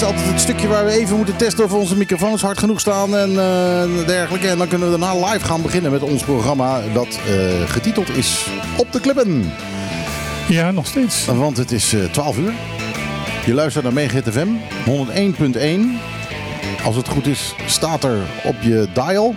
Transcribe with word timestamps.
is 0.00 0.06
altijd 0.06 0.26
het 0.26 0.40
stukje 0.40 0.68
waar 0.68 0.84
we 0.84 0.90
even 0.90 1.16
moeten 1.16 1.36
testen 1.36 1.64
of 1.64 1.72
onze 1.72 1.96
microfoons 1.96 2.42
hard 2.42 2.58
genoeg 2.58 2.80
staan 2.80 3.16
en 3.16 3.30
uh, 3.30 4.06
dergelijke. 4.06 4.48
En 4.48 4.58
dan 4.58 4.68
kunnen 4.68 4.90
we 4.90 4.98
daarna 4.98 5.26
live 5.26 5.44
gaan 5.44 5.62
beginnen 5.62 5.90
met 5.90 6.02
ons 6.02 6.22
programma 6.22 6.80
dat 6.92 7.06
uh, 7.06 7.68
getiteld 7.68 8.08
is 8.08 8.46
Op 8.76 8.92
de 8.92 9.00
Klippen. 9.00 9.52
Ja, 10.48 10.70
nog 10.70 10.86
steeds. 10.86 11.24
Want 11.24 11.56
het 11.56 11.72
is 11.72 11.94
uh, 11.94 12.04
12 12.04 12.38
uur. 12.38 12.52
Je 13.46 13.54
luistert 13.54 13.84
naar 13.84 13.92
Megahit 13.92 14.28
FM 14.28 14.48
101.1. 15.54 16.84
Als 16.84 16.96
het 16.96 17.08
goed 17.08 17.26
is, 17.26 17.54
staat 17.66 18.04
er 18.04 18.18
op 18.44 18.56
je 18.60 18.88
dial 18.92 19.34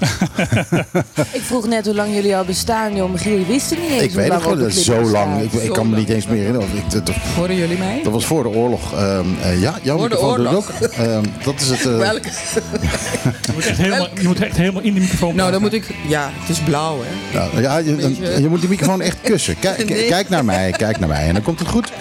ik 1.38 1.42
vroeg 1.42 1.66
net 1.66 1.86
hoe 1.86 1.94
lang 1.94 2.14
jullie 2.14 2.36
al 2.36 2.44
bestaan, 2.44 2.96
joh. 2.96 3.10
Michiel, 3.10 3.38
je 3.38 3.46
wist 3.46 3.70
het 3.70 3.78
niet 3.78 3.90
eens. 3.90 4.02
Ik 4.02 4.10
weet 4.10 4.32
het 4.32 4.42
gewoon, 4.42 4.70
zo 4.70 5.00
lang. 5.00 5.42
Ik, 5.42 5.52
ik, 5.52 5.72
kan 5.72 5.90
me 5.90 5.96
niet 5.96 6.08
eens 6.08 6.26
meer 6.26 6.36
herinneren. 6.36 6.68
Ik, 6.76 7.14
Horen 7.36 7.56
jullie 7.56 7.78
mij? 7.78 8.00
Dat 8.02 8.12
was 8.12 8.26
voor 8.26 8.42
de 8.42 8.48
oorlog. 8.48 8.92
Um, 8.92 9.36
uh, 9.42 9.60
ja, 9.60 9.78
jouw 9.82 9.98
voor 9.98 10.08
de 10.08 10.20
oorlog. 10.20 10.70
Ook. 10.82 11.06
Um, 11.06 11.24
dat 11.44 11.60
is 11.60 11.68
het. 11.68 11.84
Uh... 11.84 11.98
Welke? 11.98 12.28
je, 13.46 13.52
moet 13.54 13.66
echt 13.66 13.78
helemaal, 13.78 14.08
je 14.20 14.26
moet 14.26 14.40
echt 14.40 14.56
helemaal 14.56 14.82
in 14.82 14.94
de 14.94 15.00
microfoon. 15.00 15.34
Nou, 15.34 15.50
dan 15.50 15.60
moet 15.60 15.72
ik. 15.72 15.94
Ja, 16.08 16.30
het 16.32 16.48
is 16.48 16.58
blauw, 16.58 16.98
hè? 17.02 17.38
Nou, 17.38 17.62
ja, 17.62 17.76
je, 17.76 17.96
je, 17.96 18.40
je, 18.40 18.48
moet 18.48 18.60
die 18.60 18.68
microfoon 18.68 19.00
echt 19.00 19.20
kussen. 19.20 19.58
Kijk, 19.60 19.88
nee. 19.88 20.08
kijk 20.08 20.28
naar 20.28 20.44
mij, 20.44 20.70
kijk 20.70 20.98
naar 20.98 21.08
mij. 21.08 21.26
En 21.26 21.34
dan 21.34 21.42
komt 21.42 21.58
het 21.58 21.68
goed. 21.68 21.92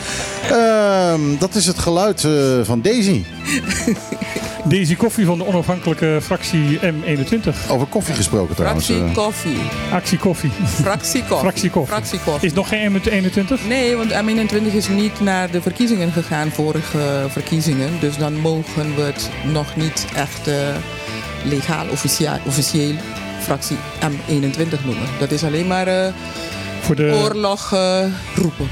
Um, 0.51 1.37
dat 1.39 1.55
is 1.55 1.65
het 1.65 1.79
geluid 1.79 2.23
uh, 2.23 2.31
van 2.63 2.81
Daisy. 2.81 3.23
Daisy 4.63 4.95
Koffie 4.95 5.25
van 5.25 5.37
de 5.37 5.45
onafhankelijke 5.45 6.19
fractie 6.21 6.79
M21. 6.79 7.69
Over 7.69 7.87
koffie 7.87 8.15
gesproken 8.15 8.55
trouwens. 8.55 8.85
Fractie 8.85 9.13
Koffie. 9.13 9.57
Actie 9.91 10.17
Koffie. 10.17 10.51
Fractie 10.65 11.23
Koffie. 11.23 11.37
Fractie 11.37 11.69
Koffie. 11.69 11.93
Fractie 11.93 12.19
koffie. 12.19 12.47
Is 12.47 12.53
nog 12.53 12.67
geen 12.67 12.99
M21? 12.99 13.67
Nee, 13.67 13.95
want 13.95 14.11
M21 14.13 14.73
is 14.73 14.87
niet 14.87 15.19
naar 15.19 15.51
de 15.51 15.61
verkiezingen 15.61 16.11
gegaan, 16.11 16.49
vorige 16.49 17.25
verkiezingen. 17.27 17.89
Dus 17.99 18.17
dan 18.17 18.39
mogen 18.39 18.95
we 18.95 19.01
het 19.01 19.29
nog 19.51 19.75
niet 19.75 20.05
echt 20.15 20.47
uh, 20.47 20.55
legaal, 21.43 21.85
officieel, 21.91 22.37
officieel 22.45 22.95
fractie 23.41 23.77
M21 24.01 24.85
noemen. 24.85 25.07
Dat 25.19 25.31
is 25.31 25.43
alleen 25.43 25.67
maar 25.67 25.87
uh, 25.87 26.07
Voor 26.81 26.95
de... 26.95 27.19
oorlog 27.23 27.73
uh, 27.73 28.03
roepen. 28.35 28.69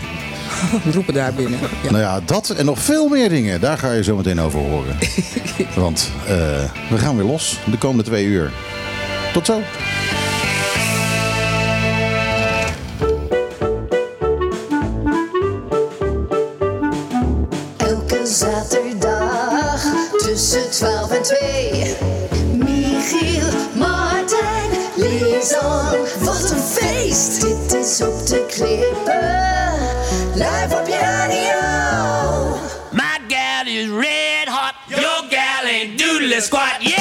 roepen 0.93 1.13
daar 1.13 1.33
binnen. 1.33 1.59
Ja. 1.83 1.91
Nou 1.91 2.03
ja, 2.03 2.19
dat 2.25 2.49
en 2.49 2.65
nog 2.65 2.79
veel 2.79 3.07
meer 3.07 3.29
dingen. 3.29 3.61
Daar 3.61 3.77
ga 3.77 3.91
je 3.91 4.03
zo 4.03 4.15
meteen 4.15 4.39
over 4.39 4.59
horen. 4.59 4.97
Want 5.75 6.11
uh, 6.23 6.29
we 6.89 6.97
gaan 6.97 7.15
weer 7.15 7.25
los 7.25 7.59
de 7.71 7.77
komende 7.77 8.03
twee 8.03 8.25
uur. 8.25 8.51
Tot 9.33 9.45
zo. 9.45 9.61
Elke 17.77 18.25
zaterdag 18.25 19.83
tussen 20.17 20.71
12 20.71 21.11
en 21.11 21.23
2. 21.23 21.95
Michiel, 22.57 23.47
Martijn, 23.75 24.69
Lisan. 24.95 25.95
Wat 26.19 26.51
een 26.51 26.59
feest! 26.59 27.41
Dit 27.41 27.79
is 27.79 28.01
op 28.01 28.27
de 28.27 28.45
klippen. 28.47 29.06
squad. 36.41 36.81
Yeah. 36.81 36.96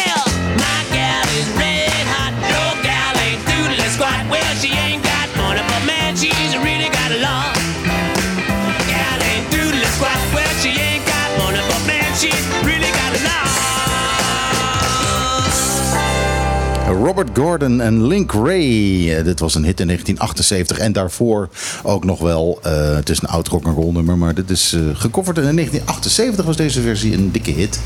Robert 17.07 17.39
Gordon 17.39 17.81
en 17.81 18.07
Link 18.07 18.33
Ray. 18.33 19.23
Dit 19.23 19.41
was 19.41 19.55
een 19.55 19.65
hit 19.65 19.81
in 19.81 19.87
1978. 19.87 20.79
En 20.79 20.93
daarvoor 20.93 21.49
ook 21.83 22.05
nog 22.05 22.21
wel. 22.21 22.59
Uh, 22.67 22.95
het 22.95 23.09
is 23.09 23.23
een 23.23 23.29
oud 23.29 23.49
rock'n'roll 23.49 23.93
nummer. 23.93 24.19
Maar 24.19 24.35
dit 24.35 24.51
is 24.51 24.73
uh, 24.73 24.81
gecoverd. 24.93 25.39
En 25.39 25.49
in 25.49 25.55
1978 25.55 26.45
was 26.45 26.57
deze 26.57 26.81
versie 26.81 27.15
een 27.15 27.33
dikke 27.33 27.51
hit. 27.51 27.81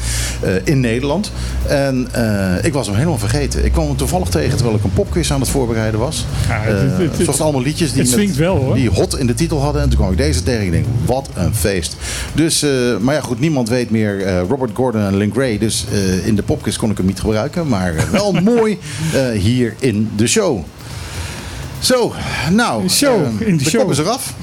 Uh, 0.45 0.51
in 0.65 0.81
Nederland. 0.81 1.33
En 1.67 2.09
ik 2.63 2.73
was 2.73 2.87
hem 2.87 2.97
helemaal 2.97 3.19
vergeten. 3.19 3.65
Ik 3.65 3.73
kwam 3.73 3.87
hem 3.87 3.97
toevallig 3.97 4.29
tegen 4.29 4.57
terwijl 4.57 4.77
ik 4.77 4.85
een 4.85 4.93
popquiz 4.93 5.31
aan 5.31 5.41
het 5.41 5.49
voorbereiden 5.49 6.01
was. 6.01 6.25
Ja, 6.49 6.61
het, 6.61 6.81
het, 6.81 7.17
het, 7.17 7.25
zoals 7.25 7.41
allemaal 7.41 7.63
liedjes 7.63 7.93
die, 7.93 8.17
met, 8.17 8.37
wel, 8.37 8.57
hoor. 8.57 8.75
die 8.75 8.91
hot 8.91 9.19
in 9.19 9.27
de 9.27 9.35
titel 9.35 9.61
hadden. 9.61 9.83
En 9.83 9.89
toen 9.89 9.99
kwam 9.99 10.11
ik 10.11 10.17
deze 10.17 10.43
tegen. 10.43 10.61
En 10.61 10.67
ik 10.67 10.73
denk, 10.73 10.87
wat 11.05 11.29
een 11.35 11.55
feest. 11.55 11.97
Dus, 12.35 12.67
maar 13.01 13.15
ja 13.15 13.21
goed, 13.21 13.41
niemand 13.41 13.69
weet 13.69 13.91
meer 13.91 14.39
Robert 14.49 14.71
Gordon 14.75 15.03
en 15.03 15.17
Link 15.17 15.37
Ray. 15.37 15.59
Dus 15.59 15.85
in 16.25 16.35
de 16.35 16.43
popquiz 16.43 16.77
kon 16.77 16.91
ik 16.91 16.97
hem 16.97 17.07
niet 17.07 17.21
gebruiken. 17.21 17.69
Maar 17.69 17.95
wel 18.11 18.33
mooi. 18.55 18.79
Uh, 19.15 19.31
hier 19.31 19.75
in 19.79 20.11
de 20.17 20.27
show. 20.27 20.65
Zo, 21.79 22.13
nou, 22.51 22.89
show, 22.89 23.21
uh, 23.21 23.47
in 23.47 23.57
de, 23.57 23.65
show. 23.65 23.81
kop 23.81 23.91
is 23.91 23.99
eraf. 23.99 24.35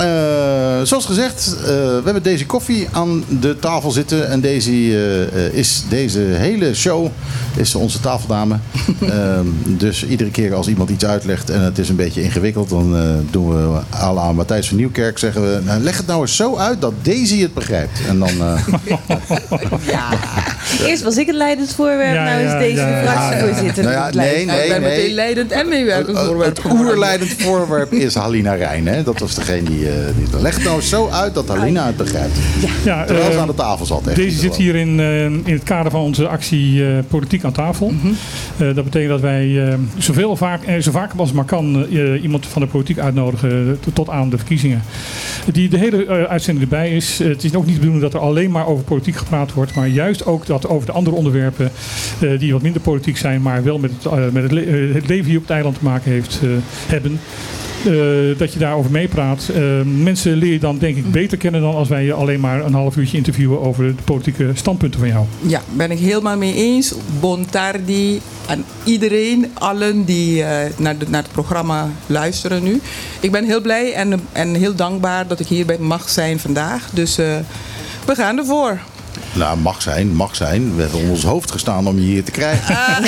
Uh, 0.00 0.82
zoals 0.82 1.04
gezegd, 1.04 1.56
uh, 1.60 1.66
we 1.66 2.00
hebben 2.04 2.22
Daisy 2.22 2.46
Koffie 2.46 2.88
aan 2.92 3.24
de 3.40 3.58
tafel 3.58 3.90
zitten. 3.90 4.28
En 4.28 4.40
Daisy 4.40 4.70
uh, 4.70 5.54
is 5.54 5.84
deze 5.88 6.18
hele 6.18 6.74
show 6.74 7.08
is 7.56 7.74
onze 7.74 8.00
tafeldame. 8.00 8.56
dus 9.64 10.06
iedere 10.06 10.30
keer 10.30 10.54
als 10.54 10.68
iemand 10.68 10.90
iets 10.90 11.04
uitlegt 11.04 11.50
en 11.50 11.60
het 11.60 11.78
is 11.78 11.88
een 11.88 11.96
beetje 11.96 12.22
ingewikkeld... 12.22 12.68
dan 12.68 12.96
doen 13.30 13.48
we 13.48 13.80
à 13.94 14.12
la 14.12 14.32
Matthijs 14.32 14.68
van 14.68 14.76
Nieuwkerk 14.76 15.18
zeggen 15.18 15.42
we... 15.42 15.60
Nou, 15.64 15.80
leg 15.80 15.96
het 15.96 16.06
nou 16.06 16.20
eens 16.20 16.36
zo 16.36 16.56
uit 16.56 16.80
dat 16.80 16.92
Daisy 17.02 17.40
het 17.40 17.54
begrijpt. 17.54 17.98
En 18.08 18.18
dan... 18.18 18.30
ja. 19.86 20.08
Eerst 20.86 21.02
was 21.02 21.16
ik 21.16 21.26
het 21.26 21.36
leidend 21.36 21.74
voorwerp, 21.74 22.14
ja, 22.14 22.24
nou 22.24 22.42
is 22.42 22.52
deze 22.52 22.80
ja, 22.80 23.00
de 23.00 23.08
fractievoorzitter. 23.08 23.84
Nou 23.84 23.94
ja, 23.94 24.10
nee, 24.12 24.44
nee, 24.44 24.62
Ik 24.62 24.68
ben 24.68 24.80
nee. 24.80 24.96
meteen 24.96 25.14
leidend 25.14 25.50
en 25.50 25.68
meewerkend 25.68 26.18
voorwerp. 26.18 26.56
Het 26.56 26.72
oerleidend 26.72 27.30
voorwerp 27.38 27.92
is 27.92 28.14
Halina 28.14 28.54
Rijn. 28.54 28.86
Hè? 28.86 29.02
Dat 29.02 29.18
was 29.18 29.34
degene 29.34 29.62
die... 29.62 29.88
die 30.16 30.40
leg 30.40 30.54
het 30.54 30.64
nou 30.64 30.80
zo 30.80 31.08
uit 31.08 31.34
dat 31.34 31.48
Halina 31.48 31.86
het 31.86 31.96
begrijpt. 31.96 32.36
Ja. 32.60 32.68
Ja, 32.84 33.04
Terwijl 33.04 33.26
ze 33.26 33.32
uh, 33.32 33.40
aan 33.40 33.46
de 33.46 33.54
tafel 33.54 33.86
zat. 33.86 34.06
Echt. 34.06 34.16
Deze 34.16 34.38
zit 34.38 34.56
hier 34.56 34.74
in, 34.74 34.98
uh, 34.98 35.24
in 35.24 35.44
het 35.44 35.62
kader 35.62 35.90
van 35.90 36.00
onze 36.00 36.28
actie 36.28 36.74
uh, 36.74 36.98
Politiek 37.08 37.44
aan 37.44 37.52
tafel. 37.52 37.90
Mm 37.90 38.00
-hmm. 38.00 38.74
dat 38.74 38.84
betekent 38.84 39.10
dat 39.10 39.20
wij 39.20 39.78
zoveel 39.98 40.36
vaak, 40.36 40.60
zo 40.80 40.90
vaak 40.90 41.12
als 41.16 41.32
maar 41.32 41.44
kan 41.44 41.86
iemand 42.22 42.46
van 42.46 42.62
de 42.62 42.68
politiek 42.68 42.98
uitnodigen 42.98 43.78
tot 43.94 44.08
aan 44.08 44.30
de 44.30 44.36
verkiezingen. 44.36 44.82
Die 45.52 45.68
de 45.68 45.78
hele 45.78 46.26
uitzending 46.28 46.64
erbij 46.64 46.90
is. 46.90 47.18
het 47.18 47.44
is 47.44 47.54
ook 47.54 47.64
niet 47.64 47.74
de 47.74 47.80
bedoeling 47.80 48.02
dat 48.02 48.14
er 48.14 48.26
alleen 48.26 48.50
maar 48.50 48.66
over 48.66 48.84
politiek 48.84 49.16
gepraat 49.16 49.52
wordt. 49.52 49.74
Maar 49.74 49.88
juist 49.88 50.26
ook 50.26 50.46
dat 50.46 50.68
over 50.68 50.86
de 50.86 50.92
andere 50.92 51.16
onderwerpen 51.16 51.70
die 52.38 52.52
wat 52.52 52.62
minder 52.62 52.80
politiek 52.80 53.16
zijn. 53.16 53.42
Maar 53.42 53.64
wel 53.64 53.78
met 53.78 53.90
het, 54.02 54.32
met 54.32 54.42
het, 54.42 54.52
le 54.52 54.90
het 54.94 55.08
leven 55.08 55.26
hier 55.26 55.36
op 55.36 55.42
het 55.42 55.52
eiland 55.52 55.78
te 55.78 55.84
maken 55.84 56.10
heeft, 56.10 56.40
hebben. 56.86 57.20
Uh, 57.86 58.38
dat 58.38 58.52
je 58.52 58.58
daarover 58.58 58.90
meepraat. 58.90 59.50
Uh, 59.56 59.82
mensen 59.82 60.36
leer 60.36 60.52
je 60.52 60.58
dan 60.58 60.78
denk 60.78 60.96
ik 60.96 61.10
beter 61.10 61.38
kennen 61.38 61.60
dan 61.60 61.74
als 61.74 61.88
wij 61.88 62.04
je 62.04 62.12
alleen 62.12 62.40
maar 62.40 62.64
een 62.64 62.74
half 62.74 62.96
uurtje 62.96 63.16
interviewen 63.16 63.60
over 63.60 63.96
de 63.96 64.02
politieke 64.04 64.50
standpunten 64.54 65.00
van 65.00 65.08
jou. 65.08 65.26
Ja, 65.40 65.60
ben 65.70 65.90
ik 65.90 65.98
helemaal 65.98 66.36
mee 66.36 66.54
eens. 66.54 66.94
Bon 67.20 67.46
tardi 67.50 68.20
aan 68.46 68.64
iedereen, 68.84 69.50
allen 69.54 70.04
die 70.04 70.38
uh, 70.38 70.46
naar, 70.76 70.96
naar 71.08 71.22
het 71.22 71.32
programma 71.32 71.90
luisteren 72.06 72.62
nu. 72.62 72.80
Ik 73.20 73.30
ben 73.30 73.44
heel 73.44 73.60
blij 73.60 73.92
en, 73.92 74.20
en 74.32 74.54
heel 74.54 74.74
dankbaar 74.74 75.26
dat 75.26 75.40
ik 75.40 75.46
hierbij 75.46 75.78
mag 75.78 76.08
zijn 76.08 76.38
vandaag. 76.38 76.90
Dus 76.92 77.16
we 78.06 78.14
gaan 78.14 78.38
ervoor. 78.38 78.80
Nou, 79.32 79.58
mag 79.58 79.82
zijn, 79.82 80.14
mag 80.14 80.36
zijn. 80.36 80.76
We 80.76 80.82
hebben 80.82 81.00
om 81.00 81.10
ons 81.10 81.22
hoofd 81.22 81.50
gestaan 81.50 81.86
om 81.86 81.96
je 81.96 82.04
hier 82.04 82.24
te 82.24 82.30
krijgen. 82.30 82.76
Ah. 82.76 82.98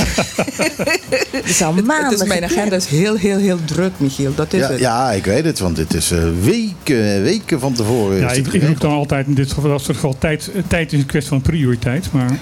het 1.30 1.44
is 1.44 1.62
al 1.62 1.72
maanden. 1.72 2.10
Het 2.10 2.20
is 2.20 2.28
mijn 2.28 2.44
agenda 2.44 2.76
is 2.76 2.86
heel, 2.86 3.16
heel, 3.16 3.38
heel 3.38 3.58
druk, 3.64 3.92
Michiel. 3.96 4.34
Dat 4.34 4.52
is 4.52 4.60
ja, 4.60 4.68
het. 4.70 4.78
Ja, 4.80 5.12
ik 5.12 5.24
weet 5.24 5.44
het, 5.44 5.58
want 5.58 5.76
dit 5.76 5.94
is 5.94 6.12
uh, 6.12 6.18
weken, 6.40 7.22
weken 7.22 7.60
van 7.60 7.72
tevoren. 7.72 8.18
Ja, 8.18 8.30
ik, 8.30 8.46
ik 8.46 8.62
roep 8.62 8.80
dan 8.80 8.92
altijd 8.92 9.26
in 9.26 9.34
dit 9.34 9.52
geval, 9.52 9.78
geval 9.78 10.16
tijd, 10.18 10.50
tijd 10.66 10.92
is 10.92 10.98
een 10.98 11.06
kwestie 11.06 11.30
van 11.30 11.42
prioriteit. 11.42 12.12
Maar... 12.12 12.38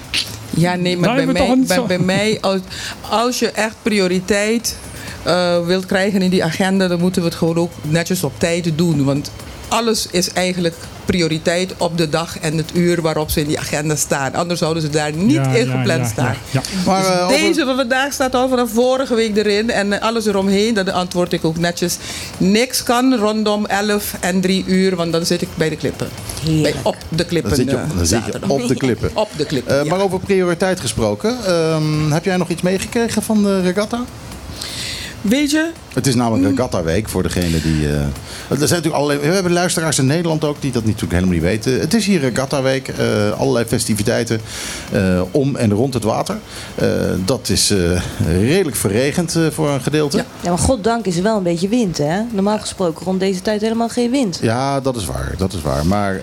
Ja, 0.49 0.75
nee, 0.75 0.97
maar 0.97 1.09
nou, 1.09 1.25
bij, 1.25 1.33
mij, 1.33 1.63
bij, 1.67 1.85
bij, 1.85 1.99
mij, 1.99 2.37
als, 2.41 2.59
als 3.09 3.39
je 3.39 3.51
echt 3.51 3.75
prioriteit 3.81 4.77
uh, 5.27 5.65
wilt 5.65 5.85
krijgen 5.85 6.21
in 6.21 6.29
die 6.29 6.43
agenda, 6.43 6.87
dan 6.87 6.99
moeten 6.99 7.21
we 7.21 7.27
het 7.27 7.37
gewoon 7.37 7.57
ook 7.57 7.71
netjes 7.81 8.23
op 8.23 8.33
tijd 8.37 8.71
doen. 8.75 9.03
Want 9.03 9.31
alles 9.73 10.07
is 10.11 10.33
eigenlijk 10.33 10.75
prioriteit 11.05 11.73
op 11.77 11.97
de 11.97 12.09
dag 12.09 12.39
en 12.39 12.57
het 12.57 12.71
uur 12.73 13.01
waarop 13.01 13.29
ze 13.29 13.39
in 13.39 13.47
die 13.47 13.59
agenda 13.59 13.95
staan. 13.95 14.33
Anders 14.33 14.59
zouden 14.59 14.83
ze 14.83 14.89
daar 14.89 15.13
niet 15.13 15.33
ja, 15.33 15.53
in 15.53 15.65
gepland 15.65 16.01
ja, 16.01 16.05
staan. 16.05 16.35
Ja, 16.51 16.61
maar, 16.85 17.03
uh, 17.03 17.27
dus 17.27 17.37
deze 17.37 17.65
van 17.65 17.75
vandaag 17.75 18.13
staat 18.13 18.35
al 18.35 18.49
vanaf 18.49 18.71
vorige 18.71 19.15
week 19.15 19.37
erin 19.37 19.69
en 19.69 20.01
alles 20.01 20.25
eromheen. 20.25 20.73
Dat 20.73 20.91
antwoord 20.91 21.33
ik 21.33 21.45
ook 21.45 21.57
netjes. 21.57 21.97
Niks 22.37 22.83
kan 22.83 23.15
rondom 23.15 23.65
11 23.65 24.15
en 24.19 24.41
3 24.41 24.63
uur, 24.67 24.95
want 24.95 25.11
dan 25.11 25.25
zit 25.25 25.41
ik 25.41 25.49
bij 25.55 25.69
de 25.69 25.75
klippen. 25.75 26.09
Bij, 26.61 26.73
op 26.83 26.97
de 27.09 27.25
klippen. 27.25 27.49
Dan 27.49 27.59
zit 27.59 27.69
je 27.69 27.77
op, 27.77 27.97
dan 27.97 28.05
zit 28.05 28.25
je 28.25 28.49
op 28.49 28.67
de 28.67 28.75
klippen. 28.75 29.11
op 29.23 29.29
de 29.37 29.45
klippen. 29.45 29.83
Uh, 29.83 29.89
maar 29.89 30.01
over 30.01 30.19
prioriteit 30.19 30.79
gesproken, 30.79 31.53
um, 31.53 32.11
heb 32.11 32.25
jij 32.25 32.37
nog 32.37 32.49
iets 32.49 32.61
meegekregen 32.61 33.23
van 33.23 33.43
de 33.43 33.61
regatta? 33.61 34.05
Weet 35.23 35.51
je, 35.51 35.69
Het 35.93 36.07
is 36.07 36.15
namelijk 36.15 36.49
Regatta 36.49 36.83
Week 36.83 37.09
voor 37.09 37.23
degene 37.23 37.61
die. 37.61 37.81
Uh, 37.81 37.91
er 37.91 38.07
zijn 38.47 38.59
natuurlijk 38.59 38.95
allerlei, 38.95 39.19
we 39.19 39.33
hebben 39.33 39.51
luisteraars 39.51 39.99
in 39.99 40.05
Nederland 40.05 40.43
ook 40.43 40.61
die 40.61 40.71
dat 40.71 40.85
natuurlijk 40.85 41.11
helemaal 41.11 41.33
niet 41.33 41.43
weten. 41.43 41.79
Het 41.79 41.93
is 41.93 42.05
hier 42.05 42.19
Regatta 42.19 42.61
Week, 42.61 42.87
uh, 42.87 43.39
allerlei 43.39 43.65
festiviteiten 43.65 44.41
uh, 44.93 45.21
om 45.31 45.55
en 45.55 45.73
rond 45.73 45.93
het 45.93 46.03
water. 46.03 46.37
dat 47.25 47.49
is 47.49 47.73
redelijk 48.25 48.75
verregend 48.75 49.37
voor 49.51 49.69
een 49.69 49.81
gedeelte. 49.81 50.17
Ja. 50.17 50.25
ja, 50.41 50.49
maar 50.49 50.57
goddank 50.57 51.05
is 51.05 51.17
er 51.17 51.23
wel 51.23 51.37
een 51.37 51.43
beetje 51.43 51.67
wind, 51.67 51.97
hè? 51.97 52.21
Normaal 52.31 52.59
gesproken 52.59 53.05
rond 53.05 53.19
deze 53.19 53.41
tijd 53.41 53.61
helemaal 53.61 53.89
geen 53.89 54.11
wind. 54.11 54.39
Ja, 54.41 54.79
dat 54.79 54.95
is 54.95 55.05
waar. 55.05 55.33
Dat 55.37 55.53
is 55.53 55.61
waar. 55.61 55.85
Maar 55.85 56.21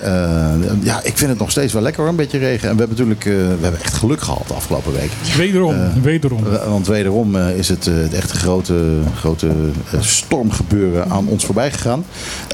ja, 0.83 1.01
ik 1.03 1.17
vind 1.17 1.31
het 1.31 1.39
nog 1.39 1.51
steeds 1.51 1.73
wel 1.73 1.83
lekker 1.83 2.01
hoor, 2.01 2.11
een 2.11 2.17
beetje 2.17 2.39
regen. 2.39 2.69
En 2.69 2.77
we 2.77 2.81
hebben 2.85 3.07
natuurlijk 3.07 3.25
we 3.59 3.63
hebben 3.63 3.81
echt 3.81 3.95
geluk 3.95 4.21
gehad 4.21 4.49
de 4.49 4.55
afgelopen 4.55 4.93
week. 4.93 5.11
Wederom, 5.37 6.03
wederom. 6.03 6.45
Want 6.69 6.87
wederom 6.87 7.37
is 7.37 7.69
het, 7.69 7.85
het 7.85 8.15
echt 8.15 8.31
grote, 8.31 8.90
grote 9.17 9.47
uh, 9.47 10.01
stormgebeuren 10.01 11.11
aan 11.11 11.27
ons 11.27 11.45
voorbij 11.45 11.71
gegaan. 11.71 12.05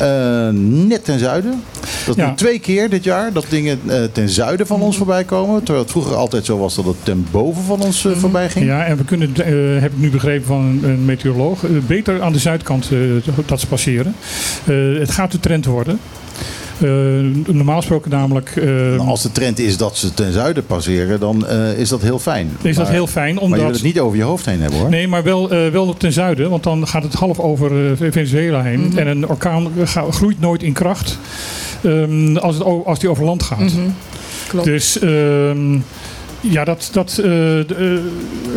Uh, 0.02 0.48
net 0.86 1.04
ten 1.04 1.18
zuiden. 1.18 1.62
Dat 2.06 2.16
ja. 2.16 2.34
twee 2.34 2.58
keer 2.58 2.90
dit 2.90 3.04
jaar 3.04 3.32
dat 3.32 3.46
dingen 3.48 3.80
uh, 3.86 4.02
ten 4.12 4.28
zuiden 4.28 4.66
van 4.66 4.80
ons 4.80 4.96
voorbij 4.96 5.24
komen. 5.24 5.58
Terwijl 5.58 5.80
het 5.80 5.90
vroeger 5.90 6.14
altijd 6.14 6.44
zo 6.44 6.58
was 6.58 6.74
dat 6.74 6.84
het 6.84 7.04
ten 7.04 7.26
boven 7.30 7.62
van 7.62 7.80
ons 7.80 8.02
mhm. 8.02 8.16
voorbij 8.16 8.50
ging. 8.50 8.66
Ja, 8.66 8.84
en 8.84 8.96
we 8.96 9.04
kunnen, 9.04 9.32
heb 9.80 9.92
ik 9.92 9.98
nu 9.98 10.10
begrepen 10.10 10.46
van 10.46 10.60
een, 10.60 10.90
een 10.90 11.04
meteoroloog, 11.04 11.64
beter 11.86 12.22
aan 12.22 12.32
de 12.32 12.38
zuidkant 12.38 12.90
dat 13.46 13.60
ze 13.60 13.66
passeren. 13.66 14.14
het 14.98 15.10
gaat 15.10 15.32
de 15.32 15.40
trend 15.40 15.64
worden. 15.64 15.98
Uh, 16.80 17.34
normaal 17.46 17.76
gesproken 17.76 18.10
namelijk... 18.10 18.56
Uh, 18.56 18.64
nou, 18.64 18.98
als 18.98 19.22
de 19.22 19.32
trend 19.32 19.58
is 19.58 19.76
dat 19.76 19.96
ze 19.96 20.14
ten 20.14 20.32
zuiden 20.32 20.66
passeren, 20.66 21.20
dan 21.20 21.46
uh, 21.50 21.78
is 21.78 21.88
dat 21.88 22.02
heel 22.02 22.18
fijn. 22.18 22.50
Is 22.62 22.76
maar, 22.76 22.84
dat 22.84 22.94
heel 22.94 23.06
fijn. 23.06 23.38
Omdat... 23.38 23.48
Maar 23.48 23.58
je 23.58 23.64
wil 23.64 23.74
het 23.74 23.82
niet 23.82 24.00
over 24.00 24.16
je 24.16 24.22
hoofd 24.22 24.46
heen 24.46 24.60
hebben 24.60 24.78
hoor. 24.78 24.88
Nee, 24.88 25.08
maar 25.08 25.22
wel, 25.22 25.48
wel 25.48 25.94
ten 25.96 26.12
zuiden. 26.12 26.50
Want 26.50 26.62
dan 26.62 26.86
gaat 26.86 27.02
het 27.02 27.14
half 27.14 27.38
over 27.38 27.96
Venezuela 27.96 28.62
heen. 28.62 28.80
Mm 28.80 28.88
-hmm. 28.88 28.98
En 28.98 29.06
een 29.06 29.28
orkaan 29.28 29.68
groeit 30.10 30.40
nooit 30.40 30.62
in 30.62 30.72
kracht 30.72 31.18
um, 31.82 32.36
als, 32.36 32.54
het, 32.54 32.64
als 32.84 32.98
die 32.98 33.10
over 33.10 33.24
land 33.24 33.42
gaat. 33.42 33.58
Mm 33.58 33.68
-hmm. 33.68 33.94
Klopt. 34.48 34.66
Dus... 34.66 35.02
Um, 35.02 35.84
ja, 36.50 36.64
dat, 36.64 36.88
dat, 36.92 37.20
uh, 37.24 37.60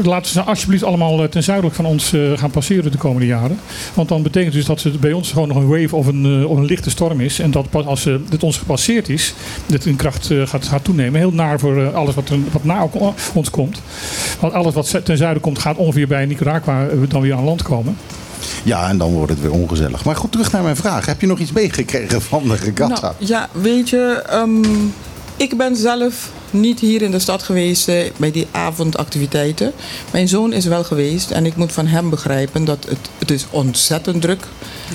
laten 0.03 0.31
ze 0.31 0.41
alsjeblieft 0.41 0.83
allemaal 0.83 1.23
eh, 1.23 1.29
ten 1.29 1.43
zuidelijk 1.43 1.75
van 1.75 1.85
ons 1.85 2.13
gaan 2.35 2.51
passeren 2.51 2.91
de 2.91 2.97
komende 2.97 3.25
jaren. 3.27 3.59
Want 3.93 4.09
dan 4.09 4.23
betekent 4.23 4.53
dus 4.53 4.65
dat 4.65 4.83
het 4.83 4.99
bij 4.99 5.13
ons 5.13 5.31
gewoon 5.31 5.47
nog 5.47 5.57
een 5.57 5.67
wave 5.67 5.95
of 5.95 6.07
een, 6.07 6.45
of 6.45 6.57
een 6.57 6.65
lichte 6.65 6.89
storm 6.89 7.21
is. 7.21 7.39
En 7.39 7.51
dat 7.51 7.69
pas 7.69 7.85
als 7.85 8.03
het 8.03 8.43
ons 8.43 8.57
gepasseerd 8.57 9.09
is, 9.09 9.33
dat 9.65 9.85
in 9.85 9.95
kracht 9.95 10.29
gaat, 10.43 10.65
gaat 10.65 10.83
toenemen. 10.83 11.19
Heel 11.19 11.31
naar 11.31 11.59
voor 11.59 11.93
alles 11.93 12.15
wat, 12.15 12.29
er, 12.29 12.37
wat 12.51 12.63
na 12.63 12.89
ons 13.33 13.49
komt. 13.49 13.81
Want 14.39 14.53
alles 14.53 14.73
wat 14.73 15.01
ten 15.03 15.17
zuiden 15.17 15.41
komt, 15.41 15.59
gaat 15.59 15.77
ongeveer 15.77 16.07
bij 16.07 16.25
Nicaragua 16.25 16.87
dan 17.07 17.21
weer 17.21 17.33
aan 17.33 17.43
land 17.43 17.61
komen. 17.61 17.97
Ja, 18.63 18.89
en 18.89 18.97
dan 18.97 19.11
wordt 19.11 19.31
het 19.31 19.41
weer 19.41 19.51
ongezellig. 19.51 20.05
Maar 20.05 20.15
goed, 20.15 20.31
terug 20.31 20.51
naar 20.51 20.63
mijn 20.63 20.75
vraag. 20.75 21.05
Heb 21.05 21.21
je 21.21 21.27
nog 21.27 21.39
iets 21.39 21.51
meegekregen 21.51 22.21
van 22.21 22.47
de 22.47 22.55
regatta? 22.55 23.01
Nou, 23.01 23.13
ja, 23.17 23.49
weet 23.51 23.89
je, 23.89 24.23
um, 24.33 24.93
ik 25.35 25.57
ben 25.57 25.75
zelf 25.75 26.31
niet 26.53 26.79
hier 26.79 27.01
in 27.01 27.11
de 27.11 27.19
stad 27.19 27.43
geweest 27.43 27.87
eh, 27.87 28.11
bij 28.17 28.31
die 28.31 28.47
avondactiviteiten. 28.51 29.73
Mijn 30.11 30.27
zoon 30.27 30.53
is 30.53 30.65
wel 30.65 30.83
geweest 30.83 31.31
en 31.31 31.45
ik 31.45 31.55
moet 31.55 31.71
van 31.71 31.87
hem 31.87 32.09
begrijpen 32.09 32.65
dat 32.65 32.85
het, 32.89 33.09
het 33.17 33.31
is 33.31 33.45
ontzettend 33.49 34.21
druk 34.21 34.43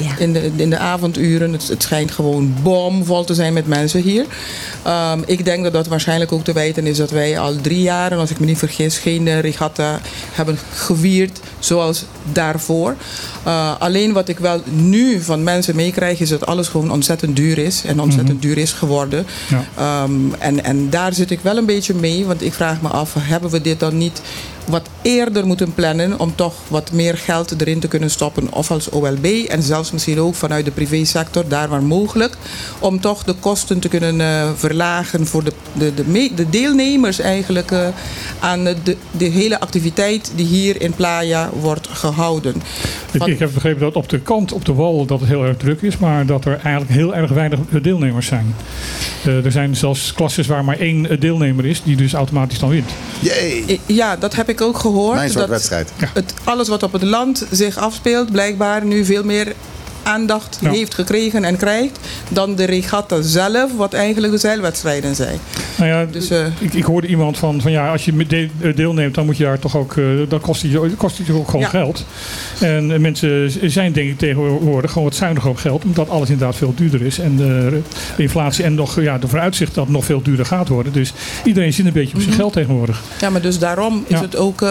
ja. 0.00 0.18
in, 0.18 0.32
de, 0.32 0.50
in 0.56 0.70
de 0.70 0.78
avonduren. 0.78 1.52
Het, 1.52 1.68
het 1.68 1.82
schijnt 1.82 2.10
gewoon 2.10 2.54
bomvol 2.62 3.24
te 3.24 3.34
zijn 3.34 3.52
met 3.52 3.66
mensen 3.66 4.00
hier. 4.00 4.26
Um, 4.86 5.22
ik 5.26 5.44
denk 5.44 5.62
dat 5.62 5.72
dat 5.72 5.86
waarschijnlijk 5.86 6.32
ook 6.32 6.44
te 6.44 6.52
wijten 6.52 6.86
is 6.86 6.96
dat 6.96 7.10
wij 7.10 7.38
al 7.38 7.60
drie 7.60 7.82
jaar, 7.82 8.14
als 8.14 8.30
ik 8.30 8.38
me 8.38 8.46
niet 8.46 8.58
vergis, 8.58 8.98
geen 8.98 9.40
regatta 9.40 10.00
hebben 10.32 10.58
gevierd 10.74 11.40
zoals 11.64 12.04
daarvoor. 12.32 12.96
Uh, 13.46 13.74
alleen 13.78 14.12
wat 14.12 14.28
ik 14.28 14.38
wel 14.38 14.60
nu 14.70 15.22
van 15.22 15.42
mensen 15.42 15.76
meekrijg 15.76 16.20
is 16.20 16.28
dat 16.28 16.46
alles 16.46 16.68
gewoon 16.68 16.90
ontzettend 16.90 17.36
duur 17.36 17.58
is 17.58 17.84
en 17.84 18.00
ontzettend 18.00 18.36
mm 18.36 18.40
-hmm. 18.40 18.54
duur 18.54 18.58
is 18.58 18.72
geworden. 18.72 19.26
Ja. 19.48 20.02
Um, 20.02 20.34
en, 20.38 20.64
en 20.64 20.90
daar 20.90 21.14
zit 21.14 21.30
ik 21.30 21.40
wel 21.42 21.56
een 21.56 21.66
beetje 21.66 21.94
mee. 21.94 22.24
Want 22.24 22.42
ik 22.42 22.52
vraag 22.52 22.80
me 22.80 22.88
af, 22.88 23.14
hebben 23.18 23.50
we 23.50 23.60
dit 23.60 23.80
dan 23.80 23.98
niet 23.98 24.20
wat 24.66 24.88
eerder 25.02 25.46
moeten 25.46 25.74
plannen 25.74 26.18
om 26.18 26.34
toch 26.34 26.54
wat 26.68 26.92
meer 26.92 27.18
geld 27.18 27.60
erin 27.60 27.80
te 27.80 27.88
kunnen 27.88 28.10
stoppen. 28.10 28.52
Of 28.52 28.70
als 28.70 28.88
OLB 28.88 29.24
en 29.24 29.62
zelfs 29.62 29.90
misschien 29.90 30.20
ook 30.20 30.34
vanuit 30.34 30.64
de 30.64 30.70
privésector, 30.70 31.48
daar 31.48 31.68
waar 31.68 31.82
mogelijk. 31.82 32.36
Om 32.78 33.00
toch 33.00 33.24
de 33.24 33.34
kosten 33.34 33.78
te 33.78 33.88
kunnen 33.88 34.20
uh, 34.20 34.50
verlagen 34.56 35.26
voor 35.26 35.44
de, 35.44 35.52
de, 35.72 35.94
de, 35.94 36.30
de 36.34 36.50
deelnemers 36.50 37.18
eigenlijk 37.18 37.70
uh, 37.70 37.86
aan 38.40 38.64
de, 38.64 38.96
de 39.10 39.24
hele 39.24 39.60
activiteit 39.60 40.32
die 40.34 40.46
hier 40.46 40.82
in 40.82 40.94
Playa 40.94 41.50
wordt 41.60 41.88
gehouden. 41.88 42.54
Ik, 43.12 43.26
ik 43.26 43.38
heb 43.38 43.50
begrepen 43.54 43.80
dat 43.80 43.94
op 43.94 44.08
de 44.08 44.20
kant, 44.20 44.52
op 44.52 44.64
de 44.64 44.74
wal, 44.74 45.06
dat 45.06 45.20
het 45.20 45.28
heel 45.28 45.44
erg 45.44 45.56
druk 45.56 45.82
is. 45.82 45.98
Maar 45.98 46.26
dat 46.26 46.44
er 46.44 46.60
eigenlijk 46.62 46.94
heel 46.94 47.14
erg 47.14 47.30
weinig 47.30 47.58
deelnemers 47.82 48.26
zijn. 48.26 48.54
Uh, 49.26 49.44
er 49.44 49.52
zijn 49.52 49.76
zelfs 49.76 50.12
klasses 50.12 50.46
waar 50.46 50.64
maar 50.64 50.78
één 50.78 51.20
deelnemer 51.20 51.66
is, 51.66 51.82
die 51.82 51.96
dus 51.96 52.12
automatisch 52.12 52.58
dan 52.58 52.68
wint. 52.68 52.90
Jee. 53.20 53.80
Ja, 53.86 54.16
dat 54.16 54.34
heb 54.34 54.48
ik 54.48 54.60
ook 54.60 54.78
gehoord. 54.78 55.16
Mijn 55.16 55.30
soort 55.30 55.48
wedstrijd. 55.48 55.92
Het, 56.12 56.34
alles 56.44 56.68
wat 56.68 56.82
op 56.82 56.92
het 56.92 57.02
land 57.02 57.46
zich 57.50 57.76
afspeelt, 57.76 58.32
blijkbaar 58.32 58.84
nu 58.84 59.04
veel 59.04 59.24
meer 59.24 59.52
aandacht 60.04 60.58
heeft 60.62 60.94
gekregen 60.94 61.44
en 61.44 61.56
krijgt 61.56 61.98
dan 62.28 62.54
de 62.54 62.64
regatta 62.64 63.22
zelf, 63.22 63.76
wat 63.76 63.92
eigenlijk 63.92 64.32
de 64.32 64.38
zeilwedstrijden 64.38 65.14
zijn. 65.14 65.38
Nou 65.76 65.90
ja, 65.90 66.04
dus, 66.04 66.30
uh, 66.30 66.46
ik, 66.58 66.74
ik, 66.74 66.84
hoorde 66.84 67.06
iemand 67.06 67.38
van, 67.38 67.60
van 67.60 67.70
ja, 67.70 67.92
als 67.92 68.04
je 68.04 68.48
eh, 68.60 68.76
deelneemt, 68.76 69.14
dan 69.14 69.24
moet 69.24 69.36
je 69.36 69.44
daar 69.44 69.58
toch 69.58 69.76
ook, 69.76 69.94
uh, 69.94 70.28
dan 70.28 70.40
kost 70.40 70.62
het, 70.62 70.96
kost 70.96 71.18
het 71.18 71.30
ook 71.30 71.46
gewoon 71.46 71.60
ja. 71.60 71.68
geld. 71.68 72.04
En 72.60 73.00
mensen 73.00 73.52
zijn 73.70 73.92
denk 73.92 74.10
ik 74.10 74.18
tegenwoordig 74.18 74.92
gewoon 74.92 75.08
wat 75.08 75.16
zuiniger 75.16 75.50
op 75.50 75.56
geld, 75.56 75.84
omdat 75.84 76.08
alles 76.08 76.30
inderdaad 76.30 76.56
veel 76.56 76.74
duurder 76.76 77.02
is. 77.02 77.18
En 77.18 77.36
de, 77.36 77.80
de 78.16 78.22
inflatie 78.22 78.64
en 78.64 78.74
nog 78.74 79.00
ja, 79.00 79.18
de 79.18 79.28
vooruitzicht 79.28 79.74
dat 79.74 79.84
het 79.84 79.92
nog 79.92 80.04
veel 80.04 80.22
duurder 80.22 80.46
gaat 80.46 80.68
worden. 80.68 80.92
Dus 80.92 81.12
iedereen 81.44 81.72
zit 81.72 81.86
een 81.86 81.92
beetje 81.92 82.14
op 82.14 82.20
zijn 82.20 82.24
mm 82.24 82.30
-hmm. 82.30 82.40
geld 82.40 82.52
tegenwoordig. 82.52 83.02
Ja, 83.20 83.30
maar 83.30 83.40
dus 83.40 83.58
daarom 83.58 84.04
is 84.06 84.20
het 84.20 84.36
ook, 84.36 84.64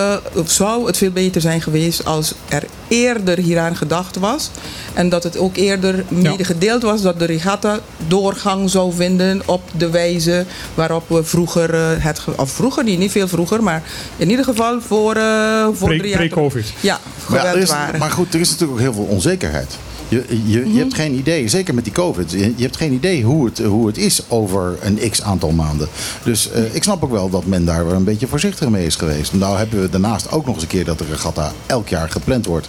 zou 0.45 0.85
het 0.87 0.97
veel 0.97 1.11
beter 1.11 1.41
zijn 1.41 1.61
geweest 1.61 2.05
als 2.05 2.33
er 2.49 2.63
eerder 2.87 3.37
hieraan 3.37 3.75
gedacht 3.75 4.17
was. 4.17 4.49
En 4.93 5.09
dat 5.09 5.22
het 5.23 5.37
ook 5.37 5.55
eerder 5.55 6.03
mede 6.07 6.43
gedeeld 6.43 6.81
was 6.81 7.01
dat 7.01 7.19
de 7.19 7.25
regatta 7.25 7.79
doorgang 8.07 8.69
zou 8.69 8.93
vinden 8.93 9.41
op 9.45 9.61
de 9.77 9.89
wijze 9.89 10.45
waarop 10.73 11.09
we 11.09 11.23
vroeger 11.23 11.75
het, 12.01 12.21
of 12.35 12.51
vroeger 12.51 12.83
niet, 12.83 12.99
niet 12.99 13.11
veel 13.11 13.27
vroeger, 13.27 13.63
maar 13.63 13.83
in 14.17 14.29
ieder 14.29 14.45
geval 14.45 14.81
voor, 14.81 15.17
uh, 15.17 15.67
voor 15.73 15.87
Pre, 15.87 15.97
drie 15.97 16.15
Pre-COVID. 16.15 16.73
Ja, 16.79 16.99
gewend 17.25 17.43
maar, 17.43 17.57
is, 17.57 17.69
waren. 17.69 17.99
Maar 17.99 18.11
goed, 18.11 18.33
er 18.33 18.39
is 18.39 18.49
natuurlijk 18.49 18.79
ook 18.79 18.83
heel 18.85 18.93
veel 18.93 19.15
onzekerheid. 19.15 19.77
Je, 20.07 20.23
je, 20.29 20.51
je, 20.51 20.59
mm-hmm. 20.59 20.77
hebt 20.77 20.93
geen 20.93 21.13
idee, 21.13 21.47
zeker 21.47 21.73
met 21.73 21.83
die 21.83 21.93
COVID, 21.93 22.31
je, 22.31 22.53
je, 22.55 22.63
hebt 22.63 22.77
geen 22.77 22.93
idee 22.93 23.23
hoe 23.23 23.45
het, 23.45 23.59
hoe 23.59 23.87
het 23.87 23.97
is 23.97 24.21
over 24.27 24.77
een 24.81 25.09
x 25.09 25.21
aantal 25.21 25.51
maanden. 25.51 25.87
Dus 26.23 26.49
uh, 26.55 26.75
ik 26.75 26.83
snap 26.83 27.03
ook 27.03 27.11
wel 27.11 27.29
dat 27.29 27.45
men 27.45 27.65
daar 27.65 27.85
een 27.85 28.03
beetje 28.03 28.27
voorzichtig 28.27 28.69
mee 28.69 28.85
is 28.85 28.95
geweest. 28.95 29.33
Nou 29.33 29.57
hebben 29.57 29.81
we 29.81 29.89
daarnaast 29.89 30.31
ook 30.31 30.45
nog 30.45 30.53
eens 30.53 30.63
een 30.63 30.69
keer 30.69 30.85
dat 30.85 30.97
de 30.97 31.05
regatta 31.09 31.51
elk 31.65 31.87
jaar 31.87 32.09
gepland 32.09 32.45
wordt 32.45 32.67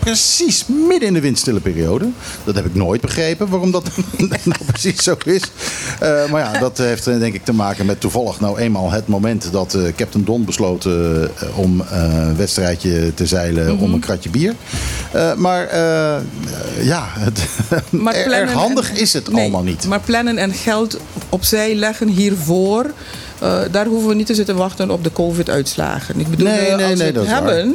precies 0.00 0.64
midden 0.66 1.08
in 1.08 1.14
de 1.14 1.20
windstille 1.20 1.60
periode. 1.60 2.08
Dat 2.44 2.54
heb 2.54 2.64
ik 2.64 2.74
nooit 2.74 3.00
begrepen 3.00 3.48
waarom 3.48 3.70
dat 3.70 3.90
nou 4.44 4.64
precies 4.66 5.02
zo 5.02 5.16
is. 5.24 5.42
Uh, 6.02 6.30
maar 6.30 6.40
ja, 6.40 6.58
dat 6.58 6.78
heeft 6.78 7.08
uh, 7.08 7.18
denk 7.18 7.34
ik 7.34 7.44
te 7.44 7.52
maken 7.52 7.86
met 7.86 8.00
toevallig 8.00 8.40
nou 8.40 8.58
eenmaal 8.58 8.90
het 8.90 9.06
moment 9.06 9.52
dat 9.52 9.74
uh, 9.74 9.82
Captain 9.96 10.24
Don 10.24 10.44
besloot 10.44 10.88
om 11.54 11.84
een 11.90 12.36
wedstrijdje 12.36 13.14
te 13.14 13.26
zeilen 13.26 13.64
mm 13.64 13.70
-hmm. 13.70 13.82
om 13.82 13.92
een 13.92 14.00
kratje 14.00 14.30
bier. 14.30 14.54
maar 15.36 15.76
ja, 16.82 17.06
het, 17.08 17.44
maar 17.90 18.14
erg 18.14 18.52
handig 18.52 18.90
en, 18.90 18.96
is 18.96 19.12
het 19.12 19.30
nee, 19.30 19.40
allemaal 19.40 19.62
niet. 19.62 19.86
Maar 19.86 20.00
plannen 20.00 20.38
en 20.38 20.52
geld 20.52 20.98
opzij 21.28 21.74
leggen 21.74 22.08
hiervoor. 22.08 22.92
Uh, 23.42 23.60
daar 23.70 23.86
hoeven 23.86 24.08
we 24.08 24.14
niet 24.14 24.26
te 24.26 24.34
zitten 24.34 24.56
wachten 24.56 24.90
op 24.90 25.04
de 25.04 25.12
COVID-uitslagen. 25.12 26.20
Ik 26.20 26.28
bedoel, 26.28 26.46
nee, 26.46 26.60
nee, 26.60 26.72
als 26.72 26.98
nee, 26.98 27.12
we 27.12 27.18
het 27.18 27.28
hebben, 27.28 27.74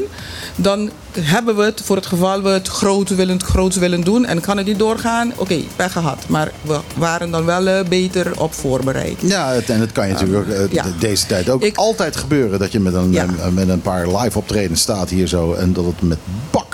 dan 0.55 0.89
hebben 1.19 1.55
we 1.55 1.63
het 1.63 1.81
voor 1.83 1.95
het 1.95 2.05
geval 2.05 2.41
we 2.41 2.49
het 2.49 2.67
groot 2.67 3.15
willen, 3.15 3.43
groot 3.43 3.75
willen 3.75 4.01
doen. 4.01 4.25
En 4.25 4.41
kan 4.41 4.57
het 4.57 4.65
niet 4.65 4.79
doorgaan, 4.79 5.31
oké, 5.31 5.41
okay, 5.41 5.67
pech 5.75 5.91
gehad. 5.91 6.23
Maar 6.27 6.51
we 6.61 6.79
waren 6.97 7.31
dan 7.31 7.45
wel 7.45 7.67
uh, 7.67 7.79
beter 7.89 8.41
op 8.41 8.53
voorbereid. 8.53 9.17
Ja, 9.21 9.51
het, 9.51 9.69
en 9.69 9.79
het 9.79 9.91
kan 9.91 10.07
je 10.07 10.13
natuurlijk 10.13 10.47
uh, 10.47 10.71
ja. 10.71 10.85
deze 10.99 11.25
tijd 11.25 11.49
ook 11.49 11.63
Ik, 11.63 11.77
altijd 11.77 12.15
gebeuren. 12.15 12.59
Dat 12.59 12.71
je 12.71 12.79
met 12.79 12.93
een, 12.93 13.11
ja. 13.11 13.25
met 13.53 13.69
een 13.69 13.81
paar 13.81 14.17
live 14.17 14.37
optredens 14.37 14.81
staat 14.81 15.09
hier 15.09 15.27
zo. 15.27 15.53
En 15.53 15.73
dat 15.73 15.85
het 15.85 16.01
met 16.01 16.17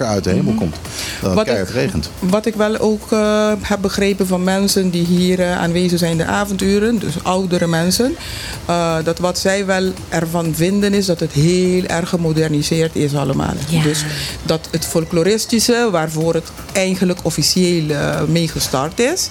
bakken 0.01 0.15
uit 0.15 0.23
de 0.23 0.29
hemel 0.29 0.51
mm 0.51 0.57
-hmm. 0.57 0.69
komt. 0.69 0.75
Dat 1.21 1.35
het 1.35 1.43
keihard 1.43 1.69
regent. 1.69 2.09
Wat 2.19 2.45
ik 2.45 2.55
wel 2.55 2.77
ook 2.77 3.09
heb 3.61 3.81
begrepen 3.81 4.27
van 4.27 4.43
mensen 4.43 4.89
die 4.89 5.05
hier 5.05 5.45
aanwezig 5.45 5.99
zijn 5.99 6.11
in 6.11 6.17
de 6.17 6.25
avonduren. 6.25 6.99
Dus 6.99 7.13
oudere 7.23 7.67
mensen. 7.67 8.15
dat 9.03 9.19
wat 9.19 9.39
zij 9.39 9.65
wel 9.65 9.93
ervan 10.09 10.53
vinden 10.55 10.93
is 10.93 11.05
dat 11.05 11.19
het 11.19 11.31
heel 11.31 11.83
erg 11.83 12.09
gemoderniseerd 12.09 12.95
is 12.95 13.15
allemaal. 13.15 13.53
Ja. 13.67 13.83
Dus 13.83 14.03
dat 14.43 14.67
het 14.71 14.85
folkloristische, 14.85 15.87
waarvoor 15.91 16.33
het 16.33 16.51
eigenlijk 16.71 17.19
officieel 17.23 17.83
uh, 17.83 18.21
mee 18.27 18.47
gestart 18.47 18.99
is, 18.99 19.29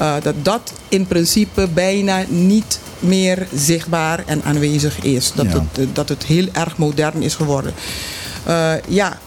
uh, 0.00 0.14
dat 0.22 0.34
dat 0.42 0.72
in 0.88 1.06
principe 1.06 1.68
bijna 1.74 2.24
niet 2.28 2.80
meer 2.98 3.46
zichtbaar 3.54 4.22
en 4.26 4.42
aanwezig 4.44 5.00
is. 5.02 5.32
Dat, 5.34 5.46
ja. 5.46 5.64
het, 5.72 5.94
dat 5.94 6.08
het 6.08 6.24
heel 6.24 6.46
erg 6.52 6.76
modern 6.76 7.22
is 7.22 7.34
geworden. 7.34 7.74
Uh, 8.48 8.72
ja, 8.88 9.18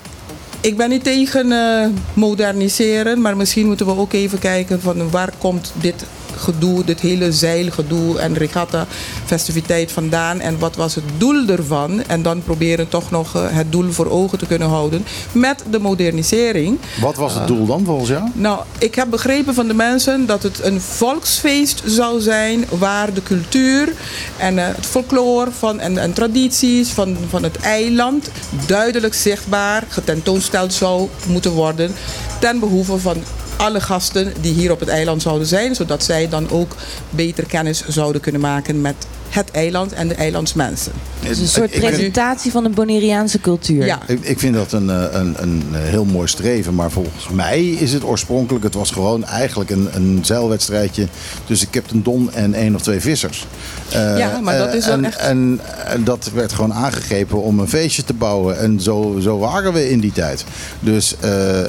ik 0.61 0.77
ben 0.77 0.89
niet 0.89 1.03
tegen 1.03 1.51
uh, 1.51 1.85
moderniseren, 2.13 3.21
maar 3.21 3.37
misschien 3.37 3.65
moeten 3.65 3.85
we 3.85 3.97
ook 3.97 4.13
even 4.13 4.39
kijken 4.39 4.81
van 4.81 5.09
waar 5.09 5.33
komt 5.37 5.73
dit 5.81 6.05
gedoe, 6.35 6.83
dit 6.83 6.99
hele 6.99 7.31
zeilgedoe 7.31 8.19
en 8.19 8.33
regatta 8.33 8.85
festiviteit 9.25 9.91
vandaan 9.91 10.39
en 10.39 10.59
wat 10.59 10.75
was 10.75 10.95
het 10.95 11.03
doel 11.17 11.47
ervan? 11.47 12.03
En 12.07 12.21
dan 12.21 12.43
proberen 12.43 12.89
toch 12.89 13.11
nog 13.11 13.35
uh, 13.35 13.41
het 13.49 13.71
doel 13.71 13.91
voor 13.91 14.09
ogen 14.09 14.37
te 14.37 14.45
kunnen 14.45 14.67
houden 14.67 15.05
met 15.31 15.63
de 15.69 15.79
modernisering. 15.79 16.79
Wat 17.01 17.15
was 17.15 17.33
het 17.33 17.47
doel 17.47 17.65
dan 17.65 17.85
volgens 17.85 18.09
jou? 18.09 18.23
Nou, 18.33 18.59
ik 18.77 18.95
heb 18.95 19.09
begrepen 19.09 19.53
van 19.53 19.67
de 19.67 19.73
mensen 19.73 20.25
dat 20.25 20.43
het 20.43 20.63
een 20.63 20.81
volksfeest 20.81 21.81
zou 21.85 22.21
zijn 22.21 22.65
waar 22.69 23.13
de 23.13 23.23
cultuur 23.23 23.93
en 24.37 24.57
uh, 24.57 24.65
het 24.67 24.85
folklore 24.85 25.51
van, 25.51 25.79
en, 25.79 25.97
en 25.97 26.13
tradities 26.13 26.89
van, 26.89 27.17
van 27.29 27.43
het 27.43 27.57
eiland 27.57 28.31
duidelijk 28.67 29.13
zichtbaar 29.13 29.83
getentoonsteld 29.87 30.73
zou 30.73 31.09
moeten 31.27 31.51
worden 31.51 31.93
ten 32.39 32.59
behoeve 32.59 32.97
van 32.97 33.17
alle 33.61 33.81
gasten 33.81 34.33
die 34.41 34.53
hier 34.53 34.71
op 34.71 34.79
het 34.79 34.89
eiland 34.89 35.21
zouden 35.21 35.47
zijn, 35.47 35.75
zodat 35.75 36.03
zij 36.03 36.29
dan 36.29 36.49
ook 36.49 36.75
beter 37.09 37.45
kennis 37.45 37.87
zouden 37.87 38.21
kunnen 38.21 38.41
maken 38.41 38.81
met 38.81 38.95
het 39.31 39.51
eiland 39.51 39.93
en 39.93 40.07
de 40.07 40.13
eilandsmensen. 40.13 40.91
Dus 41.27 41.39
een 41.39 41.47
soort 41.47 41.71
presentatie 41.71 42.51
van 42.51 42.63
de 42.63 42.69
Bonaireaanse 42.69 43.39
cultuur. 43.39 43.85
Ja. 43.85 43.99
Ik, 44.07 44.19
ik 44.21 44.39
vind 44.39 44.53
dat 44.53 44.71
een, 44.71 44.89
eh, 44.89 45.03
een, 45.11 45.35
een 45.37 45.63
heel 45.73 46.05
mooi 46.05 46.27
streven, 46.27 46.75
maar 46.75 46.91
volgens 46.91 47.29
mij 47.29 47.65
is 47.65 47.93
het 47.93 48.03
oorspronkelijk, 48.03 48.63
het 48.63 48.73
was 48.73 48.91
gewoon 48.91 49.25
eigenlijk 49.25 49.69
een, 49.69 49.89
een 49.91 50.19
zeilwedstrijdje 50.21 51.07
tussen 51.45 51.69
Captain 51.69 52.03
Don 52.03 52.33
en 52.33 52.53
één 52.53 52.75
of 52.75 52.81
twee 52.81 52.99
vissers. 52.99 53.47
Uh, 53.93 54.17
ja, 54.17 54.39
maar 54.39 54.57
dat 54.57 54.73
is 54.73 54.85
wel 54.85 54.95
en, 54.95 55.05
echt... 55.05 55.17
En, 55.17 55.59
en, 55.85 56.03
dat 56.03 56.29
werd 56.33 56.53
gewoon 56.53 56.73
aangegrepen 56.73 57.41
om 57.41 57.59
een 57.59 57.69
feestje 57.69 58.03
te 58.03 58.13
bouwen. 58.13 58.59
En 58.59 58.79
zo, 58.79 59.17
zo 59.21 59.37
waren 59.37 59.73
we 59.73 59.89
in 59.89 59.99
die 59.99 60.11
tijd. 60.11 60.45
Dus, 60.79 61.15
uh, 61.23 61.59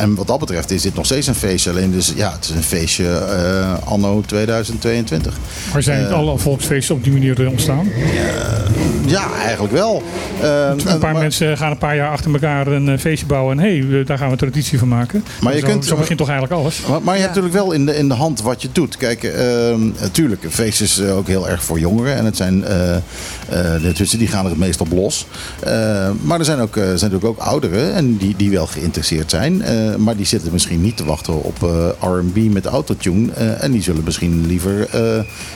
en 0.00 0.14
wat 0.14 0.26
dat 0.26 0.38
betreft 0.38 0.70
is 0.70 0.82
dit 0.82 0.94
nog 0.94 1.04
steeds 1.04 1.26
een 1.26 1.34
feestje. 1.34 1.70
Alleen 1.70 1.92
dus, 1.92 2.12
ja, 2.16 2.32
het 2.32 2.44
is 2.44 2.50
een 2.50 2.62
feestje 2.62 3.18
anno 3.84 4.22
2022. 4.26 5.36
Maar 5.72 5.82
zijn 5.82 6.00
het 6.00 6.12
alle 6.12 6.38
volksfeesten? 6.38 6.73
Op 6.74 7.04
die 7.04 7.12
manier 7.12 7.40
eh, 7.40 7.50
ontstaan? 7.50 7.88
ja, 9.06 9.26
eigenlijk 9.42 9.72
wel. 9.72 10.02
Uh, 10.42 10.68
een 10.86 10.98
paar 10.98 11.16
mensen 11.16 11.56
gaan 11.56 11.70
een 11.70 11.78
paar 11.78 11.96
jaar 11.96 12.10
achter 12.10 12.32
elkaar 12.32 12.66
een 12.66 12.88
eh, 12.88 12.98
feestje 12.98 13.26
bouwen 13.26 13.58
en 13.58 13.64
hé, 13.64 13.78
hey, 13.78 14.04
daar 14.04 14.18
gaan 14.18 14.26
we 14.26 14.32
een 14.32 14.38
traditie 14.38 14.78
van 14.78 14.88
maken. 14.88 15.24
Maar 15.40 15.54
je 15.54 15.60
zo, 15.60 15.66
kunt, 15.66 15.84
zo 15.84 15.96
begint 15.96 16.18
toch 16.18 16.28
eigenlijk 16.28 16.60
alles. 16.60 16.82
Maar, 16.88 17.02
maar 17.02 17.14
je 17.14 17.20
hebt 17.20 17.34
natuurlijk 17.34 17.62
wel 17.64 17.72
in 17.72 17.86
de, 17.86 17.96
in 17.96 18.08
de 18.08 18.14
hand 18.14 18.42
wat 18.42 18.62
je 18.62 18.68
doet. 18.72 18.96
Kijk, 18.96 19.22
natuurlijk, 20.00 20.40
uh, 20.40 20.46
een 20.46 20.54
feest 20.54 20.80
is 20.80 21.02
ook 21.02 21.26
heel 21.26 21.48
erg 21.48 21.64
voor 21.64 21.78
jongeren 21.78 22.16
en 22.16 22.24
het 22.24 22.36
zijn 22.36 22.60
de 22.60 23.92
die 24.18 24.28
gaan 24.28 24.44
er 24.44 24.50
het 24.50 24.58
meest 24.58 24.80
op 24.80 24.92
los. 24.92 25.26
maar 26.22 26.38
er 26.38 26.44
zijn, 26.44 26.60
ook, 26.60 26.74
zijn 26.74 26.90
natuurlijk 26.90 27.24
ook 27.24 27.38
ouderen 27.38 27.94
en 27.94 28.16
die, 28.16 28.34
die 28.36 28.50
wel 28.50 28.66
geïnteresseerd 28.66 29.30
zijn, 29.30 29.62
maar 29.98 30.16
die 30.16 30.26
zitten 30.26 30.52
misschien 30.52 30.80
niet 30.80 30.96
te 30.96 31.04
wachten 31.04 31.42
op 31.42 31.58
R&B 32.00 32.52
met 32.52 32.66
autotune 32.66 33.32
en 33.32 33.70
die 33.70 33.82
zullen 33.82 34.04
misschien 34.04 34.46
liever 34.46 34.88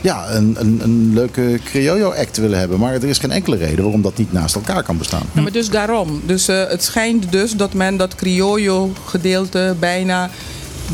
ja, 0.01 0.31
een, 0.31 0.57
een, 0.59 0.81
een 0.83 1.08
leuke 1.15 1.59
Criollo-act 1.65 2.37
willen 2.37 2.59
hebben. 2.59 2.79
Maar 2.79 2.95
er 2.95 3.05
is 3.05 3.19
geen 3.19 3.31
enkele 3.31 3.57
reden 3.57 3.83
waarom 3.83 4.03
dat 4.03 4.17
niet 4.17 4.33
naast 4.33 4.55
elkaar 4.55 4.83
kan 4.83 4.99
bestaan. 4.99 5.23
Maar 5.33 5.53
dus 5.53 5.71
daarom. 5.71 6.23
Dus 6.27 6.49
uh, 6.49 6.69
het 6.69 6.83
schijnt 6.83 7.33
dus 7.33 7.53
dat 7.53 7.75
men 7.75 7.97
dat 7.97 8.15
Criollo-gedeelte 8.15 9.77
bijna, 9.79 10.31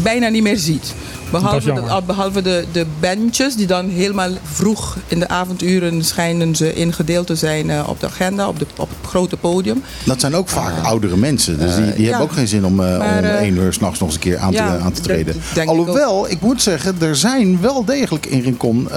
bijna 0.02 0.28
niet 0.28 0.42
meer 0.42 0.58
ziet. 0.58 0.94
Behalve, 1.30 1.72
de, 1.72 2.02
behalve 2.06 2.42
de, 2.42 2.64
de 2.72 2.86
bandjes 3.00 3.56
die 3.56 3.66
dan 3.66 3.88
helemaal 3.88 4.30
vroeg 4.42 4.96
in 5.06 5.18
de 5.18 5.28
avonduren 5.28 6.04
schijnen 6.04 6.56
ze 6.56 6.74
ingedeeld 6.74 7.26
te 7.26 7.36
zijn 7.36 7.68
uh, 7.68 7.88
op 7.88 8.00
de 8.00 8.06
agenda, 8.06 8.48
op, 8.48 8.58
de, 8.58 8.66
op 8.76 8.88
het 8.88 9.10
grote 9.10 9.36
podium. 9.36 9.82
Dat 10.04 10.20
zijn 10.20 10.34
ook 10.34 10.48
vaak 10.48 10.76
uh, 10.76 10.84
oudere 10.84 11.16
mensen, 11.16 11.58
dus 11.58 11.74
die, 11.74 11.94
die 11.94 12.06
hebben 12.06 12.24
ook 12.24 12.32
geen 12.32 12.48
zin 12.48 12.64
om, 12.64 12.80
uh, 12.80 12.98
maar, 12.98 13.18
om 13.18 13.24
één 13.24 13.56
uur 13.56 13.72
s'nachts 13.72 13.98
nog 13.98 14.08
eens 14.08 14.16
een 14.16 14.24
keer 14.24 14.38
aan, 14.38 14.52
ja, 14.52 14.76
te, 14.76 14.82
aan 14.82 14.92
te 14.92 15.00
treden. 15.00 15.34
Alhoewel, 15.64 16.24
ik, 16.24 16.32
ik, 16.32 16.40
moet 16.40 16.62
zeggen, 16.62 16.96
er 17.00 17.16
zijn 17.16 17.60
wel 17.60 17.84
degelijk 17.84 18.26
in 18.26 18.40
Rincon 18.40 18.88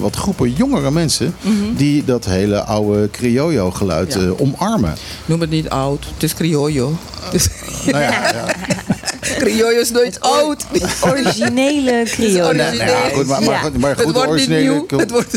wat 0.00 0.16
groepen 0.16 0.52
jongere 0.52 0.90
mensen 0.90 1.34
mm 1.40 1.62
-hmm. 1.62 1.76
die 1.76 2.04
dat 2.04 2.24
hele 2.24 2.62
oude 2.64 3.10
criollo 3.10 3.70
geluid 3.70 4.14
ja. 4.14 4.32
omarmen. 4.38 4.94
Noem 5.26 5.40
het 5.40 5.50
niet 5.50 5.68
oud, 5.68 6.04
het 6.14 6.22
is 6.22 6.34
criollo. 6.34 6.96
Dus 7.30 7.48
nou 7.86 8.02
ja, 8.02 8.32
Criollo 9.22 9.80
is 9.80 9.90
nooit 9.90 10.20
oud. 10.20 10.66
Originele 11.04 12.02
criollo. 12.04 12.52
Nou, 12.52 12.76
ja, 12.76 13.08
goed, 13.12 13.26
maar, 13.26 13.42
maar, 13.42 13.58
goed, 13.58 13.78
maar 13.78 13.96
goed, 13.96 14.04
het 14.04 14.14
wordt 14.14 14.28
originele... 14.28 14.70
Niet 14.70 14.90
nieuw. 14.90 14.98
Het 14.98 15.10
wordt... 15.10 15.36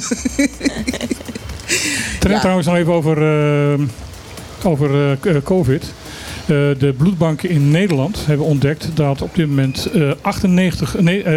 ja. 2.19 2.39
trouwens 2.39 2.67
nog 2.67 2.75
even 2.75 2.93
over, 2.93 3.17
uh, 3.73 3.79
over 4.63 5.17
uh, 5.23 5.37
COVID. 5.43 5.83
Uh, 5.83 6.47
de 6.77 6.93
bloedbanken 6.97 7.49
in 7.49 7.71
Nederland 7.71 8.25
hebben 8.25 8.45
ontdekt 8.45 8.87
dat 8.93 9.21
op 9.21 9.35
dit 9.35 9.47
moment 9.47 9.87
98, 10.21 10.99
nee, 10.99 11.23
78% 11.23 11.27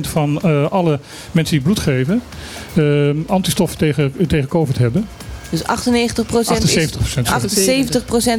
van 0.00 0.40
alle 0.70 1.00
mensen 1.32 1.54
die 1.54 1.64
bloed 1.64 1.80
geven 1.80 2.22
antistoffen 3.26 3.78
tegen, 3.78 4.12
tegen 4.28 4.48
COVID 4.48 4.78
hebben. 4.78 5.08
Dus 5.50 5.64
98 5.64 6.26
procent 6.26 6.96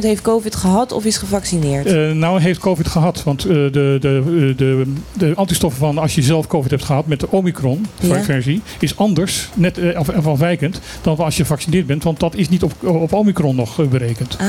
heeft 0.00 0.22
COVID 0.22 0.56
gehad 0.56 0.92
of 0.92 1.04
is 1.04 1.16
gevaccineerd? 1.16 1.86
Uh, 1.86 2.12
nou, 2.12 2.40
heeft 2.40 2.60
COVID 2.60 2.88
gehad. 2.88 3.22
Want 3.24 3.46
uh, 3.46 3.52
de, 3.52 3.96
de, 4.00 4.54
de, 4.56 4.92
de 5.12 5.32
antistoffen 5.34 5.80
van 5.80 5.98
als 5.98 6.14
je 6.14 6.22
zelf 6.22 6.46
COVID 6.46 6.70
hebt 6.70 6.84
gehad 6.84 7.06
met 7.06 7.20
de 7.20 7.30
Omicron-versie 7.30 8.54
ja. 8.54 8.60
is 8.78 8.96
anders, 8.96 9.48
net 9.54 9.78
uh, 9.78 9.96
afwijkend, 10.24 10.80
dan 11.02 11.16
als 11.16 11.36
je 11.36 11.42
gevaccineerd 11.42 11.86
bent. 11.86 12.04
Want 12.04 12.20
dat 12.20 12.34
is 12.34 12.48
niet 12.48 12.62
op, 12.62 12.72
op 12.82 13.12
Omicron 13.12 13.56
nog 13.56 13.88
berekend. 13.88 14.36
Ah. 14.40 14.46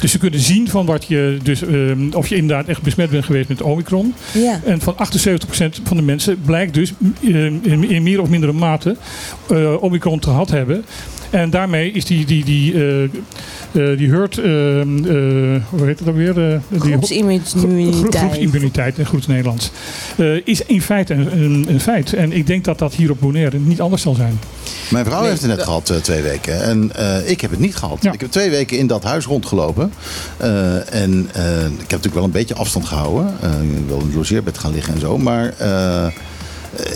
Dus 0.00 0.10
ze 0.10 0.18
kunnen 0.18 0.40
zien 0.40 0.68
van 0.68 0.86
wat 0.86 1.04
je, 1.04 1.38
dus, 1.42 1.62
of 2.12 2.26
je 2.26 2.36
inderdaad 2.36 2.66
echt 2.66 2.82
besmet 2.82 3.10
bent 3.10 3.24
geweest 3.24 3.48
met 3.48 3.62
Omicron. 3.62 4.14
Ja. 4.32 4.60
En 4.64 4.80
van 4.80 4.94
78% 4.94 4.96
van 5.82 5.96
de 5.96 6.02
mensen 6.02 6.40
blijkt 6.40 6.74
dus 6.74 6.92
in, 7.20 7.88
in 7.88 8.02
meer 8.02 8.20
of 8.20 8.28
mindere 8.28 8.52
mate 8.52 8.96
Omicron 9.80 10.22
gehad 10.22 10.50
hebben. 10.50 10.84
En 11.30 11.50
daarmee 11.50 11.92
is 11.92 12.04
die, 12.04 12.26
die, 12.26 12.44
die, 12.44 12.72
uh, 12.72 13.02
uh, 13.02 13.98
die 13.98 14.08
hurt, 14.08 14.36
uh, 14.36 14.44
hoe 15.68 15.86
heet 15.86 15.98
het 15.98 16.04
dan 16.04 16.14
weer? 16.14 16.60
groepsimmuniteit. 16.78 17.94
Groepsimmuniteit 17.94 18.98
in 18.98 19.06
goed 19.06 19.26
Nederlands. 19.26 19.70
is 20.44 20.62
in 20.64 20.82
feite 20.82 21.14
een, 21.14 21.42
een, 21.42 21.66
een, 21.68 21.80
feit. 21.80 22.12
En 22.12 22.32
ik 22.32 22.46
denk 22.46 22.64
dat 22.64 22.78
dat 22.78 22.94
hier 22.94 23.10
op 23.10 23.20
Bonaire 23.20 23.58
niet 23.58 23.80
anders 23.80 24.02
zal 24.02 24.14
zijn. 24.14 24.38
Mijn 24.90 25.04
vrouw 25.04 25.24
heeft 25.24 25.42
het 25.42 25.50
net 25.50 25.62
gehad 25.62 25.92
twee 26.02 26.22
weken. 26.22 26.62
En 26.62 26.90
ik 27.26 27.40
heb 27.40 27.50
het 27.50 27.60
niet 27.60 27.76
gehad. 27.76 27.98
Ja. 28.00 28.12
Ik 28.12 28.20
heb 28.20 28.30
twee 28.30 28.50
weken 28.50 28.78
in 28.78 28.86
dat 28.86 29.04
huis 29.04 29.24
rondgelopen. 29.24 29.92
en 30.88 31.28
ik 31.72 31.90
heb 31.90 31.90
natuurlijk 31.90 32.14
wel 32.14 32.24
een 32.24 32.30
beetje 32.30 32.54
afstand 32.54 32.84
gehouden. 32.84 33.26
ik 33.78 33.86
wil 33.86 33.98
in 33.98 34.06
het 34.06 34.14
logeerbed 34.14 34.58
gaan 34.58 34.72
liggen 34.72 34.94
en 34.94 35.00
zo. 35.00 35.18
Maar 35.18 35.54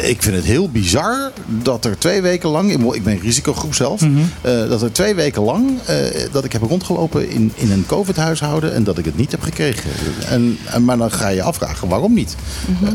ik 0.03 0.23
vind 0.23 0.37
het 0.37 0.45
heel 0.45 0.69
bizar 0.69 1.33
dat 1.47 1.85
er 1.85 1.99
twee 1.99 2.23
weken 2.23 2.49
lang, 2.49 2.95
ik 2.95 3.05
ben 3.05 3.21
risicogroep 3.21 3.75
zelf, 3.75 4.01
mm 4.01 4.15
-hmm. 4.15 4.53
uh, 4.53 4.69
dat 4.69 4.83
er 4.83 4.93
twee 4.93 5.15
weken 5.15 5.43
lang 5.43 5.71
uh, 5.71 5.97
dat 6.33 6.45
ik 6.45 6.53
heb 6.53 6.63
rondgelopen 6.63 7.31
in, 7.31 7.53
in 7.55 7.71
een 7.71 7.87
COVID-huishouden 7.87 8.75
en 8.75 8.85
dat 8.85 8.99
ik 8.99 9.05
het 9.05 9.17
niet 9.17 9.31
heb 9.31 9.43
gekregen. 9.43 9.91
En, 10.29 10.59
en, 10.65 10.85
maar 10.85 10.97
dan 10.97 11.11
ga 11.11 11.29
je 11.29 11.37
je 11.37 11.43
afvragen 11.43 11.89
waarom 11.89 12.15
niet. 12.15 12.37
Mm 12.67 12.77
-hmm. 12.77 12.87
uh, 12.87 12.93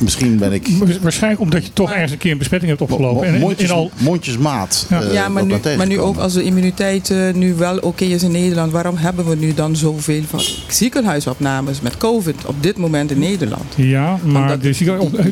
Misschien 0.00 0.38
ben 0.38 0.52
ik... 0.52 0.68
Waarschijnlijk 1.02 1.42
omdat 1.42 1.64
je 1.64 1.72
toch 1.72 1.92
ergens 1.92 2.12
een 2.12 2.18
keer 2.18 2.32
een 2.32 2.38
besmetting 2.38 2.70
hebt 2.70 2.90
opgelopen. 2.90 3.26
en 3.26 3.40
mondjes, 3.40 3.68
in 3.68 3.74
al... 3.74 3.90
mondjesmaat. 3.98 4.86
Ja, 4.90 5.02
uh, 5.02 5.12
ja 5.12 5.28
maar, 5.28 5.44
nu, 5.44 5.54
maar 5.76 5.86
nu 5.86 6.00
ook 6.00 6.16
als 6.16 6.32
de 6.32 6.42
immuniteit 6.42 7.10
uh, 7.10 7.32
nu 7.34 7.54
wel 7.54 7.76
oké 7.76 7.86
okay 7.86 8.08
is 8.08 8.22
in 8.22 8.30
Nederland. 8.30 8.72
Waarom 8.72 8.96
hebben 8.96 9.28
we 9.28 9.36
nu 9.36 9.54
dan 9.54 9.76
zoveel 9.76 10.22
van 10.28 10.40
ziekenhuisopnames 10.68 11.80
met 11.80 11.96
COVID 11.96 12.44
op 12.46 12.62
dit 12.62 12.76
moment 12.76 13.10
in 13.10 13.18
Nederland? 13.18 13.74
Ja, 13.76 14.18
maar 14.24 14.58
de 14.58 14.72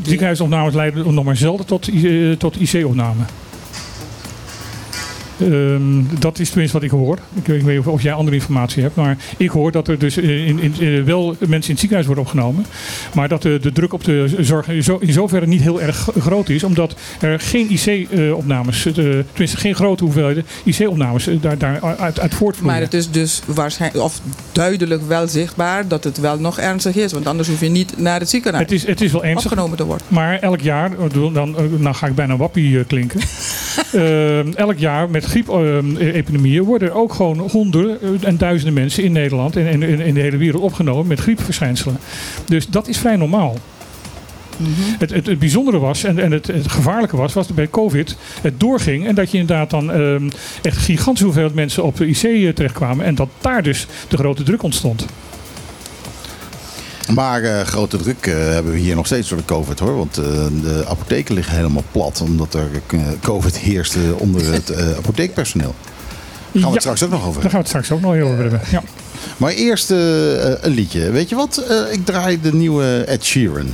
ziekenhuisopnames 0.02 0.74
leiden 0.74 1.14
nog 1.14 1.24
maar 1.24 1.36
zelden 1.36 1.66
tot, 1.66 1.88
uh, 1.88 2.36
tot 2.36 2.60
IC-opname. 2.60 3.22
Um, 5.40 6.08
dat 6.18 6.38
is 6.38 6.48
tenminste 6.48 6.76
wat 6.76 6.86
ik 6.86 6.90
hoor. 6.90 7.18
Ik 7.34 7.46
weet 7.46 7.66
niet 7.66 7.86
of 7.86 8.02
jij 8.02 8.12
andere 8.12 8.36
informatie 8.36 8.82
hebt. 8.82 8.94
Maar 8.94 9.16
ik 9.36 9.50
hoor 9.50 9.72
dat 9.72 9.88
er 9.88 9.98
dus 9.98 10.16
in, 10.16 10.58
in, 10.58 10.80
in, 10.80 11.04
wel 11.04 11.36
mensen 11.38 11.50
in 11.50 11.58
het 11.58 11.78
ziekenhuis 11.78 12.06
worden 12.06 12.24
opgenomen. 12.24 12.66
Maar 13.14 13.28
dat 13.28 13.42
de, 13.42 13.58
de 13.62 13.72
druk 13.72 13.92
op 13.92 14.04
de 14.04 14.36
zorg 14.38 14.68
in 14.68 15.12
zoverre 15.12 15.46
niet 15.46 15.62
heel 15.62 15.80
erg 15.80 16.08
groot 16.18 16.48
is. 16.48 16.64
Omdat 16.64 16.94
er 17.20 17.40
geen 17.40 17.70
IC-opnames, 17.70 18.86
uh, 18.86 18.94
tenminste 18.94 19.56
geen 19.56 19.74
grote 19.74 20.04
hoeveelheden 20.04 20.46
IC-opnames 20.64 21.28
uh, 21.28 21.42
daar, 21.42 21.58
daar 21.58 21.96
uit, 21.98 22.20
uit 22.20 22.34
voortvloeien. 22.34 22.72
Maar 22.72 22.82
het 22.82 22.94
is 22.94 23.10
dus 23.10 23.42
waarschijnlijk, 23.46 24.04
of 24.04 24.20
duidelijk 24.52 25.08
wel 25.08 25.28
zichtbaar 25.28 25.88
dat 25.88 26.04
het 26.04 26.18
wel 26.18 26.38
nog 26.38 26.58
ernstig 26.58 26.96
is. 26.96 27.12
Want 27.12 27.26
anders 27.26 27.48
hoef 27.48 27.60
je 27.60 27.68
niet 27.68 27.98
naar 27.98 28.20
het 28.20 28.28
ziekenhuis 28.28 28.64
het 28.64 28.72
is, 28.72 28.86
het 28.86 29.00
is 29.00 29.12
wel 29.12 29.24
ernstig, 29.24 29.50
opgenomen 29.50 29.76
te 29.76 29.84
worden. 29.84 30.06
Maar 30.08 30.38
elk 30.38 30.60
jaar, 30.60 30.90
dan, 31.32 31.56
dan 31.80 31.94
ga 31.94 32.06
ik 32.06 32.14
bijna 32.14 32.36
wappie 32.36 32.84
klinken. 32.84 33.20
uh, 33.92 34.54
elk 34.66 34.78
jaar 34.78 35.10
met 35.10 35.26
griepepidemieën 35.28 36.62
worden 36.62 36.88
er 36.88 36.94
ook 36.94 37.12
gewoon 37.12 37.38
honderden 37.38 38.18
en 38.22 38.36
duizenden 38.36 38.74
mensen 38.74 39.04
in 39.04 39.12
Nederland 39.12 39.56
en 39.56 39.82
in, 39.82 40.14
de 40.14 40.20
hele 40.20 40.36
wereld 40.36 40.62
opgenomen 40.62 41.06
met 41.06 41.20
griepverschijnselen. 41.20 41.98
Dus 42.46 42.66
dat 42.66 42.88
is 42.88 42.98
vrij 42.98 43.16
normaal. 43.16 43.56
Mhm. 44.56 44.70
het, 44.98 45.10
het, 45.10 45.26
het, 45.26 45.38
bijzondere 45.38 45.78
was 45.78 46.04
en, 46.04 46.18
en 46.18 46.32
het, 46.32 46.46
het, 46.46 46.70
gevaarlijke 46.70 47.16
was, 47.16 47.32
was 47.32 47.46
dat 47.46 47.56
bij 47.56 47.68
COVID 47.68 48.16
het 48.42 48.60
doorging. 48.60 49.06
En 49.06 49.14
dat 49.14 49.30
je 49.30 49.38
inderdaad 49.38 49.70
dan 49.70 49.90
um, 49.90 50.28
echt 50.62 50.76
gigantisch 50.76 51.22
hoeveelheid 51.22 51.54
mensen 51.54 51.84
op 51.84 51.96
de 51.96 52.06
IC 52.06 52.54
terechtkwamen. 52.54 53.04
En 53.04 53.14
dat 53.14 53.28
daar 53.40 53.62
dus 53.62 53.86
de 54.08 54.16
grote 54.16 54.42
druk 54.42 54.62
ontstond. 54.62 55.06
Maar 57.14 57.42
uh, 57.42 57.60
grote 57.60 57.96
druk 57.96 58.26
uh, 58.26 58.34
hebben 58.34 58.72
we 58.72 58.78
hier 58.78 58.94
nog 58.94 59.06
steeds 59.06 59.28
door 59.28 59.38
de 59.38 59.44
COVID 59.44 59.78
hoor. 59.78 59.96
Want 59.96 60.18
uh, 60.18 60.24
de 60.62 60.84
apotheken 60.88 61.34
liggen 61.34 61.56
helemaal 61.56 61.82
plat. 61.92 62.20
Omdat 62.20 62.54
er 62.54 62.68
COVID 63.22 63.58
heerste 63.58 63.98
onder 64.16 64.52
het 64.52 64.96
apotheekpersoneel. 64.96 65.74
Daar 66.52 66.62
gaan 66.62 66.62
we 66.62 66.66
ja, 66.66 66.72
het 66.72 66.80
straks 66.80 67.02
ook 67.02 67.10
nog 67.10 67.26
over 67.26 67.42
Daar 67.42 67.50
gaan 67.50 67.60
we 67.60 67.66
het 67.66 67.68
straks 67.68 67.90
ook 67.90 68.00
nog 68.00 68.12
over 68.12 68.42
hebben. 68.42 68.60
Ja. 68.70 68.82
Maar 69.36 69.52
eerst 69.52 69.90
een 69.90 70.70
liedje. 70.70 71.10
Weet 71.10 71.28
je 71.28 71.34
wat? 71.34 71.64
ik 71.90 72.04
draai 72.04 72.40
de 72.40 72.54
nieuwe 72.54 73.04
Ed 73.06 73.24
Sheeran. 73.24 73.70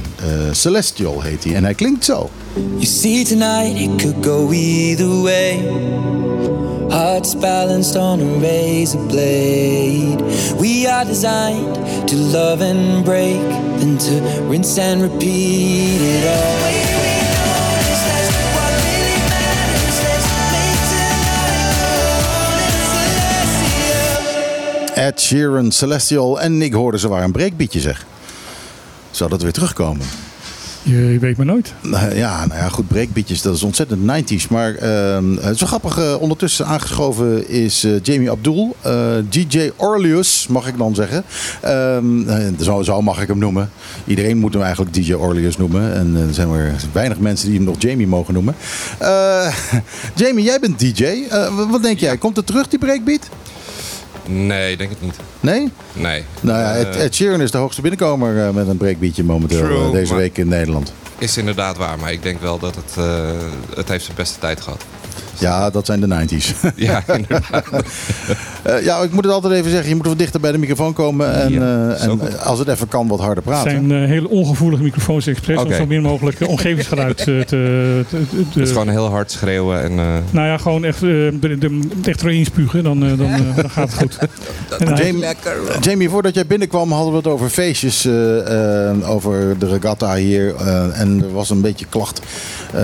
Celestial 0.53 1.23
heet 1.23 1.45
hij. 1.45 1.55
En 1.55 1.65
hij 1.65 1.75
klinkt 1.75 2.05
zo. 2.05 2.31
You 2.55 2.85
see 2.85 3.25
tonight 3.25 3.79
it 3.81 3.97
could 3.97 4.25
go 4.25 4.51
either 4.51 5.23
way. 5.23 5.59
Hearts 6.89 7.35
balanced 7.35 7.97
on 7.97 8.21
a 8.21 8.39
razor 8.39 9.07
blade. 9.07 10.23
We 10.59 10.87
are 10.89 11.05
designed 11.05 11.75
to 12.07 12.17
love 12.17 12.63
and 12.63 13.05
break, 13.05 13.41
then 13.79 13.99
to 13.99 14.21
rinse 14.49 14.79
and 14.79 15.03
repeat 15.03 16.01
it 16.01 16.27
all. 16.29 17.14
Ed 25.05 25.21
Sheeran, 25.21 25.73
Celestial 25.73 26.41
en 26.41 26.63
ik 26.63 26.73
hoorde 26.73 26.99
ze 26.99 27.09
waar 27.09 27.25
een 27.25 27.33
breekbietje 27.33 27.81
zeg. 27.81 28.07
Zou 29.11 29.31
dat 29.31 29.43
weer 29.43 29.53
terugkomen? 29.53 30.07
Je, 30.83 31.19
weet 31.19 31.37
maar 31.37 31.47
nooit. 31.47 31.75
Ja, 32.15 32.47
nou 32.47 32.61
ja, 32.61 32.69
goed, 32.69 32.89
breakbeatjes, 32.89 33.43
dat 33.43 33.55
is 33.55 33.63
ontzettend 33.63 34.01
90s. 34.01 34.49
Maar 34.51 34.83
uh, 34.83 35.19
zo 35.55 35.67
grappig, 35.67 35.99
uh, 35.99 36.21
ondertussen 36.21 36.67
aangeschoven 36.67 37.49
is 37.49 37.85
uh, 37.85 38.01
Jamie 38.03 38.31
Abdul. 38.31 38.77
DJ 39.29 39.71
Orleus, 39.77 40.47
mag 40.47 40.67
ik 40.67 40.79
dan 40.79 40.95
zeggen. 40.95 41.25
Ehm, 41.61 42.63
zo, 42.63 42.83
zo, 42.83 43.03
mag 43.03 43.23
ik 43.23 43.29
hem 43.29 43.39
noemen. 43.39 43.71
Iedereen 44.07 44.39
moet 44.39 44.53
hem 44.53 44.63
eigenlijk 44.63 44.95
DJ 44.95 45.13
Orleus 45.13 45.57
noemen. 45.57 45.95
En 45.95 46.17
er 46.29 46.35
zijn 46.35 46.49
maar 46.49 46.75
weinig 46.93 47.19
mensen 47.19 47.49
die 47.49 47.57
hem 47.57 47.67
nog 47.67 47.77
Jamie 47.79 48.07
mogen 48.07 48.35
noemen. 48.35 48.55
Jamie, 50.21 50.45
jij 50.45 50.61
bent 50.61 50.79
DJ. 50.79 51.25
wat 51.71 51.83
denk 51.83 51.99
jij? 51.99 52.17
Komt 52.17 52.37
het 52.37 52.47
terug, 52.47 52.69
die 52.69 52.79
breakbeat? 52.79 53.29
Nee, 54.27 54.77
denk 54.77 54.91
het 54.91 55.01
niet. 55.01 55.17
Nee? 55.41 55.73
Nee. 55.93 56.25
Nou 56.41 56.59
ja, 56.59 56.75
Ed, 56.75 56.97
Ed 56.97 57.15
Sheeran 57.15 57.41
is 57.41 57.51
de 57.51 57.59
hoogste 57.59 57.81
binnenkomer 57.81 58.35
uh, 58.37 58.51
met 58.51 58.69
een 58.69 58.77
breakbeatje 58.77 59.25
momenteel 59.25 59.59
True, 59.59 59.87
uh, 59.87 59.93
deze 59.93 60.15
week 60.15 60.39
in 60.39 60.49
Nederland. 60.49 60.93
Is 61.19 61.37
inderdaad 61.37 61.77
waar, 61.77 61.99
maar 61.99 62.13
ik 62.13 62.23
denk 62.23 62.41
wel 62.41 62.59
dat 62.59 62.75
het, 62.75 62.95
uh, 62.99 63.31
het 63.75 63.89
heeft 63.89 64.05
zijn 64.05 64.17
beste 64.17 64.39
tijd 64.39 64.61
gehad. 64.61 64.85
Ja, 65.39 65.71
dat 65.71 65.87
zijn 65.87 66.01
de 66.01 66.07
90s. 66.07 66.53
Ja, 66.77 67.03
inderdaad. 67.07 67.65
uh, 68.67 68.85
ja, 68.89 68.99
ik 68.99 69.13
moet 69.13 69.25
het 69.25 69.33
altijd 69.33 69.53
even 69.53 69.71
zeggen. 69.71 69.89
Je 69.89 69.95
moet 69.95 70.07
wat 70.07 70.19
dichter 70.19 70.41
bij 70.41 70.53
de 70.53 70.59
microfoon 70.59 70.93
komen. 70.93 71.35
En, 71.35 71.53
ja, 71.53 71.61
uh, 71.61 72.03
en 72.03 72.41
als 72.41 72.59
het 72.59 72.69
even 72.69 72.89
kan, 72.89 73.09
wat 73.09 73.21
harder 73.21 73.43
praten. 73.43 73.71
Het 73.71 73.89
zijn 73.89 74.03
uh, 74.03 74.09
hele 74.09 74.29
ongevoelige 74.29 74.83
microfoons 74.83 75.27
expres. 75.27 75.59
Okay. 75.59 75.73
Om 75.73 75.79
zo 75.79 75.87
min 75.87 76.03
mogelijk 76.03 76.49
omgevingsgeluid 76.49 77.17
te, 77.17 77.43
te, 77.47 78.05
te, 78.09 78.25
te... 78.53 78.59
Dus 78.59 78.71
gewoon 78.71 78.89
heel 78.89 79.09
hard 79.09 79.31
schreeuwen. 79.31 79.83
En, 79.83 79.95
Nou 80.31 80.47
ja, 80.47 80.59
gewoon 80.59 80.85
echt, 80.85 81.01
de, 81.01 81.57
de, 81.59 81.81
echt 82.05 82.23
erin 82.23 82.45
spugen. 82.45 82.85
Dan, 82.85 83.01
dan, 83.01 83.17
dan 83.57 83.71
gaat 83.71 83.93
het 83.93 83.99
goed. 83.99 84.19
Jamie, 84.99 85.19
lekker. 85.19 85.53
Jamie, 85.81 86.09
voordat 86.09 86.35
jij 86.35 86.47
binnenkwam 86.47 86.93
hadden 86.93 87.11
we 87.11 87.17
het 87.17 87.27
over 87.27 87.49
feestjes. 87.49 88.07
over 89.05 89.59
de 89.59 89.67
regatta 89.67 90.15
hier. 90.15 90.55
en 90.93 91.23
er 91.23 91.33
was 91.33 91.51
een 91.51 91.61
beetje 91.61 91.87
klacht 91.89 92.21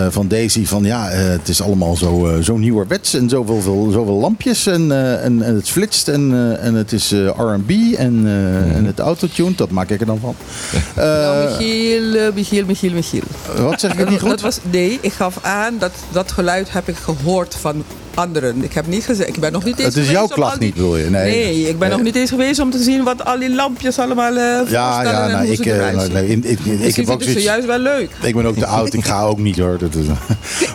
van 0.08 0.28
Daisy. 0.28 0.66
Van 0.66 0.84
ja, 0.84 1.08
het 1.08 1.48
is 1.48 1.62
allemaal 1.62 1.96
zo 1.96 2.39
zo 2.42 2.56
nieuwerwets 2.56 3.14
en 3.14 3.28
zoveel, 3.28 3.60
veel, 3.60 3.90
zoveel 3.92 4.14
lampjes 4.14 4.66
en, 4.66 4.86
uh, 4.86 5.24
en, 5.24 5.42
en, 5.42 5.54
het 5.54 5.68
flitst 5.68 6.08
en, 6.08 6.30
uh, 6.30 6.64
en 6.64 6.74
het 6.74 6.92
is 6.92 7.12
uh, 7.12 7.26
R&B 7.26 7.70
en, 7.96 8.12
mm. 8.12 8.26
en 8.74 8.84
het 8.84 8.98
autotune, 8.98 9.54
dat 9.54 9.70
maak 9.70 9.90
ik 9.90 10.00
er 10.00 10.06
dan 10.06 10.18
van. 10.18 10.34
nou, 10.96 11.48
Michiel, 11.48 12.32
Michiel, 12.34 12.64
Michiel, 12.64 12.92
Michiel. 12.92 13.22
Wat 13.56 13.80
zeg 13.80 13.94
ik 13.94 14.08
niet 14.08 14.20
goed? 14.20 14.30
Dat 14.30 14.40
was, 14.40 14.58
nee, 14.70 14.98
ik 15.00 15.12
gaf 15.12 15.38
aan 15.42 15.78
dat 15.78 15.92
dat 16.12 16.32
geluid 16.32 16.72
heb 16.72 16.88
ik 16.88 16.96
gehoord 16.96 17.54
van 17.54 17.84
anderen. 18.14 18.64
Ik 18.64 18.72
heb 18.72 18.86
niet 18.86 19.04
gezegd, 19.04 19.28
ik 19.28 19.40
ben 19.40 19.52
nog 19.52 19.64
niet 19.64 19.78
eens 19.78 19.94
Het 19.94 20.04
is 20.04 20.10
jouw 20.10 20.26
klacht 20.26 20.58
die... 20.58 20.66
niet, 20.66 20.76
wil 20.76 20.96
je? 20.96 21.10
Nee, 21.10 21.30
nee 21.30 21.68
ik 21.68 21.78
ben 21.78 21.88
nee. 21.88 21.96
nog 21.96 22.06
niet 22.06 22.16
eens 22.16 22.30
geweest 22.30 22.60
om 22.60 22.70
te 22.70 22.82
zien 22.82 23.04
wat 23.04 23.24
al 23.24 23.38
die 23.38 23.54
lampjes 23.54 23.98
allemaal 23.98 24.32
uh, 24.32 24.60
ja, 24.68 25.02
ja, 25.02 25.26
nou, 25.26 25.46
ik, 25.46 25.66
uh, 25.66 25.90
nee, 26.12 26.26
ik, 26.26 26.44
ik, 26.44 26.58
ik, 26.64 26.80
ik 26.80 26.96
heb 26.96 27.08
ook 27.08 27.22
zoiets... 27.22 27.42
juist 27.42 27.66
wel 27.66 27.78
leuk. 27.78 28.10
Ik 28.22 28.34
ben 28.34 28.46
ook 28.46 28.56
te 28.56 28.66
oud, 28.66 28.92
ik 28.94 29.04
ga 29.04 29.22
ook 29.22 29.38
niet 29.38 29.58
hoor. 29.58 29.78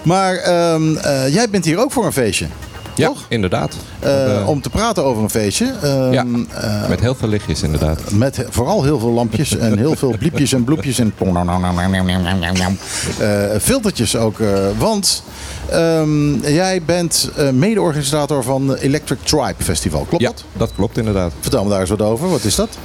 Maar 0.04 0.74
um, 0.74 0.96
uh, 0.96 1.34
jij 1.34 1.50
bent 1.50 1.66
hier 1.66 1.78
ook 1.78 1.92
voor 1.92 2.06
een 2.06 2.14
feestje. 2.14 2.48
Ja, 2.96 3.08
Toch? 3.08 3.26
inderdaad. 3.28 3.76
Uh, 4.04 4.50
om 4.50 4.62
te 4.62 4.70
praten 4.70 5.04
over 5.04 5.24
een 5.24 5.30
feestje. 5.30 5.74
Uh, 5.84 6.14
ja, 6.14 6.26
uh, 6.26 6.90
met 6.90 7.00
heel 7.00 7.16
veel 7.16 7.28
lichtjes 7.28 7.64
inderdaad. 7.64 8.12
Met 8.12 8.46
vooral 8.50 8.84
heel 8.84 9.00
veel 9.00 9.10
lampjes 9.10 9.58
en 9.58 9.78
heel 9.78 9.96
veel 9.96 10.18
bliepjes 10.18 10.54
en 10.54 10.64
bloepjes 10.64 11.00
en 11.00 11.14
filtertjes 13.60 14.16
ook. 14.16 14.38
want 14.78 15.24
um, 15.74 16.42
jij 16.42 16.82
bent 16.86 17.32
mede-organisator 17.54 18.44
van 18.44 18.76
Electric 18.76 19.20
Tribe 19.24 19.64
Festival, 19.64 20.06
klopt 20.10 20.24
ja, 20.24 20.30
dat? 20.30 20.44
dat 20.54 20.72
klopt 20.76 20.98
inderdaad. 20.98 21.34
Vertel 21.40 21.64
me 21.64 21.70
daar 21.70 21.80
eens 21.80 21.90
wat 21.90 22.02
over. 22.02 22.30
Wat 22.30 22.44
is 22.44 22.56
dat? 22.56 22.78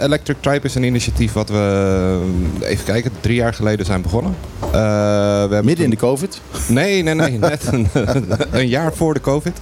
Electric 0.00 0.36
Tribe 0.40 0.66
is 0.66 0.74
een 0.74 0.82
initiatief 0.82 1.32
wat 1.32 1.48
we, 1.48 2.20
even 2.60 2.84
kijken, 2.84 3.10
drie 3.20 3.36
jaar 3.36 3.54
geleden 3.54 3.86
zijn 3.86 4.02
begonnen. 4.02 4.36
we 4.70 4.76
hebben 4.78 5.64
Midden 5.64 5.84
in 5.84 5.90
de 5.90 5.96
COVID? 5.96 6.40
Nee, 6.68 7.02
nee, 7.02 7.14
nee. 7.14 7.38
net 7.38 7.66
een, 7.72 7.88
een 8.50 8.68
jaar 8.68 8.92
voor 8.94 9.14
de 9.14 9.20
COVID. 9.20 9.60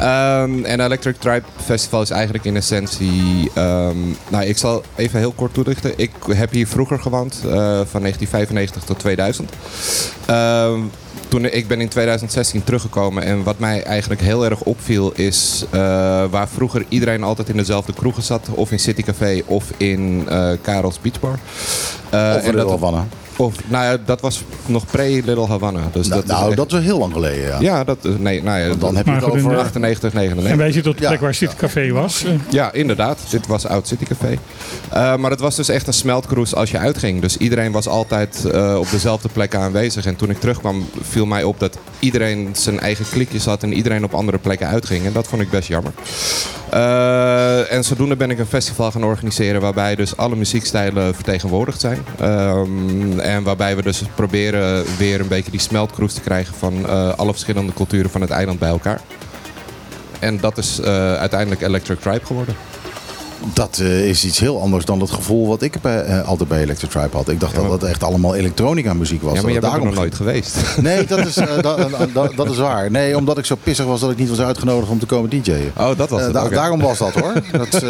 Um, 0.00 0.64
en 0.64 0.80
Electric 0.80 1.16
Tribe 1.18 1.44
Festival 1.64 2.02
is 2.02 2.10
eigenlijk 2.10 2.44
in 2.44 2.56
essentie. 2.56 3.50
Um, 3.58 4.16
nou, 4.28 4.44
ik 4.44 4.58
zal 4.58 4.82
even 4.96 5.18
heel 5.18 5.32
kort 5.32 5.54
toelichten. 5.54 5.92
Ik 5.96 6.10
heb 6.28 6.50
hier 6.50 6.66
vroeger 6.66 6.98
gewoond, 6.98 7.34
uh, 7.44 7.52
van 7.84 8.00
1995 8.00 8.84
tot 8.84 8.98
2000. 8.98 9.50
Um, 10.30 10.90
toen, 11.34 11.44
ik 11.44 11.66
ben 11.66 11.80
in 11.80 11.88
2016 11.88 12.64
teruggekomen 12.64 13.22
en 13.22 13.42
wat 13.42 13.58
mij 13.58 13.82
eigenlijk 13.82 14.20
heel 14.20 14.44
erg 14.44 14.60
opviel 14.60 15.12
is 15.14 15.64
uh, 15.66 15.80
waar 16.30 16.48
vroeger 16.48 16.84
iedereen 16.88 17.22
altijd 17.22 17.48
in 17.48 17.56
dezelfde 17.56 17.92
kroegen 17.92 18.22
zat, 18.22 18.48
of 18.50 18.70
in 18.70 18.78
City 18.78 19.02
Café 19.02 19.42
of 19.46 19.70
in 19.76 20.26
uh, 20.28 20.50
Karels 20.60 21.00
Beach 21.00 21.20
Bar. 21.20 21.38
Uh, 22.14 22.34
of 22.36 22.46
in 22.46 22.56
dat. 22.56 23.23
Of, 23.36 23.54
nou 23.66 23.84
ja, 23.84 23.96
dat 24.04 24.20
was 24.20 24.42
nog 24.66 24.86
pre-Little 24.86 25.46
Havana. 25.46 25.80
Dus 25.92 26.08
nou, 26.08 26.20
dat, 26.20 26.30
nou, 26.30 26.42
is 26.42 26.48
echt... 26.48 26.56
dat 26.56 26.80
is 26.80 26.84
heel 26.84 26.98
lang 26.98 27.12
geleden, 27.12 27.42
ja. 27.42 27.60
Ja, 27.60 27.84
dat, 27.84 27.98
nee, 28.18 28.42
nou 28.42 28.60
ja, 28.60 28.74
dan 28.74 28.96
heb 28.96 29.06
je 29.06 29.12
het 29.12 29.24
over 29.24 29.58
98, 29.58 30.12
99. 30.12 30.52
En 30.52 30.58
wij 30.58 30.72
zitten 30.72 30.92
op 30.92 30.98
de 30.98 31.06
plek 31.06 31.18
ja. 31.18 31.24
waar 31.24 31.34
City 31.34 31.54
Café 31.56 31.92
was. 31.92 32.24
Ja, 32.50 32.72
inderdaad. 32.72 33.18
Dit 33.30 33.46
was 33.46 33.66
Oud 33.66 33.88
City 33.88 34.04
Café. 34.04 34.38
Uh, 34.94 35.16
maar 35.16 35.30
het 35.30 35.40
was 35.40 35.56
dus 35.56 35.68
echt 35.68 35.86
een 35.86 35.92
smeltkroes 35.92 36.54
als 36.54 36.70
je 36.70 36.78
uitging. 36.78 37.20
Dus 37.20 37.36
iedereen 37.36 37.72
was 37.72 37.88
altijd 37.88 38.44
uh, 38.46 38.76
op 38.78 38.90
dezelfde 38.90 39.28
plek 39.28 39.54
aanwezig. 39.54 40.06
En 40.06 40.16
toen 40.16 40.30
ik 40.30 40.40
terugkwam 40.40 40.88
viel 41.00 41.26
mij 41.26 41.42
op 41.42 41.60
dat 41.60 41.78
iedereen 41.98 42.48
zijn 42.52 42.80
eigen 42.80 43.04
klikjes 43.10 43.44
had 43.44 43.62
en 43.62 43.72
iedereen 43.72 44.04
op 44.04 44.14
andere 44.14 44.38
plekken 44.38 44.66
uitging. 44.66 45.06
En 45.06 45.12
dat 45.12 45.26
vond 45.26 45.42
ik 45.42 45.50
best 45.50 45.68
jammer. 45.68 45.92
Uh, 46.74 47.72
en 47.72 47.84
zodoende 47.84 48.16
ben 48.16 48.30
ik 48.30 48.38
een 48.38 48.46
festival 48.46 48.90
gaan 48.90 49.04
organiseren 49.04 49.60
waarbij 49.60 49.94
dus 49.94 50.16
alle 50.16 50.36
muziekstijlen 50.36 51.14
vertegenwoordigd 51.14 51.80
zijn. 51.80 51.98
Um, 52.22 53.20
en 53.24 53.42
waarbij 53.42 53.76
we 53.76 53.82
dus 53.82 54.02
proberen 54.14 54.84
weer 54.98 55.20
een 55.20 55.28
beetje 55.28 55.50
die 55.50 55.60
smeltkroes 55.60 56.14
te 56.14 56.20
krijgen 56.20 56.54
van 56.54 56.74
uh, 56.80 57.14
alle 57.14 57.32
verschillende 57.32 57.72
culturen 57.72 58.10
van 58.10 58.20
het 58.20 58.30
eiland 58.30 58.58
bij 58.58 58.68
elkaar. 58.68 59.00
En 60.18 60.40
dat 60.40 60.58
is 60.58 60.80
uh, 60.80 60.86
uiteindelijk 61.14 61.60
Electric 61.60 62.00
Tribe 62.00 62.26
geworden. 62.26 62.54
Dat 63.52 63.78
uh, 63.82 64.08
is 64.08 64.24
iets 64.24 64.38
heel 64.38 64.60
anders 64.60 64.84
dan 64.84 65.00
het 65.00 65.10
gevoel 65.10 65.46
wat 65.46 65.62
ik 65.62 65.80
bij, 65.80 66.08
uh, 66.08 66.28
altijd 66.28 66.48
bij 66.48 66.62
Electric 66.62 66.90
Tribe 66.90 67.16
had. 67.16 67.28
Ik 67.28 67.40
dacht 67.40 67.52
ja, 67.52 67.60
maar... 67.60 67.70
dat 67.70 67.80
het 67.80 67.90
echt 67.90 68.02
allemaal 68.02 68.34
elektronica 68.34 68.94
muziek 68.94 69.22
was. 69.22 69.34
Ja, 69.34 69.42
maar 69.42 69.52
je 69.52 69.60
bent 69.60 69.72
er 69.72 69.84
nog 69.84 69.94
nooit 69.94 70.14
geweest. 70.14 70.56
Nee, 70.80 71.04
dat 71.04 71.26
is, 71.26 71.36
uh, 71.36 71.58
da, 71.60 71.88
da, 72.12 72.28
dat 72.36 72.50
is 72.50 72.56
waar. 72.56 72.90
Nee, 72.90 73.16
omdat 73.16 73.38
ik 73.38 73.44
zo 73.44 73.56
pissig 73.62 73.86
was 73.86 74.00
dat 74.00 74.10
ik 74.10 74.18
niet 74.18 74.28
was 74.28 74.40
uitgenodigd 74.40 74.90
om 74.90 74.98
te 74.98 75.06
komen 75.06 75.30
DJ'en. 75.30 75.72
Oh, 75.76 75.96
dat 75.96 76.10
was 76.10 76.22
het. 76.22 76.32
Da 76.32 76.44
okay. 76.44 76.54
Daarom 76.54 76.80
was 76.80 76.98
dat 76.98 77.12
hoor. 77.12 77.32
dat, 77.52 77.82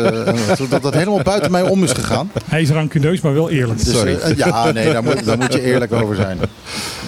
dat 0.71 0.83
dat 0.83 0.95
helemaal 0.95 1.23
buiten 1.23 1.51
mij 1.51 1.62
om 1.62 1.85
is 1.85 1.93
gegaan. 1.93 2.31
Hij 2.45 2.62
is 2.62 2.71
rancuneus, 2.71 3.21
maar 3.21 3.35
wel 3.35 3.51
eerlijk. 3.51 3.85
Dus, 3.85 3.95
Sorry. 3.95 4.19
ja, 4.37 4.73
nee, 4.73 4.93
daar 4.93 5.03
moet, 5.03 5.25
daar 5.25 5.38
moet 5.38 5.53
je 5.53 5.62
eerlijk 5.62 5.93
over 5.93 6.17
zijn. 6.17 6.38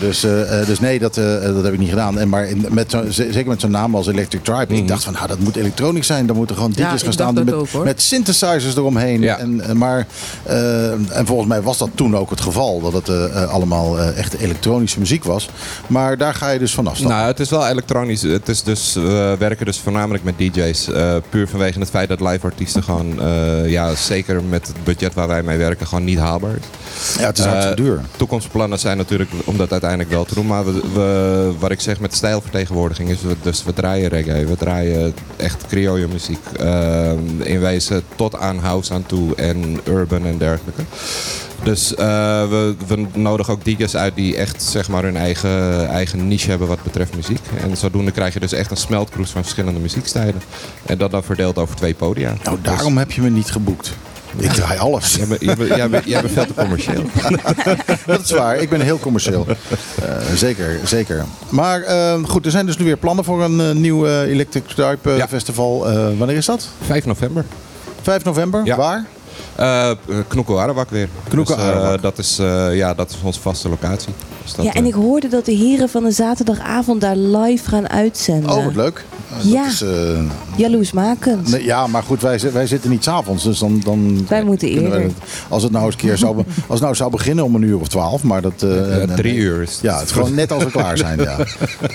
Dus, 0.01 0.21
dus 0.67 0.81
nee, 0.81 0.99
dat, 0.99 1.15
dat 1.15 1.65
heb 1.65 1.73
ik 1.73 1.79
niet 1.79 1.89
gedaan. 1.89 2.19
En 2.19 2.29
maar 2.29 2.49
in, 2.49 2.67
met 2.71 2.91
zo, 2.91 3.03
zeker 3.09 3.47
met 3.47 3.61
zo'n 3.61 3.71
naam 3.71 3.95
als 3.95 4.07
Electric 4.07 4.45
Tribe. 4.45 4.67
Mm. 4.69 4.79
Ik 4.79 4.89
dacht 4.89 5.05
van, 5.05 5.13
nou, 5.13 5.27
dat 5.27 5.39
moet 5.39 5.57
elektronisch 5.57 6.07
zijn. 6.07 6.27
Dan 6.27 6.37
moeten 6.37 6.57
gewoon 6.57 6.71
DJ's 6.71 6.81
ja, 6.81 6.97
gaan 6.97 7.13
staan 7.13 7.35
met, 7.35 7.53
ook, 7.53 7.85
met 7.85 8.03
synthesizers 8.03 8.36
synthesizers 8.37 8.77
eromheen. 8.77 9.21
Ja. 9.21 9.39
En, 9.39 9.61
eh, 9.61 9.73
maar, 9.73 10.07
eh, 10.43 10.91
en 10.93 11.27
volgens 11.27 11.49
mij 11.49 11.63
was 11.63 11.79
dat 11.79 11.91
toen 11.95 12.17
ook 12.17 12.31
het 12.31 12.41
geval. 12.41 12.81
Dat 12.81 12.93
het 12.93 13.09
eh, 13.09 13.49
allemaal 13.49 14.01
echt 14.01 14.35
elektronische 14.39 14.99
muziek 14.99 15.25
was. 15.25 15.49
Maar 15.87 16.17
daar 16.17 16.35
ga 16.35 16.51
je 16.51 16.59
dus 16.59 16.75
van 16.75 16.87
afstappen. 16.87 17.17
Nou, 17.17 17.29
het 17.31 17.41
is 17.41 17.51
wel 17.51 17.67
elektronisch. 17.67 18.23
Het 18.23 18.49
is 18.49 18.63
dus, 18.63 18.95
we 18.95 19.37
werken 19.39 19.67
dus 19.67 19.79
voornamelijk 19.79 20.25
met 20.25 20.39
DJ's. 20.39 20.89
puur 21.29 21.49
vanwege 21.49 21.79
het 21.79 21.91
feit 21.91 22.09
dat 22.09 22.21
live 22.21 22.47
artiesten 22.47 22.83
gewoon, 22.83 23.21
ja, 23.67 23.95
zeker 23.95 24.43
met 24.43 24.67
het 24.67 24.85
budget 24.85 25.15
waar 25.15 25.29
wij 25.29 25.43
mee 25.43 25.59
werken, 25.59 25.87
gewoon 25.87 26.05
niet 26.05 26.19
haalbaar 26.19 26.51
is. 26.51 27.17
ja, 27.19 27.27
het 27.27 27.39
is 27.39 27.45
hartstikke 27.45 27.83
duur. 27.83 28.01
Toekomstplannen 28.17 28.79
zijn 28.79 28.97
natuurlijk 28.97 29.31
om 29.45 29.57
dat 29.57 29.73
uiteindelijk 29.73 30.11
wel 30.11 30.25
te 30.25 30.35
doen. 30.35 30.47
Maar 30.47 30.65
we, 30.65 30.81
we, 30.95 31.53
wat 31.59 31.71
ik 31.71 31.81
zeg 31.81 32.01
met 32.01 32.15
stijlvertegenwoordiging 32.15 33.09
is, 33.09 33.23
we, 33.23 33.37
dus 33.43 33.65
we 33.65 33.73
draaien 33.73 34.09
reggae. 34.09 34.47
We 34.47 34.57
draaien 34.57 35.15
echt 35.37 35.67
creole 35.67 36.07
muziek. 36.07 36.39
eh, 36.59 37.47
in 37.47 37.61
wezen 37.61 38.03
tot 38.17 38.26
aan 38.35 38.59
house 38.59 38.93
aan 38.93 39.07
toe 39.07 39.35
en 39.35 39.81
urban 39.85 40.27
en 40.27 40.39
dergelijke. 40.39 40.83
Dus 41.63 41.95
eh, 41.95 42.07
we, 42.49 42.75
we 42.87 43.07
nodigen 43.15 43.53
ook 43.53 43.65
DJ's 43.65 43.95
uit 43.95 44.15
die 44.15 44.37
echt 44.37 44.63
zeg 44.63 44.89
maar, 44.89 45.03
hun 45.03 45.17
eigen, 45.17 45.89
eigen 45.89 46.29
niche 46.29 46.51
hebben 46.51 46.69
wat 46.69 46.83
betreft 46.83 47.15
muziek. 47.17 47.41
En 47.63 47.77
zodoende 47.77 48.11
krijg 48.11 48.35
je 48.35 48.41
dus 48.41 48.53
echt 48.53 48.71
een 48.71 48.77
smeltkroes 48.77 49.31
van 49.31 49.43
verschillende 49.43 49.81
muziekstijlen. 49.81 50.43
En 50.87 50.99
dat 50.99 51.11
dan 51.11 51.25
verdeeld 51.25 51.59
over 51.59 51.77
twee 51.77 51.95
podia. 51.95 52.35
Nou, 52.43 52.57
Dus- 52.57 52.65
daarom 52.65 52.99
heb 52.99 53.11
je 53.11 53.21
me 53.21 53.31
niet 53.31 53.51
geboekt. 53.51 53.93
Ik 54.39 54.51
draai 54.53 54.79
alles. 54.79 55.15
Jij 55.15 55.27
bent, 55.27 55.41
jij, 55.41 55.57
bent, 55.57 55.69
jij, 55.77 55.89
bent, 55.89 56.05
jij 56.05 56.21
bent 56.21 56.33
veel 56.33 56.47
te 56.47 56.55
commercieel. 56.55 57.03
Dat 58.07 58.21
is 58.21 58.31
waar, 58.31 58.57
ik 58.57 58.69
ben 58.69 58.81
heel 58.81 58.99
commercieel. 58.99 59.47
Eh, 60.03 60.35
zeker, 60.35 60.81
zeker. 60.85 61.25
Maar 61.49 61.83
eh, 61.83 62.25
goed, 62.25 62.45
er 62.45 62.51
zijn 62.51 62.67
dus 62.67 62.77
nu 62.77 62.85
weer 62.85 62.97
plannen 62.97 63.25
voor 63.25 63.43
een 63.43 63.61
eh, 63.61 63.71
nieuw 63.71 64.07
Electric 64.07 64.63
Ja. 65.05 65.29
Festival. 65.29 65.79
Wanneer 66.19 66.37
is 66.37 66.47
dat? 66.47 66.69
5 66.87 67.07
november. 67.07 67.45
5 68.07 68.25
november? 68.25 68.65
Ja. 68.65 68.77
Waar? 68.77 69.05
Uh, 69.61 69.91
Knoekel 70.29 70.61
Arawak 70.61 70.91
weer. 70.91 71.09
Knoekel 71.29 71.57
Dus, 71.57 71.65
eh, 71.65 71.93
dat, 72.01 72.19
is, 72.19 72.39
eh, 72.39 72.77
ja, 72.77 72.95
dat 72.95 73.11
is 73.11 73.17
onze 73.23 73.41
vaste 73.41 73.69
locatie. 73.69 74.15
Dat, 74.55 74.65
Ja, 74.65 74.73
en 74.73 74.85
ik 74.87 74.95
hoorde 74.95 75.29
dat 75.29 75.45
de 75.45 75.53
heren 75.53 75.89
van 75.89 76.03
de 76.03 76.11
zaterdagavond 76.11 77.01
daar 77.01 77.17
live 77.17 77.69
gaan 77.69 77.89
uitzenden. 77.89 78.51
Oh, 78.51 78.65
wat 78.65 78.75
leuk. 78.75 79.05
Ja. 79.43 79.63
Dat 79.63 79.73
is, 79.73 79.83
eh, 79.83 79.89
Jaloersmakend. 80.57 81.51
nee, 81.51 81.65
ja, 81.65 81.87
maar 81.87 82.03
goed, 82.03 82.21
wij, 82.23 82.41
wij 82.53 82.67
zitten 82.67 82.91
niet 82.91 83.05
s'avonds. 83.05 83.45
Dus 83.45 83.59
dan, 83.59 83.81
dan 83.85 84.27
Wij 84.29 84.45
moeten 84.45 84.69
wij 84.75 84.83
eerder. 84.83 85.11
als 85.49 85.63
het 85.63 85.73
nou 85.73 85.85
eens 85.85 85.95
een 85.95 86.01
keer 86.01 86.19
zou, 86.19 86.37
als 86.47 86.47
het 86.69 86.81
nou 86.81 86.95
zou 86.95 87.11
beginnen 87.11 87.45
om 87.45 87.55
een 87.55 87.63
uur 87.63 87.81
of 87.81 87.89
twaalf. 87.89 88.23
Maar 88.23 88.43
dat, 88.43 88.63
eh, 88.63 89.03
eh, 89.03 89.11
drie 89.11 89.35
uur 89.37 89.63
is 89.63 89.73
het. 89.73 89.81
Ja, 89.81 89.95
het 89.99 90.05
is 90.07 90.13
gewoon 90.13 90.35
net 90.35 90.53
als 90.53 90.65
we 90.65 90.71
klaar 90.71 90.97
zijn. 90.99 91.21
Ja. 91.21 91.37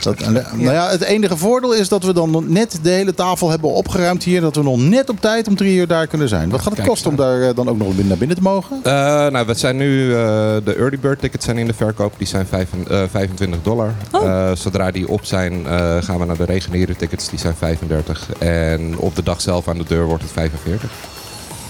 Dat, 0.04 0.22
en, 0.22 0.34
Nou 0.34 0.72
ja, 0.74 0.90
het 0.90 1.02
enige 1.02 1.38
voordeel 1.38 1.74
is 1.74 1.90
dat 1.90 2.04
we 2.04 2.14
dan 2.14 2.46
net 2.48 2.80
de 2.82 2.90
hele 2.90 3.14
tafel 3.14 3.50
hebben 3.50 3.70
opgeruimd 3.74 4.24
hier. 4.24 4.42
Dat 4.42 4.56
we 4.56 4.64
nog 4.64 4.78
net 4.78 5.10
op 5.10 5.22
tijd 5.22 5.48
om 5.48 5.56
drie 5.56 5.76
uur 5.78 5.88
daar 5.88 6.08
kunnen 6.08 6.30
zijn. 6.30 6.50
Wat 6.50 6.60
gaat 6.60 6.66
het 6.70 6.76
Kijk 6.76 6.88
kosten 6.90 7.10
om 7.10 7.16
daar 7.16 7.54
dan 7.56 7.70
ook 7.70 7.78
nog 7.78 7.88
binnen- 7.88 8.08
naar 8.08 8.18
binnen 8.18 8.38
te 8.38 8.44
mogen? 8.44 8.78
Eh, 8.84 8.92
nou, 9.28 9.46
we 9.46 9.54
zijn 9.54 9.78
nu, 9.78 10.12
eh, 10.14 10.18
de 10.64 10.76
early 10.78 11.00
bird 11.00 11.20
tickets 11.20 11.46
zijn 11.46 11.58
in 11.58 11.68
de 11.68 11.74
verkoop. 11.74 12.14
Die 12.18 12.28
zijn 12.28 12.41
vijf, 12.46 12.70
eh, 12.88 13.04
25 13.12 13.62
dollar. 13.62 13.94
Oh. 14.12 14.26
Eh, 14.26 14.56
zodra 14.56 14.92
die 14.92 15.08
op 15.08 15.26
zijn, 15.26 15.68
eh, 15.68 15.98
gaan 16.00 16.20
we 16.20 16.26
naar 16.26 16.38
de 16.38 16.46
reguliere 16.46 16.96
tickets. 16.96 17.30
Die 17.30 17.40
zijn 17.40 17.56
35. 17.56 18.30
En 18.40 18.98
op 18.98 19.16
de 19.16 19.24
dag 19.24 19.42
zelf 19.42 19.68
aan 19.68 19.78
de 19.78 19.86
deur 19.88 20.06
wordt 20.06 20.24
het 20.24 20.32
45. 20.32 20.90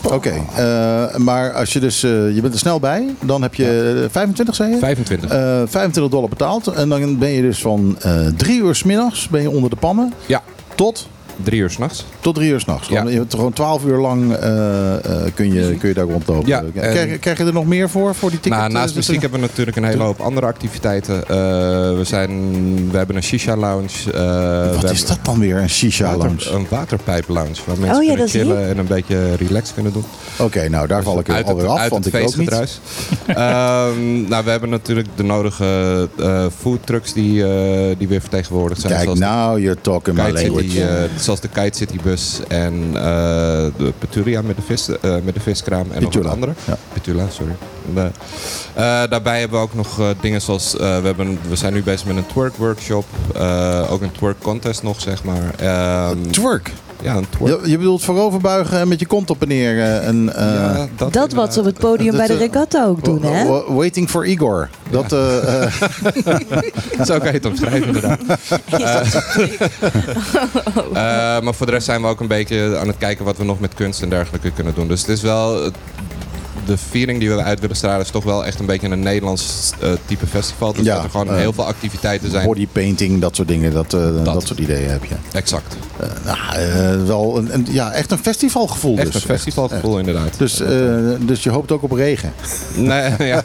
Oké, 0.03 0.29
eh, 0.55 1.15
maar 1.15 1.53
als 1.53 1.73
je 1.73 1.79
dus, 1.79 2.03
eh, 2.03 2.35
je 2.35 2.41
bent 2.41 2.53
er 2.53 2.59
snel 2.59 2.79
bij, 2.79 3.15
dan 3.19 3.41
heb 3.41 3.55
je 3.55 4.01
eh, 4.03 4.09
25 4.11 4.55
zei 4.55 4.71
je? 4.71 4.77
25. 4.77 5.29
Eh, 5.29 5.37
25 5.65 6.09
dollar 6.09 6.29
betaald 6.29 6.67
en 6.67 6.89
dan 6.89 7.17
ben 7.17 7.29
je 7.29 7.41
dus 7.41 7.61
van 7.61 7.95
eh, 7.99 8.25
drie 8.37 8.61
uur 8.61 8.75
s 8.75 8.83
middags 8.83 9.27
ben 9.27 9.41
je 9.41 9.49
onder 9.49 9.69
de 9.69 9.75
pannen 9.75 10.13
ja, 10.25 10.41
tot, 10.75 11.07
drie 11.43 11.59
uur 11.59 11.69
s'nachts. 11.69 12.05
tot 12.19 12.35
drie 12.35 12.51
uur 12.51 12.59
s'nachts. 12.59 12.87
Ja. 12.87 13.03
Je 13.03 13.17
hebt 13.17 13.33
gewoon 13.33 13.53
12 13.53 13.85
uur 13.85 13.97
lang 13.97 14.33
eh, 14.33 14.93
eh, 14.95 15.01
kun, 15.35 15.53
je, 15.53 15.75
kun 15.79 15.87
je 15.89 15.93
daar 15.95 16.05
rondlopen. 16.05 16.47
Ja, 16.47 16.63
krijg, 16.73 17.19
krijg 17.19 17.37
je 17.37 17.43
er 17.45 17.53
nog 17.53 17.65
meer 17.65 17.89
voor, 17.89 18.15
voor 18.15 18.29
die 18.29 18.39
tickets? 18.39 18.61
Nou, 18.61 18.73
naast 18.73 18.89
Eh, 18.89 18.95
muziek 18.95 19.21
hebben 19.21 19.39
we 19.39 19.45
natuurlijk 19.45 19.77
een 19.77 19.83
hele 19.83 20.03
hoop 20.03 20.19
andere 20.19 20.45
activiteiten. 20.45 21.15
Eh, 21.21 21.27
we, 21.97 22.01
zijn, 22.03 22.31
we 22.91 22.97
hebben 22.97 23.15
een 23.15 23.23
shisha 23.23 23.55
lounge. 23.57 24.11
eh, 24.13 24.81
Wat 24.81 24.91
is 24.91 25.05
dat 25.05 25.19
dan 25.23 25.39
weer, 25.39 25.57
een 25.57 25.69
shisha 25.69 26.03
water- 26.05 26.19
lounge? 26.19 26.49
Een 26.49 26.65
waterpijp 26.69 27.27
lounge. 27.27 27.55
Waar 27.65 27.77
mensen 27.79 27.97
Oh 27.97 28.03
ja, 28.03 28.09
kunnen 28.09 28.27
chillen 28.29 28.67
en 28.67 28.77
een 28.77 28.87
beetje 28.87 29.35
relaxed 29.35 29.73
kunnen 29.73 29.93
doen. 29.93 30.03
Oké, 30.39 30.69
nou 30.69 30.87
daar 30.87 31.03
val 31.03 31.19
ik 31.19 31.29
uit 31.29 31.45
alweer 31.47 31.63
het, 31.63 31.71
af, 31.71 31.79
uit 31.79 31.91
want 31.91 32.05
het 32.05 32.13
ik 32.13 32.27
ook 32.27 32.35
niet. 32.37 32.49
Ehm, 33.27 34.21
nou, 34.27 34.43
we 34.43 34.49
hebben 34.49 34.69
natuurlijk 34.69 35.07
de 35.15 35.23
nodige 35.23 36.09
eh 36.19 36.45
food 36.59 36.85
trucks 36.85 37.13
die, 37.13 37.43
eh, 37.43 37.95
die 37.97 38.07
weer 38.07 38.21
vertegenwoordigd 38.21 38.81
zijn. 38.81 38.93
Kijk, 38.93 39.17
now 39.17 39.57
you're 39.59 39.81
talking 39.81 40.17
my 40.17 40.31
language. 40.31 41.09
Zoals 41.31 41.53
de 41.53 41.61
Kite 41.61 41.77
City 41.77 41.97
bus 42.03 42.39
en 42.47 42.91
eh, 42.95 43.01
de 43.77 43.93
Petulia 43.99 44.41
met 44.41 44.55
de, 44.55 44.61
vis, 44.61 44.87
eh, 44.89 45.15
met 45.23 45.33
de 45.33 45.39
viskraam 45.39 45.91
en 45.91 46.01
nog 46.03 46.13
een 46.15 46.25
andere. 46.25 46.53
ja. 46.65 46.77
Petula, 46.93 47.29
sorry. 47.29 47.55
De- 47.93 48.01
eh, 48.73 48.83
daarbij 49.09 49.39
hebben 49.39 49.57
we 49.59 49.63
ook 49.65 49.73
nog 49.73 49.99
dingen 50.21 50.41
zoals, 50.41 50.73
we, 50.73 50.83
hebben, 50.83 51.39
we 51.49 51.55
zijn 51.55 51.73
nu 51.73 51.83
bezig 51.83 52.07
met 52.07 52.15
een 52.15 52.25
twerk 52.25 52.55
workshop. 52.55 53.05
ook 53.89 54.01
een 54.01 54.11
twerk 54.11 54.39
contest 54.41 54.83
nog, 54.83 55.01
zeg 55.01 55.23
maar. 55.23 55.53
Ehm, 55.59 56.21
Twerk. 56.31 56.71
Ja, 57.01 57.15
een 57.15 57.25
twerk. 57.29 57.63
Je, 57.63 57.69
je 57.69 57.77
bedoelt 57.77 58.03
vooroverbuigen 58.03 58.79
en 58.79 58.87
met 58.87 58.99
je 58.99 59.05
kont 59.05 59.29
op 59.29 59.41
en 59.41 59.47
neer. 59.47 59.79
eh, 59.79 60.07
en, 60.07 60.35
eh, 60.35 60.45
Ja, 60.45 60.87
Dat 61.09 61.33
wat 61.33 61.53
ze 61.53 61.59
op 61.59 61.65
het 61.65 61.77
podium 61.77 62.15
bij 62.17 62.27
de 62.27 62.33
dat, 62.33 62.41
eh, 62.41 62.47
regatta 62.53 62.85
ook 62.85 63.03
doen, 63.03 63.23
hè? 63.23 63.47
wa- 63.47 63.63
wa- 63.67 63.73
Waiting 63.73 64.09
for 64.09 64.25
Igor. 64.25 64.69
Dat, 64.89 65.11
eh, 65.11 65.63
eh, 65.63 65.71
Zo 67.05 67.17
kan 67.17 67.27
je 67.27 67.33
het 67.33 67.45
omschrijven, 67.45 67.85
inderdaad. 67.87 68.19
Eh, 70.93 71.39
maar 71.41 71.53
voor 71.53 71.65
de 71.65 71.71
rest 71.71 71.85
zijn 71.85 72.01
we 72.01 72.07
ook 72.07 72.19
een 72.19 72.27
beetje 72.27 72.77
aan 72.79 72.87
het 72.87 72.97
kijken 72.97 73.25
wat 73.25 73.37
we 73.37 73.43
nog 73.43 73.59
met 73.59 73.73
kunst 73.73 74.01
en 74.01 74.09
dergelijke 74.09 74.51
kunnen 74.51 74.73
doen. 74.73 74.87
Dus 74.87 74.99
het 75.01 75.09
is 75.09 75.21
wel. 75.21 75.71
De 76.65 76.77
feeling 76.77 77.19
die 77.19 77.29
we 77.29 77.43
uit 77.43 77.59
willen 77.59 77.75
stralen 77.75 78.01
is 78.01 78.09
toch 78.11 78.23
wel 78.23 78.45
echt 78.45 78.59
een 78.59 78.65
beetje 78.65 78.87
een 78.89 78.99
Nederlands 78.99 79.71
eh, 79.79 79.89
type 80.05 80.27
festival. 80.27 80.73
Dus 80.73 80.85
Ja, 80.85 80.95
dat 80.95 81.03
er 81.03 81.09
gewoon 81.09 81.27
eh, 81.29 81.35
heel 81.35 81.53
veel 81.53 81.65
activiteiten 81.65 82.31
zijn. 82.31 82.45
bodypainting, 82.45 83.21
dat 83.21 83.35
soort 83.35 83.47
dingen. 83.47 83.73
Dat, 83.73 83.93
eh, 83.93 84.23
dat. 84.23 84.47
soort 84.47 84.59
ideeën 84.59 84.89
heb 84.89 85.03
je. 85.05 85.15
Exact. 85.31 85.75
Eh, 85.99 86.07
nou, 86.25 86.37
eh, 86.55 87.03
wel 87.07 87.37
een, 87.37 87.53
een- 87.53 87.67
ja, 87.69 87.91
echt 87.91 88.11
een 88.11 88.17
festivalgevoel 88.17 88.97
Echt 88.97 89.05
dus. 89.05 89.15
een 89.15 89.21
festivalgevoel 89.29 89.97
inderdaad. 89.99 90.37
Dus, 90.37 90.59
eh, 90.59 90.69
dus 91.19 91.43
je 91.43 91.49
hoopt 91.49 91.71
ook 91.71 91.83
op 91.83 91.91
regen. 91.91 92.33
Nee, 92.75 93.11
ja, 93.33 93.43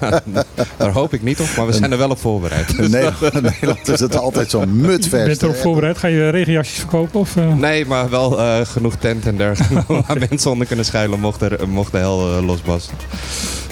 daar 0.77 0.91
hoop 0.91 1.15
ik 1.15 1.23
niet 1.23 1.41
op, 1.41 1.47
maar 1.57 1.67
we 1.67 1.73
zijn 1.73 1.93
er 1.93 1.99
wel 1.99 2.11
op 2.11 2.19
voorbereid. 2.19 2.73
In 2.79 2.91
Nederland, 2.91 3.89
is 3.89 4.01
het 4.01 4.17
altijd 4.19 4.51
zo'n 4.51 4.61
Ben 4.61 4.81
je 4.83 4.87
mutvest. 4.87 5.43
erop 5.43 5.57
voorbereid? 5.57 5.99
Ga 5.99 6.09
je 6.09 6.29
regenjasjes 6.29 6.79
verkopen? 6.79 7.21
Of, 7.21 7.37
eh? 7.37 7.55
Nee, 7.55 7.87
maar 7.87 8.11
wel 8.11 8.39
eh, 8.41 8.61
genoeg 8.67 8.95
tent 8.97 9.27
en 9.27 9.37
dergelijke 9.37 10.03
waar 10.07 10.19
mensen 10.31 10.51
onder 10.51 10.67
kunnen 10.67 10.85
schuilen 10.85 11.21
mocht, 11.21 11.41
er, 11.43 11.69
mocht 11.69 11.93
de 11.93 11.99
hel 11.99 12.39
uh, 12.39 12.47
losbarsten. 12.47 12.97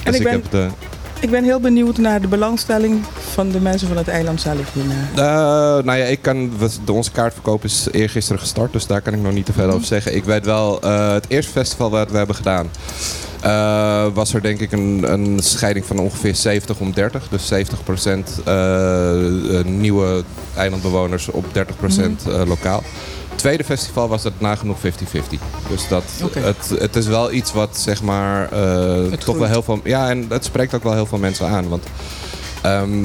En 0.03 0.11
Dus 0.11 0.19
ik 0.21 0.21
ik, 0.21 0.23
ben- 0.23 0.31
heb 0.33 0.51
de, 0.51 0.67
Ik 1.19 1.29
ben 1.29 1.43
heel 1.43 1.59
benieuwd 1.59 1.97
naar 1.97 2.21
de 2.21 2.27
belangstelling 2.27 3.01
van 3.33 3.49
de 3.49 3.59
mensen 3.59 3.87
van 3.87 3.97
het 3.97 4.07
eiland 4.07 4.41
zelf 4.41 4.73
hiernaar. 4.73 5.07
Eh, 5.15 5.83
nou 5.85 5.97
ja, 5.97 6.05
ik 6.05 6.21
kan, 6.21 6.51
de, 6.85 6.91
onze 6.91 7.11
kaartverkoop 7.11 7.63
is 7.63 7.87
eergisteren 7.91 8.39
gestart, 8.41 8.73
dus 8.73 8.87
daar 8.87 9.01
kan 9.01 9.13
ik 9.13 9.19
nog 9.21 9.33
niet 9.33 9.45
te 9.45 9.53
veel 9.53 9.69
over 9.69 9.87
zeggen. 9.87 10.15
Ik 10.15 10.23
weet 10.23 10.45
wel, 10.45 10.81
eh, 10.81 11.11
het 11.13 11.25
eerste 11.27 11.51
festival 11.51 11.89
wat 11.89 12.11
we 12.11 12.17
hebben 12.17 12.35
gedaan, 12.35 12.69
eh, 13.41 14.05
was 14.13 14.33
er 14.33 14.41
denk 14.41 14.59
ik 14.59 14.71
een, 14.71 15.05
een 15.11 15.39
scheiding 15.39 15.85
van 15.85 15.99
ongeveer 15.99 16.35
70 16.35 16.79
om 16.79 16.93
30. 16.93 17.27
Dus 17.29 17.47
70% 17.47 18.41
eh, 18.45 19.59
eh, 19.59 19.65
nieuwe 19.65 20.23
eilandbewoners 20.55 21.27
op 21.31 21.45
30% 21.53 22.25
eh, 22.27 22.41
lokaal. 22.47 22.83
Tweede 23.35 23.63
festival 23.63 24.07
was 24.07 24.23
het 24.23 24.39
nagenoeg 24.39 24.77
50-50. 24.77 24.81
Dus 25.69 25.87
dat, 25.87 26.03
het, 26.33 26.79
het 26.79 26.95
is 26.95 27.07
wel 27.07 27.31
iets 27.31 27.53
wat 27.53 27.77
zeg 27.77 28.01
maar 28.01 28.51
eh, 28.51 29.11
toch 29.11 29.37
wel 29.37 29.47
heel 29.47 29.63
veel. 29.63 29.79
Ja, 29.83 30.09
en 30.09 30.25
het 30.29 30.45
spreekt 30.45 30.73
ook 30.73 30.83
wel 30.83 30.93
heel 30.93 31.05
veel 31.05 31.17
mensen 31.17 31.47
aan. 31.47 31.69
Want 31.69 31.83
ehm, 32.61 33.03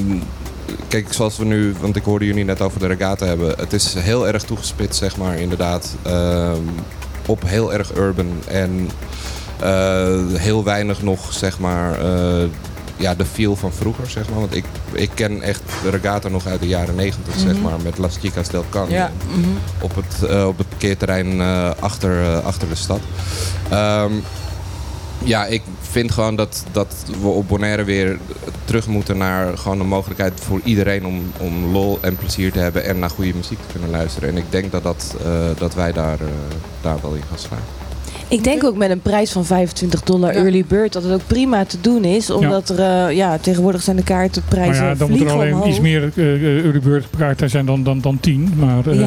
kijk, 0.89 1.13
zoals 1.13 1.37
we 1.37 1.45
nu, 1.45 1.75
want 1.81 1.97
ik 1.97 2.05
hoorde 2.05 2.25
jullie 2.27 2.45
net 2.45 2.61
over 2.61 2.81
de 2.81 2.87
regatta 2.87 3.27
hebben. 3.27 3.55
Het 3.59 3.73
is 3.73 3.95
heel 3.95 4.27
erg 4.29 4.43
toegespitst, 4.43 4.99
zeg 4.99 5.17
maar, 5.17 5.39
inderdaad. 5.39 5.95
ehm, 6.03 6.57
op 7.27 7.43
heel 7.47 7.73
erg 7.73 7.97
urban 7.97 8.43
en 8.49 8.91
eh, 9.61 10.19
heel 10.33 10.65
weinig 10.65 11.03
nog, 11.03 11.33
zeg 11.33 11.59
maar. 11.59 11.99
eh, 12.01 12.45
ja, 13.01 13.15
de 13.15 13.25
feel 13.25 13.57
van 13.57 13.73
vroeger, 13.73 14.11
zeg 14.11 14.29
maar. 14.29 14.41
Want 14.41 14.55
ik, 14.55 14.65
ik 14.93 15.11
ken 15.15 15.43
echt 15.43 15.63
de 15.83 15.91
regatta 15.91 16.29
nog 16.29 16.47
uit 16.47 16.61
de 16.61 16.67
jaren 16.67 16.95
negentig, 16.95 17.35
zeg 17.39 17.61
maar. 17.61 17.81
Met 17.83 17.99
Las 17.99 18.17
Chicas 18.17 18.49
del 18.49 18.65
Can. 18.69 18.91
Ja. 18.91 19.11
mhm. 19.27 19.49
Op 19.81 19.95
het, 19.95 20.23
eh, 20.23 20.47
op 20.47 20.59
het 20.59 20.69
parkeerterrein 20.69 21.41
eh, 21.41 21.71
achter, 21.81 22.23
eh, 22.23 22.45
achter 22.45 22.69
de 22.69 22.75
stad. 22.75 23.01
Ehm, 23.69 24.13
ja, 25.25 25.47
ik 25.47 25.63
vind 25.81 26.13
gewoon 26.13 26.37
dat, 26.37 26.65
dat 26.73 26.95
we 27.21 27.29
op 27.29 27.49
Bonaire 27.49 27.85
weer 27.85 28.19
terug 28.65 28.87
moeten 28.87 29.19
naar 29.19 29.59
gewoon 29.59 29.81
een 29.81 29.87
mogelijkheid 29.87 30.41
voor 30.41 30.61
iedereen 30.65 31.07
om, 31.07 31.33
om 31.39 31.65
lol 31.65 31.99
en 32.01 32.17
plezier 32.17 32.53
te 32.53 32.59
hebben 32.59 32.85
en 32.85 32.99
naar 32.99 33.11
goede 33.11 33.35
muziek 33.35 33.59
te 33.59 33.73
kunnen 33.73 33.91
luisteren. 33.91 34.29
En 34.29 34.37
ik 34.37 34.45
denk 34.49 34.73
dat, 34.73 34.83
dat, 34.83 35.17
dat 35.59 35.75
wij 35.75 35.93
daar, 35.93 36.19
daar 36.81 36.99
wel 37.03 37.15
in 37.15 37.23
gaan 37.29 37.39
slaan. 37.39 37.80
Ik 38.31 38.45
denk 38.45 38.65
ook 38.65 38.77
met 38.77 38.91
een 38.91 39.01
prijs 39.01 39.31
van 39.33 39.45
25 39.45 40.03
dollar 40.03 40.33
Ja. 40.33 40.41
early 40.41 40.65
bird 40.69 40.93
dat 40.93 41.03
het 41.03 41.13
ook 41.13 41.27
prima 41.27 41.65
te 41.65 41.77
doen 41.81 42.05
is. 42.05 42.31
Omdat 42.31 42.69
er, 42.69 42.79
eh, 42.79 43.17
ja, 43.17 43.39
tegenwoordig 43.39 43.83
zijn 43.83 43.97
de 43.97 44.03
Maar 44.09 44.19
kaartenprijzen 44.19 44.85
ja, 44.85 44.95
dan 44.95 45.11
moet 45.11 45.21
er 45.21 45.31
alleen 45.31 45.53
omhoog. 45.53 45.69
iets 45.69 45.81
meer 45.81 46.13
uh, 46.15 46.43
Euribird 46.65 47.07
kaarten 47.19 47.51
zijn 47.51 47.67
dan, 47.67 47.83
dan, 47.83 48.01
dan 48.01 48.21
10. 48.21 48.53
Maar 48.57 48.87
eh, 48.87 48.99
Ja. 48.99 49.07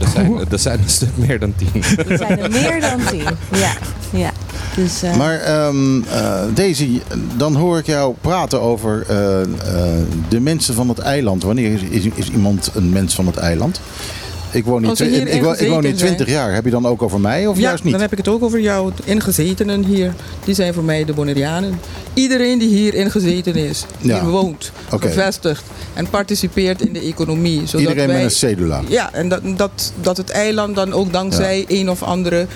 Er 0.00 0.08
zijn, 0.08 0.38
er 0.50 0.58
zijn 0.58 0.78
een 0.78 0.88
stuk 0.88 1.16
meer 1.16 1.38
dan 1.38 1.54
tien. 1.56 1.82
Er 2.08 2.16
zijn 2.18 2.38
er 2.38 2.50
meer 2.50 2.80
dan 2.80 3.00
10. 3.10 3.22
Ja, 3.52 3.72
ja. 4.12 4.30
Dus, 4.76 5.04
uh... 5.04 5.16
Maar 5.16 5.66
um, 5.66 5.96
uh, 5.96 6.40
Daisy, 6.54 7.00
dan 7.36 7.54
hoor 7.54 7.78
ik 7.78 7.86
jou 7.86 8.14
praten 8.20 8.60
over 8.60 9.00
uh, 9.00 9.06
de 10.28 10.40
mensen 10.40 10.74
van 10.74 10.88
het 10.88 10.98
eiland. 10.98 11.42
Wanneer 11.42 11.72
is, 11.72 11.82
is, 11.82 12.08
is, 12.14 12.30
iemand 12.30 12.70
een 12.74 12.90
mens 12.90 13.14
van 13.14 13.26
het 13.26 13.36
eiland? 13.36 13.80
Ik 14.52 14.64
woon 14.64 14.82
niet, 14.82 15.00
ik, 15.00 15.28
ik, 15.28 15.58
ik 15.58 15.68
woon 15.68 15.82
niet 15.82 15.98
20 15.98 16.28
jaar. 16.28 16.54
Heb 16.54 16.64
je 16.64 16.70
dan 16.70 16.86
ook 16.86 17.02
over 17.02 17.20
mij 17.20 17.46
of 17.46 17.56
ja, 17.56 17.62
juist 17.62 17.84
niet? 17.84 17.92
dan 17.92 18.02
heb 18.02 18.12
ik 18.12 18.18
het 18.18 18.28
ook 18.28 18.42
over 18.42 18.60
jou. 18.60 18.92
Ingezetenen 19.04 19.84
hier, 19.84 20.14
die 20.44 20.54
zijn 20.54 20.74
voor 20.74 20.84
mij 20.84 21.04
de 21.04 21.12
Bonaireanen. 21.12 21.80
Iedereen 22.14 22.58
die 22.58 22.68
hier 22.68 22.94
ingezeten 22.94 23.54
is, 23.54 23.84
die 24.00 24.20
woont, 24.20 24.72
okay. 24.90 25.08
gevestigd 25.08 25.64
en 25.94 26.10
participeert 26.10 26.86
in 26.86 26.92
de 26.92 27.00
economie. 27.00 27.66
Zodat 27.66 27.80
Iedereen 27.80 28.06
wij, 28.06 28.16
met 28.16 28.24
een 28.24 28.30
cedula. 28.30 28.82
Ja, 28.88 29.12
en 29.12 29.28
dat, 29.28 29.40
dat, 29.56 29.92
dat 30.00 30.16
het 30.16 30.30
eiland 30.30 30.74
dan 30.74 30.92
ook 30.92 31.12
dankzij 31.12 31.58
ja. 31.58 31.64
een 31.68 31.90
of 31.90 32.02
andere 32.02 32.46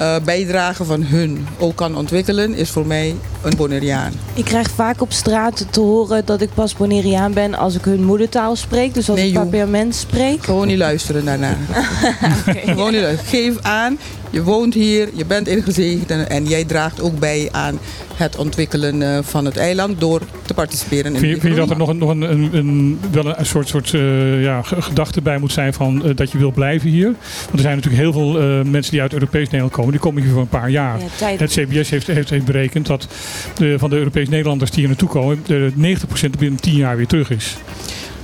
uh, 0.00 0.16
bijdrage 0.24 0.84
van 0.84 1.02
hun 1.02 1.46
ook 1.58 1.76
kan 1.76 1.96
ontwikkelen, 1.96 2.54
is 2.54 2.70
voor 2.70 2.86
mij 2.86 3.14
een 3.42 3.56
Bonaireaan. 3.56 4.12
Ik 4.34 4.44
krijg 4.44 4.70
vaak 4.70 5.00
op 5.00 5.12
straat 5.12 5.66
te 5.70 5.80
horen 5.80 6.24
dat 6.24 6.40
ik 6.40 6.54
pas 6.54 6.74
Bonaireaan 6.74 7.32
ben 7.32 7.54
als 7.54 7.74
ik 7.74 7.84
hun 7.84 8.04
moedertaal 8.04 8.56
spreek. 8.56 8.94
Dus 8.94 9.08
als 9.08 9.18
nee, 9.18 9.28
ik 9.28 9.34
Papiament 9.34 9.94
spreek. 9.94 10.44
Gewoon 10.44 10.66
niet 10.66 10.78
luisteren 10.78 11.24
daarna. 11.24 11.56
okay, 12.48 12.62
Gewoon 12.64 12.92
niet 12.92 13.00
luisteren. 13.00 13.30
Geef 13.30 13.62
aan, 13.62 13.98
je 14.30 14.42
woont 14.42 14.74
hier, 14.74 15.08
je 15.14 15.24
bent 15.24 15.48
ingezeten 15.48 16.30
en 16.30 16.44
jij 16.44 16.64
draagt 16.64 17.00
ook 17.00 17.18
bij 17.18 17.48
aan 17.52 17.78
het 18.14 18.36
ontwikkelen 18.36 19.00
uh, 19.00 19.18
van 19.22 19.44
het 19.44 19.56
eiland 19.56 20.00
door 20.00 20.20
te 20.46 20.54
participeren 20.54 21.14
in 21.14 21.18
vind 21.18 21.34
je, 21.34 21.40
vind 21.40 21.54
je 21.54 21.60
dat 21.60 21.70
er 21.70 21.76
nog 21.76 21.88
een, 21.88 21.98
nog 21.98 22.10
een, 22.10 22.22
een, 22.22 22.48
een 22.52 22.98
wel 23.10 23.38
een 23.38 23.46
soort, 23.46 23.68
soort 23.68 23.92
uh, 23.92 24.42
ja, 24.42 24.62
gedachte 24.62 25.22
bij 25.22 25.38
moet 25.38 25.52
zijn 25.52 25.72
van 25.72 26.06
uh, 26.06 26.16
dat 26.16 26.32
je 26.32 26.38
wil 26.38 26.50
blijven 26.50 26.90
hier? 26.90 27.14
Want 27.44 27.52
er 27.52 27.58
zijn 27.58 27.76
natuurlijk 27.76 28.02
heel 28.02 28.12
veel 28.12 28.64
mensen 28.64 28.92
die 28.92 29.00
uit 29.00 29.12
Europees 29.12 29.44
Nederland 29.44 29.72
komen. 29.72 29.90
Die 29.90 30.00
komen 30.00 30.22
hier 30.22 30.32
voor 30.32 30.40
een 30.40 30.48
paar 30.48 30.70
jaar. 30.70 30.98
Ja, 30.98 31.36
het 31.36 31.50
CBS 31.50 31.90
heeft, 31.90 32.06
heeft, 32.06 32.30
heeft 32.30 32.44
berekend 32.44 32.86
dat 32.86 33.08
de, 33.54 33.78
van 33.78 33.90
de 33.90 33.96
Europees 33.96 34.28
Nederlanders 34.28 34.70
die 34.70 34.78
hier 34.80 34.88
naartoe 34.88 35.08
komen, 35.08 35.42
de 35.46 35.72
90% 35.76 36.30
binnen 36.38 36.60
10 36.60 36.74
jaar 36.74 36.96
weer 36.96 37.06
terug 37.06 37.30
is. 37.30 37.56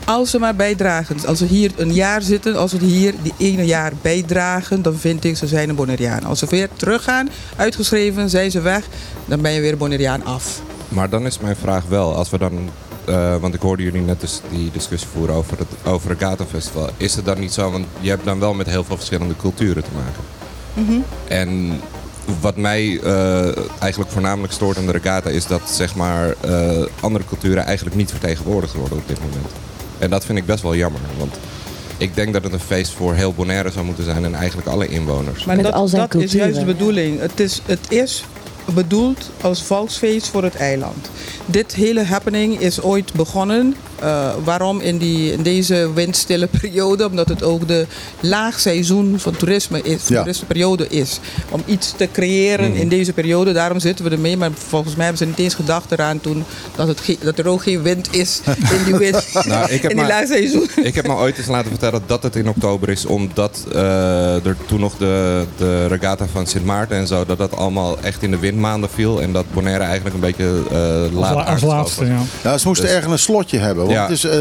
Als 0.05 0.31
ze 0.31 0.38
maar 0.38 0.55
bijdragen. 0.55 1.27
Als 1.27 1.38
ze 1.38 1.45
hier 1.45 1.73
een 1.77 1.93
jaar 1.93 2.23
zitten, 2.23 2.57
als 2.57 2.71
ze 2.71 2.85
hier 2.85 3.14
die 3.23 3.35
ene 3.38 3.64
jaar 3.64 3.93
bijdragen, 4.03 4.83
dan 4.83 4.95
vind 4.95 5.25
ik 5.25 5.37
ze 5.37 5.47
zijn 5.47 5.69
een 5.69 5.75
Bonaireaan. 5.75 6.25
Als 6.25 6.38
ze 6.38 6.47
weer 6.47 6.69
teruggaan, 6.77 7.29
uitgeschreven, 7.57 8.31
zijn 8.31 8.51
ze 8.51 8.61
weg, 8.61 8.85
dan 9.25 9.40
ben 9.40 9.53
je 9.53 9.61
weer 9.61 9.77
Bonaireaan 9.77 10.25
af. 10.25 10.61
Maar 10.88 11.09
dan 11.09 11.27
is 11.27 11.38
mijn 11.38 11.57
vraag 11.57 11.85
wel, 11.88 12.14
als 12.14 12.31
we 12.31 12.38
dan 12.38 12.71
uh, 13.09 13.37
want 13.37 13.55
ik 13.55 13.61
hoorde 13.61 13.83
jullie 13.83 14.01
net 14.01 14.21
dus 14.21 14.40
die 14.51 14.71
discussie 14.71 15.09
voeren 15.09 15.35
over 15.35 15.59
het, 15.59 15.69
over 15.85 16.17
het 16.19 16.49
Festival. 16.49 16.88
Is 16.97 17.14
het 17.14 17.25
dan 17.25 17.40
niet 17.40 17.53
zo, 17.53 17.71
want 17.71 17.87
je 18.01 18.09
hebt 18.09 18.25
dan 18.25 18.38
wel 18.38 18.55
met 18.55 18.67
heel 18.67 18.85
veel 18.85 18.97
verschillende 18.97 19.37
culturen 19.37 19.85
te 19.85 19.90
maken. 19.95 20.23
Mm 20.75 20.87
-hmm. 20.87 21.05
En 21.29 21.81
wat 22.40 22.57
mij 22.57 22.85
uh, 22.85 23.57
eigenlijk 23.81 24.12
voornamelijk 24.12 24.53
stoort 24.53 24.77
aan 24.77 24.87
de 24.87 24.93
regatta 24.93 25.31
is 25.31 25.47
dat 25.47 25.71
zeg 25.71 25.95
maar, 25.95 26.35
uh, 26.45 26.87
andere 27.01 27.25
culturen 27.25 27.64
eigenlijk 27.64 27.97
niet 27.97 28.11
vertegenwoordigd 28.11 28.75
worden 28.75 28.99
op 28.99 29.09
dit 29.09 29.19
moment. 29.21 29.63
En 30.05 30.11
dat 30.11 30.25
vind 30.25 30.38
ik 30.38 30.47
best 30.47 30.62
wel 30.62 30.75
jammer. 30.75 31.01
Want 31.19 31.37
ik 31.99 32.14
denk 32.14 32.33
dat 32.33 32.43
het 32.45 32.53
een 32.53 32.61
feest 32.61 32.93
voor 32.93 33.14
heel 33.14 33.33
Bonaire 33.33 33.71
zou 33.71 33.85
moeten 33.85 34.05
zijn 34.05 34.25
en 34.25 34.35
eigenlijk 34.35 34.69
alle 34.69 34.88
inwoners. 34.88 35.45
Maar 35.45 35.62
dat, 35.62 35.90
dat 35.90 36.14
is 36.14 36.33
juist 36.33 36.59
de 36.59 36.64
bedoeling. 36.64 37.21
Het 37.21 37.40
is, 37.40 37.62
het 37.67 37.90
is 37.90 38.25
bedoeld 38.75 39.31
als 39.40 39.62
volksfeest 39.62 40.29
voor 40.29 40.43
het 40.43 40.55
eiland. 40.55 41.11
Dit 41.47 41.75
hele 41.75 42.05
happening 42.05 42.61
is 42.61 42.81
ooit 42.81 43.12
begonnen. 43.12 43.77
Uh, 44.05 44.31
waarom 44.45 44.81
in, 44.81 44.99
die, 44.99 45.33
in 45.33 45.43
deze 45.43 45.93
windstille 45.95 46.47
periode? 46.61 47.07
Omdat 47.07 47.29
het 47.29 47.43
ook 47.43 47.69
de 47.69 47.87
laagseizoen 48.21 49.19
van 49.19 49.37
toerisme 49.37 49.83
is, 49.83 50.09
ja. 50.09 50.17
toeristenperiode 50.17 50.88
is. 50.88 51.21
Om 51.51 51.62
iets 51.67 51.93
te 51.97 52.09
creëren 52.12 52.71
mm. 52.71 52.77
in 52.77 52.88
deze 52.88 53.12
periode. 53.12 53.53
Daarom 53.53 53.81
zitten 53.81 54.05
we 54.05 54.11
ermee. 54.11 54.37
Maar 54.37 54.51
volgens 54.69 54.95
mij 54.95 55.05
hebben 55.05 55.23
ze 55.23 55.31
niet 55.31 55.38
eens 55.38 55.55
gedacht 55.55 55.93
eraan 55.93 56.21
toen 56.21 56.45
dat, 56.77 56.88
het 56.88 57.17
dat 57.21 57.38
er 57.38 57.49
ook 57.49 57.62
geen 57.62 57.83
wind 57.83 58.14
is 58.14 58.40
in 58.47 58.85
die, 58.85 58.97
wind, 58.97 59.27
nou, 59.47 59.71
ik 59.71 59.83
heb 59.83 59.90
in 59.90 59.97
die 59.97 60.07
maar, 60.07 60.09
laagseizoen. 60.09 60.69
Ik 60.83 60.95
heb 60.95 61.07
me 61.07 61.14
ooit 61.14 61.38
eens 61.38 61.47
laten 61.47 61.71
vertellen 61.71 62.03
dat 62.07 62.23
het 62.23 62.37
in 62.37 62.49
oktober 62.49 62.88
is. 62.88 63.07
Omdat 63.07 63.67
uh, 63.75 64.47
er 64.47 64.57
toen 64.67 64.81
nog 64.81 64.97
de, 64.97 65.45
de 65.57 65.87
regatta 65.87 66.27
van 66.33 66.47
Sint 66.47 66.64
Maarten 66.64 66.97
en 66.97 67.07
zo. 67.07 67.25
Dat 67.25 67.38
dat 67.38 67.57
allemaal 67.57 68.01
echt 68.01 68.23
in 68.23 68.31
de 68.31 68.38
windmaanden 68.38 68.90
viel. 68.90 69.23
En 69.23 69.33
dat 69.33 69.45
Bonaire 69.53 69.85
eigenlijk 69.85 70.14
een 70.14 70.21
beetje 70.21 70.62
uh, 70.73 71.19
laat 71.19 71.47
als 71.47 71.62
laatste, 71.62 72.05
ja. 72.05 72.19
ja. 72.43 72.59
Ze 72.59 72.67
moesten 72.67 72.87
dus, 72.87 72.95
ergens 72.95 73.12
een 73.12 73.19
slotje 73.19 73.59
hebben. 73.59 73.88
Ja. 73.94 74.09
Is, 74.09 74.24
uh, 74.24 74.33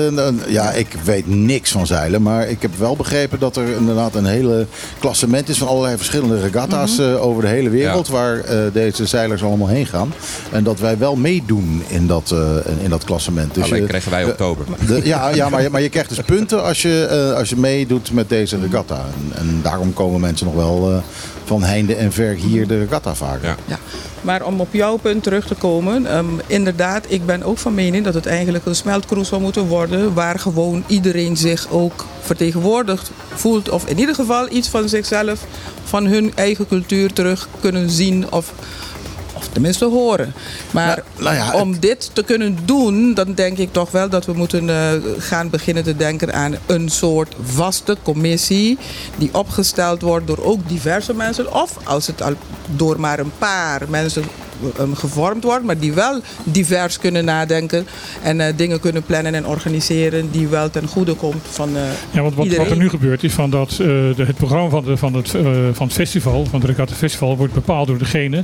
ja, 0.48 0.72
ik 0.72 0.88
weet 1.04 1.28
niks 1.28 1.72
van 1.72 1.88
zeilen. 1.88 2.22
Maar 2.22 2.48
ik 2.48 2.62
heb 2.62 2.72
wel 2.78 2.96
begrepen 2.96 3.40
dat 3.40 3.56
er 3.56 3.68
inderdaad 3.68 4.16
een 4.16 4.26
hele 4.26 4.66
klassement 5.00 5.50
is 5.50 5.58
van 5.58 5.68
allerlei 5.68 5.98
verschillende 5.98 6.40
regatta's 6.40 6.98
mm 6.98 7.06
-hmm. 7.06 7.14
uh, 7.14 7.26
over 7.26 7.42
de 7.42 7.48
hele 7.48 7.70
wereld. 7.70 8.08
Ja. 8.08 8.14
Waar 8.14 8.36
uh, 8.36 8.60
deze 8.74 9.06
zeilers 9.06 9.44
allemaal 9.44 9.68
heen 9.68 9.86
gaan. 9.86 10.14
En 10.52 10.64
dat 10.64 10.80
wij 10.80 10.98
wel 10.98 11.16
meedoen 11.16 11.84
in 11.88 12.08
dat, 12.08 12.36
in 12.82 12.90
dat 12.90 13.04
klassement. 13.04 13.54
Dus 13.54 13.64
Alleen 13.64 13.88
krijgen 13.88 14.12
wij 14.12 14.26
oktober. 14.26 14.66
De, 14.88 15.02
ja, 15.04 15.30
ja 15.30 15.50
maar, 15.50 15.62
je, 15.62 15.70
maar 15.70 15.82
je 15.82 15.90
krijgt 15.90 16.10
dus 16.10 16.20
punten 16.26 16.64
als 16.64 16.82
je, 16.82 17.34
als 17.38 17.50
je 17.50 17.58
meedoet 17.58 18.12
met 18.12 18.30
deze 18.30 18.60
regatta. 18.60 18.96
En, 18.96 19.38
en 19.40 19.60
daarom 19.62 19.94
komen 19.94 20.22
mensen 20.22 20.46
nog 20.46 20.56
wel 20.56 21.04
van 21.60 21.64
heinde 21.64 21.96
en 21.96 22.12
ver 22.12 22.36
hier 22.36 22.68
de 22.68 22.80
regatta 22.80 23.16
varen. 23.16 23.42
Ja. 23.42 23.56
ja. 23.66 23.80
Maar 24.22 24.46
om 24.46 24.62
op 24.62 24.74
jouw 24.74 24.98
punt 24.98 25.24
terug 25.24 25.48
te 25.48 25.56
komen, 25.56 26.18
um, 26.18 26.42
inderdaad, 26.48 27.06
ik 27.08 27.26
ben 27.26 27.44
ook 27.44 27.58
van 27.58 27.74
mening 27.74 28.04
dat 28.04 28.14
het 28.14 28.26
eigenlijk 28.26 28.66
een 28.66 28.76
smeltkroes 28.76 29.28
zou 29.28 29.42
moeten 29.42 29.66
worden, 29.66 30.14
waar 30.14 30.40
gewoon 30.40 30.84
iedereen 30.88 31.38
zich 31.38 31.68
ook 31.70 32.06
vertegenwoordigd 32.22 33.12
voelt, 33.34 33.70
of 33.70 33.86
in 33.86 34.00
ieder 34.00 34.16
geval 34.16 34.52
iets 34.52 34.70
van 34.70 34.90
zichzelf, 34.90 35.46
van 35.84 36.06
hun 36.06 36.32
eigen 36.36 36.68
cultuur 36.68 37.14
terug 37.14 37.48
kunnen 37.62 37.90
zien 37.90 38.32
of 38.32 38.32
of 38.32 38.54
tenminste 39.54 39.86
horen. 39.86 40.34
Maar 40.72 41.04
nou, 41.16 41.36
nou 41.36 41.36
ja, 41.36 41.62
om 41.62 41.80
dit 41.80 42.10
te 42.14 42.24
kunnen 42.24 42.58
doen, 42.66 43.14
dan 43.14 43.34
denk 43.34 43.58
ik 43.58 43.72
toch 43.72 43.92
wel 43.92 44.10
dat 44.10 44.26
we 44.26 44.34
moeten 44.34 44.68
uh, 44.68 44.92
gaan 45.18 45.50
beginnen 45.50 45.84
te 45.84 45.96
denken 45.96 46.34
aan 46.34 46.56
een 46.66 46.90
soort 46.90 47.36
vaste 47.44 47.98
commissie 48.04 48.78
die 49.18 49.34
opgesteld 49.34 50.02
wordt 50.02 50.28
door 50.28 50.44
ook 50.44 50.68
diverse 50.68 51.14
mensen. 51.14 51.54
Of 51.54 51.78
als 51.84 52.08
het 52.08 52.22
al 52.22 52.34
door 52.76 53.00
maar 53.00 53.20
een 53.20 53.32
paar 53.38 53.82
mensen 53.90 54.24
um, 54.80 54.96
gevormd 54.96 55.44
wordt, 55.44 55.64
maar 55.66 55.78
die 55.80 55.94
wel 55.94 56.20
divers 56.44 57.00
kunnen 57.00 57.26
nadenken 57.26 57.88
en 58.22 58.40
uh, 58.40 58.46
dingen 58.56 58.80
kunnen 58.80 59.04
plannen 59.04 59.36
en 59.36 59.48
organiseren 59.48 60.32
die 60.32 60.48
wel 60.48 60.70
ten 60.70 60.88
goede 60.88 61.14
komt 61.14 61.44
van 61.50 61.70
uh, 61.76 61.82
Ja, 62.12 62.22
want 62.22 62.36
wat, 62.36 62.44
iedereen. 62.44 62.66
wat 62.68 62.74
er 62.78 62.82
nu 62.84 62.90
gebeurt 62.90 63.24
is 63.24 63.34
van 63.34 63.50
dat 63.50 63.72
uh, 63.72 63.78
de, 63.78 64.14
het 64.26 64.36
programma 64.36 64.70
van, 64.70 64.84
de, 64.84 64.98
van, 64.98 65.14
het, 65.14 65.30
van 65.74 65.86
het 65.88 65.94
festival, 65.96 66.46
van 66.50 66.60
het 66.60 66.70
Regatta 66.70 66.94
Festival, 66.96 67.38
wordt 67.38 67.54
bepaald 67.54 67.88
door 67.88 67.98
degene 67.98 68.44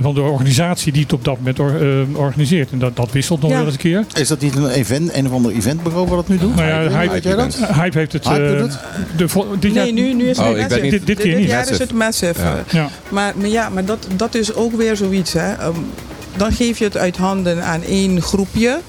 van 0.00 0.14
de 0.14 0.20
organisatie 0.20 0.92
die 0.92 1.02
het 1.02 1.12
op 1.12 1.24
dat 1.24 1.36
moment 1.36 1.58
or, 1.58 1.72
organiseert. 2.14 2.70
En 2.70 2.78
dat, 2.78 2.96
dat 2.96 3.12
wisselt 3.12 3.40
nog 3.40 3.50
Ja. 3.50 3.56
wel 3.56 3.64
eens 3.64 3.74
een 3.74 3.80
keer. 3.80 4.04
Is 4.14 4.28
dat 4.28 4.40
niet 4.40 4.56
een, 4.56 4.68
event, 4.68 5.14
een 5.14 5.26
of 5.26 5.32
ander 5.32 5.52
eventbureau 5.52 6.08
wat 6.08 6.16
dat 6.18 6.28
nu 6.28 6.38
doet? 6.38 6.54
Nou 6.56 6.68
ja, 6.68 6.98
Hype, 6.98 7.20
jij 7.20 7.36
dat? 7.36 7.58
Hype 7.72 7.98
heeft 7.98 8.12
het. 8.12 8.24
Hype 8.28 8.54
eh, 8.54 8.60
het? 8.60 8.78
de, 9.16 9.26
dit 9.58 9.74
jaar, 9.74 9.84
Nee, 9.84 9.92
nu, 9.92 10.12
nu 10.14 10.28
is 10.28 10.36
het 10.36 10.46
Oh, 10.46 10.56
niet- 10.82 10.90
Dit- 10.90 11.06
dit 11.06 11.18
keer 11.18 11.36
niet. 11.38 11.48
jaar 11.48 11.70
is 11.70 11.78
het 11.78 11.92
massive. 11.92 12.40
Ja. 12.42 12.64
Ja. 12.70 12.88
Maar, 13.08 13.32
maar 13.36 13.48
ja, 13.48 13.68
maar 13.68 13.84
dat, 13.84 14.06
dat 14.16 14.34
is 14.34 14.54
ook 14.54 14.72
weer 14.76 14.96
zoiets. 14.96 15.32
Hè. 15.32 15.51
Um, 15.62 15.86
dan 16.36 16.52
geef 16.52 16.78
je 16.78 16.84
het 16.84 16.96
uit 16.96 17.16
handen 17.16 17.64
aan 17.64 17.82
één 17.82 18.22
groepje. 18.22 18.80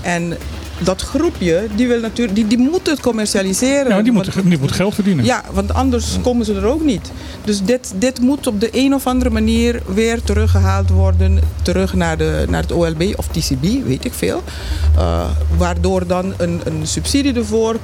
En 0.00 0.36
dat 0.82 1.02
groepje, 1.02 1.66
die, 1.76 1.88
wil 1.88 2.00
natuurlijk, 2.00 2.36
die, 2.36 2.46
die 2.46 2.58
moet 2.58 2.86
het 2.86 3.00
commercialiseren. 3.00 3.88
Ja, 3.88 4.02
die 4.02 4.12
Want- 4.12 4.34
moet, 4.34 4.44
die 4.50 4.58
moet 4.58 4.72
geld 4.72 4.94
verdienen. 4.94 5.24
Ja, 5.24 5.42
want 5.52 5.74
anders 5.74 6.16
komen 6.22 6.44
ze 6.44 6.54
er 6.54 6.64
ook 6.64 6.82
niet. 6.82 7.10
Dus 7.44 7.62
dit, 7.62 7.92
dit 7.96 8.20
moet 8.20 8.46
op 8.46 8.60
de 8.60 8.68
een 8.72 8.94
of 8.94 9.06
andere 9.06 9.30
manier 9.30 9.82
weer 9.94 10.22
teruggehaald 10.22 10.90
worden. 10.90 11.40
Terug 11.62 11.94
naar, 11.94 12.16
de, 12.16 12.44
naar 12.48 12.62
het 12.62 12.72
OLB 12.72 13.02
of 13.16 13.26
TCB, 13.26 13.84
weet 13.86 14.04
ik 14.04 14.12
veel. 14.12 14.42
Uh, 14.96 15.24
waardoor 15.56 16.06
dan 16.06 16.34
een, 16.36 16.60
een 16.64 16.86
subsidie 16.86 17.34
ervoor 17.34 17.76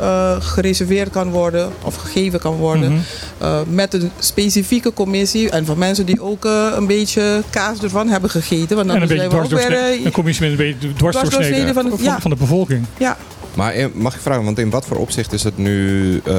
uh, 0.00 0.36
gereserveerd 0.40 1.10
kan 1.10 1.30
worden 1.30 1.70
of 1.82 1.94
gegeven 1.94 2.40
kan 2.40 2.54
worden. 2.54 2.92
Mhm. 2.92 3.00
Uh, 3.42 3.60
met 3.68 3.94
een 3.94 4.10
specifieke 4.18 4.92
commissie 4.92 5.50
en 5.50 5.66
van 5.66 5.78
mensen 5.78 6.06
die 6.06 6.22
ook 6.22 6.44
uh, 6.44 6.66
een 6.74 6.86
beetje 6.86 7.42
kaas 7.50 7.82
ervan 7.82 8.08
hebben 8.08 8.30
gegeten. 8.30 8.76
Want 8.76 8.88
En 8.90 9.00
dan 9.00 9.02
een 9.02 9.16
beetje 9.18 9.36
ook 9.38 9.48
weer... 9.50 9.72
eh, 9.72 10.04
Een 10.04 10.12
commissie 10.12 10.42
met 10.50 10.58
een 10.58 10.64
beetje 10.66 10.92
dwarsdoorsneden 10.92 11.30
dwarsdoorsneden 11.30 11.74
van, 11.74 11.82
van 11.82 11.92
het- 11.92 12.00
van, 12.00 12.12
ja. 12.14 12.20
van 12.20 12.30
de 12.30 12.36
bevolking. 12.36 12.86
ja, 12.98 13.16
Maar 13.54 13.74
in- 13.74 13.92
mag 13.94 14.14
ik 14.14 14.20
vragen, 14.20 14.44
want 14.44 14.58
in 14.58 14.70
wat 14.70 14.86
voor 14.86 14.96
opzicht 14.96 15.32
is 15.32 15.42
het 15.44 15.58
nu 15.58 16.10
uh, 16.28 16.34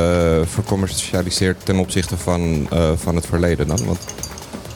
vercommercialiseerd 0.46 1.66
ten 1.66 1.76
opzichte 1.78 2.18
van, 2.18 2.68
uh, 2.74 2.90
van 2.96 3.16
het 3.16 3.26
verleden 3.26 3.68
dan? 3.68 3.86
Want 3.86 4.00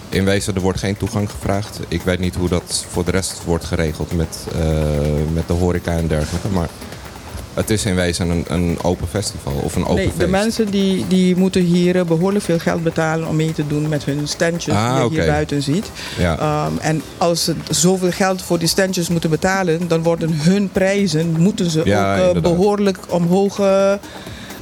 in 0.09 0.25
wezen, 0.25 0.55
er 0.55 0.61
wordt 0.61 0.79
geen 0.79 0.97
toegang 0.97 1.29
gevraagd. 1.31 1.79
Ik 1.87 2.01
weet 2.01 2.19
niet 2.19 2.35
hoe 2.35 2.49
dat 2.49 2.85
voor 2.89 3.05
de 3.05 3.11
rest 3.11 3.41
wordt 3.45 3.65
geregeld 3.65 4.13
met, 4.15 4.45
uh, 4.55 4.61
met 5.33 5.47
de 5.47 5.53
horeca 5.53 5.91
en 5.91 6.07
dergelijke. 6.07 6.47
Maar 6.47 6.69
het 7.57 7.69
is 7.69 7.85
in 7.85 7.95
wezen 7.95 8.29
een, 8.29 8.45
een 8.47 8.77
open 8.81 9.07
festival 9.07 9.53
of 9.53 9.75
een 9.75 9.81
open 9.81 9.95
nee, 9.95 10.05
feest. 10.05 10.19
de 10.19 10.27
mensen 10.27 10.65
die, 10.71 11.05
die 11.07 11.35
moeten 11.35 11.61
hier 11.61 11.95
eh, 11.95 12.03
behoorlijk 12.05 12.45
veel 12.45 12.59
geld 12.59 12.83
betalen 12.83 13.27
om 13.27 13.35
mee 13.35 13.51
te 13.53 13.67
doen 13.67 13.89
met 13.89 14.03
hun 14.05 14.27
standjes 14.27 14.75
Ah, 14.75 15.01
die 15.01 15.11
je 15.11 15.17
hier 15.21 15.31
buiten 15.31 15.61
ziet. 15.61 15.91
Ja. 16.17 16.65
Um, 16.65 16.77
en 16.79 17.01
als 17.17 17.43
ze 17.43 17.55
zoveel 17.69 18.11
geld 18.11 18.41
voor 18.41 18.59
die 18.59 18.67
standjes 18.67 19.09
moeten 19.09 19.29
betalen, 19.29 19.87
dan 19.87 20.03
worden 20.03 20.33
hun 20.33 20.69
prijzen 20.71 21.35
moeten 21.39 21.69
ze 21.69 21.81
Ja, 21.83 22.13
ook 22.13 22.19
uh, 22.21 22.27
inderdaad. 22.27 22.51
behoorlijk 22.57 22.97
omhoog 23.09 23.59
uh, 23.59 23.93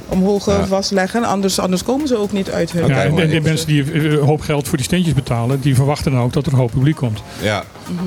omhoog 0.08 0.48
uh, 0.48 0.64
vastleggen. 0.64 1.24
Anders, 1.24 1.58
anders 1.58 1.82
komen 1.82 2.08
ze 2.08 2.16
ook 2.16 2.32
niet 2.32 2.50
uit 2.50 2.72
hun... 2.72 2.86
Ja, 2.86 3.02
en, 3.02 3.14
de 3.14 3.40
mensen 3.40 3.66
die 3.66 3.94
een 3.94 4.18
hoop 4.18 4.40
geld 4.40 4.68
voor 4.68 4.76
die 4.76 4.86
steentjes 4.86 5.14
betalen, 5.14 5.60
die 5.60 5.74
verwachten 5.74 6.12
dan 6.12 6.20
ook 6.20 6.32
dat 6.32 6.46
er 6.46 6.52
een 6.52 6.58
hoop 6.58 6.70
publiek 6.70 6.96
komt. 6.96 7.22
Ja, 7.42 7.64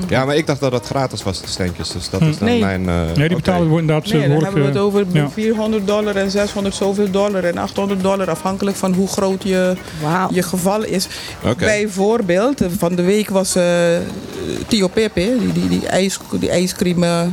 ja 0.08 0.24
maar 0.24 0.36
ik 0.36 0.46
dacht 0.46 0.60
dat 0.60 0.72
het 0.72 0.86
gratis 0.86 1.22
was, 1.22 1.40
de 1.40 1.48
steentjes. 1.48 1.90
Dus 1.90 2.10
dat 2.10 2.20
is 2.20 2.38
dan 2.38 2.48
nee. 2.48 2.60
mijn... 2.60 2.80
Uh, 2.80 3.02
nee, 3.14 3.28
die 3.28 3.36
betalen 3.36 3.66
okay. 3.66 3.78
inderdaad 3.78 4.12
nee, 4.12 4.28
dan 4.28 4.42
hebben 4.42 4.60
we 4.62 4.68
het 4.68 4.76
over 4.76 5.04
ja. 5.12 5.30
400 5.30 5.86
dollar 5.86 6.16
en 6.16 6.30
600 6.30 6.74
zoveel 6.74 7.10
dollar 7.10 7.44
en 7.44 7.58
800 7.58 8.02
dollar. 8.02 8.30
Afhankelijk 8.30 8.76
van 8.76 8.94
hoe 8.94 9.08
groot 9.08 9.42
je, 9.42 9.76
wow. 10.02 10.34
je 10.34 10.42
geval 10.42 10.84
is. 10.84 11.08
Okay. 11.44 11.54
Bijvoorbeeld, 11.54 12.62
van 12.78 12.94
de 12.94 13.02
week 13.02 13.30
was 13.30 13.56
uh, 13.56 13.64
Tio 14.66 14.88
Pepe, 14.88 15.36
die, 15.40 15.52
die, 15.52 15.68
die, 15.68 15.86
ijs, 15.88 16.18
die 16.40 16.50
ijscream 16.50 17.32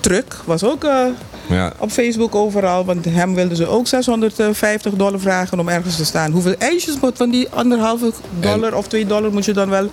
truck, 0.00 0.36
was 0.44 0.64
ook... 0.64 0.84
Uh, 0.84 1.06
ja. 1.48 1.72
Op 1.78 1.90
Facebook 1.90 2.34
overal, 2.34 2.84
want 2.84 3.04
hem 3.04 3.34
wilden 3.34 3.56
ze 3.56 3.66
ook 3.66 3.86
650 3.86 4.92
dollar 4.92 5.20
vragen 5.20 5.58
om 5.58 5.68
ergens 5.68 5.96
te 5.96 6.04
staan. 6.04 6.32
Hoeveel 6.32 6.54
ijsjes 6.58 7.00
moet 7.00 7.16
van 7.16 7.30
die 7.30 7.48
anderhalve 7.50 8.12
dollar 8.40 8.72
en, 8.72 8.74
of 8.74 8.88
2 8.88 9.06
dollar 9.06 9.32
moet 9.32 9.44
je 9.44 9.52
dan 9.52 9.70
wel 9.70 9.90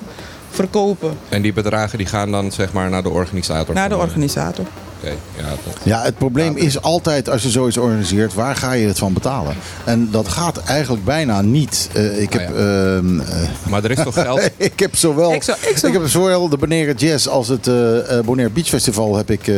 verkopen? 0.50 1.18
En 1.30 1.42
die 1.42 1.54
bedragen 1.54 1.98
die 1.98 2.08
gaan 2.08 2.32
dan 2.32 2.52
zeg 2.52 2.74
maar 2.74 2.89
naar 2.89 3.04
de 3.04 3.10
organisator? 3.10 3.76
Naar 3.76 3.89
de 3.89 3.98
organisator. 3.98 4.66
Okay, 5.04 5.18
ja, 5.38 5.50
dat... 5.50 5.78
ja, 5.84 6.02
het 6.02 6.18
probleem 6.18 6.58
is 6.58 6.82
altijd 6.82 7.30
als 7.30 7.44
je 7.44 7.50
zoiets 7.50 7.78
organiseert, 7.78 8.34
waar 8.34 8.56
ga 8.56 8.72
je 8.72 8.88
het 8.88 8.98
van 8.98 9.13
betalen? 9.13 9.56
En 9.84 10.08
dat 10.12 10.28
gaat 10.28 10.58
eigenlijk 10.58 11.06
bijna 11.06 11.42
niet. 11.42 11.89
Uh, 11.96 12.22
ik 12.22 12.34
heb, 12.34 12.50
ah, 12.50 12.56
ja. 12.56 13.00
uh, 13.00 13.70
maar 13.70 13.84
er 13.84 13.92
is 13.92 14.04
toch 14.04 14.13
geld? 14.13 14.50
ik 14.58 14.80
heb 14.80 14.96
zowel, 14.96 15.34
ik, 15.34 15.44
heb 15.82 16.08
zowel 16.08 16.50
de 16.50 16.58
Bonaire 16.58 16.94
Jazz 16.94 17.28
als 17.28 17.48
het 17.48 17.68
uh, 17.68 18.20
Bonaire 18.26 18.54
Beach 18.54 18.68
Festival 18.68 19.16
heb 19.16 19.32
ik 19.32 19.52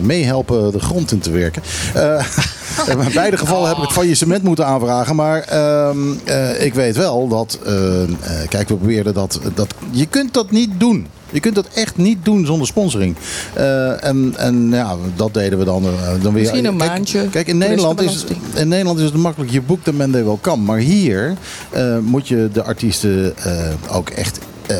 meehelpen 0.00 0.72
de 0.72 0.80
grond 0.80 1.12
in 1.12 1.18
te 1.18 1.30
werken. 1.30 1.62
in 3.06 3.12
beide 3.14 3.36
gevallen 3.36 3.68
heb 3.68 3.76
ik 3.76 3.82
het 3.82 3.92
faillissement 3.92 4.42
moeten 4.42 4.66
aanvragen. 4.66 5.16
Maar 5.16 5.40
ehm, 5.40 6.12
ik 6.58 6.74
weet 6.74 6.96
wel 6.96 7.28
dat, 7.28 7.58
kijk, 8.48 8.68
we 8.68 8.76
probeerden 8.76 9.14
dat, 9.14 9.40
dat. 9.54 9.74
Je 9.90 10.06
kunt 10.06 10.34
dat 10.34 10.50
niet 10.50 10.70
doen. 10.80 11.06
Je 11.30 11.40
kunt 11.40 11.54
dat 11.54 11.68
echt 11.74 11.96
niet 11.96 12.24
doen 12.24 12.46
zonder 12.46 12.66
sponsoring. 12.66 13.16
Uh, 13.58 14.04
en, 14.04 14.34
en 14.36 14.70
ja, 14.70 14.96
dat 15.16 15.34
deden 15.34 15.58
we 15.58 15.64
dan, 15.64 15.84
uh, 15.84 15.90
dan 16.22 16.32
weer. 16.32 16.42
Misschien 16.42 16.64
een 16.64 16.76
maandje. 16.76 17.18
Kijk, 17.18 17.30
kijk 17.30 17.46
in, 17.46 17.58
Nederland 17.58 18.00
is, 18.00 18.24
in 18.54 18.68
Nederland 18.68 18.98
is 18.98 19.04
het 19.04 19.14
makkelijk. 19.14 19.52
Je 19.52 19.62
boekt 19.62 19.84
de 19.84 19.92
men 19.92 20.24
wel 20.24 20.38
kan. 20.40 20.64
Maar 20.64 20.78
hier 20.78 21.34
uh, 21.76 21.98
moet 21.98 22.28
je 22.28 22.48
de 22.52 22.62
artiesten 22.62 23.34
ook 23.90 24.10
echt 24.10 24.38
uh, 24.70 24.76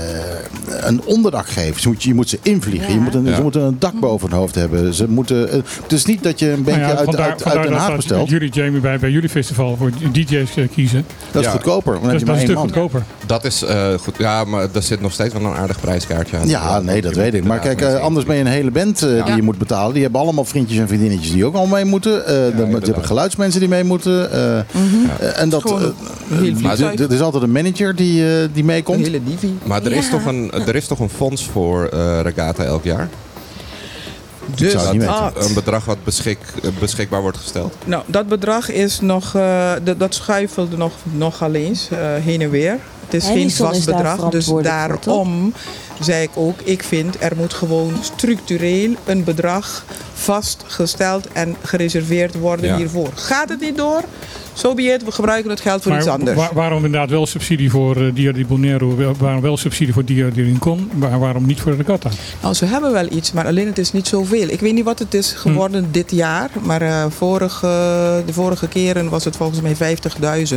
een 0.80 1.00
onderdak 1.04 1.48
geven. 1.48 1.74
Je 1.80 1.88
moet, 1.88 2.02
je 2.02 2.14
moet 2.14 2.28
ze 2.28 2.38
invliegen. 2.42 2.88
Ja. 2.88 2.94
Je 2.94 3.00
moet 3.00 3.14
een, 3.14 3.24
ja. 3.24 3.34
Ze 3.34 3.42
moeten 3.42 3.62
een 3.62 3.76
dak 3.78 4.00
boven 4.00 4.28
hun 4.28 4.38
hoofd 4.38 4.54
hebben. 4.54 4.94
Ze 4.94 5.08
moeten, 5.08 5.46
uh, 5.46 5.52
het 5.82 5.92
is 5.92 6.04
niet 6.04 6.22
dat 6.22 6.38
je 6.38 6.50
een 6.50 6.62
beetje 6.62 6.80
nou 6.80 6.92
ja, 6.92 6.96
uit, 6.96 7.04
vandaar, 7.04 7.30
uit, 7.30 7.44
uit 7.44 7.62
Den 7.62 7.72
Haag 7.72 7.86
dat, 7.86 7.96
bestelt. 7.96 8.20
Dat 8.20 8.28
jullie, 8.28 8.50
Jamie, 8.50 8.80
bij, 8.80 8.98
bij 8.98 9.10
jullie 9.10 9.28
festival 9.28 9.76
voor 9.76 9.90
DJ's 10.12 10.56
uh, 10.56 10.68
kiezen. 10.74 11.06
Dat 11.30 11.42
is 11.42 11.48
goedkoper. 11.48 11.92
Dat, 11.92 12.02
dat 12.02 12.12
is 12.14 12.28
een 12.28 12.38
stuk 12.38 12.58
goedkoper. 12.58 13.02
Dat 13.26 13.44
is 13.44 13.64
goed. 14.00 14.14
Ja, 14.18 14.44
maar 14.44 14.68
er 14.72 14.82
zit 14.82 15.00
nog 15.00 15.12
steeds 15.12 15.34
wel 15.34 15.44
een 15.44 15.56
aardig 15.56 15.80
prijskaartje 15.80 16.36
aan. 16.36 16.48
Ja, 16.48 16.80
nee, 16.80 17.02
dat 17.02 17.14
weet 17.14 17.34
ik. 17.34 17.44
Maar 17.44 17.58
kijk, 17.58 17.82
anders 17.82 18.24
ben 18.26 18.36
je 18.36 18.40
een 18.40 18.46
hele 18.46 18.70
band 18.70 18.98
die 18.98 19.36
je 19.36 19.42
moet 19.42 19.58
betalen. 19.58 19.92
Die 19.92 20.02
hebben 20.02 20.20
allemaal 20.20 20.44
vriendjes 20.44 20.78
en 20.78 20.88
vriendinnetjes 20.88 21.32
die 21.32 21.44
ook 21.44 21.54
al 21.54 21.66
mee 21.66 21.84
moeten. 21.84 22.12
Je 22.12 22.52
hebben 22.82 23.04
geluidsmensen 23.04 23.60
die 23.60 23.68
mee 23.68 23.84
moeten. 23.84 24.30
En 25.36 25.48
dat... 25.48 25.64
Er 26.96 27.12
is 27.12 27.20
altijd 27.20 27.42
een 27.42 27.52
manager 27.52 27.94
die 27.96 28.64
meekomt. 28.64 28.98
Een 28.98 29.04
hele 29.04 29.20
divi. 29.24 29.52
Maar 29.82 29.92
er, 29.92 29.98
is 29.98 30.10
toch 30.10 30.24
een, 30.24 30.52
er 30.52 30.74
is 30.74 30.86
toch 30.86 30.98
een 30.98 31.10
fonds 31.10 31.46
voor 31.46 31.90
uh, 31.94 32.20
Regatta 32.20 32.64
elk 32.64 32.84
jaar? 32.84 33.08
Dus 34.54 34.72
dat 34.72 34.94
een 35.34 35.54
bedrag 35.54 35.84
wat 35.84 36.04
beschik, 36.04 36.38
beschikbaar 36.78 37.20
wordt 37.20 37.36
gesteld? 37.36 37.74
Nou, 37.84 38.02
dat 38.06 38.28
bedrag 38.28 38.70
is 38.70 39.00
nog, 39.00 39.34
uh, 39.34 39.72
dat 39.96 40.14
schuifelde 40.14 40.76
nog, 40.76 40.92
nogal 41.02 41.54
eens 41.54 41.88
uh, 41.92 41.98
heen 41.98 42.40
en 42.40 42.50
weer. 42.50 42.78
Het 43.04 43.14
is 43.14 43.26
geen 43.26 43.50
vast 43.50 43.84
bedrag, 43.84 44.28
dus 44.28 44.52
daarom 44.62 45.52
zei 46.00 46.22
ik 46.22 46.30
ook, 46.34 46.60
ik 46.60 46.82
vind 46.82 47.16
er 47.22 47.36
moet 47.36 47.54
gewoon 47.54 47.92
structureel 48.00 48.94
een 49.04 49.24
bedrag 49.24 49.84
vastgesteld 50.14 51.28
en 51.32 51.56
gereserveerd 51.62 52.34
worden 52.34 52.66
ja. 52.66 52.76
hiervoor. 52.76 53.10
Gaat 53.14 53.48
het 53.48 53.60
niet 53.60 53.76
door? 53.76 54.02
Zo 54.56 54.68
so 54.68 54.74
we 54.74 55.00
gebruiken 55.08 55.50
het 55.50 55.60
geld 55.60 55.82
voor 55.82 55.90
maar 55.90 56.00
iets 56.00 56.10
anders. 56.10 56.36
Waar, 56.36 56.50
waarom 56.54 56.84
inderdaad 56.84 57.10
wel 57.10 57.26
subsidie 57.26 57.70
voor 57.70 57.96
uh, 57.96 58.14
Dia 58.14 58.32
di 58.32 58.46
Bonero, 58.46 59.14
waarom 59.18 59.40
wel 59.40 59.56
subsidie 59.56 59.92
voor 59.92 60.04
Dia 60.04 60.28
di 60.30 60.42
Rincon, 60.42 60.90
maar 60.94 61.18
waarom 61.18 61.46
niet 61.46 61.60
voor 61.60 61.70
de 61.70 61.76
Regatta? 61.76 62.10
Nou, 62.42 62.54
ze 62.54 62.64
hebben 62.64 62.92
wel 62.92 63.06
iets, 63.10 63.32
maar 63.32 63.46
alleen 63.46 63.66
het 63.66 63.78
is 63.78 63.92
niet 63.92 64.08
zoveel. 64.08 64.48
Ik 64.48 64.60
weet 64.60 64.74
niet 64.74 64.84
wat 64.84 64.98
het 64.98 65.14
is 65.14 65.32
geworden 65.32 65.84
hm. 65.84 65.90
dit 65.90 66.10
jaar, 66.10 66.50
maar 66.62 66.82
uh, 66.82 67.04
vorige, 67.08 67.66
de 68.26 68.32
vorige 68.32 68.68
keren 68.68 69.08
was 69.08 69.24
het 69.24 69.36
volgens 69.36 69.60
mij 69.60 69.96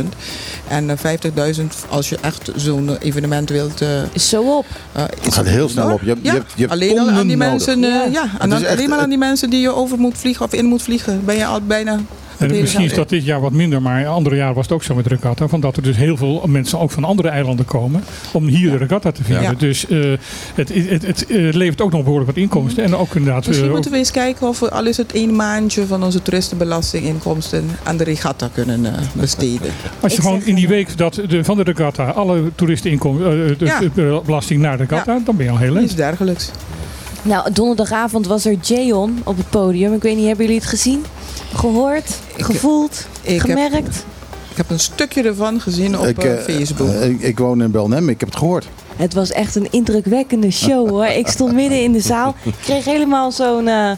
En 0.68 0.88
uh, 0.88 1.56
50.000, 1.56 1.64
als 1.88 2.08
je 2.08 2.18
echt 2.20 2.50
zo'n 2.56 2.96
evenement 2.96 3.48
wilt... 3.48 3.82
is 4.12 4.28
zo 4.28 4.56
op. 4.56 4.66
het 4.92 5.34
gaat 5.34 5.46
heel 5.46 5.68
snel 5.68 5.92
op. 5.92 6.00
Je, 6.00 6.06
ja, 6.06 6.14
je 6.22 6.30
hebt, 6.30 6.52
je 6.54 6.60
hebt 6.60 6.72
alleen 6.72 6.98
al 6.98 7.10
aan 7.10 7.26
die 7.26 7.36
nodig. 7.36 7.50
mensen, 7.50 7.80
ja. 7.80 8.04
ja 8.04 8.24
aan, 8.38 8.52
alleen 8.52 8.88
maar 8.88 8.98
aan 8.98 9.08
die 9.08 9.18
mensen 9.18 9.50
die 9.50 9.60
je 9.60 9.74
over 9.74 9.98
moet 9.98 10.18
vliegen 10.18 10.44
of 10.44 10.52
in 10.52 10.64
moet 10.64 10.82
vliegen, 10.82 11.24
ben 11.24 11.36
je 11.36 11.46
al 11.46 11.60
bijna 11.60 12.00
en 12.40 12.60
misschien 12.60 12.84
is 12.84 12.94
dat 12.94 13.08
dit 13.08 13.24
jaar 13.24 13.40
wat 13.40 13.52
minder, 13.52 13.82
maar 13.82 14.06
andere 14.06 14.36
jaren 14.36 14.54
was 14.54 14.64
het 14.64 14.74
ook 14.74 14.82
zo 14.82 14.94
met 14.94 15.04
de 15.04 15.10
regatta. 15.14 15.48
Van 15.48 15.60
dat 15.60 15.76
er 15.76 15.82
dus 15.82 15.96
heel 15.96 16.16
veel 16.16 16.44
mensen 16.46 16.78
ook 16.78 16.90
van 16.90 17.04
andere 17.04 17.28
eilanden 17.28 17.64
komen 17.64 18.04
om 18.32 18.46
hier 18.46 18.70
de 18.70 18.76
regatta 18.76 19.12
te 19.12 19.24
vieren. 19.24 19.42
Ja. 19.42 19.52
Dus 19.52 19.88
uh, 19.88 20.16
het, 20.54 20.74
het, 20.74 21.06
het 21.06 21.24
uh, 21.28 21.52
levert 21.52 21.80
ook 21.80 21.92
nog 21.92 22.02
behoorlijk 22.02 22.30
wat 22.30 22.40
inkomsten. 22.40 22.84
En 22.84 22.96
ook 22.96 23.14
inderdaad, 23.14 23.46
Misschien 23.46 23.66
uh, 23.66 23.72
moeten 23.72 23.90
we 23.90 23.96
eens 23.96 24.10
kijken 24.10 24.48
of 24.48 24.60
we 24.60 24.70
al 24.70 24.86
is 24.86 24.96
het 24.96 25.12
één 25.12 25.36
maandje 25.36 25.86
van 25.86 26.04
onze 26.04 26.22
toeristenbelastinginkomsten 26.22 27.64
aan 27.82 27.96
de 27.96 28.04
regatta 28.04 28.50
kunnen 28.54 28.94
besteden. 29.12 29.72
Als 30.00 30.14
je 30.14 30.22
gewoon 30.22 30.42
in 30.44 30.54
die 30.54 30.68
week 30.68 30.96
dat 30.96 31.22
de, 31.28 31.44
van 31.44 31.56
de 31.56 31.62
regatta 31.62 32.10
alle 32.10 32.42
toeristeninkomsten, 32.54 33.58
de 33.58 33.64
ja. 33.64 34.20
belasting 34.24 34.60
naar 34.60 34.76
de 34.76 34.84
regatta, 34.84 35.12
ja. 35.12 35.20
dan 35.24 35.36
ben 35.36 35.46
je 35.46 35.52
al 35.52 35.58
heel 35.58 35.72
leuk. 35.72 35.82
Iets 35.82 35.94
dergelijks. 35.94 36.50
Nou, 37.22 37.52
donderdagavond 37.52 38.26
was 38.26 38.44
er 38.44 38.56
Jayon 38.60 39.20
op 39.24 39.36
het 39.36 39.50
podium. 39.50 39.94
Ik 39.94 40.02
weet 40.02 40.16
niet, 40.16 40.26
hebben 40.26 40.44
jullie 40.44 40.60
het 40.60 40.70
gezien? 40.70 41.04
Gehoord? 41.54 42.18
Ik, 42.36 42.44
gevoeld? 42.44 43.06
Ik 43.22 43.40
gemerkt? 43.40 43.74
Heb, 43.74 44.04
ik 44.50 44.56
heb 44.56 44.70
een 44.70 44.80
stukje 44.80 45.22
ervan 45.22 45.60
gezien 45.60 45.98
op 45.98 46.06
ik, 46.06 46.24
uh, 46.24 46.38
Facebook. 46.38 46.88
Uh, 46.88 47.08
ik, 47.08 47.20
ik, 47.20 47.38
woon 47.38 47.62
in 47.62 47.70
Belnem, 47.70 48.08
ik 48.08 48.20
heb 48.20 48.28
het 48.28 48.38
gehoord. 48.38 48.68
Het 48.96 49.14
was 49.14 49.30
echt 49.30 49.54
een 49.54 49.66
indrukwekkende 49.70 50.50
show 50.50 50.88
hoor. 50.88 51.06
Ik 51.06 51.28
stond 51.28 51.52
midden 51.52 51.82
in 51.82 51.92
de 51.92 52.00
zaal. 52.00 52.34
Ik 52.42 52.54
kreeg 52.62 52.84
helemaal 52.84 53.32
zo'n... 53.32 53.66
Uh, 53.66 53.90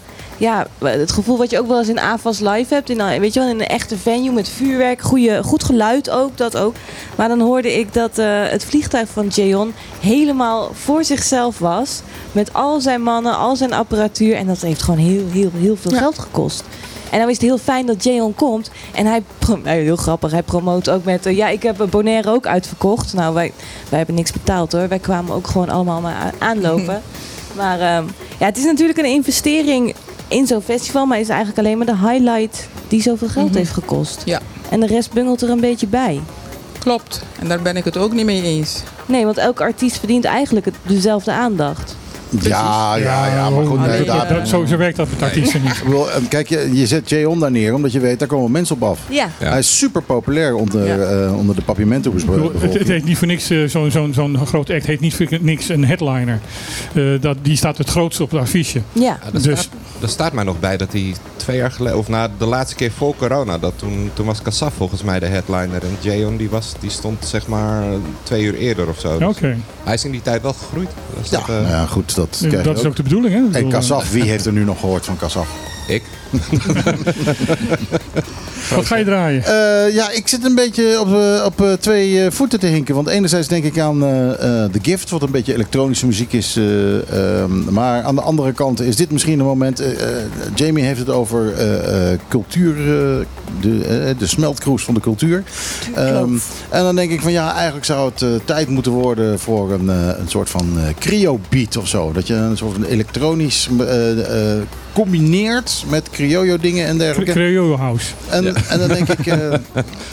ja, 0.43 0.67
het 0.79 1.13
gevoel 1.13 1.39
wat 1.39 1.51
je 1.51 1.59
ook 1.59 1.67
wel 1.67 1.79
eens 1.79 1.89
in 1.89 1.99
AFAS 1.99 2.41
live 2.41 2.75
hebt. 2.75 2.91
In, 2.91 3.21
weet 3.21 3.35
je 3.35 3.41
wel, 3.41 3.49
in 3.49 3.61
een 3.61 3.67
echte 3.67 3.97
venue 3.97 4.33
met 4.33 4.49
vuurwerk. 4.49 5.01
Goeie, 5.01 5.43
goed 5.43 5.65
geluid 5.65 6.11
ook, 6.11 6.37
dat 6.37 6.57
ook. 6.57 6.75
Maar 7.17 7.29
dan 7.29 7.41
hoorde 7.41 7.79
ik 7.79 7.95
dat 7.95 8.19
uh, 8.19 8.27
het 8.49 8.65
vliegtuig 8.65 9.09
van 9.09 9.27
Jayon 9.27 9.75
helemaal 10.01 10.71
voor 10.75 11.05
zichzelf 11.05 11.59
was. 11.59 12.01
Met 12.33 12.53
al 12.53 12.81
zijn 12.81 13.03
mannen, 13.03 13.37
al 13.37 13.57
zijn 13.57 13.73
apparatuur. 13.73 14.35
En 14.35 14.47
dat 14.47 14.61
heeft 14.61 14.83
gewoon 14.83 15.01
heel, 15.01 15.25
heel, 15.31 15.51
heel 15.55 15.77
veel 15.77 15.91
ja. 15.91 15.99
geld 15.99 16.19
gekost. 16.19 16.65
En 17.11 17.19
dan 17.19 17.29
is 17.29 17.35
het 17.35 17.45
heel 17.45 17.59
fijn 17.59 17.87
dat 17.87 18.05
Jayon 18.05 18.35
komt. 18.35 18.71
En 18.93 19.07
hij, 19.07 19.23
heel 19.63 19.97
grappig, 19.97 20.31
hij 20.31 20.43
promoot 20.43 20.91
ook 20.91 21.05
met... 21.05 21.27
Uh, 21.27 21.37
ja, 21.37 21.49
ik 21.49 21.63
heb 21.63 21.87
Bonaire 21.91 22.31
ook 22.31 22.47
uitverkocht. 22.47 23.13
Nou, 23.15 23.35
wij, 23.35 23.53
wij 23.89 23.99
hebben 23.99 24.17
niks 24.17 24.33
betaald 24.33 24.73
hoor. 24.73 24.89
Wij 24.89 24.99
kwamen 24.99 25.35
ook 25.35 25.47
gewoon 25.47 25.69
allemaal 25.69 26.01
maar 26.01 26.33
aanlopen. 26.39 27.03
maar 27.61 27.79
uh, 27.79 28.09
ja, 28.39 28.47
het 28.47 28.59
is 28.59 28.65
natuurlijk 28.65 28.99
een 28.99 29.05
investering 29.05 29.95
in 30.33 30.47
zo'n 30.47 30.63
festival. 30.63 31.07
Maar 31.07 31.21
is 31.21 31.29
eigenlijk 31.29 31.59
alleen 31.59 31.79
maar 31.79 31.87
de 31.87 31.97
highlight 31.97 32.69
die 32.89 33.03
zoveel 33.03 33.29
geld 33.29 33.45
mm-hmm. 33.45 33.59
heeft 33.59 33.73
gekost. 33.73 34.23
Ja. 34.25 34.41
En 34.71 34.81
de 34.81 34.87
rest 34.87 35.13
bungelt 35.13 35.43
er 35.43 35.51
een 35.51 35.61
beetje 35.61 35.87
bij. 35.87 36.21
Klopt. 36.79 37.23
En 37.41 37.49
daar 37.49 37.63
ben 37.63 37.77
ik 37.77 37.85
het 37.85 37.97
ook 37.97 38.13
niet 38.13 38.25
mee 38.25 38.43
eens. 38.43 38.83
Nee, 39.07 39.25
want 39.25 39.37
elke 39.37 39.63
artiest 39.63 39.99
verdient 39.99 40.25
eigenlijk 40.25 40.67
dezelfde 40.83 41.33
aandacht. 41.33 41.97
Ja, 42.41 42.97
ja, 42.97 43.27
ja, 43.27 43.51
maar 43.51 43.67
goed. 43.67 43.87
Nee, 43.87 44.05
dat, 44.05 44.29
dat, 44.29 44.49
zo, 44.49 44.65
zo 44.65 44.77
werkt 44.77 44.97
dat 44.97 45.11
met 45.11 45.23
artiesten 45.23 45.63
niet. 45.63 45.83
Kijk, 46.29 46.49
je, 46.49 46.71
je 46.73 46.87
zet 46.87 47.09
Jay 47.09 47.39
daar 47.39 47.51
neer 47.51 47.75
omdat 47.75 47.93
je 47.93 48.01
weet, 48.01 48.19
daar 48.19 48.29
komen 48.29 48.51
mensen 48.51 48.77
op 48.77 48.83
af. 48.83 48.99
Ja. 49.09 49.29
Hij 49.39 49.59
is 49.59 49.79
super 49.79 50.03
populair 50.03 50.55
onder, 50.55 50.87
ja. 50.87 51.27
uh, 51.27 51.39
onder 51.39 51.55
de 51.55 51.63
papimento 51.63 52.13
het, 52.13 52.75
het 52.75 52.89
heet 52.89 53.05
niet 53.05 53.19
voor 53.19 53.27
niks, 53.27 53.51
uh, 53.51 53.69
zo'n 53.69 53.91
zo, 53.91 54.11
zo 54.13 54.31
groot 54.45 54.71
act 54.71 54.87
heet 54.87 55.01
niet 55.01 55.15
voor 55.15 55.27
niks 55.41 55.69
een 55.69 55.85
headliner. 55.85 56.41
Uh, 56.93 57.21
dat, 57.21 57.37
die 57.43 57.57
staat 57.57 57.79
het 57.79 57.91
grootste 57.91 58.23
op 58.23 58.31
het 58.31 58.41
affiche. 58.41 58.83
Ja. 58.93 59.03
ja 59.03 59.31
dus, 59.31 59.43
staat, 59.43 59.69
er 60.01 60.09
staat 60.09 60.33
mij 60.33 60.45
nog 60.45 60.61
bij 60.61 60.77
dat 60.77 60.93
hij 60.93 61.15
twee 61.37 61.57
jaar 61.57 61.71
geleden, 61.71 61.99
of 61.99 62.09
na 62.09 62.29
de 62.39 62.47
laatste 62.47 62.77
keer 62.77 62.91
voor 62.91 63.17
corona, 63.17 63.59
dat 63.59 63.73
toen, 63.77 64.11
toen 64.15 64.27
was 64.27 64.43
Kassaf 64.43 64.75
volgens 64.75 65.03
mij 65.03 65.19
de 65.19 65.27
headliner. 65.27 65.83
En 65.83 65.97
Jayon 66.01 66.37
die, 66.37 66.51
was, 66.51 66.75
die 66.81 66.91
stond 66.91 67.25
zeg 67.25 67.47
maar 67.47 67.83
twee 68.23 68.43
uur 68.43 68.55
eerder 68.55 68.89
of 68.89 69.01
zo. 69.01 69.19
Dus 69.19 69.29
okay. 69.29 69.57
Hij 69.85 69.95
is 69.95 70.05
in 70.05 70.11
die 70.11 70.23
tijd 70.23 70.43
wel 70.43 70.53
gegroeid. 70.53 70.89
Ja, 71.31 71.39
dat, 71.39 71.49
uh, 71.49 71.69
ja, 71.69 71.87
goed. 71.87 72.15
Dat, 72.31 72.65
dat 72.65 72.79
is 72.79 72.85
ook 72.85 72.97
de 72.97 73.03
bedoeling, 73.03 73.53
hè? 73.53 73.59
En 73.59 73.69
Kassaf, 73.69 74.11
wie 74.11 74.23
heeft 74.33 74.47
er 74.47 74.53
nu 74.53 74.65
nog 74.65 74.81
gehoord 74.81 75.05
van 75.05 75.17
Kassaf? 75.17 75.49
Ik? 75.89 76.03
Wat 78.75 78.87
ga 78.87 78.97
je 78.97 79.05
draaien? 79.05 79.41
Uh, 79.41 79.95
ja, 79.95 80.11
ik 80.11 80.29
zit 80.29 80.45
een 80.45 80.55
beetje 80.55 81.01
op, 81.01 81.09
uh, 81.09 81.43
op 81.45 81.61
uh, 81.61 81.73
twee 81.73 82.31
voeten 82.31 82.61
te 82.61 82.67
hinken. 82.67 82.95
Want 82.95 83.09
enerzijds 83.09 83.49
denk 83.49 83.65
ik 83.65 83.79
aan 83.79 83.99
The 84.73 84.79
Gift, 84.83 85.11
wat 85.11 85.23
een 85.23 85.31
beetje 85.31 85.55
elektronische 85.55 86.07
muziek 86.07 86.33
is. 86.33 86.57
Um, 86.57 87.65
maar 87.71 88.03
aan 88.03 88.15
de 88.15 88.21
andere 88.21 88.53
kant 88.53 88.81
is 88.81 88.97
dit 88.97 89.11
misschien 89.11 89.39
een 89.39 89.45
moment. 89.45 89.83
Jamie 90.55 90.85
heeft 90.85 90.99
het 90.99 91.11
over 91.11 91.53
cultuur, 92.29 92.75
de, 93.61 94.15
de 94.19 94.27
smeltkroes 94.27 94.85
van 94.85 94.95
de 94.95 95.01
cultuur. 95.01 95.43
Um, 95.99 96.41
en 96.69 96.83
dan 96.83 96.97
denk 96.97 97.11
ik 97.11 97.21
van 97.21 97.33
ja, 97.33 97.55
eigenlijk 97.55 97.85
zou 97.85 98.13
het 98.15 98.47
tijd 98.47 98.69
moeten 98.69 98.93
worden 98.93 99.39
voor 99.39 99.73
een, 99.73 99.89
een 99.89 100.29
soort 100.29 100.51
van 100.51 100.79
cryo-beat 100.99 101.77
of 101.77 101.89
zo. 101.89 102.13
Dat 102.13 102.27
je 102.27 102.35
een 102.35 102.57
soort 102.57 102.73
van 102.73 102.85
elektronisch 102.85 103.69
combineert 104.93 105.85
met 105.89 106.11
criollo 106.11 106.59
dingen 106.59 106.87
en 106.87 106.99
dergelijke. 106.99 107.33
Criollo 107.33 107.77
house. 107.77 108.13
En, 108.29 108.45
ja. 108.45 108.53
en 108.69 108.79
dan 108.79 108.89
denk 108.89 109.09
ik... 109.09 109.27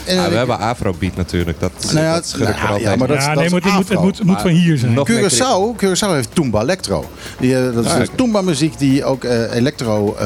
Uh, 0.08 0.24
ah, 0.24 0.28
we 0.28 0.36
hebben 0.36 0.58
Afrobeat 0.58 1.16
natuurlijk. 1.16 1.60
Dat, 1.60 1.72
nou 1.92 2.04
ja, 2.04 2.14
dat 2.14 2.26
schud 2.26 2.48
ik 2.48 2.62
nou, 2.62 2.80
ja, 2.80 2.96
maar 2.96 3.08
dat, 3.08 3.16
ja, 3.16 3.34
nee, 3.34 3.50
maar 3.50 3.60
het, 3.60 3.72
moet, 3.72 3.88
het, 3.88 4.00
moet, 4.00 4.18
het 4.18 4.26
moet 4.26 4.40
van 4.40 4.50
hier 4.50 4.78
zijn. 4.78 4.98
Curaçao, 5.10 5.76
Curaçao 5.76 6.12
heeft 6.14 6.34
Toomba 6.34 6.60
Electro. 6.60 7.10
Die, 7.38 7.50
uh, 7.50 7.74
dat 7.74 7.84
is 7.84 7.90
ah, 7.90 7.98
dus 7.98 8.08
Toomba 8.14 8.40
muziek 8.42 8.78
die 8.78 9.04
ook 9.04 9.24
uh, 9.24 9.54
electro 9.54 10.16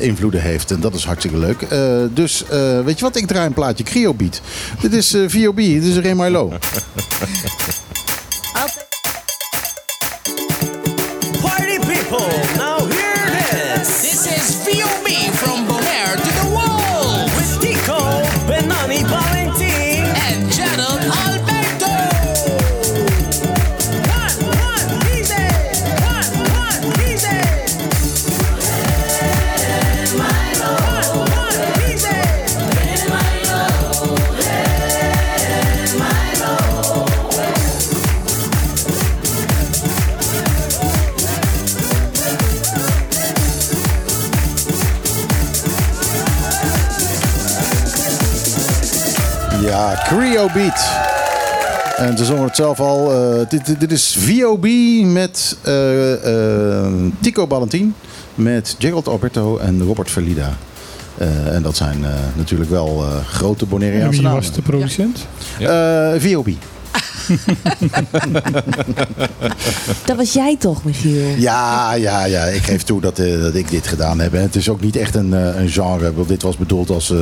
invloeden 0.00 0.40
heeft. 0.40 0.70
En 0.70 0.80
dat 0.80 0.94
is 0.94 1.04
hartstikke 1.04 1.38
leuk. 1.38 1.66
dus 2.14 2.44
weet 2.84 2.98
je 2.98 3.04
wat, 3.04 3.16
ik 3.16 3.26
draai 3.26 3.46
een 3.46 3.52
plaatje 3.52 3.84
Cryo 3.84 4.14
Beat. 4.14 4.40
Dit 4.80 4.92
is 4.92 5.16
VOB, 5.26 5.56
dit 5.56 5.84
is 5.84 5.98
Ray 5.98 6.14
Creo 50.18 50.48
Beat. 50.52 50.92
En 51.96 52.18
ze 52.18 52.24
zongen 52.24 52.44
het 52.44 52.56
zelf 52.56 52.80
al. 52.80 53.12
Uh, 53.12 53.48
dit, 53.48 53.80
dit, 53.80 53.92
is 53.92 54.16
VOB 54.18 54.66
met 55.04 55.56
uh, 55.68 56.86
Tico 57.20 57.46
Ballantin, 57.46 57.94
met 58.34 58.76
Gerald 58.78 59.08
Alberto 59.08 59.58
en 59.58 59.82
Robert 59.82 60.10
Verlida. 60.10 60.56
en 61.52 61.62
dat 61.62 61.76
zijn 61.76 62.04
natuurlijk 62.36 62.70
wel 62.70 63.04
grote 63.26 63.66
Bonaireaanse 63.66 64.22
namen. 64.22 64.40
Wie 64.40 64.48
was 64.48 64.56
de 64.56 64.62
producent? 64.62 65.26
Ja. 65.58 66.18
VOB. 66.18 66.48
dat 70.06 70.16
was 70.16 70.32
jij 70.32 70.56
toch, 70.58 70.84
Michiel? 70.84 71.34
Ja, 71.36 71.94
ja, 71.94 72.24
ja. 72.24 72.44
Ik 72.44 72.62
geef 72.62 72.82
toe 72.82 73.00
dat, 73.00 73.18
uh, 73.18 73.40
dat 73.40 73.54
ik 73.54 73.70
dit 73.70 73.86
gedaan 73.86 74.20
heb. 74.20 74.34
En 74.34 74.42
het 74.42 74.56
is 74.56 74.68
ook 74.68 74.80
niet 74.80 74.96
echt 74.96 75.14
een, 75.14 75.30
uh, 75.30 75.60
een 75.60 75.68
genre. 75.68 76.14
Want 76.14 76.28
dit 76.28 76.42
was 76.42 76.56
bedoeld 76.56 76.90
als, 76.90 77.10
uh, 77.10 77.18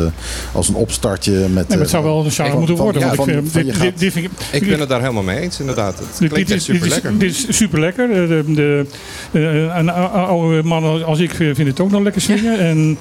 als 0.52 0.68
een 0.68 0.74
opstartje. 0.74 1.32
Met, 1.32 1.50
nee, 1.50 1.64
maar 1.68 1.78
het 1.78 1.90
zou 1.90 2.04
wel 2.04 2.24
een 2.24 2.30
genre 2.30 2.58
moeten 2.58 2.76
worden. 2.76 3.02
Ja, 3.02 3.14
van, 3.14 3.28
ik, 3.28 3.34
vind, 3.34 3.52
dit, 3.52 3.80
dit, 3.80 3.98
dit, 3.98 4.12
vind 4.12 4.24
ik, 4.24 4.30
ik 4.52 4.68
ben 4.68 4.80
het 4.80 4.88
daar 4.88 5.00
helemaal 5.00 5.22
mee 5.22 5.40
eens, 5.40 5.60
inderdaad. 5.60 5.98
Het 5.98 6.28
klinkt 6.28 6.50
echt 6.50 6.62
super 6.62 6.88
lekker. 6.88 7.18
Dit 7.18 7.30
is 7.30 7.56
super 7.56 7.80
lekker. 7.80 8.08
De, 8.08 8.44
de, 8.46 8.86
de, 9.30 9.70
een 9.74 9.90
oude 9.90 10.62
man 10.62 11.04
als 11.04 11.18
ik 11.18 11.34
vind 11.34 11.58
het 11.58 11.80
ook 11.80 11.90
nog 11.90 12.02
lekker 12.02 12.22
swingen. 12.22 12.58
En 12.58 12.98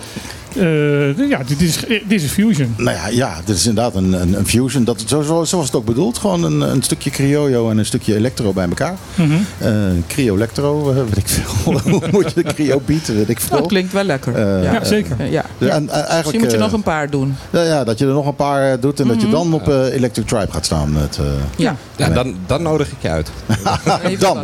uh, 0.56 1.30
ja, 1.30 1.42
dit 1.48 1.62
is, 1.62 1.78
dit 2.08 2.22
is 2.22 2.32
Fusion. 2.32 2.74
Nou 2.78 2.98
ja, 2.98 3.08
ja, 3.08 3.42
dit 3.46 3.56
is 3.56 3.66
inderdaad 3.66 3.96
een, 3.96 4.14
een, 4.14 4.38
een 4.38 4.48
Fusion. 4.48 4.84
Dat, 4.84 5.04
zo, 5.08 5.22
zo, 5.22 5.44
zo 5.44 5.58
was 5.58 5.66
het 5.66 5.76
ook 5.76 5.86
bedoeld. 5.86 6.18
Gewoon 6.18 6.44
een, 6.44 6.62
een 6.62 6.84
stukje 6.84 7.10
Criollo 7.10 7.70
en 7.70 7.78
een 7.78 7.86
stukje 7.86 8.16
Electro 8.16 8.54
bij 8.54 8.68
elkaar. 8.68 8.96
Mm 9.16 9.30
-hmm. 9.30 9.46
uh, 9.68 10.04
Crio 10.08 10.36
Electro, 10.36 10.90
uh, 10.90 10.96
weet 11.14 11.18
ik 11.18 11.28
veel. 11.28 11.80
Hoe 11.92 12.02
moet 12.12 12.34
je 12.34 12.44
de 12.44 12.54
Crio 12.54 12.82
beaten, 12.86 13.16
weet 13.16 13.30
ik 13.30 13.40
veel. 13.40 13.58
Dat 13.58 13.68
klinkt 13.68 13.94
wel 13.94 14.04
lekker. 14.04 14.40
ja, 14.64 14.84
zeker. 14.84 15.16
ja. 15.32 15.46
ja. 15.58 15.68
En, 15.68 15.90
eigenlijk, 15.90 16.16
Misschien 16.16 16.40
moet 16.40 16.52
je 16.52 16.58
nog 16.58 16.74
een 16.74 16.84
paar 16.84 17.10
doen. 17.10 17.36
Ja, 17.50 17.62
ja, 17.62 17.84
dat 17.84 18.00
je 18.00 18.06
er 18.06 18.14
nog 18.14 18.28
een 18.28 18.36
paar 18.36 18.80
doet 18.80 19.00
en 19.00 19.06
mm 19.06 19.12
-hmm. 19.12 19.20
dat 19.20 19.30
je 19.30 19.38
mhm. 19.38 19.50
dan 19.50 19.54
op 19.54 19.92
Electric 19.94 20.28
Tribe 20.28 20.52
gaat 20.52 20.66
staan. 20.66 20.94
Met, 20.94 21.20
ja, 21.56 21.76
ja 21.96 22.10
dan, 22.10 22.36
dan 22.46 22.62
nodig 22.62 22.92
ik 22.92 22.98
je 23.02 23.10
uit. 23.10 23.30
dan. 24.20 24.42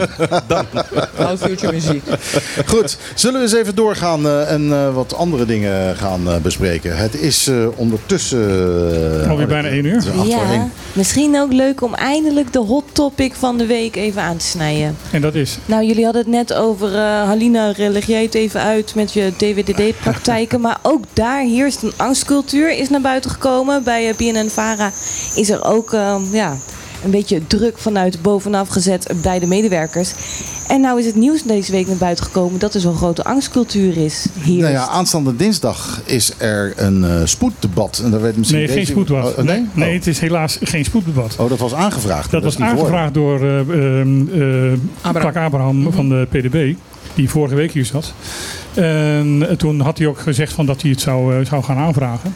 dan. 0.47 0.66
dan. 1.18 1.38
future 1.38 1.72
muziek. 1.74 2.03
Goed, 2.66 2.97
zullen 3.16 3.39
we 3.39 3.45
eens 3.45 3.55
even 3.55 3.76
doorgaan 3.76 4.28
en 4.28 4.93
wat 4.93 5.16
andere 5.16 5.45
dingen 5.45 5.97
gaan 5.98 6.28
uh, 6.28 6.36
bespreken. 6.38 6.98
Het 6.98 7.22
is 7.22 7.48
uh, 7.48 7.68
ondertussen... 7.76 8.39
Uh, 9.22 9.30
Alweer 9.30 9.48
bijna 9.48 9.68
één 9.68 9.86
uur. 9.86 10.04
Ja, 10.26 10.70
misschien 10.93 11.39
ook 11.39 11.54
leuk 11.54 11.82
om 11.82 11.93
eindelijk 11.93 12.54
de 12.54 12.60
hot 12.60 12.84
topic 12.91 13.36
van 13.36 13.58
de 13.58 13.66
week 13.66 13.95
even 13.95 14.22
aan 14.22 14.38
te 14.38 14.45
snijden. 14.45 14.98
En 15.12 15.22
dat 15.22 15.36
is? 15.36 15.58
Nou, 15.66 15.86
jullie 15.86 16.04
hadden 16.04 16.22
het 16.22 16.32
net 16.32 16.54
over... 16.54 16.98
Halina, 16.98 17.74
het 17.76 18.34
even 18.34 18.62
uit 18.62 18.95
met 18.95 19.14
je 19.14 19.32
DWDD-praktijken. 19.38 20.62
maar 20.68 20.78
ook 20.82 21.04
daar 21.14 21.41
heerst 21.41 21.82
een 21.82 21.93
angstcultuur. 21.98 22.72
Is 22.72 22.89
naar 22.89 23.02
buiten 23.02 23.32
gekomen. 23.32 23.84
Bij 23.84 24.14
BNN-Vara 24.18 24.91
is 25.36 25.50
er 25.50 25.64
ook... 25.66 25.91
ja, 26.32 26.58
een 27.04 27.12
beetje 27.12 27.48
druk 27.48 27.78
vanuit 27.78 28.22
bovenaf 28.22 28.68
gezet 28.68 29.14
bij 29.22 29.39
de 29.39 29.48
medewerkers. 29.48 30.14
En 30.68 30.82
nou 30.82 31.00
is 31.00 31.06
het 31.06 31.16
nieuws 31.16 31.43
deze 31.43 31.72
week 31.72 31.88
naar 31.88 31.95
buiten 31.95 32.26
gekomen 32.26 32.60
dat 32.60 32.74
er 32.74 32.82
zo'n 32.82 32.95
grote 32.95 33.24
angstcultuur 33.24 33.98
is 33.98 34.26
hier. 34.41 34.62
Nou 34.62 34.74
ja, 34.74 34.88
aanstaande 34.88 35.36
dinsdag 35.36 36.02
is 36.06 36.32
er 36.38 36.74
een 36.76 37.04
uh, 37.04 37.22
spoeddebat. 37.24 38.02
En 38.04 38.12
daar 38.12 38.22
weet 38.22 38.38
misschien 38.38 38.60
nee, 38.60 38.68
geen 38.68 38.86
spoeddebat. 38.86 39.36
Oh, 39.36 39.43
nee? 39.43 39.66
nee, 39.74 39.93
het 39.93 40.08
is 40.08 40.20
helaas 40.20 40.58
geen 40.62 40.86
spoeddebat. 40.86 41.36
Oh, 41.39 41.50
dat 41.50 41.60
was 41.60 41.74
aangevraagd. 41.74 42.32
Dat, 42.32 42.43
was 42.43 42.60
aangevraagd 42.60 43.14
door 43.14 43.43
uh, 43.43 43.60
uh, 43.68 44.74
Abraham, 45.02 45.43
Abraham 45.43 45.82
-hmm. 45.82 45.93
van 45.93 46.10
de 46.10 46.28
PDB, 46.30 46.74
die 47.14 47.30
vorige 47.30 47.56
week 47.56 47.72
hier 47.72 47.86
zat. 47.86 48.14
En 48.74 49.56
toen 49.58 49.80
had 49.80 49.98
hij 49.98 50.08
ook 50.08 50.20
gezegd 50.20 50.54
van 50.54 50.66
dat 50.66 50.82
hij 50.82 50.91
het 50.91 51.02
zou, 51.02 51.45
zou 51.45 51.64
gaan 51.64 51.78
aanvragen. 51.78 52.36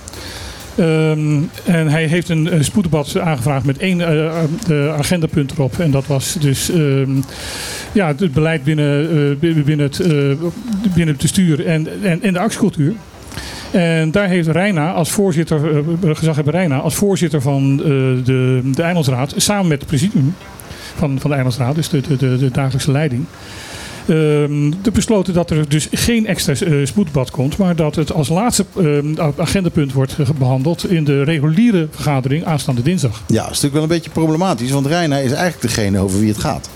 Um, 0.79 1.49
en 1.65 1.87
hij 1.87 2.05
heeft 2.05 2.29
een, 2.29 2.53
een 2.55 2.63
spoeddebat 2.63 3.19
aangevraagd 3.19 3.65
met 3.65 3.77
één 3.77 3.99
uh, 3.99 4.93
agendapunt 4.93 5.51
erop. 5.51 5.79
En 5.79 5.91
dat 5.91 6.07
was 6.07 6.35
dus 6.39 6.69
um, 6.69 7.23
ja, 7.91 8.07
het 8.07 8.33
beleid 8.33 8.63
binnen, 8.63 9.39
binnen, 9.39 9.79
het, 9.79 9.97
binnen 10.93 11.07
het 11.07 11.21
bestuur 11.21 11.65
en, 11.65 11.87
en, 12.03 12.21
en 12.21 12.33
de 12.33 12.39
actiecultuur. 12.39 12.93
En 13.71 14.11
daar 14.11 14.27
heeft 14.27 14.47
Reina 14.47 14.91
als 14.91 15.11
voorzitter, 15.11 15.83
gezaghebber 16.01 16.53
Reina, 16.53 16.77
als 16.77 16.95
voorzitter 16.95 17.41
van 17.41 17.77
de, 17.77 18.61
de 18.75 18.81
Eilandsraad, 18.81 19.33
samen 19.37 19.67
met 19.67 19.79
het 19.79 19.87
presidium 19.87 20.35
van, 20.95 21.19
van 21.19 21.29
de 21.29 21.35
Eilandsraad, 21.35 21.75
dus 21.75 21.89
de, 21.89 22.01
de, 22.01 22.17
de 22.17 22.51
dagelijkse 22.51 22.91
leiding, 22.91 23.25
Um, 24.07 24.73
de 24.83 24.91
besloten 24.91 25.33
dat 25.33 25.49
er 25.49 25.69
dus 25.69 25.87
geen 25.91 26.27
extra 26.27 26.53
uh, 26.67 26.85
spoedbad 26.85 27.31
komt, 27.31 27.57
maar 27.57 27.75
dat 27.75 27.95
het 27.95 28.13
als 28.13 28.29
laatste 28.29 28.65
uh, 28.77 29.27
agendapunt 29.37 29.93
wordt 29.93 30.15
behandeld 30.37 30.89
in 30.89 31.03
de 31.03 31.23
reguliere 31.23 31.87
vergadering 31.91 32.45
aanstaande 32.45 32.81
dinsdag. 32.81 33.21
Ja, 33.27 33.35
dat 33.35 33.43
is 33.43 33.47
natuurlijk 33.47 33.73
wel 33.73 33.83
een 33.83 33.87
beetje 33.87 34.09
problematisch, 34.09 34.71
want 34.71 34.85
Reina 34.85 35.17
is 35.17 35.31
eigenlijk 35.31 35.61
degene 35.61 35.99
over 35.99 36.19
wie 36.19 36.29
het 36.29 36.37
gaat. 36.37 36.69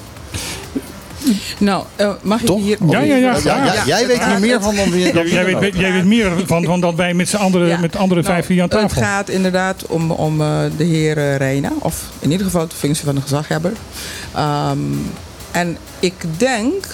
Nou, 1.57 1.83
uh, 2.01 2.11
mag 2.21 2.39
ik 2.39 2.45
Toch? 2.45 2.61
hier... 2.61 2.77
Ja, 2.89 2.99
ja, 2.99 3.15
ja. 3.15 3.37
ja, 3.43 3.63
ja 3.65 3.85
jij 3.85 4.07
weet 4.07 4.19
er 4.19 4.39
meer 4.39 4.61
van 4.61 4.75
dan 4.75 4.91
wie 4.91 5.01
jij, 5.01 5.59
weet, 5.59 5.75
jij 5.75 5.93
weet 5.93 6.05
meer 6.05 6.31
van, 6.45 6.63
van 6.63 6.79
dan 6.79 6.95
wij 6.95 7.13
met 7.13 7.29
z'n 7.29 7.35
andere, 7.35 7.77
met 7.77 7.95
andere 7.95 8.21
nou, 8.21 8.33
vijf 8.33 8.47
hier 8.47 8.61
aan 8.61 8.69
tafel. 8.69 8.87
Het 8.87 9.05
gaat 9.05 9.29
inderdaad 9.29 9.85
om, 9.85 10.11
om 10.11 10.41
uh, 10.41 10.57
de 10.77 10.83
heer 10.83 11.37
Reina, 11.37 11.71
of 11.79 12.09
in 12.19 12.31
ieder 12.31 12.45
geval 12.45 12.67
de 12.67 12.75
functie 12.75 13.05
van 13.05 13.15
de 13.15 13.21
gezaghebber. 13.21 13.71
Um, 14.37 15.11
en 15.51 15.77
ik 15.99 16.13
denk 16.37 16.85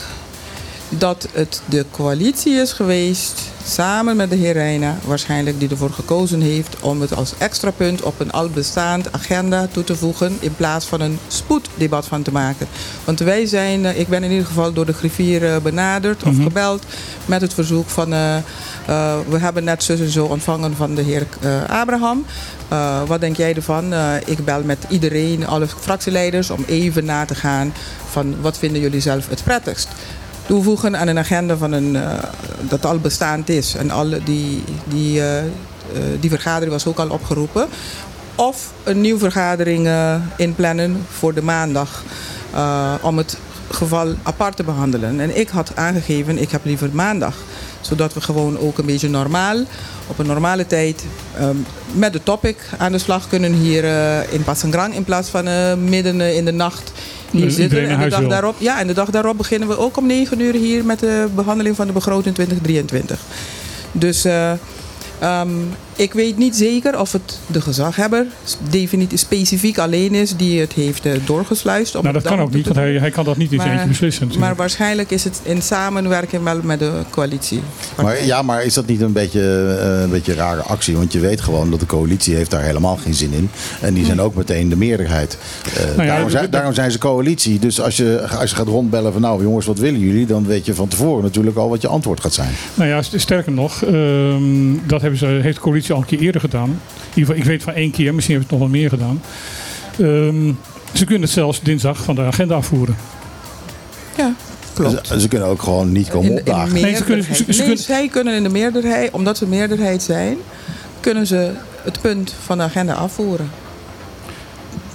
dat 0.98 1.28
het 1.32 1.62
de 1.66 1.86
coalitie 1.92 2.54
is 2.54 2.72
geweest, 2.72 3.42
samen 3.66 4.16
met 4.16 4.30
de 4.30 4.36
heer 4.36 4.54
Reina, 4.54 4.98
waarschijnlijk 5.06 5.60
die 5.60 5.70
ervoor 5.70 5.92
gekozen 5.92 6.42
heeft 6.42 6.80
om 6.80 7.02
het 7.02 7.16
als 7.16 7.34
extra 7.38 7.72
punt 7.72 8.02
op 8.02 8.20
een 8.20 8.32
al 8.32 8.50
bestaand 8.50 9.12
agenda 9.12 9.68
toe 9.72 9.84
te 9.84 9.96
voegen, 9.96 10.38
in 10.40 10.56
plaats 10.56 10.86
van 10.86 11.02
een 11.02 11.20
spoeddebat 11.28 12.08
van 12.08 12.22
te 12.22 12.32
maken. 12.32 12.68
Want 13.04 13.20
wij 13.20 13.46
zijn, 13.46 13.86
eh, 13.86 14.00
ik 14.00 14.08
ben 14.08 14.24
in 14.24 14.32
ieder 14.32 14.46
geval 14.46 14.74
door 14.74 14.86
de 14.86 14.94
griffier 14.94 15.54
eh, 15.54 15.62
benaderd 15.62 16.24
of 16.24 16.34
mhm. 16.34 16.44
gebeld 16.44 16.84
met 17.26 17.42
het 17.42 17.54
verzoek 17.54 17.90
van, 17.90 18.14
uh, 18.14 18.36
uh, 18.90 19.16
we 19.30 19.38
hebben 19.38 19.64
net 19.64 19.84
zus 19.84 20.00
en 20.00 20.10
zo 20.10 20.26
ontvangen 20.26 20.76
van 20.76 20.96
de 20.96 21.02
heer 21.02 21.28
Abraham. 21.68 22.26
wat 23.08 23.22
denk 23.22 23.38
jij 23.38 23.56
ervan? 23.56 23.94
ik 24.26 24.46
bel 24.46 24.64
met 24.64 24.78
iedereen, 24.90 25.48
alle 25.48 25.68
fractieleiders, 25.68 26.50
om 26.50 26.64
even 26.68 27.06
na 27.06 27.26
te 27.26 27.36
gaan 27.36 27.74
van 28.10 28.42
wat 28.42 28.58
vinden 28.58 28.82
jullie 28.82 29.02
zelf 29.02 29.30
het 29.30 29.44
prettigst. 29.44 29.88
Toevoegen 30.46 30.98
aan 30.98 31.08
een 31.08 31.18
agenda 31.18 31.58
van 31.58 31.72
een, 31.72 31.96
uh, 31.96 32.14
dat 32.60 32.86
al 32.86 33.00
bestaand 33.00 33.50
is. 33.50 33.76
En 33.76 33.92
al 33.92 34.10
die, 34.10 34.64
die, 34.88 35.20
uh, 35.20 35.26
die 36.20 36.30
vergadering 36.30 36.72
was 36.72 36.86
ook 36.86 37.00
al 37.00 37.10
opgeroepen. 37.10 37.68
Of 38.36 38.72
een 38.84 39.02
nieuwe 39.02 39.20
vergadering 39.20 39.90
inplannen 40.38 41.06
voor 41.10 41.34
de 41.34 41.42
maandag. 41.42 42.04
om 43.02 43.18
het 43.18 43.38
geval 43.72 44.16
apart 44.24 44.56
te 44.56 44.64
behandelen. 44.64 45.20
En 45.20 45.38
ik 45.38 45.50
had 45.50 45.76
aangegeven, 45.76 46.38
ik 46.38 46.52
heb 46.52 46.66
liever 46.66 46.90
maandag. 46.94 47.36
Zodat 47.82 48.14
we 48.14 48.22
gewoon 48.22 48.60
ook 48.60 48.78
een 48.78 48.86
beetje 48.86 49.10
normaal, 49.10 49.58
op 50.08 50.20
een 50.20 50.26
normale 50.26 50.68
tijd, 50.68 51.06
um, 51.42 51.66
met 51.94 52.14
de 52.14 52.24
topic 52.24 52.58
aan 52.78 52.92
de 52.92 52.98
slag 52.98 53.28
kunnen 53.28 53.54
hier 53.54 53.84
in 54.30 54.44
Passangrang. 54.44 54.96
In 54.96 55.04
plaats 55.04 55.30
van 55.30 55.44
midden 55.90 56.36
in 56.36 56.46
de 56.46 56.52
nacht 56.52 56.92
hier 57.32 57.42
Dus 57.42 57.56
zitten. 57.56 57.90
En 57.90 58.00
de, 58.00 58.10
dag 58.10 58.20
wil. 58.20 58.30
daarop, 58.30 58.56
ja, 58.58 58.80
en 58.80 58.88
de 58.88 58.94
dag 58.94 59.10
daarop 59.10 59.38
beginnen 59.38 59.68
we 59.68 59.78
ook 59.78 59.98
om 59.98 60.06
9 60.06 60.40
uur 60.40 60.54
hier 60.54 60.86
met 60.86 61.00
de 61.00 61.28
behandeling 61.36 61.76
van 61.76 61.88
de 61.88 61.94
begroting 61.94 62.36
2023. 62.36 63.20
Dus 63.92 64.26
um, 65.24 65.70
ik 66.02 66.14
weet 66.14 66.38
niet 66.38 66.56
zeker 66.56 67.00
of 67.00 67.12
het 67.12 67.40
de 67.48 67.62
gezaghebber 67.62 68.26
definitief 68.70 69.20
specifiek 69.20 69.78
alleen 69.78 70.14
is 70.16 70.36
die 70.36 70.60
het 70.60 70.74
heeft 70.74 71.06
uh, 71.06 71.14
doorgesluist. 71.26 71.94
Nou, 71.94 72.12
dat 72.12 72.24
kan 72.24 72.40
ook 72.40 72.54
niet, 72.54 72.66
want 72.66 72.76
hij, 72.78 72.94
hij 72.94 73.12
kan 73.12 73.26
dat 73.26 73.38
niet 73.38 73.52
in 73.52 73.60
zijn 73.60 73.72
eentje 73.72 73.88
beslissen. 73.88 74.22
natuurlijk. 74.24 74.50
Maar 74.50 74.58
waarschijnlijk 74.60 75.12
is 75.12 75.24
het 75.24 75.40
in 75.44 75.62
samenwerking 75.62 76.44
wel 76.44 76.60
met 76.64 76.80
de 76.80 76.92
coalitie. 77.10 77.62
Maar, 78.02 78.26
ja, 78.26 78.42
maar 78.42 78.64
is 78.64 78.74
dat 78.74 78.86
niet 78.86 79.02
een 79.02 79.12
beetje, 79.12 79.76
eh, 79.82 80.02
een 80.02 80.10
beetje 80.10 80.34
rare 80.34 80.62
actie? 80.62 80.98
Want 80.98 81.14
je 81.14 81.20
weet 81.20 81.42
gewoon 81.42 81.70
dat 81.70 81.80
de 81.80 81.86
coalitie 81.86 82.36
heeft 82.36 82.52
daar 82.52 82.62
helemaal 82.64 82.96
geen 82.98 83.14
zin 83.14 83.34
in. 83.34 83.50
En 83.82 83.94
die 83.94 84.06
zijn 84.06 84.22
ook 84.22 84.36
meteen 84.36 84.70
de 84.70 84.76
meerderheid. 84.78 85.38
Eh, 85.78 85.84
Nou 85.84 86.02
ja, 86.02 86.06
daarom, 86.06 86.30
zijn, 86.30 86.50
daarom 86.50 86.74
zijn 86.74 86.92
ze 86.92 86.98
coalitie. 86.98 87.60
Dus 87.60 87.82
als 87.82 87.98
je, 87.98 88.28
als 88.40 88.50
je 88.50 88.56
gaat 88.56 88.68
rondbellen 88.68 89.12
van 89.12 89.22
nou 89.22 89.42
jongens, 89.44 89.66
wat 89.66 89.78
willen 89.80 90.00
jullie? 90.00 90.26
Dan 90.26 90.46
weet 90.46 90.66
je 90.66 90.74
van 90.74 90.88
tevoren 90.88 91.24
natuurlijk 91.24 91.58
al 91.58 91.70
wat 91.70 91.82
je 91.82 91.88
antwoord 91.88 92.20
gaat 92.22 92.34
zijn. 92.34 92.52
Nou 92.74 92.90
ja, 92.90 93.02
st- 93.02 93.14
sterker 93.22 93.52
nog, 93.52 93.84
ehm, 93.84 94.42
dat 94.86 95.02
hebben 95.02 95.20
ze, 95.20 95.26
heeft 95.26 95.56
de 95.56 95.62
coalitie 95.62 95.91
al 95.92 96.00
een 96.00 96.06
keer 96.06 96.20
eerder 96.20 96.42
gedaan. 96.42 96.70
In 96.70 96.78
ieder 97.14 97.22
geval, 97.26 97.36
ik 97.36 97.44
weet 97.44 97.64
van 97.64 97.74
één 97.74 97.92
keer, 97.92 98.14
misschien 98.14 98.36
hebben 98.40 98.50
ze 98.50 98.56
het 98.56 98.70
nog 98.72 98.72
wel 98.72 98.82
meer 98.82 98.90
gedaan. 98.90 99.22
Ehm, 100.00 100.54
ze 100.94 101.04
kunnen 101.06 101.22
het 101.24 101.32
zelfs 101.32 101.62
dinsdag 101.62 102.04
van 102.04 102.16
de 102.16 102.22
agenda 102.22 102.56
afvoeren. 102.56 102.96
Ja, 104.18 104.34
klopt. 104.74 105.08
Ze, 105.08 105.20
ze 105.22 105.28
kunnen 105.28 105.48
ook 105.48 105.62
gewoon 105.62 105.92
niet 105.92 106.10
komen 106.10 106.26
In, 106.30 106.32
in 106.34 106.40
opdagen. 106.40 106.74
Nee, 106.74 106.96
ze 106.96 107.04
kunnen- 107.04 107.24
ze- 107.26 107.34
ze 107.34 107.44
Nee, 107.48 107.58
kunnen- 107.58 107.78
zij 107.78 108.08
kunnen 108.08 108.34
in 108.36 108.44
de 108.44 108.50
meerderheid, 108.50 109.12
omdat 109.12 109.38
ze 109.38 109.48
meerderheid 109.48 110.04
zijn, 110.04 110.38
kunnen 111.00 111.28
ze 111.28 111.52
het 111.84 112.02
punt 112.02 112.36
van 112.46 112.58
de 112.58 112.64
agenda 112.64 112.94
afvoeren. 112.94 113.50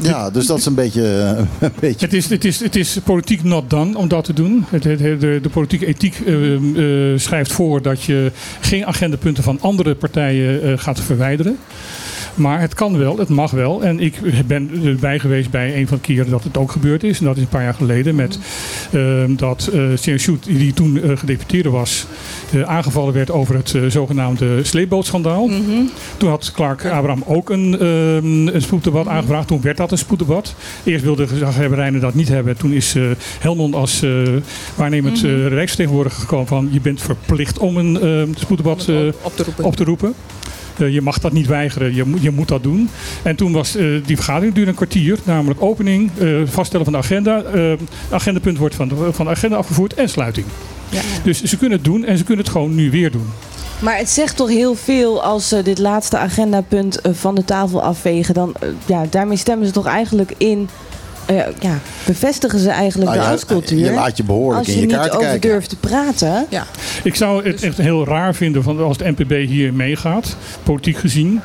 Ja, 0.01 0.31
dus 0.31 0.47
dat 0.47 0.59
is 0.59 0.67
een 0.67 0.75
beetje... 0.75 1.03
eh, 1.03 1.45
Een 1.61 1.73
beetje 1.81 2.07
Het 2.07 2.15
is, 2.15 2.29
het, 2.31 2.45
is, 2.45 2.61
het 2.61 2.77
is 2.77 2.99
politiek 3.05 3.43
not 3.43 3.71
done 3.71 3.99
om 3.99 4.09
dat 4.09 4.25
te 4.25 4.33
doen. 4.33 4.65
De, 4.81 5.39
de 5.43 5.49
politieke 5.53 5.87
ethiek 5.87 6.21
eh, 6.27 6.55
eh, 7.13 7.19
schrijft 7.19 7.53
voor 7.53 7.83
dat 7.83 8.03
je 8.03 8.33
geen 8.61 8.87
agendapunten 8.87 9.43
van 9.43 9.59
andere 9.61 9.95
partijen 9.95 10.79
gaat 10.79 11.01
verwijderen. 11.01 11.59
Maar 12.37 12.61
het 12.61 12.75
kan 12.75 12.99
wel, 12.99 13.19
het 13.19 13.29
mag 13.29 13.51
wel. 13.51 13.83
En 13.83 14.01
ik 14.01 14.47
ben 14.47 14.71
erbij 14.85 15.19
geweest 15.19 15.51
bij 15.51 15.77
een 15.77 15.87
van 15.87 15.97
de 15.97 16.03
keren 16.03 16.31
dat 16.31 16.45
het 16.45 16.57
ook 16.57 16.71
gebeurd 16.71 17.05
is. 17.05 17.19
En 17.19 17.25
dat 17.25 17.37
is 17.37 17.43
een 17.43 17.49
paar 17.49 17.63
jaar 17.63 17.75
geleden. 17.75 18.15
Met 18.15 18.39
ehm, 18.93 19.37
dat 19.37 19.71
Sien 19.95 20.19
Sjoerd, 20.19 20.45
die 20.45 20.73
toen 20.73 21.03
eh, 21.03 21.17
gedeputeerde 21.17 21.71
was, 21.71 22.07
eh, 22.53 22.63
aangevallen 22.63 23.13
werd 23.15 23.31
over 23.31 23.55
het 23.55 23.75
zogenaamde 23.89 24.65
sleepbootschandaal. 24.65 25.51
Toen 26.17 26.29
had 26.29 26.53
Clark 26.55 26.85
Abraham 26.85 27.23
ook 27.27 27.51
een, 27.51 27.79
ehm, 27.79 28.47
een 28.47 28.63
spoeddebat 28.63 29.09
aangevraagd. 29.09 29.49
Toen 29.49 29.61
werd 29.61 29.77
dat 29.77 29.91
een 29.93 29.99
spoeddebat. 29.99 30.55
Eerst 30.85 31.05
wilde 31.05 31.27
gezaghebberijnen 31.27 32.01
dat 32.01 32.15
niet 32.15 32.29
hebben. 32.29 32.57
Toen 32.57 32.73
is 32.73 32.95
Helmond 33.39 33.75
als 33.75 34.05
waarnemend 34.75 35.25
eh 35.25 35.49
rijksvertegenwoordiger 35.49 36.21
gekomen 36.21 36.47
van... 36.47 36.69
je 36.73 36.81
bent 36.81 37.03
verplicht 37.03 37.59
om 37.59 37.77
een 37.77 38.01
ehm, 38.01 38.29
spoeddebat 38.35 38.89
op 39.23 39.37
te 39.37 39.43
roepen. 39.43 39.65
op 39.65 39.77
te 39.77 39.85
roepen. 39.85 40.15
Eh, 40.81 40.93
je 40.93 41.01
mag 41.01 41.19
dat 41.19 41.33
niet 41.33 41.47
weigeren, 41.47 41.95
je, 41.95 42.05
moet- 42.05 42.23
je 42.23 42.31
moet 42.31 42.49
dat 42.49 42.63
doen. 42.63 42.89
En 43.23 43.37
toen 43.37 43.53
was 43.53 43.77
eh, 43.77 43.87
die 44.07 44.17
vergadering 44.17 44.55
duurde 44.55 44.71
een 44.71 44.77
kwartier, 44.77 45.19
namelijk 45.25 45.63
opening, 45.63 46.11
eh, 46.19 46.29
vaststellen 46.45 46.85
van 46.85 46.95
de 46.95 47.01
agenda. 47.01 47.43
agendapunt 48.11 48.59
wordt 48.59 48.75
van 48.75 48.89
de, 48.89 49.09
van 49.13 49.25
de 49.25 49.31
agenda 49.31 49.57
afgevoerd 49.57 49.95
en 49.95 50.09
sluiting. 50.09 50.47
Ja. 50.89 51.01
Dus 51.25 51.43
ze 51.43 51.57
kunnen 51.59 51.77
het 51.79 51.87
doen 51.87 52.05
en 52.05 52.19
ze 52.19 52.25
kunnen 52.25 52.45
het 52.45 52.53
gewoon 52.53 52.75
nu 52.75 52.91
weer 52.91 53.11
doen. 53.11 53.27
Maar 53.79 53.97
het 53.97 54.09
zegt 54.11 54.37
toch 54.37 54.49
heel 54.49 54.75
veel 54.75 55.23
als 55.23 55.49
ze 55.49 55.63
dit 55.63 55.79
laatste 55.79 56.19
agendapunt 56.19 57.01
van 57.13 57.35
de 57.35 57.45
tafel 57.45 57.83
afvegen. 57.83 58.35
Dan, 58.35 58.55
ja, 58.87 59.05
daarmee 59.11 59.37
stemmen 59.37 59.67
ze 59.67 59.73
toch 59.73 59.87
eigenlijk 59.87 60.35
in. 60.37 60.69
Eh, 61.27 61.37
ja, 61.61 61.79
bevestigen 62.07 62.59
ze 62.59 62.71
eigenlijk 62.71 63.11
Nou 63.11 63.21
de 63.21 63.25
ja, 63.27 63.31
angstcultuur. 63.31 63.79
je 63.79 63.91
laat 63.93 64.17
je 64.17 64.25
behoorlijk 64.25 64.59
als 64.59 64.69
in 64.69 64.75
je 64.75 64.81
je 64.81 64.87
niet 64.87 64.97
over 64.97 65.19
kijken. 65.19 65.41
durft 65.51 65.69
te 65.69 65.77
praten. 65.77 66.47
Ja, 66.51 66.67
Ik 67.03 67.15
zou 67.15 67.49
het 67.49 67.63
echt 67.63 67.77
heel 67.79 68.05
raar 68.07 68.35
vinden 68.35 68.63
van 68.63 68.81
als 68.83 68.97
de 68.99 69.15
NPB 69.17 69.47
hier 69.49 69.73
meegaat, 69.75 70.37
politiek 70.63 70.97
gezien. 70.97 71.41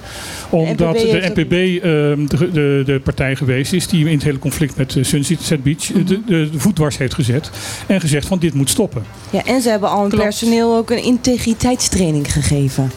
Omdat 0.49 0.93
NPB 0.93 1.11
de 1.11 1.32
NPB 1.36 1.51
ehm, 1.84 2.25
de, 2.25 2.51
de, 2.51 2.84
de 2.86 2.99
partij 3.03 3.36
geweest 3.36 3.73
is 3.73 3.88
die 3.88 4.05
in 4.05 4.13
het 4.13 4.23
hele 4.23 4.39
conflict 4.39 4.77
met 4.77 4.95
eh, 4.95 5.03
Sunset 5.03 5.63
Beach 5.63 5.91
eh, 5.93 6.05
de, 6.05 6.21
de, 6.25 6.49
de 6.51 6.59
voet 6.59 6.75
dwars 6.75 6.97
heeft 6.97 7.13
gezet. 7.13 7.49
En 7.88 8.01
gezegd 8.01 8.27
van 8.27 8.39
dit 8.39 8.53
moet 8.53 8.69
stoppen. 8.69 9.03
Ja, 9.29 9.45
en 9.45 9.61
ze 9.61 9.69
hebben 9.69 9.89
al 9.89 9.99
hun 10.01 10.09
Klopt. 10.09 10.23
personeel 10.23 10.75
ook 10.77 10.89
een 10.89 11.03
integriteitstraining 11.03 12.34
gegeven. 12.34 12.91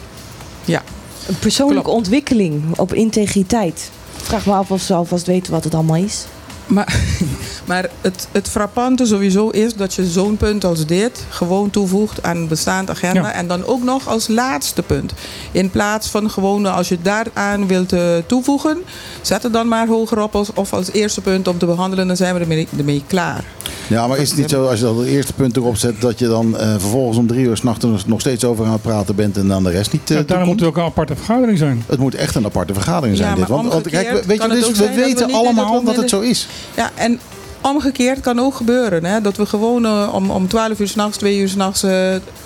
ja. 0.65 0.83
Een 1.29 1.39
persoonlijke 1.39 1.83
Klopt. 1.83 1.99
ontwikkeling 1.99 2.63
op 2.79 2.95
integriteit. 2.95 3.91
Ik 4.19 4.25
vraag 4.25 4.47
me 4.47 4.53
af 4.53 4.71
of 4.71 4.81
ze 4.81 4.95
alvast 4.95 5.27
weten 5.27 5.53
wat 5.53 5.65
het 5.65 5.75
allemaal 5.75 5.97
is. 6.05 6.25
Maar, 6.67 6.95
maar 7.65 7.91
het, 8.01 8.29
het 8.33 8.49
frappante 8.49 9.07
sowieso 9.07 9.49
is 9.49 9.75
dat 9.75 9.95
je 9.95 10.07
zo'n 10.07 10.37
punt 10.37 10.65
als 10.65 10.87
dit 10.87 11.25
gewoon 11.29 11.71
toevoegt 11.71 12.23
aan 12.23 12.37
een 12.37 12.49
bestaand 12.49 12.91
agenda. 12.91 13.21
Ja. 13.21 13.33
En 13.33 13.47
dan 13.47 13.65
ook 13.65 13.83
nog 13.83 14.09
als 14.09 14.29
laatste 14.29 14.83
punt. 14.83 15.13
In 15.53 15.71
plaats 15.71 16.09
van 16.09 16.31
gewoon 16.31 16.67
als 16.67 16.89
je 16.89 16.95
het 16.95 17.05
daaraan 17.05 17.67
wilt 17.67 17.93
eh, 17.93 18.17
toevoegen, 18.27 18.79
zet 19.21 19.43
het 19.43 19.53
dan 19.53 19.69
maar 19.69 19.87
hoger 19.87 20.23
op 20.23 20.35
als, 20.35 20.53
of 20.55 20.73
als 20.73 20.93
eerste 20.93 21.21
punt 21.21 21.49
om 21.49 21.59
te 21.59 21.67
behandelen. 21.67 22.07
Dan 22.07 22.17
zijn 22.17 22.35
we 22.35 22.41
ermee, 22.41 22.69
ermee 22.79 23.03
klaar. 23.07 23.45
Ja, 23.87 24.07
maar 24.07 24.19
is 24.19 24.29
het 24.29 24.39
niet 24.39 24.51
zo 24.51 24.67
als 24.67 24.79
je 24.79 24.85
dat 24.85 24.97
het 24.97 25.07
eerste 25.07 25.33
punt 25.33 25.57
erop 25.57 25.77
zet... 25.77 26.01
dat 26.01 26.19
je 26.19 26.27
dan 26.27 26.59
eh, 26.59 26.71
vervolgens 26.71 27.19
om 27.19 27.27
drie 27.27 27.47
uur 27.47 27.57
s'nachts 27.57 27.87
nog 28.07 28.21
steeds 28.21 28.45
over 28.45 28.65
aan 28.65 28.73
het 28.73 28.83
praten 28.83 29.15
bent... 29.15 29.37
en 29.37 29.49
dan 29.49 29.63
de 29.63 29.71
rest 29.71 29.93
niet 29.93 30.11
eh, 30.11 30.17
Ja, 30.17 30.23
daarom 30.23 30.49
moet 30.49 30.61
het 30.61 30.69
ook 30.69 30.77
een 30.77 30.83
aparte 30.83 31.17
vergadering 31.17 31.59
zijn. 31.59 31.85
Het 31.87 31.99
moet 31.99 32.15
echt 32.15 32.35
een 32.35 32.45
aparte 32.45 32.73
vergadering 32.73 33.17
zijn 33.17 33.31
Ja, 33.31 33.35
dit. 33.35 33.49
Want, 33.49 33.73
want 33.73 33.89
kijk, 33.89 34.25
weet 34.25 34.43
je, 34.43 34.49
dus 34.49 34.69
we 34.69 34.75
zijn 34.75 34.89
dat 34.89 34.97
we 34.97 35.03
weten 35.03 35.33
allemaal 35.33 35.73
dat 35.73 35.81
we 35.81 35.87
dat 35.87 35.97
het 35.97 36.11
zo 36.11 36.21
is. 36.21 36.49
Ja, 36.77 36.91
en 36.95 37.21
omgekeerd 37.65 38.21
kan 38.21 38.41
ook 38.41 38.55
gebeuren. 38.55 39.05
Hè, 39.05 39.21
dat 39.21 39.37
we 39.37 39.47
gewoon 39.47 39.85
eh, 39.85 40.09
om, 40.13 40.31
om 40.31 40.49
12 40.49 40.79
uur 40.79 40.89
s'nachts, 40.89 41.17
2 41.17 41.39
uur 41.39 41.49
s'nachts 41.49 41.83
eh 41.83 41.91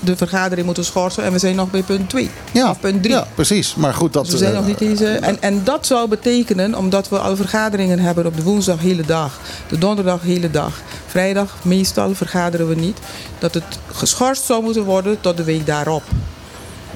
de 0.00 0.16
vergadering 0.16 0.66
moeten 0.66 0.84
schorsen. 0.84 1.24
En 1.24 1.32
we 1.32 1.38
zijn 1.38 1.56
nog 1.56 1.70
bij 1.70 1.82
punt 1.82 2.08
2. 2.08 2.30
Ja, 2.52 2.70
Of 2.70 2.80
punt 2.80 3.02
3. 3.02 3.14
ja 3.14 3.26
precies. 3.34 3.74
Maar 3.74 3.94
goed, 3.94 4.12
dat... 4.12 4.24
Dus 4.24 4.32
we 4.32 4.38
zijn 4.38 4.52
eh, 4.52 4.58
nog 4.58 4.66
niet 4.66 4.78
deze. 4.78 5.06
En, 5.06 5.42
en 5.42 5.64
dat 5.64 5.86
zou 5.86 6.08
betekenen, 6.08 6.74
omdat 6.74 7.08
we 7.08 7.18
al 7.18 7.36
vergaderingen 7.36 7.98
hebben 7.98 8.26
op 8.26 8.36
de 8.36 8.42
woensdag 8.42 8.80
hele 8.80 9.02
dag, 9.02 9.40
de 9.68 9.78
donderdag 9.78 10.22
hele 10.22 10.50
dag, 10.50 10.80
vrijdag 11.06 11.56
meestal 11.62 12.14
vergaderen 12.14 12.68
we 12.68 12.74
niet, 12.74 12.98
dat 13.38 13.54
het 13.54 13.78
geschorst 13.92 14.44
zou 14.44 14.62
moeten 14.62 14.84
worden 14.84 15.20
tot 15.20 15.36
de 15.36 15.44
week 15.44 15.66
daarop. 15.66 16.02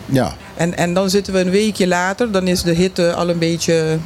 Ja. 0.06 0.34
En, 0.56 0.76
en 0.76 0.94
dan 0.94 1.10
zitten 1.10 1.32
we 1.32 1.40
een 1.40 1.50
weekje 1.50 1.86
later, 1.86 2.30
dan 2.30 2.46
is 2.46 2.62
de 2.62 2.72
hitte 2.72 3.14
al 3.14 3.28
een 3.28 3.38
beetje. 3.38 3.98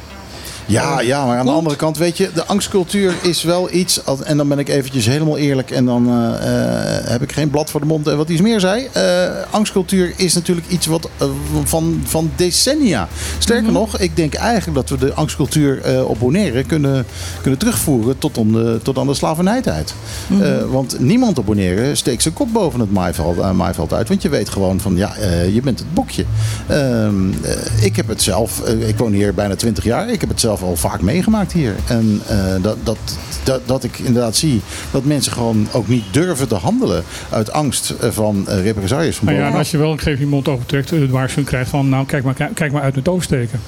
Ja, 0.67 1.01
ja, 1.01 1.25
maar 1.25 1.37
aan 1.37 1.45
de 1.45 1.51
andere 1.51 1.75
kant, 1.75 1.97
weet 1.97 2.17
je, 2.17 2.29
de 2.33 2.45
angstcultuur 2.45 3.13
is 3.21 3.43
wel 3.43 3.73
iets. 3.73 4.01
En 4.23 4.37
dan 4.37 4.47
ben 4.47 4.59
ik 4.59 4.69
eventjes 4.69 5.05
helemaal 5.05 5.37
eerlijk 5.37 5.71
en 5.71 5.85
dan 5.85 6.07
eh, 6.07 6.97
eh, 6.99 7.07
heb 7.09 7.21
ik 7.21 7.31
geen 7.31 7.49
blad 7.49 7.69
voor 7.69 7.79
de 7.79 7.85
mond 7.85 8.07
en 8.07 8.17
wat 8.17 8.29
iets 8.29 8.41
meer 8.41 8.59
zei. 8.59 8.87
Eh, 8.91 9.03
angstcultuur 9.49 10.13
is 10.15 10.33
natuurlijk 10.33 10.67
iets 10.67 10.85
wat 10.85 11.09
eh, 11.17 11.27
van, 11.63 12.01
van 12.03 12.31
decennia. 12.35 13.07
Sterker 13.37 13.71
nog, 13.71 13.97
ik 13.99 14.15
denk 14.15 14.33
eigenlijk 14.33 14.87
dat 14.87 14.99
we 14.99 15.05
de 15.05 15.13
angstcultuur 15.13 15.81
eh, 15.81 16.09
op 16.09 16.19
Bonaire 16.19 16.63
kunnen, 16.63 17.05
kunnen 17.41 17.59
terugvoeren 17.59 18.17
tot, 18.17 18.37
om 18.37 18.51
de, 18.51 18.79
tot 18.83 18.97
aan 18.97 19.07
de 19.07 19.13
slavernijtijd. 19.13 19.93
Eh, 20.41 20.63
want 20.69 20.99
niemand 20.99 21.37
op 21.37 21.45
Bonaire 21.45 21.95
steekt 21.95 22.21
zijn 22.21 22.33
kop 22.33 22.53
boven 22.53 22.79
het 22.79 22.91
maaiveld, 22.91 23.37
eh, 23.37 23.51
maaiveld 23.51 23.93
uit. 23.93 24.07
Want 24.07 24.21
je 24.21 24.29
weet 24.29 24.49
gewoon 24.49 24.79
van, 24.79 24.95
ja, 24.95 25.15
eh, 25.15 25.53
je 25.53 25.61
bent 25.61 25.79
het 25.79 25.93
boekje. 25.93 26.25
Ehm, 26.67 27.31
eh, 27.43 27.83
ik 27.83 27.95
heb 27.95 28.07
het 28.07 28.21
zelf, 28.21 28.61
eh, 28.61 28.87
ik 28.87 28.97
woon 28.97 29.11
hier 29.11 29.33
bijna 29.33 29.55
20 29.55 29.83
jaar. 29.83 30.09
Ik 30.09 30.19
heb 30.21 30.29
het 30.29 30.39
zelf 30.39 30.56
al 30.61 30.75
vaak 30.75 31.01
meegemaakt 31.01 31.51
hier. 31.51 31.75
En 31.87 32.21
eh, 32.27 32.37
dat, 32.61 32.77
dat, 32.83 32.97
dat, 33.43 33.61
dat 33.65 33.83
ik 33.83 33.99
inderdaad 33.99 34.35
zie 34.35 34.61
dat 34.91 35.03
mensen 35.03 35.31
gewoon 35.31 35.67
ook 35.71 35.87
niet 35.87 36.03
durven 36.11 36.47
te 36.47 36.55
handelen 36.55 37.03
uit 37.29 37.51
angst 37.51 37.89
eh, 37.89 38.09
van 38.09 38.45
uh, 38.49 38.61
represailles. 38.61 39.15
Van 39.15 39.25
Nou 39.25 39.37
ja, 39.39 39.47
en 39.47 39.53
als 39.53 39.71
je 39.71 39.77
wel 39.77 39.91
een 39.91 39.97
gegeven 39.97 40.23
iemand 40.23 40.47
overtrekt, 40.47 40.89
het 40.89 41.09
waarschuwing 41.09 41.47
krijgt 41.47 41.69
van 41.69 41.89
nou 41.89 42.05
kijk 42.05 42.23
maar, 42.23 42.49
kijk 42.53 42.71
maar 42.71 42.81
uit 42.81 42.95
met 42.95 43.07
oversteken. 43.07 43.59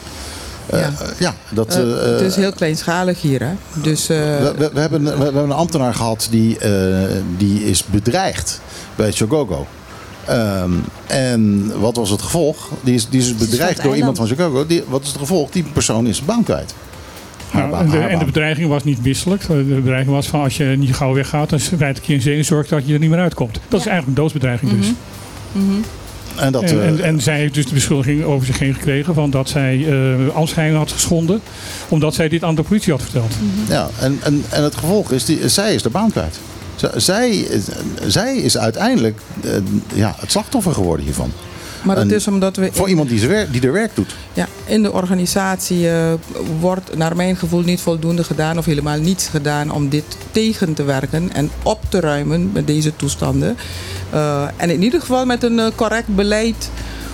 Eh, 0.70 0.80
Ja. 0.80 0.92
ja, 1.20 1.34
dat, 1.52 1.74
het 1.74 2.22
is 2.22 2.36
heel 2.36 2.52
kleinschalig 2.52 3.22
hier. 3.22 3.44
Hè? 3.44 3.82
Dus, 3.82 4.10
eh, 4.10 4.18
we, 4.18 4.54
we, 4.58 4.70
we 4.74 4.80
hebben, 4.80 5.04
we 5.04 5.24
hebben 5.24 5.44
een 5.44 5.52
ambtenaar 5.52 5.94
gehad 5.94 6.28
die, 6.32 6.60
eh, 6.60 6.72
die 7.38 7.64
is 7.64 7.84
bedreigd 7.86 8.62
bij 8.96 9.12
Chogogo. 9.12 9.68
Ehm, 10.30 10.71
en 11.07 11.71
wat 11.80 11.95
was 11.95 12.09
het 12.09 12.21
gevolg? 12.21 12.69
Die 12.82 12.93
is, 12.93 13.09
die 13.09 13.19
is 13.19 13.36
bedreigd 13.36 13.84
door 13.84 13.95
iemand 13.95 14.17
van. 14.17 14.27
Chicago. 14.27 14.65
Die, 14.65 14.84
wat 14.88 15.01
is 15.01 15.07
het 15.07 15.17
gevolg? 15.17 15.49
Die 15.49 15.63
persoon 15.73 16.07
is 16.07 16.15
zijn 16.15 16.27
baan 16.27 16.43
kwijt. 16.43 16.73
Nou, 17.53 17.73
en, 17.73 17.89
de, 17.89 17.97
en, 17.97 18.19
de, 18.19 18.25
bedreiging 18.25 18.69
was 18.69 18.84
niet 18.84 19.01
wisselijk. 19.01 19.47
De 19.47 19.63
bedreiging 19.63 20.15
was 20.15 20.27
van 20.27 20.41
als 20.41 20.57
je 20.57 20.63
niet 20.63 20.95
gauw 20.95 21.13
weggaat, 21.13 21.49
dan 21.49 21.59
rijd 21.77 21.97
ik 21.97 22.03
je 22.03 22.13
in 22.13 22.21
zee 22.21 22.38
en 22.38 22.45
zorg 22.45 22.67
dat 22.67 22.88
je 22.88 22.93
er 22.93 22.99
niet 22.99 23.09
meer 23.09 23.19
uitkomt. 23.19 23.59
Dat 23.67 23.80
is 23.80 23.86
eigenlijk 23.86 24.07
een 24.07 24.23
doodsbedreiging 24.23 24.71
dus. 24.71 24.88
Mm 25.51 25.69
-hmm. 25.69 25.84
En, 26.36 26.51
dat, 26.51 26.63
en, 26.63 26.82
en, 26.82 27.03
en, 27.03 27.21
zij 27.21 27.38
heeft 27.38 27.53
dus 27.53 27.65
de 27.65 27.73
beschuldiging 27.73 28.23
over 28.23 28.45
zich 28.45 28.59
heen 28.59 28.73
gekregen 28.73 29.13
van 29.13 29.30
dat 29.30 29.49
zij 29.49 29.77
uh, 29.77 30.75
had 30.77 30.91
geschonden. 30.91 31.41
Omdat 31.88 32.13
zij 32.13 32.30
dit 32.30 32.43
aan 32.43 32.55
de 32.55 32.63
politie 32.63 32.91
had 32.91 33.01
verteld. 33.01 33.36
Mm 33.41 33.51
-hmm. 33.55 33.73
Ja, 33.73 33.89
en, 33.99 34.19
en, 34.23 34.43
en 34.49 34.63
het 34.63 34.75
gevolg 34.75 35.11
is, 35.11 35.25
die, 35.25 35.49
zij 35.49 35.73
is 35.73 35.82
de 35.82 35.89
baan 35.89 36.11
kwijt. 36.11 36.39
Zij, 36.95 37.47
zij 38.07 38.38
is 38.38 38.57
uiteindelijk 38.57 39.19
uh, 39.45 39.51
ja, 39.93 40.15
het 40.17 40.32
slachtoffer 40.32 40.73
geworden 40.73 41.05
hiervan. 41.05 41.32
Maar 41.84 41.95
dat 41.95 42.11
is 42.11 42.27
omdat 42.27 42.55
we. 42.55 42.69
Voor 42.71 42.89
iemand 42.89 43.09
die, 43.09 43.27
werk, 43.27 43.51
die 43.51 43.61
er 43.61 43.71
werk 43.71 43.95
doet. 43.95 44.15
Ja, 44.34 44.47
in 44.65 44.84
de 44.84 44.91
organisatie 44.91 45.80
uh, 45.80 46.13
wordt 46.59 46.97
naar 46.97 47.15
mijn 47.15 47.36
gevoel 47.36 47.61
niet 47.61 47.82
voldoende 47.82 48.23
gedaan 48.23 48.57
of 48.57 48.65
helemaal 48.65 48.99
niets 48.99 49.27
gedaan 49.27 49.71
om 49.71 49.89
dit 49.89 50.03
tegen 50.32 50.73
te 50.73 50.84
werken 50.84 51.34
en 51.34 51.49
op 51.63 51.80
te 51.89 51.99
ruimen 51.99 52.51
met 52.53 52.67
deze 52.67 52.95
toestanden. 52.95 53.57
Uh, 54.13 54.47
en 54.57 54.69
in 54.69 54.84
ieder 54.84 54.99
geval 54.99 55.25
met 55.25 55.43
een 55.43 55.57
uh, 55.57 55.67
correct 55.75 56.15
beleid 56.15 56.69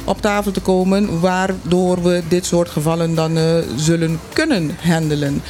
op 0.06 0.22
tafel 0.22 0.51
te 0.51 0.60
komen, 0.60 1.20
waardoor 1.20 2.03
we 2.03 2.22
dit 2.28 2.45
soort 2.45 2.70
gevallen 2.70 3.16
dan 3.16 3.38
zullen 3.76 4.20
kunnen 4.34 4.72
handelen. 4.82 5.41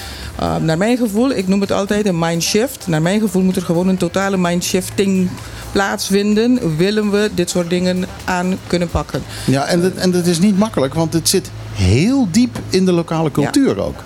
naar 0.61 0.77
mijn 0.77 0.97
gevoel, 0.97 1.31
ik 1.31 1.47
noem 1.47 1.61
het 1.61 1.71
altijd 1.71 2.05
een 2.05 2.19
mindshift. 2.19 2.87
Naar 2.87 3.01
mijn 3.01 3.19
gevoel 3.19 3.41
moet 3.41 3.55
er 3.55 3.61
gewoon 3.61 3.87
een 3.87 3.97
totale 3.97 4.37
mindshifting 4.37 5.29
plaatsvinden, 5.75 6.77
willen 6.77 7.11
we 7.11 7.29
dit 7.33 7.49
soort 7.49 7.69
dingen 7.69 8.05
aan 8.23 8.57
kunnen 8.67 8.89
pakken. 8.89 9.21
Ja, 9.45 9.65
en 9.65 9.81
dat, 9.81 9.93
en 9.93 10.11
dat 10.11 10.25
is 10.25 10.39
niet 10.39 10.57
makkelijk, 10.57 10.93
want 10.93 11.13
het 11.13 11.29
zit 11.29 11.51
heel 11.73 12.27
diep 12.31 12.59
in 12.69 12.85
de 12.85 12.91
lokale 12.91 13.31
cultuur 13.31 13.75
ja. 13.75 13.81
ook. 13.81 14.03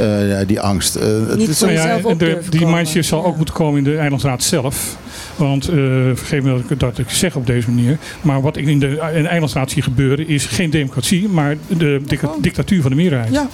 Uh, 0.00 0.36
die 0.46 0.60
angst. 0.60 0.96
Uh, 0.96 1.02
niet 1.36 1.48
het 1.48 1.48
is 1.48 1.58
ja, 1.60 1.98
de, 1.98 2.38
die 2.50 2.66
mindset 2.66 3.04
zal 3.06 3.24
ook 3.24 3.36
moeten 3.36 3.54
komen 3.54 3.78
in 3.78 3.84
de 3.84 3.96
Eilandsraad 3.96 4.42
zelf. 4.42 4.96
Want 5.36 5.70
uh, 5.70 5.74
vergeef 6.14 6.42
me 6.42 6.50
dat 6.50 6.70
ik, 6.70 6.80
dat 6.80 6.98
ik 6.98 7.10
zeg 7.10 7.36
op 7.36 7.46
deze 7.46 7.70
manier. 7.70 7.98
Maar 8.20 8.40
wat 8.40 8.56
ik 8.56 8.66
in 8.66 8.78
de, 8.78 9.10
in 9.14 9.22
de 9.22 9.28
Eilandsraad 9.28 9.70
zie 9.70 9.82
gebeuren 9.82 10.28
is 10.28 10.46
geen 10.46 10.70
democratie, 10.70 11.28
maar 11.28 11.56
de 11.66 12.00
dictatuur 12.40 12.82
van 12.82 12.90
de 12.90 12.96
meerderheid. 12.96 13.32
Ja, 13.32 13.48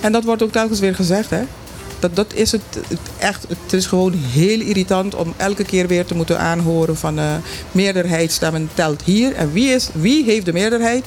en 0.00 0.12
dat 0.12 0.24
wordt 0.24 0.42
ook 0.42 0.52
telkens 0.52 0.80
weer 0.80 0.94
gezegd, 0.94 1.30
hè? 1.30 1.42
Dat, 1.98 2.16
dat 2.16 2.34
is 2.34 2.52
het, 2.52 2.62
het, 2.88 2.98
echt. 3.18 3.46
Het 3.48 3.72
is 3.72 3.86
gewoon 3.86 4.12
heel 4.14 4.60
irritant 4.60 5.14
om 5.14 5.34
elke 5.36 5.64
keer 5.64 5.86
weer 5.86 6.04
te 6.04 6.14
moeten 6.14 6.38
aanhoren 6.38 6.96
van 6.96 7.18
uh, 7.18 7.34
meerderheidsstemmen 7.72 8.68
telt 8.74 9.02
hier. 9.02 9.34
En 9.34 9.52
wie, 9.52 9.68
is, 9.68 9.88
wie 9.92 10.24
heeft 10.24 10.44
de 10.44 10.52
meerderheid? 10.52 11.04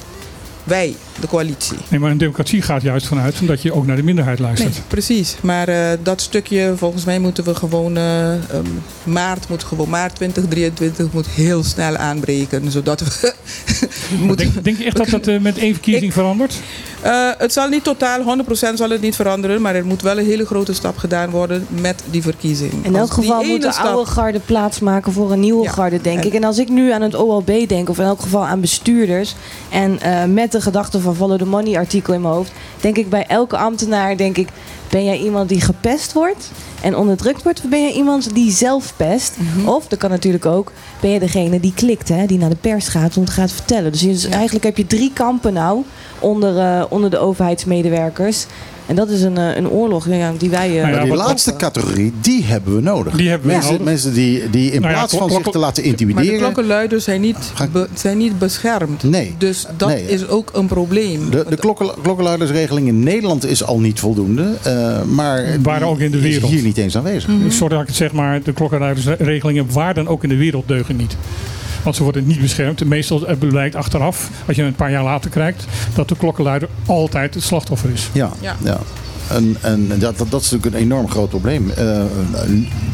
Wij, 0.64 0.94
de 1.20 1.26
coalitie. 1.26 1.76
Nee, 1.88 2.00
maar 2.00 2.10
een 2.10 2.18
democratie 2.18 2.62
gaat 2.62 2.82
juist 2.82 3.06
vanuit 3.06 3.46
dat 3.46 3.62
je 3.62 3.72
ook 3.72 3.86
naar 3.86 3.96
de 3.96 4.02
minderheid 4.02 4.38
luistert. 4.38 4.72
Nee, 4.72 4.82
precies. 4.88 5.36
Maar 5.40 5.68
uh, 5.68 5.88
dat 6.02 6.20
stukje, 6.20 6.72
volgens 6.76 7.04
mij 7.04 7.18
moeten 7.18 7.44
we 7.44 7.54
gewoon 7.54 7.96
uh, 7.96 8.32
um, 8.32 8.82
maart, 9.02 9.48
moet 9.48 9.64
gewoon 9.64 9.88
maart 9.88 10.14
2023 10.14 11.12
moet 11.12 11.26
heel 11.26 11.64
snel 11.64 11.96
aanbreken. 11.96 12.70
Zodat 12.70 13.00
we. 13.00 13.34
moeten... 14.26 14.36
denk, 14.36 14.64
denk, 14.64 14.78
je 14.78 14.84
echt 14.84 14.96
dat 14.96 15.08
dat 15.08 15.28
uh, 15.28 15.40
met 15.40 15.58
één 15.58 15.72
verkiezing 15.72 16.06
Ik, 16.06 16.12
verandert? 16.12 16.54
het 17.38 17.52
zal 17.52 17.68
niet 17.68 17.84
totaal, 17.84 18.38
100% 18.46 18.74
zal 18.74 18.90
het 18.90 19.00
niet 19.00 19.16
veranderen. 19.16 19.60
Maar 19.62 19.74
er 19.74 19.86
moet 19.86 20.02
wel 20.02 20.18
een 20.18 20.24
hele 20.24 20.46
grote 20.46 20.74
stap 20.74 20.96
gedaan 20.96 21.30
worden 21.30 21.66
met 21.68 22.02
die 22.10 22.22
verkiezing. 22.22 22.72
In 22.82 22.96
elk 22.96 23.12
geval 23.12 23.42
moet 23.42 23.62
de 23.62 23.72
stap... 23.72 23.86
oude 23.86 24.10
garde 24.10 24.40
plaatsmaken 24.40 25.12
voor 25.12 25.32
een 25.32 25.40
nieuwe 25.40 25.62
ja. 25.62 25.70
garde, 25.70 26.00
denk 26.00 26.18
en... 26.18 26.26
ik. 26.26 26.34
En 26.34 26.44
als 26.44 26.58
ik 26.58 26.68
nu 26.68 26.92
aan 26.92 27.02
het 27.02 27.14
OLB 27.14 27.68
denk, 27.68 27.88
of 27.88 27.98
in 27.98 28.04
elk 28.04 28.20
geval 28.20 28.46
aan 28.46 28.60
bestuurders. 28.60 29.34
En 29.68 29.98
met 30.32 30.52
de 30.52 30.60
gedachte 30.60 31.00
van 31.00 31.09
follow 31.14 31.38
the 31.38 31.46
money 31.46 31.76
artikel 31.76 32.14
in 32.14 32.20
mijn 32.20 32.34
hoofd. 32.34 32.52
Denk 32.80 32.96
ik 32.96 33.08
bij 33.08 33.26
elke 33.26 33.56
ambtenaar, 33.56 34.16
denk 34.16 34.36
ik, 34.36 34.48
ben 34.90 35.04
jij 35.04 35.18
iemand 35.18 35.48
die 35.48 35.60
gepest 35.60 36.12
wordt 36.12 36.50
en 36.82 36.96
onderdrukt 36.96 37.42
wordt? 37.42 37.60
Of 37.64 37.70
ben 37.70 37.82
jij 37.82 37.92
iemand 37.92 38.34
die 38.34 38.50
zelf 38.50 38.92
pest? 38.96 39.36
Mm 39.38 39.46
-hmm. 39.52 39.68
Of, 39.68 39.86
dat 39.86 39.98
kan 39.98 40.10
natuurlijk 40.10 40.46
ook, 40.46 40.72
ben 41.00 41.10
je 41.10 41.18
degene 41.18 41.60
die 41.60 41.74
klikt, 41.74 42.08
hè, 42.08 42.26
die 42.26 42.38
naar 42.38 42.48
de 42.48 42.56
pers 42.56 42.88
gaat 42.88 43.16
om 43.16 43.22
het 43.22 43.32
gaat 43.32 43.52
vertellen. 43.52 43.92
Dus, 43.92 44.00
dus 44.00 44.22
ja. 44.22 44.30
eigenlijk 44.30 44.64
heb 44.64 44.76
je 44.76 44.86
drie 44.86 45.12
kampen 45.12 45.52
nou 45.52 45.84
onder, 46.18 46.56
uh, 46.56 46.84
onder 46.88 47.10
de 47.10 47.18
overheidsmedewerkers. 47.18 48.46
En 48.90 48.96
dat 48.96 49.08
is 49.10 49.22
een, 49.22 49.36
een 49.36 49.68
oorlog 49.68 50.06
ja, 50.08 50.32
die 50.38 50.50
wij. 50.50 50.70
Uh, 50.76 50.82
nou 50.82 50.94
ja, 50.94 51.02
die 51.04 51.14
laatste 51.14 51.56
categorie, 51.56 52.12
die 52.20 52.44
hebben 52.44 52.74
we 52.74 52.80
nodig. 52.80 53.14
Die 53.16 53.28
hebben 53.28 53.46
we 53.46 53.52
mensen, 53.52 53.70
nodig. 53.72 53.86
mensen 53.86 54.12
die, 54.14 54.50
die 54.50 54.70
in 54.72 54.80
Nou 54.80 54.92
ja, 54.92 54.98
plaats 54.98 55.16
van 55.16 55.26
klok- 55.28 55.42
zich 55.42 55.52
te 55.52 55.58
laten 55.58 55.82
intimideren. 55.82 56.28
Maar 56.30 56.38
de 56.38 56.44
klokkenluiders 56.44 57.04
zijn 57.04 57.20
niet, 57.20 57.36
be- 57.72 57.88
zijn 57.94 58.18
niet 58.18 58.38
beschermd. 58.38 59.02
Nee. 59.02 59.34
Dus 59.38 59.66
dat 59.76 59.88
Nee. 59.88 60.04
is 60.08 60.28
ook 60.28 60.50
een 60.54 60.66
probleem. 60.66 61.30
De, 61.30 61.44
de 61.48 61.56
klokken, 61.56 61.90
klokkenluidersregeling 62.02 62.88
in 62.88 63.02
Nederland 63.02 63.46
is 63.46 63.64
al 63.64 63.80
niet 63.80 64.00
voldoende. 64.00 64.52
eh, 64.62 65.02
maar 65.02 65.44
Waren 65.62 65.86
ook 65.88 65.98
in 65.98 66.10
de 66.10 66.18
die 66.20 66.28
is 66.28 66.34
wereld. 66.34 66.52
hier 66.52 66.62
niet 66.62 66.76
eens 66.78 66.96
aanwezig. 66.96 67.30
Sorry 67.48 67.68
dat 67.74 67.80
ik 67.82 67.86
het 67.88 67.96
zeg, 67.96 68.12
maar 68.12 68.42
de 68.42 68.52
klokkenluidersregelingen 68.52 69.66
waar 69.72 69.94
dan 69.94 70.08
ook 70.08 70.22
in 70.22 70.28
de 70.28 70.36
wereld 70.36 70.68
deugen 70.68 70.96
niet. 70.96 71.16
Want 71.82 71.96
ze 71.96 72.02
worden 72.02 72.26
niet 72.26 72.40
beschermd. 72.40 72.84
Meestal 72.84 73.26
blijkt 73.38 73.74
achteraf, 73.74 74.30
als 74.46 74.56
je 74.56 74.62
een 74.62 74.74
paar 74.74 74.90
jaar 74.90 75.04
later 75.04 75.30
kijkt, 75.30 75.64
dat 75.94 76.08
de 76.08 76.16
klokkenluider 76.16 76.68
altijd 76.86 77.34
het 77.34 77.42
slachtoffer 77.42 77.90
is. 77.90 78.08
Ja, 78.12 78.30
Ja. 78.40 78.56
ja. 78.62 78.78
En, 79.30 79.56
en 79.60 79.88
dat, 79.98 80.18
dat, 80.18 80.30
dat 80.30 80.40
is 80.40 80.50
natuurlijk 80.50 80.76
een 80.76 80.82
enorm 80.82 81.10
groot 81.10 81.28
probleem. 81.28 81.70
Eh, 81.70 82.02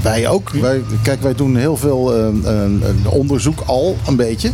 wij 0.03 0.28
ook. 0.28 0.51
Wij, 0.51 0.82
kijk, 1.03 1.22
wij 1.22 1.34
doen 1.34 1.57
heel 1.57 1.76
veel 1.76 2.14
eh, 2.14 2.26
eh, 2.26 3.12
onderzoek 3.12 3.61
al, 3.66 3.97
een 4.07 4.16
beetje. 4.16 4.51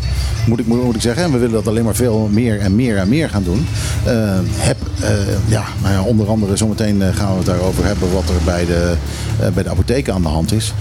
Moet 0.46 0.58
ik, 0.58 0.66
moet, 0.66 0.84
moet 0.84 0.94
ik 0.94 1.00
zeggen. 1.00 1.24
En 1.24 1.32
we 1.32 1.38
willen 1.38 1.54
dat 1.54 1.66
alleen 1.66 1.84
maar 1.84 1.94
veel 1.94 2.28
meer 2.32 2.60
en 2.60 2.74
meer 2.74 2.96
en 2.96 3.08
meer 3.08 3.28
gaan 3.28 3.42
doen. 3.42 3.66
Heb, 4.56 4.76
eh, 5.00 5.10
ja, 5.46 5.64
nou 5.82 5.94
ja, 5.94 6.02
onder 6.02 6.28
andere 6.28 6.56
zometeen 6.56 7.02
gaan 7.14 7.30
we 7.30 7.36
het 7.36 7.46
daarover 7.46 7.84
hebben 7.84 8.12
wat 8.12 8.28
er 8.28 8.44
bij 8.44 8.66
de, 8.66 8.94
bij 9.54 9.62
de 9.62 9.70
apotheken 9.70 10.14
aan 10.14 10.22
de 10.22 10.28
hand 10.28 10.52
is. 10.52 10.72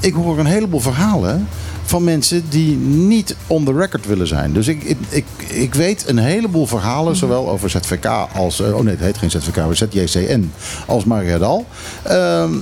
Ik 0.00 0.12
hoor 0.12 0.38
een 0.38 0.46
heleboel 0.46 0.80
verhalen 0.80 1.46
van 1.86 2.04
mensen 2.04 2.44
die 2.48 2.76
niet 2.76 3.36
on 3.46 3.64
the 3.64 3.72
record 3.72 4.06
willen 4.06 4.26
zijn. 4.26 4.52
Dus 4.52 4.68
ik, 4.68 4.82
ik, 4.82 4.98
ik, 5.08 5.24
ik 5.48 5.74
weet 5.74 6.08
een 6.08 6.18
heleboel 6.18 6.66
verhalen, 6.66 7.16
zowel 7.16 7.48
over 7.50 7.70
ZVK 7.70 8.06
als... 8.34 8.60
eh, 8.60 8.74
oh 8.76 8.80
nee, 8.80 8.94
het 8.94 9.04
heet 9.04 9.18
geen 9.18 9.30
ZVK, 9.30 9.56
maar 9.56 9.76
ZJCN 9.76 10.50
als 10.86 11.04
Mariadal. 11.04 11.66
Ehm 12.02 12.52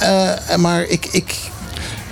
eh, 0.00 0.56
maar 0.56 0.82
ik, 0.82 1.06
ik, 1.12 1.34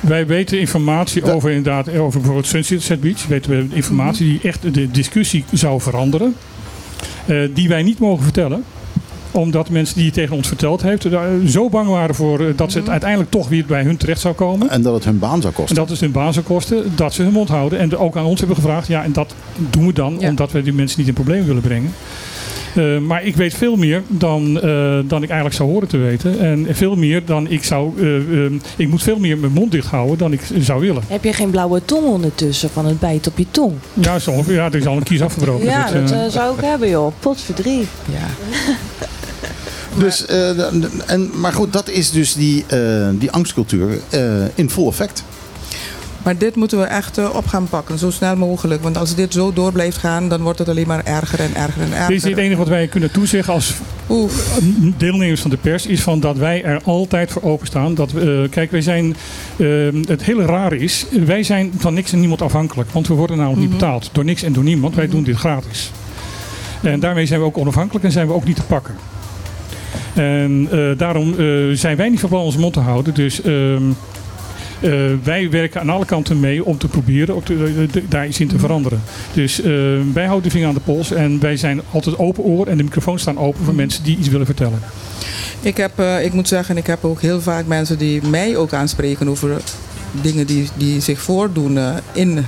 Wij 0.01 0.27
weten 0.27 0.61
informatie 0.61 1.33
over 1.33 1.51
inderdaad, 1.51 1.89
over 1.89 2.21
bijvoorbeeld 2.21 2.47
Sunset 2.47 3.01
Beach. 3.01 3.27
Weten 3.27 3.51
we 3.51 3.75
informatie 3.75 4.27
die 4.27 4.41
echt 4.51 4.75
de 4.75 4.91
discussie 4.91 5.45
zou 5.53 5.81
veranderen. 5.81 6.37
Eh, 7.27 7.37
die 7.55 7.69
wij 7.69 7.83
niet 7.83 7.99
mogen 7.99 8.23
vertellen 8.23 8.65
omdat 9.33 9.71
mensen 9.71 9.95
die 9.97 10.05
het 10.05 10.15
tegen 10.15 10.37
ons 10.37 10.49
verteld 10.49 10.83
heeft, 10.83 11.11
daar 11.11 11.29
zo 11.47 11.69
bang 11.69 11.89
waren 11.89 12.15
voor 12.15 12.41
eh, 12.41 12.47
dat 12.57 12.73
ze 12.73 12.79
het 12.79 12.89
uiteindelijk 12.89 13.31
toch 13.31 13.49
weer 13.49 13.65
bij 13.67 13.83
hun 13.83 13.97
terecht 13.97 14.21
zou 14.21 14.35
komen. 14.35 14.71
en 14.71 14.83
dat 14.83 14.95
het 14.95 15.05
hun 15.05 15.19
baan 15.19 15.41
zou 15.41 15.53
En 15.53 15.59
kosten. 15.59 15.77
dat 15.77 15.91
is 15.91 16.01
hun 16.01 16.13
baan 16.13 16.33
zou 16.33 16.45
kosten, 16.45 16.93
dat 16.95 17.15
ze 17.15 17.23
hun 17.23 17.33
mond 17.33 17.49
houden. 17.49 17.79
En 17.79 17.97
ook 17.97 18.17
aan 18.17 18.25
ons 18.25 18.39
hebben 18.39 18.57
gevraagd, 18.57 18.87
ja, 18.87 19.05
en 19.05 19.13
dat 19.13 19.35
doen 19.71 19.87
we 19.87 19.93
dan, 19.93 20.17
Ja. 20.19 20.29
omdat 20.29 20.53
we 20.53 20.63
die 20.63 20.73
mensen 20.73 20.99
niet 20.99 21.09
in 21.09 21.15
problemen 21.15 21.47
willen 21.47 21.63
brengen. 21.63 21.93
Eh, 22.75 22.99
maar 22.99 23.25
ik 23.25 23.37
weet 23.37 23.55
veel 23.55 23.77
meer 23.77 24.03
dan, 24.09 24.61
eh, 24.61 24.99
dan 25.05 25.23
ik 25.23 25.29
eigenlijk 25.29 25.55
zou 25.55 25.71
horen 25.71 25.89
te 25.89 25.97
weten. 25.97 26.39
En 26.41 26.67
veel 26.71 26.97
meer 26.97 27.25
dan 27.25 27.51
ik 27.51 27.65
zou. 27.65 27.93
eh, 28.01 28.45
eh, 28.45 28.53
ik 28.77 28.89
moet 28.89 29.03
veel 29.03 29.19
meer 29.19 29.39
mijn 29.39 29.53
mond 29.53 29.71
dicht 29.73 29.87
houden 29.87 30.19
dan 30.19 30.33
ik 30.33 30.41
zou 30.61 30.81
willen. 30.81 31.03
Heb 31.09 31.25
je 31.25 31.33
geen 31.33 31.51
blauwe 31.51 31.83
tong 31.85 32.07
ondertussen 32.07 32.71
van 32.71 32.87
het 32.87 33.01
bijt 33.01 33.27
op 33.27 33.39
je 33.39 33.47
tong? 33.51 33.73
Ja, 33.95 34.19
ongeveer. 34.27 34.55
Ja, 34.55 34.65
er 34.65 34.75
is 34.75 34.87
al 34.87 34.97
een 34.97 35.03
kies 35.03 35.23
afgebroken. 35.23 35.67
Ja, 35.67 35.91
Dus, 35.91 36.11
dat 36.11 36.33
zou 36.33 36.55
ik 36.59 36.61
hebben 36.65 36.89
joh. 36.89 37.13
Potverdrie. 37.21 37.87
Ja. 38.13 38.27
Dus, 39.97 40.27
eh, 40.27 40.73
en, 41.07 41.31
maar 41.35 41.53
goed, 41.53 41.73
dat 41.73 41.89
is 41.89 42.11
dus 42.11 42.35
die, 42.35 42.65
eh, 42.67 43.09
die 43.13 43.31
angstcultuur 43.31 43.99
eh, 44.09 44.23
in 44.55 44.71
vol 44.71 44.89
effect. 44.89 45.25
Maar 46.23 46.39
dit 46.39 46.57
moeten 46.57 46.79
we 46.79 46.85
echt 46.85 47.31
op 47.33 47.47
gaan 47.47 47.69
pakken, 47.69 47.99
zo 47.99 48.11
snel 48.11 48.37
mogelijk. 48.37 48.83
Want 48.83 48.97
als 48.97 49.15
dit 49.15 49.33
zo 49.33 49.53
door 49.53 49.73
blijft 49.73 49.97
gaan, 49.97 50.29
dan 50.29 50.43
wordt 50.43 50.59
het 50.59 50.69
alleen 50.69 50.87
maar 50.87 51.05
erger 51.05 51.41
en 51.41 51.55
erger 51.55 51.83
en 51.83 51.93
erger. 51.93 52.09
Dit 52.09 52.17
is 52.17 52.31
het 52.31 52.39
enige 52.39 52.57
wat 52.57 52.69
wij 52.69 52.87
kunnen 52.87 53.11
toezeggen 53.11 53.53
als 53.53 53.75
Oef. 54.11 54.59
deelnemers 54.97 55.41
van 55.41 55.51
de 55.51 55.57
pers 55.57 55.87
is 55.87 56.03
van 56.03 56.21
dat 56.21 56.37
wij 56.37 56.65
er 56.65 56.81
altijd 56.85 57.31
voor 57.31 57.43
openstaan. 57.43 57.95
Dat 57.95 58.13
we, 58.13 58.43
eh, 58.43 58.51
kijk, 58.51 58.71
wij 58.71 58.81
zijn, 58.81 59.17
eh, 59.57 59.67
het 60.07 60.23
hele 60.23 60.45
rare 60.45 60.79
is, 60.79 61.07
wij 61.11 61.43
zijn 61.43 61.73
van 61.77 61.95
niks 61.95 62.13
en 62.13 62.21
niemand 62.21 62.43
afhankelijk. 62.43 62.91
Want 62.91 63.09
we 63.09 63.15
worden 63.15 63.37
namelijk 63.37 63.61
niet 63.61 63.71
betaald 63.71 64.11
door 64.13 64.25
niks 64.25 64.43
en 64.43 64.53
door 64.53 64.65
niemand. 64.65 64.95
Wij 64.95 65.09
doen 65.09 65.23
dit 65.23 65.37
gratis. 65.37 65.91
En 66.83 67.01
daarmee 67.01 67.27
zijn 67.27 67.41
we 67.41 67.47
ook 67.47 67.59
onafhankelijk 67.59 68.05
en 68.05 68.13
zijn 68.13 68.27
we 68.27 68.33
ook 68.33 68.45
niet 68.45 68.57
te 68.57 68.63
pakken. 68.63 68.95
En 70.15 70.69
eh, 70.71 70.79
daarom 70.99 71.35
eh, 71.39 71.47
zijn 71.73 71.97
wij 71.97 72.09
niet 72.09 72.21
van 72.21 72.29
plan 72.29 72.43
onze 72.43 72.59
mond 72.59 72.73
te 72.73 72.81
houden. 72.81 73.15
Dus 73.15 73.43
ehm, 73.43 73.83
eh, 74.81 74.91
wij 75.23 75.51
werken 75.51 75.81
aan 75.81 75.89
alle 75.91 76.05
kanten 76.05 76.41
mee 76.41 76.65
om 76.65 76.79
te 76.79 76.89
proberen 76.89 77.43
te- 77.43 77.87
de- 77.93 78.09
daar 78.09 78.27
iets 78.27 78.41
in 78.41 78.49
te 78.49 78.59
veranderen. 78.59 79.03
Dus 79.33 79.61
eh, 79.61 79.73
wij 80.13 80.25
houden 80.25 80.43
de 80.43 80.51
vinger 80.51 80.69
aan 80.69 80.75
de 80.75 80.81
pols 80.81 81.11
en 81.13 81.41
wij 81.41 81.57
zijn 81.57 81.81
altijd 81.93 82.19
open 82.19 82.43
oor 82.45 82.67
en 82.67 82.77
de 82.77 82.83
microfoons 82.83 83.23
staan 83.23 83.39
open 83.39 83.65
voor 83.65 83.75
mensen 83.75 84.03
die 84.05 84.17
iets 84.19 84.29
willen 84.29 84.47
vertellen. 84.47 84.81
Ik, 85.63 85.77
heb, 85.77 86.01
ik 86.23 86.33
moet 86.33 86.49
zeggen, 86.49 86.77
ik 86.77 86.87
heb 86.87 87.05
ook 87.05 87.21
heel 87.21 87.41
vaak 87.41 87.67
mensen 87.67 87.99
die 87.99 88.23
mij 88.27 88.57
ook 88.57 88.73
aanspreken 88.73 89.29
over 89.29 89.61
dingen 90.23 90.47
die, 90.47 90.69
die 90.77 91.01
zich 91.01 91.21
voordoen 91.21 91.79
in, 92.13 92.45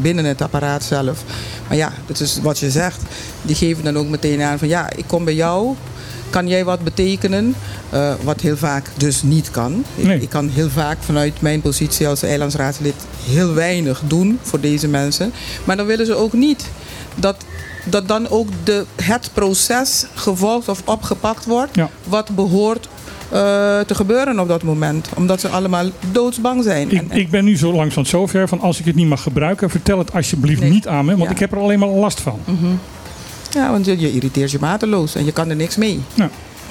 binnen 0.00 0.24
het 0.24 0.42
apparaat 0.42 0.82
zelf. 0.84 1.24
Maar 1.68 1.76
ja, 1.76 1.92
dat 2.06 2.20
is 2.20 2.38
wat 2.42 2.58
je 2.58 2.70
zegt. 2.70 3.02
Die 3.42 3.56
geven 3.56 3.84
dan 3.84 3.96
ook 3.96 4.08
meteen 4.08 4.42
aan 4.42 4.58
van 4.58 4.68
ja, 4.68 4.90
ik 4.96 5.04
kom 5.06 5.24
bij 5.24 5.34
jou 5.34 5.74
kan 6.30 6.48
jij 6.48 6.64
wat 6.64 6.84
betekenen, 6.84 7.54
uh, 7.94 8.12
wat 8.22 8.40
heel 8.40 8.56
vaak 8.56 8.86
dus 8.96 9.22
niet 9.22 9.50
kan. 9.50 9.84
Nee. 9.94 10.16
Ik, 10.16 10.22
ik, 10.22 10.28
kan 10.28 10.48
heel 10.48 10.70
vaak 10.70 10.96
vanuit 11.00 11.40
mijn 11.40 11.60
positie 11.60 12.08
als 12.08 12.22
eilandsraadslid 12.22 12.94
heel 13.26 13.54
weinig 13.54 14.02
doen 14.06 14.38
voor 14.42 14.60
deze 14.60 14.88
mensen. 14.88 15.32
Maar 15.64 15.76
dan 15.76 15.86
willen 15.86 16.06
ze 16.06 16.14
ook 16.14 16.32
niet 16.32 16.66
dat 17.14 17.36
dat 17.84 18.08
dan 18.08 18.28
ook 18.28 18.48
de, 18.64 18.84
het 19.02 19.30
proces 19.32 20.06
gevolgd 20.14 20.68
of 20.68 20.82
opgepakt 20.84 21.44
wordt 21.44 21.74
Ja. 21.76 21.90
wat 22.04 22.34
behoort 22.34 22.88
eh, 23.28 23.38
te 23.80 23.94
gebeuren 23.94 24.38
op 24.40 24.48
dat 24.48 24.62
moment. 24.62 25.08
Omdat 25.16 25.40
ze 25.40 25.48
allemaal 25.48 25.86
doodsbang 26.12 26.64
zijn. 26.64 26.90
Ik, 26.90 27.02
ik 27.12 27.30
ben 27.30 27.44
nu 27.44 27.56
zo 27.56 27.66
langzamerhand 27.66 28.08
zover 28.08 28.48
van 28.48 28.60
als 28.60 28.78
ik 28.78 28.84
het 28.84 28.94
niet 28.94 29.08
mag 29.08 29.22
gebruiken, 29.22 29.70
vertel 29.70 29.98
het 29.98 30.12
alsjeblieft 30.14 30.60
Nee. 30.60 30.70
niet 30.70 30.86
aan 30.86 31.04
me, 31.04 31.10
want 31.10 31.22
Ja. 31.24 31.30
ik 31.30 31.38
heb 31.38 31.52
er 31.52 31.58
alleen 31.58 31.78
maar 31.78 31.88
last 31.88 32.20
van. 32.20 32.40
Ja, 33.58 33.70
want 33.70 33.84
je, 33.86 33.98
je 33.98 34.12
irriteert 34.12 34.50
je 34.50 34.58
mateloos 34.60 35.14
en 35.14 35.24
je 35.24 35.32
kan 35.32 35.50
er 35.50 35.56
niks 35.56 35.76
mee. 35.76 36.00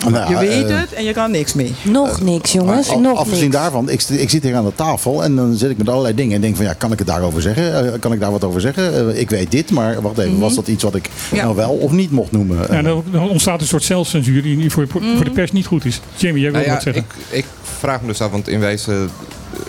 Nou, 0.10 0.30
je 0.30 0.40
weet 0.40 0.70
eh, 0.70 0.80
het 0.80 0.94
en 0.94 1.04
je 1.04 1.14
kan 1.14 1.32
niks 1.32 1.54
mee. 1.54 1.74
Nog 1.84 2.22
niks, 2.22 2.52
jongens. 2.52 2.96
Nog 2.96 3.18
afgezien 3.18 3.44
niks. 3.44 3.56
daarvan, 3.56 3.90
ik, 3.90 4.02
ik 4.04 4.30
zit 4.30 4.44
hier 4.44 4.56
aan 4.56 4.66
de 4.66 4.76
tafel 4.76 5.24
en 5.24 5.36
dan 5.36 5.56
zit 5.56 5.70
ik 5.70 5.78
met 5.78 5.90
allerlei 5.90 6.16
dingen 6.16 6.36
en 6.36 6.42
denk 6.42 6.56
van 6.56 6.66
ja, 6.66 6.74
kan 6.74 6.92
ik 6.92 6.98
het 7.00 7.08
daarover 7.08 7.42
zeggen? 7.42 7.94
Eh, 7.94 8.00
kan 8.00 8.14
ik 8.14 8.20
daar 8.20 8.32
wat 8.32 8.44
over 8.44 8.62
zeggen? 8.62 9.10
Eh, 9.10 9.20
ik 9.20 9.30
weet 9.30 9.52
dit, 9.52 9.72
maar 9.72 10.02
wacht 10.02 10.18
even, 10.18 10.40
was 10.40 10.56
dat 10.56 10.68
iets 10.68 10.84
wat 10.84 10.96
ik 10.96 11.10
Ja. 11.32 11.44
nou 11.44 11.56
wel 11.56 11.70
of 11.70 11.92
niet 11.92 12.12
mocht 12.12 12.32
noemen? 12.32 12.58
Ja, 12.72 12.82
dan, 12.82 13.04
ontstaat 13.30 13.62
een 13.62 13.68
soort 13.68 13.84
zelfcensuur 13.84 14.42
die 14.42 14.72
voor, 14.72 14.88
voor 14.88 15.24
de 15.26 15.32
pers 15.32 15.52
niet 15.52 15.66
goed 15.66 15.86
is. 15.86 16.02
Jamie, 16.16 16.42
jij 16.42 16.52
wil 16.52 16.60
Nou 16.60 16.66
ja, 16.72 16.74
wat 16.74 16.84
zeggen. 16.84 17.04
ik, 17.30 17.38
ik 17.38 17.46
vraag 17.62 18.02
me 18.02 18.08
dus 18.08 18.22
af, 18.22 18.32
want 18.32 18.48
in 18.48 18.60
wezen, 18.60 19.10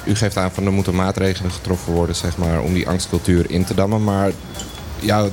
u 0.04 0.14
geeft 0.14 0.36
aan 0.36 0.50
van 0.52 0.66
er 0.66 0.72
moeten 0.72 0.94
maatregelen 0.94 1.50
getroffen 1.50 1.92
worden, 1.92 2.16
zeg 2.16 2.36
maar, 2.36 2.60
om 2.60 2.74
die 2.74 2.88
angstcultuur 2.88 3.44
in 3.48 3.64
te 3.64 3.74
dammen. 3.74 4.04
Maar 4.04 4.30
ja, 5.00 5.26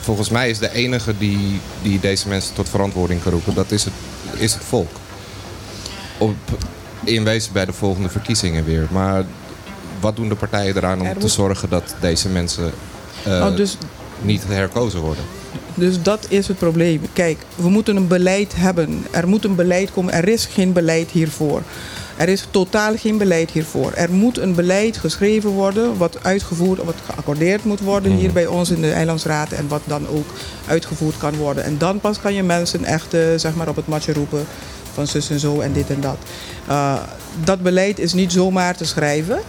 volgens 0.00 0.28
mij 0.30 0.50
is 0.50 0.58
de 0.58 0.72
enige 0.72 1.14
die, 1.18 1.60
die 1.82 2.00
deze 2.00 2.28
mensen 2.28 2.54
tot 2.54 2.68
verantwoording 2.68 3.22
kan 3.22 3.32
roepen, 3.32 3.54
dat 3.54 3.70
is 3.70 3.84
het, 3.84 3.92
is 4.34 4.54
het 4.54 4.64
volk. 4.64 4.90
Op, 6.18 6.34
in 7.04 7.24
wezen 7.24 7.52
bij 7.52 7.64
de 7.64 7.72
volgende 7.72 8.08
verkiezingen 8.08 8.64
weer. 8.64 8.86
Maar 8.90 9.24
wat 10.00 10.16
doen 10.16 10.28
de 10.28 10.34
partijen 10.34 10.76
eraan 10.76 11.00
om 11.00 11.06
Er 11.06 11.16
te 11.18 11.28
zorgen 11.28 11.68
dat 11.68 11.94
deze 12.00 12.28
mensen 12.28 12.72
eh, 13.24 13.46
Oh, 13.46 13.56
dus, 13.56 13.76
niet 14.22 14.44
herkozen 14.46 15.00
worden? 15.00 15.24
dus 15.74 16.02
dat 16.02 16.26
is 16.28 16.48
het 16.48 16.58
probleem. 16.58 17.00
Kijk, 17.12 17.38
we 17.54 17.68
moeten 17.68 17.96
een 17.96 18.08
beleid 18.08 18.52
hebben. 18.56 19.04
Er 19.10 19.28
moet 19.28 19.44
een 19.44 19.54
beleid 19.54 19.92
komen. 19.92 20.12
Er 20.12 20.28
is 20.28 20.46
geen 20.46 20.72
beleid 20.72 21.10
hiervoor. 21.10 21.62
Er 22.20 22.28
is 22.28 22.46
totaal 22.50 22.96
geen 22.96 23.18
beleid 23.18 23.50
hiervoor. 23.50 23.92
Er 23.92 24.12
moet 24.12 24.38
een 24.38 24.54
beleid 24.54 24.96
geschreven 24.96 25.50
worden, 25.50 25.96
wat 25.96 26.24
uitgevoerd, 26.24 26.84
wat 26.84 26.94
geaccordeerd 27.04 27.64
moet 27.64 27.80
worden 27.80 28.12
hier 28.12 28.32
bij 28.32 28.46
ons 28.46 28.70
in 28.70 28.80
de 28.80 28.92
Eilandsraad 28.92 29.52
en 29.52 29.68
wat 29.68 29.80
dan 29.84 30.08
ook 30.08 30.26
uitgevoerd 30.66 31.18
kan 31.18 31.36
worden. 31.36 31.64
En 31.64 31.78
dan 31.78 32.00
pas 32.00 32.20
kan 32.20 32.34
je 32.34 32.42
mensen 32.42 32.84
echt 32.84 33.14
eh, 33.14 33.20
zeg 33.36 33.54
maar 33.54 33.68
op 33.68 33.76
het 33.76 33.86
matje 33.86 34.12
roepen 34.12 34.44
van 34.92 35.06
zus 35.06 35.30
en 35.30 35.40
zo 35.40 35.60
en 35.60 35.72
dit 35.72 35.90
en 35.90 36.00
dat. 36.00 36.16
Uh, 36.68 36.98
dat 37.44 37.62
beleid 37.62 37.98
is 37.98 38.12
niet 38.12 38.32
zomaar 38.32 38.76
te 38.76 38.84
schrijven. 38.84 39.40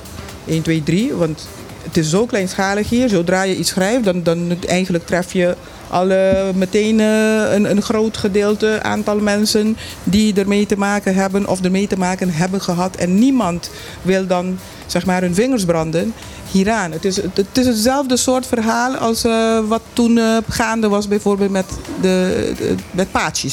1, 0.45 0.61
2, 0.61 0.83
3, 0.83 1.13
want 1.13 1.47
het 1.83 1.97
is 1.97 2.09
zo 2.09 2.25
kleinschalig 2.25 2.89
hier. 2.89 3.09
Zodra 3.09 3.43
je 3.43 3.57
iets 3.57 3.69
schrijft, 3.69 4.03
dan, 4.03 4.23
dan 4.23 4.57
eigenlijk 4.67 5.05
tref 5.05 5.33
je 5.33 5.55
alle, 5.91 6.51
meteen 6.55 6.99
uh, 6.99 7.53
een, 7.53 7.69
een 7.69 7.81
groot 7.81 8.17
gedeelte 8.17 8.79
aantal 8.83 9.19
mensen 9.19 9.77
die 10.03 10.33
ermee 10.33 10.65
te 10.65 10.77
maken 10.77 11.15
hebben 11.15 11.47
of 11.47 11.61
ermee 11.61 11.87
te 11.87 11.97
maken 11.97 12.29
hebben 12.29 12.61
gehad. 12.61 12.95
En 12.95 13.19
niemand 13.19 13.69
wil 14.01 14.27
dan 14.27 14.57
zeg 14.85 15.05
maar 15.05 15.21
hun 15.21 15.35
vingers 15.35 15.65
branden 15.65 16.13
hieraan. 16.51 16.91
Het 16.91 17.05
is, 17.05 17.15
het 17.15 17.57
is 17.57 17.65
hetzelfde 17.65 18.17
soort 18.17 18.45
verhaal 18.47 18.95
als 18.95 19.25
uh, 19.25 19.59
wat 19.67 19.81
toen 19.93 20.17
uh, 20.17 20.37
gaande 20.49 20.87
was 20.87 21.07
bijvoorbeeld 21.07 21.51
met, 21.51 21.65
de, 22.01 22.51
de, 22.57 22.75
met 22.91 23.07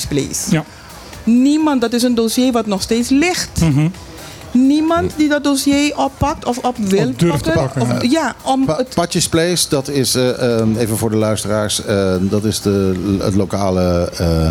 Place. 0.09 0.51
Ja. 0.51 0.65
Niemand, 1.25 1.81
dat 1.81 1.93
is 1.93 2.03
een 2.03 2.15
dossier 2.15 2.53
wat 2.53 2.67
nog 2.67 2.83
steeds 2.83 3.09
ligt. 3.09 3.61
Mm 3.61 3.73
-hmm. 3.73 3.93
Niemand 4.53 5.13
die 5.17 5.29
dat 5.29 5.45
dossier 5.45 5.97
oppakt 5.97 6.45
of 6.45 6.59
op 6.59 6.77
wil 6.77 7.09
Of 7.09 7.15
durft 7.15 7.45
te 7.45 7.51
pakken. 7.51 7.83
Of, 7.83 8.11
ja, 8.11 8.35
om 8.45 8.65
pa 8.65 8.77
het... 8.77 8.95
Patjes 8.95 9.29
Place, 9.29 9.69
dat 9.69 9.89
is, 9.89 10.17
uh, 10.17 10.59
um, 10.59 10.77
even 10.77 10.97
voor 10.97 11.11
de 11.11 11.17
luisteraars, 11.17 11.83
uh, 11.89 12.15
dat 12.21 12.45
is 12.45 12.61
de, 12.61 13.19
het 13.23 13.35
lokale... 13.35 14.13
Uh, 14.21 14.49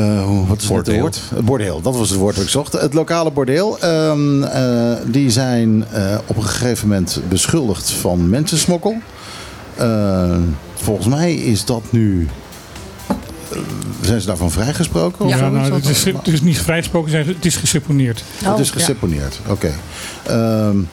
uh, 0.00 0.48
wat 0.48 0.62
is 0.62 0.68
het 0.68 0.98
woord? 0.98 1.20
Bordeel, 1.44 1.80
dat 1.80 1.96
was 1.96 2.10
het 2.10 2.18
woord 2.18 2.34
dat 2.34 2.44
ik 2.44 2.50
zocht. 2.50 2.72
Het 2.72 2.94
lokale 2.94 3.30
bordeel. 3.30 3.78
Um, 3.84 4.42
uh, 4.42 4.92
die 5.06 5.30
zijn 5.30 5.84
uh, 5.94 6.18
op 6.26 6.36
een 6.36 6.42
gegeven 6.42 6.88
moment 6.88 7.20
beschuldigd 7.28 7.90
van 7.90 8.28
mensensmokkel. 8.28 8.96
Uh, 9.80 10.36
volgens 10.74 11.06
mij 11.06 11.34
is 11.34 11.64
dat 11.64 11.82
nu. 11.90 12.28
Zijn 14.00 14.20
ze 14.20 14.26
daarvan 14.26 14.50
vrijgesproken? 14.50 15.28
Ja, 15.28 15.48
nou, 15.48 15.72
het, 15.74 15.88
is, 15.88 16.04
het 16.04 16.28
is 16.28 16.40
niet 16.40 16.58
vrijgesproken, 16.58 17.26
het 17.26 17.44
is 17.44 17.56
geseponeerd. 17.56 18.24
Oh, 18.42 18.50
het 18.50 18.58
is 18.58 18.70
geseponeerd, 18.70 19.40
ja. 19.44 19.52
oké. 19.52 19.72
Okay. 20.26 20.68
Um, 20.68 20.88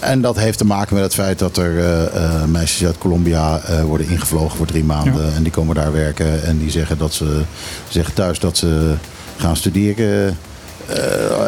en 0.00 0.20
dat 0.20 0.36
heeft 0.36 0.58
te 0.58 0.64
maken 0.64 0.94
met 0.94 1.04
het 1.04 1.14
feit 1.14 1.38
dat 1.38 1.56
er 1.56 1.72
uh, 1.72 2.02
uh, 2.14 2.44
meisjes 2.44 2.86
uit 2.86 2.98
Colombia 2.98 3.60
uh, 3.70 3.82
worden 3.82 4.08
ingevlogen 4.08 4.56
voor 4.56 4.66
drie 4.66 4.84
maanden. 4.84 5.26
Ja. 5.26 5.32
En 5.34 5.42
die 5.42 5.52
komen 5.52 5.74
daar 5.74 5.92
werken. 5.92 6.44
En 6.44 6.58
die 6.58 6.70
zeggen, 6.70 6.98
dat 6.98 7.14
ze, 7.14 7.42
zeggen 7.88 8.14
thuis 8.14 8.38
dat 8.38 8.56
ze 8.56 8.94
gaan 9.36 9.56
studeren 9.56 10.38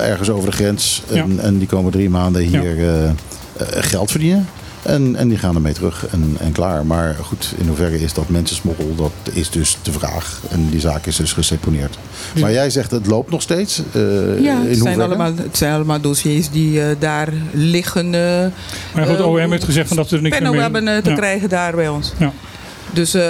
ergens 0.00 0.30
over 0.30 0.50
de 0.50 0.56
grens. 0.56 1.02
Ja. 1.08 1.22
En, 1.22 1.40
en, 1.40 1.58
die 1.58 1.68
komen 1.68 1.92
drie 1.92 2.10
maanden 2.10 2.42
hier 2.42 2.80
ja. 2.80 3.14
geld 3.80 4.10
verdienen. 4.10 4.48
En, 4.82 5.16
en 5.16 5.28
die 5.28 5.38
gaan 5.38 5.54
ermee 5.54 5.72
terug 5.72 6.06
en, 6.06 6.36
en 6.40 6.52
klaar. 6.52 6.86
Maar 6.86 7.16
goed, 7.22 7.54
in 7.56 7.66
hoeverre 7.66 8.00
is 8.00 8.12
dat 8.12 8.28
mensensmokkel? 8.28 8.94
Dat 8.94 9.12
is 9.32 9.50
dus 9.50 9.78
de 9.82 9.92
vraag. 9.92 10.40
En 10.50 10.68
die 10.70 10.80
zaak 10.80 11.06
is 11.06 11.16
dus 11.16 11.32
geseponeerd. 11.32 11.98
Ja. 12.34 12.40
Maar 12.40 12.52
jij 12.52 12.70
zegt 12.70 12.90
het 12.90 13.06
loopt 13.06 13.30
nog 13.30 13.42
steeds. 13.42 13.82
Uh, 13.92 14.40
ja, 14.40 14.60
in 14.60 14.68
het 14.68 14.78
zijn, 14.78 15.00
allemaal, 15.00 15.32
het 15.36 15.56
zijn 15.56 15.74
allemaal 15.74 16.00
dossiers 16.00 16.50
die 16.50 16.72
uh, 16.72 16.84
daar 16.98 17.32
liggen. 17.52 18.06
Uh, 18.06 18.12
maar 18.94 19.06
goed, 19.06 19.20
OM 19.20 19.50
heeft 19.50 19.64
gezegd 19.64 19.88
van 19.88 19.96
dat 19.96 20.10
er 20.10 20.22
niks 20.22 20.40
meer 20.40 20.50
mee... 20.50 20.60
hebben 20.60 21.02
te 21.02 21.10
ja. 21.10 21.16
krijgen 21.16 21.48
daar 21.48 21.74
bij 21.74 21.88
ons. 21.88 22.12
Ja. 22.18 22.32
Dus 22.92 23.14
uh, 23.14 23.28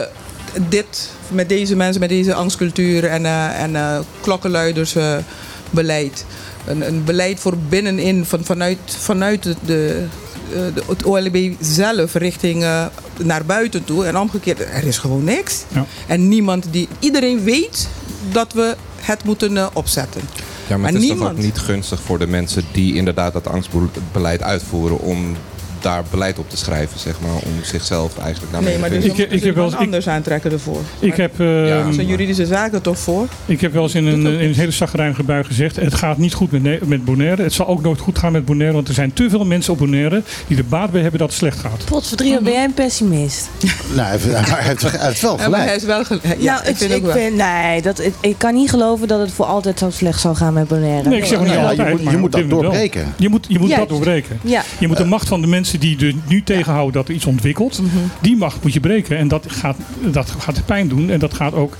dit, 0.68 1.10
met 1.28 1.48
deze 1.48 1.76
mensen, 1.76 2.00
met 2.00 2.08
deze 2.08 2.34
angstcultuur 2.34 3.04
en, 3.04 3.22
uh, 3.22 3.62
en 3.62 3.70
uh, 3.70 3.98
klokkenluidersbeleid. 4.20 6.24
Een, 6.66 6.86
een 6.86 7.04
beleid 7.04 7.40
voor 7.40 7.54
binnenin, 7.68 8.24
van, 8.24 8.44
vanuit, 8.44 8.78
vanuit 8.84 9.42
de, 9.42 9.54
de 9.64 10.06
het 10.86 11.04
OLB 11.04 11.52
zelf 11.60 12.14
richting 12.14 12.62
uh, 12.62 12.86
naar 13.22 13.44
buiten 13.44 13.84
toe. 13.84 14.04
En 14.04 14.18
omgekeerd, 14.18 14.60
er 14.60 14.84
is 14.84 14.98
gewoon 14.98 15.24
niks. 15.24 15.64
Ja. 15.68 15.86
En 16.06 16.28
niemand 16.28 16.66
die. 16.70 16.88
Iedereen 16.98 17.42
weet 17.42 17.88
dat 18.32 18.52
we 18.52 18.76
het 18.96 19.24
moeten 19.24 19.52
uh, 19.52 19.66
opzetten. 19.72 20.20
Ja, 20.66 20.76
maar 20.76 20.92
het 20.92 21.02
is 21.02 21.08
niemand... 21.08 21.30
toch 21.30 21.38
ook 21.38 21.44
niet 21.44 21.58
gunstig 21.58 22.00
voor 22.00 22.18
de 22.18 22.26
mensen 22.26 22.64
die 22.72 22.94
inderdaad 22.94 23.32
dat 23.32 23.46
angstbeleid 23.46 24.42
uitvoeren 24.42 25.00
om 25.00 25.36
daar 25.82 26.02
beleid 26.10 26.38
op 26.38 26.50
te 26.50 26.56
schrijven, 26.56 26.98
zeg 26.98 27.20
maar, 27.20 27.34
om 27.34 27.52
zichzelf 27.62 28.18
eigenlijk 28.18 28.52
daarmee 28.52 28.70
nee, 28.70 28.80
maar 28.80 28.90
dus 28.90 29.04
ik, 29.04 29.18
ik, 29.18 29.30
ik 29.30 29.42
heb 29.42 29.54
wel 29.54 29.64
eens, 29.64 29.74
anders 29.74 30.08
aantrekken 30.08 30.52
ervoor. 30.52 30.80
Ik 30.98 31.14
heb, 31.14 31.40
uh, 31.40 31.68
ja. 31.68 31.92
zijn 31.92 32.06
juridische 32.06 32.46
zaken 32.46 32.82
toch 32.82 32.98
voor? 32.98 33.26
Ik 33.46 33.60
heb 33.60 33.72
wel 33.72 33.82
eens 33.82 33.94
in 33.94 34.06
een, 34.06 34.26
in 34.26 34.48
een 34.48 34.54
hele 34.54 34.70
zagrijnige 34.70 35.22
bui 35.22 35.44
gezegd, 35.44 35.76
het 35.76 35.94
gaat 35.94 36.18
niet 36.18 36.34
goed 36.34 36.50
met, 36.50 36.88
met 36.88 37.04
Bonaire. 37.04 37.42
Het 37.42 37.52
zal 37.52 37.66
ook 37.66 37.82
nooit 37.82 38.00
goed 38.00 38.18
gaan 38.18 38.32
met 38.32 38.44
Bonaire, 38.44 38.74
want 38.74 38.88
er 38.88 38.94
zijn 38.94 39.12
te 39.12 39.30
veel 39.30 39.44
mensen 39.44 39.72
op 39.72 39.78
Bonaire 39.78 40.22
die 40.46 40.56
er 40.56 40.64
baat 40.64 40.90
bij 40.90 41.00
hebben 41.00 41.20
dat 41.20 41.28
het 41.28 41.38
slecht 41.38 41.58
gaat. 41.58 41.84
Potverdrie, 41.84 42.42
ben 42.42 42.52
jij 42.52 42.64
een 42.64 42.74
pessimist? 42.74 43.48
nou, 43.96 44.08
hij 44.08 44.62
heeft, 44.62 44.82
hij 44.82 45.14
wel 45.20 45.38
gelijk. 45.38 45.56
Ja, 45.56 45.64
hij 45.64 45.76
is 45.76 45.84
wel 45.84 46.04
gelijk. 46.04 46.24
Ja, 46.38 46.54
nou, 46.54 46.68
ik, 46.68 46.76
vind, 46.76 46.92
ik 46.92 47.10
vind 47.10 47.36
nee, 47.36 47.82
dat, 47.82 48.00
ik, 48.00 48.14
ik, 48.20 48.34
kan 48.38 48.54
niet 48.54 48.70
geloven 48.70 49.08
dat 49.08 49.20
het 49.20 49.30
voor 49.30 49.44
altijd 49.44 49.78
zo 49.78 49.90
slecht 49.90 50.20
zou 50.20 50.36
gaan 50.36 50.52
met 50.52 50.68
Bonaire. 50.68 51.08
Nee, 51.08 51.18
ik 51.18 51.24
zeg 51.24 51.40
niet 51.40 51.48
ja, 51.48 51.68
altijd, 51.68 51.78
je 51.78 52.04
moet, 52.04 52.10
je 52.10 52.16
moet 52.16 52.32
dat 52.32 52.50
doorbreken. 52.50 53.14
Je 53.16 53.28
moet, 53.28 53.46
je 53.48 53.58
moet 53.58 53.76
dat 53.76 53.88
doorbreken. 53.88 54.40
Ja. 54.42 54.62
Je 54.78 54.88
moet 54.88 54.96
de 54.96 55.04
macht 55.04 55.28
van 55.28 55.40
de 55.40 55.46
mensen 55.46 55.67
die 55.78 56.06
er 56.06 56.14
nu 56.28 56.42
tegenhouden 56.42 56.92
dat 56.92 57.08
er 57.08 57.14
iets 57.14 57.26
ontwikkelt, 57.26 57.80
mm 57.80 57.88
-hmm. 57.88 58.10
die 58.20 58.36
macht 58.36 58.62
moet 58.62 58.72
je 58.72 58.80
breken. 58.80 59.18
En 59.18 59.28
dat 59.28 59.44
gaat, 59.48 59.76
dat 60.10 60.30
gaat 60.38 60.66
pijn 60.66 60.88
doen 60.88 61.10
en 61.10 61.18
dat 61.18 61.34
gaat 61.34 61.54
ook 61.54 61.76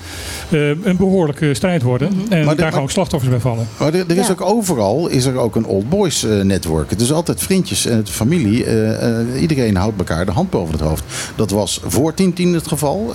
uh, 0.49 0.69
een 0.69 0.97
behoorlijke 0.97 1.55
strijd 1.55 1.83
worden. 1.83 2.13
Mm 2.13 2.19
-hmm. 2.19 2.33
En 2.33 2.45
maar 2.45 2.57
daar 2.57 2.73
gaan 2.73 2.83
ook 2.83 2.91
slachtoffers 2.91 3.31
bij 3.31 3.41
vallen. 3.41 3.69
Maar 3.79 3.95
er, 3.95 4.05
er 4.09 4.17
is 4.17 4.27
ja. 4.27 4.33
ook 4.33 4.41
overal 4.41 5.09
is 5.09 5.25
er 5.25 5.37
ook 5.37 5.57
een 5.57 5.67
old 5.67 5.89
boys 5.89 6.25
uh, 6.25 6.43
network. 6.43 6.91
Het 6.91 7.01
is 7.01 7.13
altijd 7.13 7.43
vriendjes 7.43 7.87
en 7.87 8.07
familie. 8.07 8.67
Uh, 8.67 9.41
iedereen 9.41 9.77
houdt 9.77 9.99
elkaar 9.99 10.27
de 10.27 10.33
hand 10.33 10.51
boven 10.51 10.73
het 10.73 10.83
hoofd. 10.83 11.05
Dat 11.37 11.51
was 11.51 11.81
voor 11.87 12.13
1010 12.15 12.55
het 12.55 12.69
geval. 12.69 13.13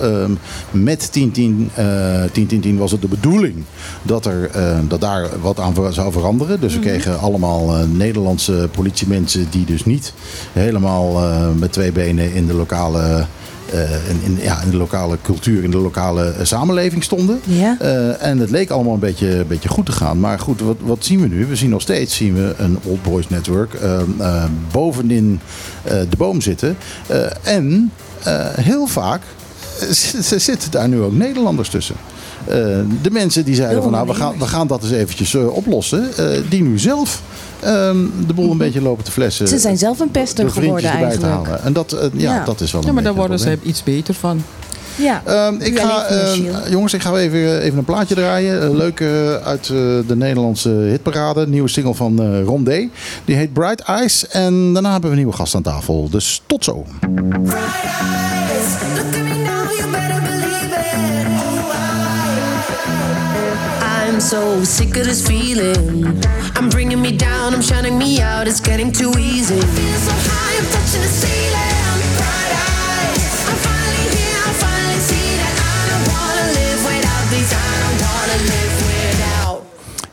met 0.70 1.08
1010, 1.12 1.70
1010 1.74 2.76
was 2.76 2.90
het 2.90 3.00
de 3.00 3.08
bedoeling 3.08 3.64
dat, 4.02 4.26
er, 4.26 4.50
dat 4.88 5.00
daar 5.00 5.28
wat 5.40 5.60
aan 5.60 5.92
zou 5.92 6.12
veranderen. 6.12 6.60
Dus 6.60 6.72
we 6.72 6.78
mm 6.78 6.84
-hmm. 6.84 6.92
kregen 6.92 7.18
allemaal 7.18 7.86
Nederlandse 7.86 8.68
politiemensen 8.72 9.46
die 9.50 9.64
dus 9.64 9.84
niet 9.84 10.12
helemaal 10.64 11.22
uh, 11.22 11.46
met 11.58 11.72
twee 11.72 11.92
benen 11.92 12.32
in 12.32 12.46
de 12.46 12.54
lokale. 12.54 13.26
Uh, 13.74 13.80
in, 14.08 14.20
in, 14.24 14.38
ja, 14.42 14.62
in 14.62 14.70
de 14.70 14.76
lokale 14.76 15.18
cultuur, 15.22 15.64
in 15.64 15.70
de 15.70 15.76
lokale 15.76 16.34
uh, 16.38 16.44
samenleving 16.44 17.04
stonden. 17.04 17.40
Ja. 17.44 17.78
en 18.18 18.38
het 18.38 18.50
leek 18.50 18.70
allemaal 18.70 18.94
een 18.94 18.98
beetje, 18.98 19.38
een 19.38 19.46
beetje 19.46 19.68
goed 19.68 19.86
te 19.86 19.92
gaan. 19.92 20.20
Maar 20.20 20.38
goed, 20.38 20.60
wat, 20.60 20.76
wat 20.80 21.04
zien 21.04 21.20
we 21.20 21.28
nu? 21.28 21.46
We 21.46 21.56
zien 21.56 21.70
nog 21.70 21.80
steeds 21.80 22.16
zien 22.16 22.34
we 22.34 22.54
een 22.56 22.78
Old 22.82 23.02
Boys 23.02 23.28
Network 23.28 23.78
bovenin 24.72 25.40
de 25.84 26.16
boom 26.16 26.40
zitten. 26.40 26.76
en 27.42 27.90
heel 28.60 28.86
vaak 28.86 29.22
zitten 30.36 30.70
daar 30.70 30.88
nu 30.88 31.00
ook 31.00 31.12
Nederlanders 31.12 31.68
tussen. 31.68 31.96
De 33.02 33.10
mensen 33.10 33.44
die 33.44 33.54
zeiden 33.54 33.82
van 33.82 33.92
nou, 33.92 34.06
we 34.06 34.14
gaan, 34.14 34.38
we 34.38 34.46
gaan 34.46 34.66
dat 34.66 34.82
eens 34.82 34.92
eventjes 34.92 35.34
oplossen. 35.34 36.08
die 36.48 36.62
nu 36.62 36.78
zelf 36.78 37.22
ehm, 37.60 37.96
de 38.26 38.34
boel 38.34 38.50
een 38.50 38.58
beetje 38.58 38.82
lopen 38.82 39.04
te 39.04 39.10
flessen. 39.10 39.48
Ze 39.48 39.58
zijn 39.58 39.78
zelf 39.78 40.00
een 40.00 40.10
pester 40.10 40.50
geworden 40.50 40.90
eigenlijk. 40.90 41.48
En 41.64 41.72
dat, 41.72 41.96
ja, 42.12 42.44
dat 42.44 42.60
is 42.60 42.72
wel 42.72 42.84
Ja, 42.84 42.92
maar 42.92 43.02
daar 43.02 43.14
worden 43.14 43.38
ze 43.38 43.58
iets 43.62 43.82
beter 43.82 44.14
van. 44.14 44.42
Ja, 44.96 45.46
um, 45.48 45.60
ik 45.60 45.78
ga, 45.78 46.10
uh, 46.10 46.70
jongens, 46.70 46.94
ik 46.94 47.02
ga 47.02 47.16
even, 47.16 47.60
even 47.60 47.78
een 47.78 47.84
plaatje 47.84 48.14
draaien. 48.14 48.76
leuk 48.76 49.00
uh, 49.00 49.34
uit 49.34 49.68
uh, 49.68 49.78
de 50.06 50.16
Nederlandse 50.16 50.68
hitparade. 50.68 51.46
Nieuwe 51.46 51.68
single 51.68 51.94
van 51.94 52.22
uh, 52.22 52.44
Ron 52.44 52.64
D. 52.64 52.68
Die 53.24 53.36
heet 53.36 53.52
Bright 53.52 53.80
Eyes. 53.80 54.28
En 54.28 54.72
daarna 54.72 54.92
hebben 54.92 55.10
we 55.10 55.16
een 55.16 55.22
nieuwe 55.22 55.36
gast 55.36 55.54
aan 55.54 55.62
tafel. 55.62 56.08
Dus 56.10 56.42
tot 56.46 56.64
zo. 56.64 56.84
So 64.24 64.64
sick 64.64 64.96
of 64.96 65.04
this 65.04 65.26
feeling. 65.26 66.06
I'm 66.56 66.70
bringing 66.70 67.00
me 67.02 67.14
down, 67.14 67.52
I'm 67.52 67.60
shutting 67.60 67.98
me 67.98 68.22
out. 68.22 68.48
It's 68.48 68.60
getting 68.60 68.90
too 68.90 69.12
easy. 69.18 69.56
I 69.56 69.60
feel 69.60 69.98
so 69.98 70.12
high, 70.14 70.58
I'm 70.58 70.66
touching 70.72 71.02
the 71.02 71.08
ceiling. 71.08 71.73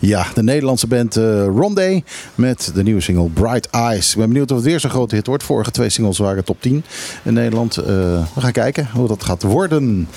Ja, 0.02 0.28
de 0.34 0.44
Nederlandse 0.44 0.88
band 0.88 1.18
uh, 1.18 1.46
Rondé 1.46 2.02
met 2.36 2.72
de 2.74 2.84
nieuwe 2.84 3.02
single 3.02 3.30
Bright 3.30 3.70
Eyes. 3.70 4.12
Ik 4.12 4.18
ben 4.18 4.28
benieuwd 4.28 4.52
of 4.52 4.58
het 4.58 4.66
weer 4.66 4.80
zo'n 4.80 4.90
grote 4.90 5.16
hit 5.16 5.28
wordt. 5.28 5.44
Vorige 5.44 5.72
twee 5.72 5.90
singles 5.90 6.18
waren 6.18 6.44
top 6.44 6.62
10 6.62 6.84
in 7.24 7.34
Nederland. 7.34 7.78
Uh, 7.78 7.86
we 8.34 8.42
gaan 8.42 8.52
kijken 8.52 8.90
hoe 8.94 9.08
dat 9.08 9.24
gaat 9.24 9.44
worden. 9.44 10.08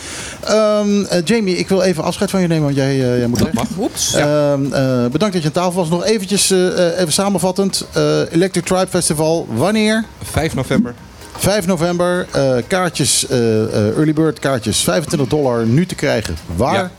Um, 0.51 1.01
uh, 1.01 1.07
Jamie, 1.25 1.57
ik 1.57 1.69
wil 1.69 1.83
even 1.83 2.05
afscheid 2.05 2.31
van 2.31 2.41
je 2.41 2.47
nemen, 2.47 2.65
want 2.65 2.77
jij, 2.77 2.97
jij 2.97 3.27
moet 3.27 3.41
weg. 3.41 3.53
Oeps. 3.79 4.13
Ja. 4.13 4.53
Um, 4.53 4.69
bedankt 5.11 5.35
dat 5.35 5.43
je 5.43 5.45
aan 5.45 5.53
tafel 5.53 5.73
was. 5.73 5.89
Nog 5.89 6.05
eventjes 6.05 6.51
even 6.51 7.13
samenvattend. 7.13 7.87
Electric 8.31 8.65
Tribe 8.65 8.87
Festival, 8.89 9.47
wanneer? 9.55 10.05
5 10.23 10.55
november. 10.55 10.95
5 11.37 11.67
november, 11.67 12.27
kaartjes, 12.67 13.27
early 13.29 14.13
bird 14.13 14.39
kaartjes, 14.39 14.81
25 14.81 15.29
dollar 15.29 15.67
nu 15.67 15.87
te 15.87 15.95
krijgen. 15.95 16.37
Waar? 16.57 16.75
Ja. 16.75 16.91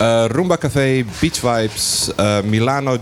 Uh, 0.00 0.24
Roomba 0.28 0.56
Café, 0.56 1.04
Beach 1.20 1.38
Vibes, 1.38 2.08
uh, 2.20 2.36
Milano 2.44 2.96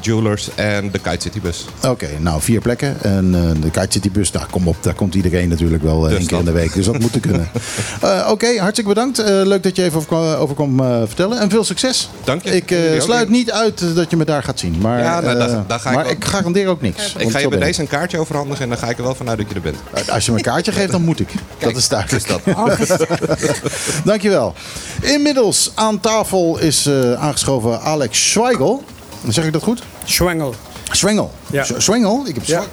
Jewelers 0.00 0.48
en 0.54 0.90
de 0.90 0.98
Kite 0.98 1.20
City 1.20 1.40
Bus. 1.40 1.64
Oké, 1.86 2.08
nou 2.18 2.40
vier 2.40 2.60
plekken. 2.60 3.02
En 3.02 3.34
uh, 3.34 3.62
de 3.62 3.70
Kite 3.70 3.86
City 3.88 4.10
Bus, 4.10 4.30
daar, 4.30 4.46
kom 4.50 4.68
op, 4.68 4.76
daar 4.80 4.94
komt 4.94 5.14
iedereen 5.14 5.48
natuurlijk 5.48 5.82
wel 5.82 6.00
dus 6.00 6.18
één 6.18 6.26
keer 6.26 6.38
in 6.38 6.44
de 6.44 6.52
week. 6.52 6.74
Dus 6.74 6.86
dat 6.86 6.98
moet 6.98 7.20
kunnen. 7.20 7.48
Oké, 8.32 8.58
hartstikke 8.58 8.94
bedankt. 8.94 9.18
leuk 9.26 9.62
dat 9.62 9.76
je 9.76 9.82
even 9.82 9.98
over, 9.98 10.36
over 10.36 10.54
kwam 10.54 10.76
vertellen. 11.06 11.40
En 11.40 11.50
veel 11.50 11.64
succes. 11.64 12.08
Dank 12.24 12.42
je. 12.42 12.56
Ik 12.56 13.00
sluit 13.00 13.28
niet 13.28 13.50
uit 13.50 13.94
dat 13.94 14.10
je 14.10 14.16
me 14.16 14.24
daar 14.24 14.42
gaat 14.42 14.58
zien. 14.58 14.78
Maar, 14.80 14.98
ja, 14.98 15.20
nou, 15.20 15.38
daar, 15.38 15.66
daar 15.66 15.80
ga 15.80 15.90
ik 15.90 15.96
maar 15.96 16.10
ik 16.10 16.24
garandeer 16.24 16.66
ook 16.66 16.80
niks. 16.80 17.14
Ik 17.18 17.30
ga 17.30 17.38
je 17.38 17.48
bij 17.48 17.58
deze 17.58 17.80
een 17.80 17.86
kaartje 17.86 18.18
overhandigen 18.18 18.62
en 18.62 18.68
dan 18.68 18.78
ga 18.78 18.88
ik 18.88 18.96
er 18.96 19.02
wel 19.02 19.14
vanuit 19.14 19.38
dat 19.38 19.48
je 19.48 19.54
er 19.54 19.60
bent. 19.60 19.76
Als 20.10 20.24
je 20.24 20.30
me 20.30 20.36
een 20.36 20.44
kaartje 20.44 20.72
geeft, 20.72 20.92
dan 20.92 21.02
moet 21.02 21.20
ik. 21.20 21.28
dat 21.58 21.76
is 21.76 21.88
duidelijk. 21.88 22.26
dat. 22.28 22.40
Dankjewel. 24.04 24.54
Inmiddels 25.00 25.72
aan 25.74 26.00
tafel 26.02 26.58
is 26.58 26.86
uh, 26.86 27.12
aangeschoven 27.12 27.80
Alex 27.80 28.30
Schweigel. 28.30 28.82
Zeg 29.28 29.44
ik 29.44 29.52
dat 29.52 29.62
goed? 29.62 29.82
Schwengel. 30.04 30.54
Schwengel. 30.90 31.32
Ja. 31.50 31.64
Schwengel? 31.78 32.22
Ik 32.26 32.34
heb 32.34 32.44
ja. 32.44 32.64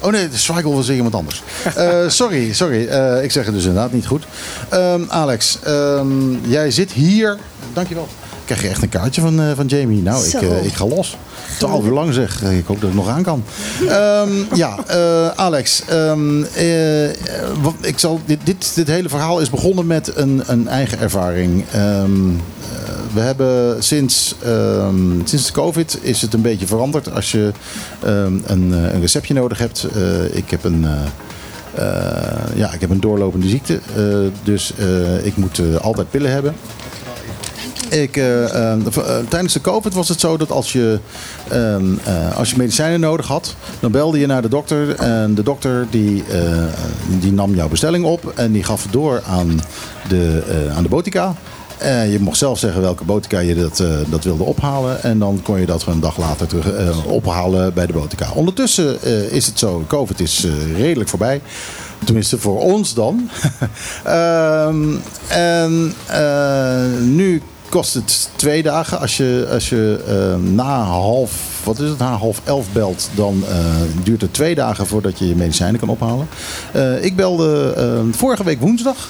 Oh 0.00 0.10
nee, 0.10 0.28
Schweigel 0.32 0.74
was 0.74 0.90
iemand 0.90 1.14
anders. 1.14 1.42
uh, 1.78 2.08
sorry, 2.20 2.52
sorry. 2.52 2.88
Uh, 2.88 3.22
ik 3.22 3.30
zeg 3.32 3.44
het 3.44 3.54
dus 3.54 3.64
inderdaad 3.64 3.92
niet 3.92 4.06
goed. 4.06 4.24
Um, 4.72 5.06
Alex, 5.08 5.58
um, 5.66 6.40
jij 6.46 6.70
zit 6.70 6.92
hier. 6.92 7.38
Dankjewel. 7.72 8.08
Krijg 8.44 8.62
je 8.62 8.68
echt 8.68 8.82
een 8.82 8.88
kaartje 8.88 9.20
van, 9.20 9.40
uh, 9.40 9.50
van 9.54 9.66
Jamie? 9.66 10.02
Nou, 10.02 10.26
ik, 10.26 10.40
ik 10.62 10.72
ga 10.72 10.86
los. 10.86 11.16
12 11.58 11.84
uur 11.84 11.92
lang 11.92 12.14
zeg. 12.14 12.42
Ik 12.42 12.66
hoop 12.66 12.80
dat 12.80 12.90
ik 12.90 12.96
nog 12.96 13.08
aan 13.08 13.22
kan. 13.22 13.44
Um, 13.82 14.46
ja, 14.62 14.78
uh, 14.90 15.28
Alex. 15.28 15.82
Um, 15.92 16.46
uh, 16.58 17.08
ik 17.80 17.98
zal, 17.98 18.20
dit, 18.24 18.38
dit, 18.44 18.74
dit, 18.74 18.86
hele 18.86 19.08
verhaal 19.08 19.40
is 19.40 19.50
begonnen 19.50 19.86
met 19.86 20.16
een, 20.16 20.42
een 20.46 20.68
eigen 20.68 20.98
ervaring. 20.98 21.64
Um, 21.74 22.40
we 23.14 23.20
hebben 23.20 23.82
sinds, 23.82 24.34
sinds 25.24 25.46
de 25.46 25.52
COVID 25.52 25.98
is 26.02 26.22
het 26.22 26.34
een 26.34 26.42
beetje 26.42 26.66
veranderd. 26.66 27.14
Als 27.14 27.30
je 27.32 27.52
een, 28.00 28.42
een 28.46 29.00
receptje 29.00 29.34
nodig 29.34 29.58
hebt. 29.58 29.86
Ik 30.32 30.50
heb 30.50 30.64
een... 30.64 30.86
Ja, 32.54 32.72
ik 32.72 32.80
heb 32.80 32.90
een 32.90 33.00
doorlopende 33.00 33.48
ziekte. 33.48 33.80
Dus 34.42 34.72
ik 35.22 35.36
moet 35.36 35.60
altijd 35.80 36.10
pillen 36.10 36.30
hebben. 36.30 36.54
Ik, 37.90 38.16
uh, 38.16 38.44
tijdens 39.28 39.52
de 39.52 39.60
COVID 39.60 39.94
was 39.94 40.08
het 40.08 40.20
zo 40.20 40.36
dat 40.36 40.50
als 40.50 40.72
je, 40.72 40.98
ehm, 41.48 41.84
als 42.36 42.50
je 42.50 42.56
medicijnen 42.56 43.00
nodig 43.00 43.26
had, 43.26 43.54
dan 43.80 43.90
belde 43.90 44.18
je 44.18 44.26
naar 44.26 44.42
de 44.42 44.48
dokter. 44.48 44.94
En 44.94 45.34
de 45.34 45.42
dokter 45.42 45.86
die, 45.90 46.24
die 47.20 47.32
nam 47.32 47.54
jouw 47.54 47.68
bestelling 47.68 48.04
op 48.04 48.32
en 48.34 48.52
die 48.52 48.62
gaf 48.62 48.82
het 48.82 48.92
door 48.92 49.22
aan 49.26 49.60
de, 50.08 50.42
aan 50.76 50.82
de 50.82 50.88
botica. 50.88 51.34
Je 51.82 52.18
mocht 52.20 52.38
zelf 52.38 52.58
zeggen 52.58 52.80
welke 52.80 53.04
botica 53.04 53.38
je 53.38 53.54
dat, 53.54 53.84
dat 54.08 54.24
wilde 54.24 54.44
ophalen. 54.44 55.02
En 55.02 55.18
dan 55.18 55.40
kon 55.42 55.60
je 55.60 55.66
dat 55.66 55.86
een 55.86 56.00
dag 56.00 56.18
later 56.18 56.46
terug 56.46 57.04
ophalen 57.04 57.74
bij 57.74 57.86
de 57.86 57.92
botica. 57.92 58.30
Ondertussen 58.34 59.02
is 59.32 59.46
het 59.46 59.58
zo, 59.58 59.84
COVID 59.86 60.20
is 60.20 60.46
redelijk 60.76 61.08
voorbij. 61.08 61.40
Tenminste 62.04 62.38
voor 62.38 62.60
ons 62.60 62.94
dan. 62.94 63.30
Ehm, 64.04 64.96
en 65.28 65.94
nu 67.14 67.42
kost 67.70 67.94
het 67.94 68.28
twee 68.36 68.62
dagen. 68.62 69.00
Als 69.00 69.16
je, 69.16 69.48
als 69.52 69.68
je 69.68 70.04
uh, 70.08 70.52
na 70.52 70.82
half, 70.82 71.60
wat 71.64 71.78
is 71.78 71.88
het, 71.88 71.98
na 71.98 72.16
half 72.16 72.40
elf 72.44 72.72
belt, 72.72 73.10
dan 73.14 73.42
uh, 73.48 73.56
duurt 74.02 74.20
het 74.20 74.34
twee 74.34 74.54
dagen 74.54 74.86
voordat 74.86 75.18
je 75.18 75.28
je 75.28 75.36
medicijnen 75.36 75.80
kan 75.80 75.88
ophalen. 75.88 76.28
Uh, 76.76 77.04
ik 77.04 77.16
belde 77.16 77.74
vorige 78.12 78.44
week 78.44 78.60
woensdag. 78.60 79.08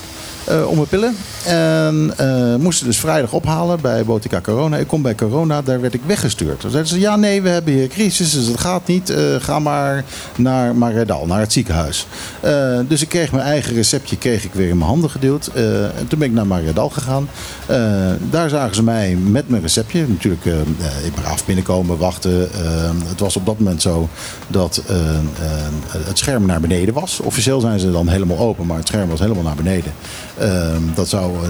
Uh, 0.50 0.68
om 0.68 0.74
mijn 0.76 0.88
pillen. 0.88 1.16
En 1.44 2.12
uh, 2.20 2.54
moesten 2.56 2.86
dus 2.86 2.98
vrijdag 2.98 3.32
ophalen 3.32 3.80
bij 3.80 4.04
Botica 4.04 4.40
Corona. 4.40 4.76
Ik 4.76 4.86
kom 4.86 5.02
bij 5.02 5.14
Corona, 5.14 5.62
daar 5.62 5.80
werd 5.80 5.94
ik 5.94 6.00
weggestuurd. 6.06 6.60
Toen 6.60 6.70
zeiden 6.70 6.92
ze, 6.92 7.00
ja 7.00 7.16
nee, 7.16 7.42
we 7.42 7.48
hebben 7.48 7.72
hier 7.72 7.88
crisis, 7.88 8.32
dus 8.32 8.46
dat 8.46 8.60
gaat 8.60 8.86
niet. 8.86 9.10
Uh, 9.10 9.16
ga 9.38 9.58
maar 9.58 10.04
naar 10.36 10.76
Maredal, 10.76 11.26
naar 11.26 11.40
het 11.40 11.52
ziekenhuis. 11.52 12.06
dus 12.88 13.02
ik 13.02 13.08
kreeg 13.08 13.32
mijn 13.32 13.44
eigen 13.44 13.74
receptje 13.74 14.16
kreeg 14.16 14.44
ik 14.44 14.52
weer 14.52 14.68
in 14.68 14.78
mijn 14.78 14.90
handen 14.90 15.10
gedeeld. 15.10 15.50
en 15.96 16.06
toen 16.08 16.18
ben 16.18 16.28
ik 16.28 16.34
naar 16.34 16.46
Maredal 16.46 16.88
gegaan. 16.88 17.28
daar 18.30 18.48
zagen 18.48 18.74
ze 18.74 18.82
mij 18.82 19.14
met 19.14 19.48
mijn 19.48 19.62
receptje. 19.62 20.04
Natuurlijk, 20.08 20.44
ik 21.04 21.14
braaf 21.14 21.44
binnenkomen, 21.44 21.98
wachten. 21.98 22.48
het 23.08 23.20
was 23.20 23.36
op 23.36 23.46
dat 23.46 23.58
moment 23.58 23.82
zo 23.82 24.08
dat 24.46 24.82
het 25.90 26.18
scherm 26.18 26.46
naar 26.46 26.60
beneden 26.60 26.94
was. 26.94 27.20
Officieel 27.20 27.60
zijn 27.60 27.80
ze 27.80 27.90
dan 27.90 28.08
helemaal 28.08 28.38
open, 28.38 28.66
maar 28.66 28.78
het 28.78 28.86
scherm 28.86 29.08
was 29.08 29.20
helemaal 29.20 29.42
naar 29.42 29.54
beneden. 29.54 29.92
Ehm, 30.40 30.82
dat 30.94 31.08
zou 31.08 31.32
uh, 31.32 31.48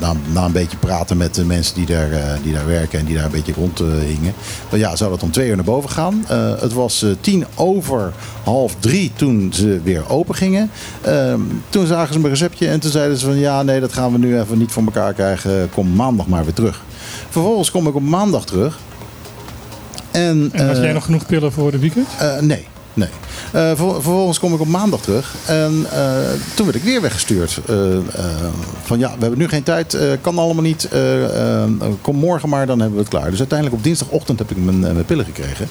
na, 0.00 0.12
na, 0.32 0.44
een 0.44 0.52
beetje 0.52 0.76
praten 0.76 1.16
met 1.16 1.34
de 1.34 1.44
mensen 1.44 1.74
die 1.74 1.86
daar, 1.86 2.10
uh, 2.10 2.18
die 2.42 2.52
daar 2.52 2.66
werken 2.66 2.98
en 2.98 3.04
die 3.04 3.14
daar 3.14 3.24
een 3.24 3.30
beetje 3.30 3.52
rondhingen. 3.52 4.34
Uh, 4.72 4.80
ja, 4.80 4.96
zou 4.96 5.10
dat 5.10 5.22
om 5.22 5.30
twee 5.30 5.48
uur 5.48 5.56
naar 5.56 5.64
boven 5.64 5.90
gaan. 5.90 6.24
Eh, 6.28 6.60
het 6.60 6.72
was 6.72 7.04
tien 7.20 7.44
over 7.54 8.12
half 8.44 8.74
drie 8.78 9.12
toen 9.16 9.50
ze 9.52 9.80
weer 9.82 10.08
open 10.08 10.34
gingen. 10.34 10.70
Ehm, 11.00 11.40
toen 11.68 11.86
zagen 11.86 12.12
ze 12.12 12.18
mijn 12.18 12.32
receptje 12.32 12.68
en 12.68 12.80
toen 12.80 12.90
zeiden 12.90 13.16
ze 13.18 13.26
van 13.26 13.38
ja, 13.38 13.62
nee, 13.62 13.80
dat 13.80 13.92
gaan 13.92 14.12
we 14.12 14.18
nu 14.18 14.40
even 14.40 14.58
niet 14.58 14.72
voor 14.72 14.84
elkaar 14.84 15.12
krijgen. 15.12 15.70
Kom 15.70 15.94
maandag 15.94 16.26
maar 16.26 16.44
weer 16.44 16.54
terug. 16.54 16.82
Vervolgens 17.28 17.70
kom 17.70 17.86
ik 17.86 17.94
op 17.94 18.02
maandag 18.02 18.44
terug. 18.44 18.78
En, 20.10 20.48
en 20.52 20.66
had 20.66 20.76
jij 20.76 20.92
nog 20.92 21.04
genoeg 21.04 21.26
pillen 21.26 21.52
voor 21.52 21.70
de 21.70 21.78
weekend? 21.78 22.08
nee. 22.40 22.66
Nee. 22.96 23.08
Uh, 23.54 23.70
vervolgens 23.74 24.38
kom 24.38 24.54
ik 24.54 24.60
op 24.60 24.66
maandag 24.66 25.00
terug. 25.00 25.34
En 25.46 25.86
uh, 25.92 26.18
toen 26.54 26.66
werd 26.66 26.78
ik 26.78 26.82
weer 26.82 27.00
weggestuurd. 27.00 27.60
Uh, 27.70 27.98
van 28.82 28.98
ja, 28.98 29.08
we 29.08 29.20
hebben 29.20 29.38
nu 29.38 29.48
geen 29.48 29.62
tijd. 29.62 29.98
kan 30.20 30.38
allemaal 30.38 30.62
niet. 30.62 30.88
kom 32.00 32.16
morgen 32.16 32.48
maar, 32.48 32.66
dan 32.66 32.78
hebben 32.78 32.96
we 32.96 33.04
het 33.04 33.14
klaar. 33.14 33.30
Dus 33.30 33.38
uiteindelijk 33.38 33.78
op 33.78 33.84
dinsdagochtend 33.84 34.38
heb 34.38 34.50
ik 34.50 34.56
mijn, 34.56 34.80
mijn 34.80 35.04
pillen 35.04 35.24
gekregen 35.24 35.68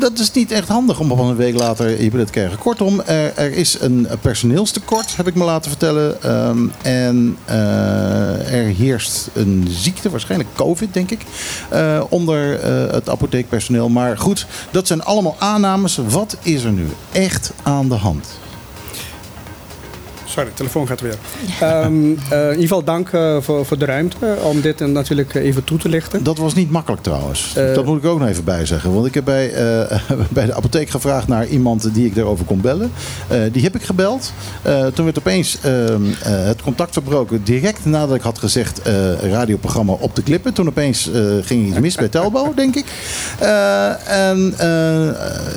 dat 0.00 0.18
is 0.18 0.32
niet 0.32 0.50
echt 0.50 0.68
handig 0.68 1.00
om 1.00 1.10
een 1.10 1.36
week 1.36 1.54
later 1.54 2.08
pillen 2.08 2.26
te 2.26 2.32
krijgen. 2.32 2.58
Kortom, 2.58 3.00
er, 3.00 3.32
er, 3.34 3.52
is 3.52 3.80
een 3.80 4.08
personeelstekort, 4.20 5.16
heb 5.16 5.26
ik 5.26 5.34
me 5.34 5.44
laten 5.44 5.70
vertellen. 5.70 6.36
Um, 6.48 6.72
en 6.82 7.36
uh, 7.50 8.52
er 8.52 8.64
heerst 8.64 9.28
een 9.32 9.66
ziekte, 9.70 10.10
waarschijnlijk 10.10 10.50
COVID, 10.54 10.94
denk 10.94 11.10
ik, 11.10 11.20
uh, 11.72 12.02
onder 12.08 12.64
uh, 12.64 12.92
het 12.92 13.08
apotheekpersoneel. 13.08 13.88
Maar 13.88 14.18
goed, 14.18 14.46
dat 14.70 14.86
zijn 14.86 15.02
allemaal 15.02 15.36
aannames. 15.38 15.98
Wat 16.08 16.36
is 16.42 16.64
er 16.64 16.72
nu 16.72 16.86
echt 17.12 17.52
aan 17.62 17.88
de 17.88 17.94
hand? 17.94 18.39
Sorry, 20.30 20.48
de 20.48 20.54
telefoon 20.54 20.86
gaat 20.86 21.00
weer. 21.00 21.14
Ehm, 21.60 21.94
in 21.94 22.18
ieder 22.30 22.60
geval 22.60 22.84
dank 22.84 23.08
voor, 23.40 23.66
voor 23.66 23.78
de 23.78 23.84
ruimte 23.84 24.16
om 24.42 24.60
dit 24.60 24.80
natuurlijk 24.86 25.34
even 25.34 25.64
toe 25.64 25.78
te 25.78 25.88
lichten. 25.88 26.22
Dat 26.24 26.38
was 26.38 26.54
niet 26.54 26.70
makkelijk 26.70 27.02
trouwens. 27.02 27.52
dat 27.54 27.84
moet 27.84 27.98
ik 27.98 28.04
ook 28.04 28.18
nog 28.18 28.28
even 28.28 28.44
bij 28.44 28.66
zeggen. 28.66 28.94
Want 28.94 29.06
ik 29.06 29.14
heb 29.14 29.24
bij, 29.24 29.52
bij 30.30 30.46
de 30.46 30.54
apotheek 30.54 30.90
gevraagd 30.90 31.28
naar 31.28 31.46
iemand 31.46 31.94
die 31.94 32.06
ik 32.06 32.14
daarover 32.14 32.44
kon 32.44 32.60
bellen. 32.60 32.92
die 33.52 33.62
heb 33.62 33.74
ik 33.74 33.82
gebeld. 33.82 34.32
toen 34.94 35.04
werd 35.04 35.18
opeens 35.18 35.58
ehm, 35.60 36.02
het 36.22 36.62
contact 36.62 36.92
verbroken 36.92 37.44
direct 37.44 37.84
nadat 37.84 38.16
ik 38.16 38.22
had 38.22 38.38
gezegd 38.38 38.80
radioprogramma 39.22 39.92
op 39.92 40.16
de 40.16 40.22
klippen. 40.22 40.52
Toen 40.52 40.68
opeens 40.68 41.10
ging 41.42 41.68
iets 41.68 41.78
mis 41.78 41.94
bij 41.94 42.08
Telbo, 42.08 42.52
denk 42.56 42.76
ik. 42.76 42.84
en 44.06 44.54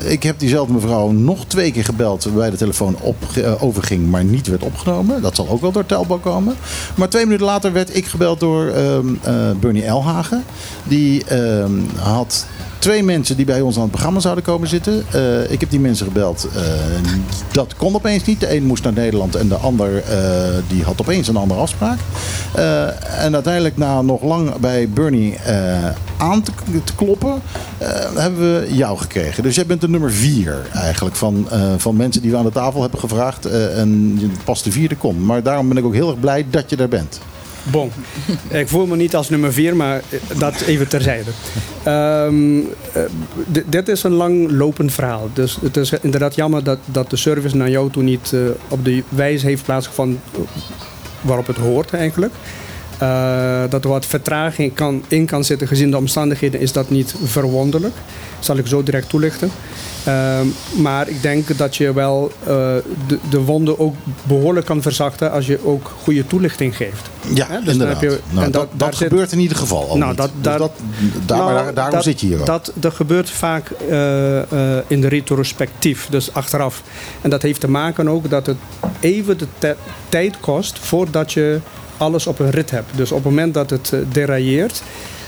ik 0.04 0.22
heb 0.22 0.38
diezelfde 0.38 0.72
mevrouw 0.72 1.10
nog 1.10 1.44
twee 1.46 1.72
keer 1.72 1.84
gebeld 1.84 2.24
waarbij 2.24 2.50
de 2.50 2.56
telefoon 2.56 2.96
op, 3.00 3.16
overging, 3.60 4.10
maar 4.10 4.24
niet 4.24 4.46
werd 4.46 4.62
opgenomen. 4.64 5.22
Dat 5.22 5.34
zal 5.34 5.48
ook 5.48 5.60
wel 5.60 5.72
door 5.72 5.86
Telbo 5.86 6.18
komen. 6.18 6.56
Maar 6.94 7.08
twee 7.08 7.24
minuten 7.24 7.46
later 7.46 7.72
werd 7.72 7.96
ik 7.96 8.06
gebeld 8.06 8.40
door 8.40 8.64
um, 8.66 9.20
Bernie 9.60 9.84
Elhagen. 9.84 10.44
Die 10.84 11.24
ehm, 11.24 11.72
had 11.96 12.46
twee 12.84 13.02
mensen 13.02 13.36
die 13.36 13.44
bij 13.44 13.60
ons 13.60 13.76
aan 13.76 13.82
het 13.82 13.90
programma 13.90 14.20
zouden 14.20 14.44
komen 14.44 14.68
zitten. 14.68 15.04
Uh, 15.14 15.50
ik 15.50 15.60
heb 15.60 15.70
die 15.70 15.80
mensen 15.80 16.06
gebeld. 16.06 16.48
Uh, 16.56 16.62
dat 17.52 17.76
kon 17.76 17.94
opeens 17.94 18.24
niet. 18.24 18.40
De 18.40 18.56
een 18.56 18.64
moest 18.64 18.84
naar 18.84 18.92
Nederland 18.92 19.34
en 19.34 19.48
de 19.48 19.54
ander 19.54 19.94
uh, 19.94 20.02
die 20.68 20.82
had 20.82 21.00
opeens 21.00 21.28
een 21.28 21.36
andere 21.36 21.60
afspraak. 21.60 21.98
en 23.18 23.34
uiteindelijk 23.34 23.76
na 23.76 24.02
nog 24.02 24.22
lang 24.22 24.56
bij 24.56 24.88
Bernie 24.88 25.36
aan 26.16 26.42
te, 26.42 26.52
kloppen, 26.96 27.42
hebben 28.14 28.60
we 28.60 28.74
jou 28.74 28.98
gekregen. 28.98 29.42
Dus 29.42 29.54
jij 29.54 29.66
bent 29.66 29.80
de 29.80 29.88
nummer 29.88 30.12
vier 30.12 30.66
eigenlijk 30.72 31.16
van, 31.16 31.48
van 31.76 31.96
mensen 31.96 32.22
die 32.22 32.30
we 32.30 32.36
aan 32.36 32.44
de 32.44 32.52
tafel 32.52 32.80
hebben 32.80 33.00
gevraagd. 33.00 33.46
en 33.46 34.18
pas 34.44 34.62
de 34.62 34.70
vierde 34.70 34.96
komt. 34.96 35.20
Maar 35.20 35.42
daarom 35.42 35.68
ben 35.68 35.76
ik 35.76 35.84
ook 35.84 35.94
heel 35.94 36.10
erg 36.10 36.20
blij 36.20 36.46
dat 36.50 36.70
je 36.70 36.76
daar 36.76 36.88
bent. 36.88 37.20
Bon, 37.70 37.92
ik 38.48 38.68
voel 38.68 38.86
me 38.86 38.96
niet 38.96 39.14
als 39.16 39.28
nummer 39.28 39.52
vier, 39.52 39.76
maar 39.76 40.02
dat 40.38 40.60
even 40.60 40.88
terzijde. 40.88 41.30
Um, 41.86 42.68
dit 43.66 43.88
is 43.88 44.02
een 44.02 44.12
lang 44.12 44.50
lopend 44.50 44.92
verhaal. 44.92 45.30
Dus 45.32 45.58
het 45.62 45.76
is 45.76 45.92
inderdaad 46.02 46.34
jammer 46.34 46.64
dat, 46.64 46.78
dat 46.84 47.10
de 47.10 47.16
service 47.16 47.56
naar 47.56 47.70
jou 47.70 47.90
toe 47.90 48.02
niet 48.02 48.30
uh, 48.34 48.40
op 48.68 48.84
de 48.84 49.02
wijze 49.08 49.46
heeft 49.46 49.64
plaatsgevonden 49.64 50.20
waarop 51.20 51.46
het 51.46 51.56
hoort 51.56 51.92
eigenlijk. 51.92 52.32
Uh, 53.02 53.62
dat 53.68 53.84
er 53.84 53.90
wat 53.90 54.06
vertraging 54.06 54.74
kan, 54.74 55.04
in 55.08 55.26
kan 55.26 55.44
zitten 55.44 55.68
gezien 55.68 55.90
de 55.90 55.96
omstandigheden, 55.96 56.60
is 56.60 56.72
dat 56.72 56.90
niet 56.90 57.14
verwonderlijk. 57.24 57.94
Dat 58.36 58.44
zal 58.44 58.56
ik 58.56 58.66
zo 58.66 58.82
direct 58.82 59.08
toelichten. 59.08 59.50
Uh, 60.08 60.40
maar 60.76 61.08
ik 61.08 61.22
denk 61.22 61.58
dat 61.58 61.76
je 61.76 61.92
wel 61.92 62.32
uh, 62.40 62.46
de, 63.06 63.18
de 63.30 63.40
wonden 63.40 63.78
ook 63.78 63.94
behoorlijk 64.22 64.66
kan 64.66 64.82
verzachten 64.82 65.30
als 65.30 65.46
je 65.46 65.66
ook 65.66 65.92
goede 66.02 66.26
toelichting 66.26 66.76
geeft. 66.76 67.10
Ja, 67.34 67.60
dus 67.60 67.72
inderdaad. 67.72 68.00
Je, 68.00 68.18
nou, 68.30 68.44
en 68.44 68.50
dat, 68.50 68.68
dat, 68.70 68.78
dat 68.78 68.96
gebeurt 68.96 69.32
in 69.32 69.38
ieder 69.38 69.56
geval 69.56 69.96
nou, 69.96 70.14
dat, 70.14 70.30
dus 70.40 70.56
dat, 70.56 70.72
daar, 71.26 71.38
nou, 71.38 71.72
daarom 71.72 72.02
zit 72.02 72.20
je 72.20 72.26
hier 72.26 72.40
ook. 72.40 72.46
Dat, 72.46 72.72
dat 72.74 72.94
gebeurt 72.94 73.30
vaak 73.30 73.70
uh, 73.90 74.38
in 74.86 75.00
de 75.00 75.08
retrospectief, 75.08 76.06
dus 76.10 76.32
achteraf. 76.32 76.82
En 77.20 77.30
dat 77.30 77.42
heeft 77.42 77.60
te 77.60 77.70
maken 77.70 78.08
ook 78.08 78.30
dat 78.30 78.46
het 78.46 78.56
even 79.00 79.38
de 79.38 79.76
tijd 80.08 80.40
kost 80.40 80.78
voordat 80.78 81.32
je 81.32 81.60
alles 81.96 82.26
op 82.26 82.38
een 82.38 82.50
rit 82.50 82.70
hebt. 82.70 82.96
Dus 82.96 83.12
op 83.12 83.16
het 83.16 83.26
moment 83.26 83.54
dat 83.54 83.70
het 83.70 83.92
derailleert, 84.12 84.82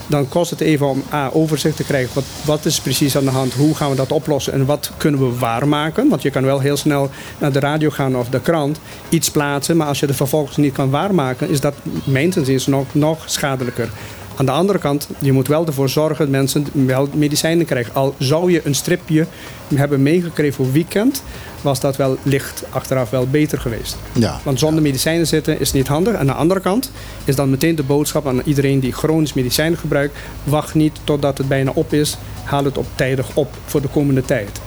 dan 0.07 0.29
kost 0.29 0.51
het 0.51 0.61
even 0.61 0.87
om 0.89 1.03
A, 1.13 1.31
overzicht 1.33 1.77
te 1.77 1.85
krijgen. 1.85 2.15
Wat, 2.15 2.25
wat 2.45 2.65
is 2.65 2.81
precies 2.81 3.17
aan 3.17 3.25
de 3.25 3.31
hand? 3.31 3.55
Hoe 3.55 3.75
gaan 3.75 3.91
we 3.91 3.97
dat 3.97 4.13
oplossen? 4.13 4.53
En 4.53 4.67
wat 4.67 4.91
kunnen 4.97 5.21
we 5.21 5.39
waarmaken? 5.39 6.09
Want 6.09 6.23
je 6.23 6.31
kan 6.31 6.45
wel 6.45 6.61
heel 6.61 6.77
snel 6.77 7.11
naar 7.39 7.53
de 7.53 7.61
radio 7.61 7.91
gaan 7.91 8.17
of 8.17 8.29
de 8.29 8.41
krant, 8.41 8.81
iets 9.09 9.31
plaatsen. 9.31 9.77
Maar 9.77 9.87
als 9.87 10.01
je 10.01 10.07
het 10.07 10.17
vervolgens 10.17 10.57
niet 10.57 10.73
kan 10.73 10.91
waarmaken, 10.91 11.49
is 11.49 11.61
dat 11.61 11.75
mijns 12.05 12.67
nog, 12.67 12.87
nog 12.93 13.23
schadelijker. 13.25 13.89
Aan 14.37 14.47
de 14.47 14.53
andere 14.53 14.79
kant, 14.79 15.09
je 15.19 15.33
moet 15.33 15.49
wel 15.49 15.67
ervoor 15.67 15.89
zorgen 15.89 16.19
dat 16.19 16.29
mensen 16.29 16.67
wel 16.73 17.09
medicijnen 17.13 17.67
krijgen. 17.67 17.95
Al 17.95 18.15
zou 18.19 18.53
je 18.53 18.61
een 18.65 18.75
stripje 18.75 19.27
hebben 19.75 20.03
meegekregen 20.03 20.55
voor 20.55 20.73
weekend, 20.73 21.23
was 21.61 21.81
dat 21.81 21.97
wel 21.97 22.17
licht 22.23 22.65
achteraf 22.71 23.11
wel 23.11 23.27
beter 23.27 23.59
geweest. 23.59 23.97
Ja. 24.13 24.41
Want 24.43 24.59
zonder 24.59 24.83
medicijnen 24.83 25.27
zitten 25.27 25.61
is 25.61 25.73
niet 25.73 25.89
handig. 25.89 26.15
Aan 26.15 26.27
de 26.27 26.33
andere 26.33 26.61
kant 26.61 26.91
is 27.25 27.37
dan 27.37 27.51
meteen 27.51 27.75
de 27.75 27.83
boodschap 27.83 28.27
aan 28.27 28.43
iedereen 28.45 28.81
die 28.81 28.93
chronisch 28.93 29.33
medicijnen 29.33 29.79
gebruikt. 29.79 30.17
Wacht 30.45 30.75
niet 30.75 30.99
totdat 31.05 31.39
het 31.39 31.49
bijna 31.49 31.71
op 31.75 31.93
is. 31.93 32.17
Haal 32.45 32.65
het 32.65 32.79
op 32.79 32.87
tijdig 32.95 33.27
op 33.35 33.49
voor 33.65 33.81
de 33.81 33.89
komende 33.89 34.23
tijd 34.23 34.61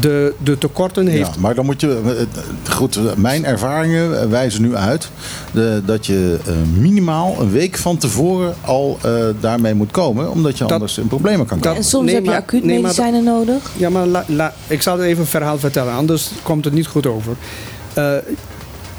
de, 0.00 0.34
de 0.42 0.58
tekorten 0.58 1.06
heeft. 1.06 1.34
Ja, 1.34 1.40
maar 1.40 1.54
dan 1.54 1.64
moet 1.64 1.80
je. 1.80 2.00
Eh, 2.64 2.72
goed, 2.72 3.16
mijn 3.16 3.44
ervaringen 3.44 4.30
wijzen 4.30 4.62
nu 4.62 4.76
uit 4.76 5.10
de, 5.52 5.82
dat 5.84 6.06
je 6.06 6.38
minimaal 6.74 7.36
een 7.40 7.50
week 7.50 7.76
van 7.76 7.96
tevoren 7.96 8.54
al 8.64 8.98
uh, 9.06 9.24
daarmee 9.40 9.74
moet 9.74 9.90
komen, 9.90 10.30
omdat 10.30 10.58
je 10.58 10.64
anders 10.64 10.98
in 10.98 11.06
problemen 11.06 11.46
kan 11.46 11.58
komen. 11.58 11.76
en 11.76 11.84
soms 11.84 12.04
nee, 12.04 12.14
heb 12.14 12.24
je 12.24 12.34
acuut 12.36 12.64
medicijnen 12.64 13.24
nodig. 13.24 13.70
Ja, 13.76 13.90
maar 13.90 14.06
la, 14.06 14.24
la, 14.26 14.54
ik 14.66 14.82
zal 14.82 15.02
even 15.02 15.20
een 15.20 15.26
verhaal 15.26 15.58
vertellen, 15.58 15.92
anders 15.92 16.30
komt 16.42 16.64
het 16.64 16.74
niet 16.74 16.86
goed 16.86 17.06
over. 17.06 17.36
Uh, 17.98 18.14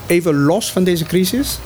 even 0.08 0.36
los 0.36 0.72
van 0.72 0.84
deze 0.84 1.06
crisis 1.06 1.60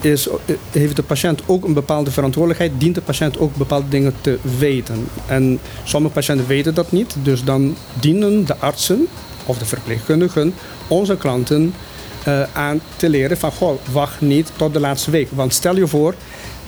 is, 0.00 0.28
heeft 0.70 0.96
de 0.96 1.02
patiënt 1.02 1.42
ook 1.46 1.64
een 1.64 1.72
bepaalde 1.72 2.10
verantwoordelijkheid, 2.10 2.72
dient 2.80 2.94
de 2.94 3.00
patiënt 3.00 3.38
ook 3.38 3.56
bepaalde 3.56 3.88
dingen 3.88 4.14
te 4.20 4.38
weten. 4.58 5.06
En 5.26 5.58
sommige 5.84 6.14
patiënten 6.14 6.46
weten 6.46 6.74
dat 6.74 6.92
niet, 6.92 7.16
dus 7.22 7.44
dan 7.44 7.76
dienen 8.00 8.46
de 8.46 8.56
artsen 8.56 9.06
of 9.46 9.58
de 9.58 9.64
verpleegkundigen 9.64 10.54
onze 10.88 11.16
klanten 11.16 11.74
uh, 12.28 12.42
aan 12.52 12.80
te 12.96 13.08
leren 13.08 13.36
van 13.36 13.52
goh, 13.52 13.78
wacht 13.92 14.20
niet 14.20 14.52
tot 14.56 14.72
de 14.72 14.80
laatste 14.80 15.10
week. 15.10 15.28
Want 15.32 15.54
stel 15.54 15.76
je 15.76 15.86
voor 15.86 16.14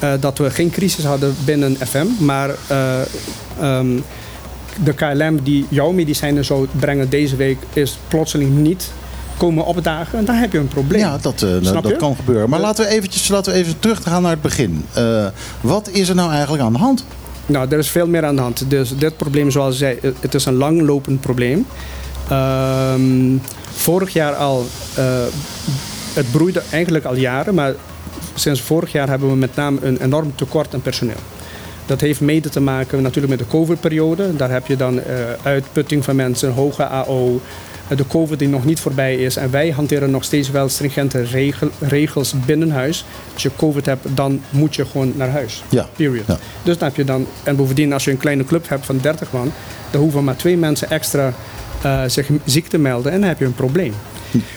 uh, 0.02 0.12
dat 0.20 0.38
we 0.38 0.50
geen 0.50 0.70
crisis 0.70 1.04
hadden 1.04 1.34
binnen 1.44 1.76
FM, 1.76 2.06
maar 2.18 2.50
uh, 2.70 3.00
um, 3.78 4.04
de 4.84 4.92
KLM 4.92 5.42
die 5.42 5.66
jouw 5.68 5.92
medicijnen 5.92 6.44
zou 6.44 6.66
brengen 6.78 7.08
deze 7.08 7.36
week 7.36 7.58
is 7.72 7.98
plotseling 8.08 8.56
niet 8.56 8.90
komen 9.36 9.64
opdagen. 9.64 10.18
En 10.18 10.24
dan 10.24 10.34
heb 10.34 10.52
je 10.52 10.58
een 10.58 10.68
probleem. 10.68 11.00
Ja, 11.00 11.18
dat, 11.20 11.42
uh, 11.42 11.72
dat 11.82 11.96
kan 11.96 12.16
gebeuren. 12.16 12.48
Maar 12.48 12.60
laten 12.60 12.84
we, 12.84 12.90
eventjes, 12.90 13.28
laten 13.28 13.52
we 13.52 13.58
even 13.58 13.78
terug 13.78 14.02
gaan 14.02 14.22
naar 14.22 14.30
het 14.30 14.42
begin. 14.42 14.84
Uh, 14.98 15.26
wat 15.60 15.88
is 15.88 16.08
er 16.08 16.14
nou 16.14 16.30
eigenlijk 16.30 16.62
aan 16.62 16.72
de 16.72 16.78
hand? 16.78 17.04
Nou, 17.46 17.70
er 17.70 17.78
is 17.78 17.90
veel 17.90 18.06
meer 18.06 18.24
aan 18.24 18.36
de 18.36 18.42
hand. 18.42 18.70
Dus 18.70 18.96
dit 18.96 19.16
probleem, 19.16 19.50
zoals 19.50 19.72
ik 19.72 19.78
zei, 20.00 20.14
het 20.20 20.34
is 20.34 20.44
een 20.44 20.54
langlopend 20.54 21.20
probleem. 21.20 21.66
Uh, 22.30 22.94
vorig 23.70 24.12
jaar 24.12 24.34
al, 24.34 24.66
uh, 24.98 25.04
het 26.14 26.30
broeide 26.30 26.62
eigenlijk 26.70 27.04
al 27.04 27.14
jaren, 27.14 27.54
maar 27.54 27.74
sinds 28.34 28.60
vorig 28.60 28.92
jaar 28.92 29.08
hebben 29.08 29.28
we 29.28 29.36
met 29.36 29.56
name 29.56 29.78
een 29.82 30.02
enorm 30.02 30.32
tekort 30.34 30.74
aan 30.74 30.82
personeel. 30.82 31.20
Dat 31.86 32.00
heeft 32.00 32.20
mede 32.20 32.48
te 32.48 32.60
maken 32.60 33.02
natuurlijk 33.02 33.38
met 33.38 33.38
de 33.38 33.56
COVID-periode. 33.56 34.36
Daar 34.36 34.50
heb 34.50 34.66
je 34.66 34.76
dan 34.76 35.00
uitputting 35.42 36.04
van 36.04 36.16
mensen, 36.16 36.52
hoge 36.52 36.84
AO, 36.84 37.40
de 37.96 38.06
COVID 38.06 38.38
die 38.38 38.48
nog 38.48 38.64
niet 38.64 38.80
voorbij 38.80 39.16
is. 39.16 39.36
En 39.36 39.50
wij 39.50 39.70
hanteren 39.70 40.10
nog 40.10 40.24
steeds 40.24 40.50
wel 40.50 40.68
stringente 40.68 41.22
regel, 41.22 41.68
regels 41.78 42.34
binnen 42.46 42.70
huis. 42.70 43.04
Als 43.32 43.42
je 43.42 43.50
COVID 43.56 43.86
hebt, 43.86 44.06
dan 44.14 44.42
moet 44.50 44.74
je 44.74 44.86
gewoon 44.86 45.12
naar 45.16 45.30
huis. 45.30 45.62
Ja. 45.68 45.88
Period. 45.96 46.26
Dus 46.62 46.78
dan 46.78 46.88
heb 46.88 46.96
je 46.96 47.04
dan, 47.04 47.26
en 47.42 47.56
bovendien 47.56 47.92
als 47.92 48.04
je 48.04 48.10
een 48.10 48.16
kleine 48.16 48.44
club 48.44 48.68
hebt 48.68 48.86
van 48.86 48.98
30 48.98 49.32
man, 49.32 49.52
dan 49.90 50.00
hoeven 50.00 50.24
maar 50.24 50.36
twee 50.36 50.56
mensen 50.56 50.90
extra 50.90 51.32
uh, 51.84 52.02
zich 52.06 52.28
ziek 52.44 52.66
te 52.66 52.78
melden 52.78 53.12
en 53.12 53.20
dan 53.20 53.28
heb 53.28 53.38
je 53.38 53.44
een 53.44 53.54
probleem. 53.54 53.94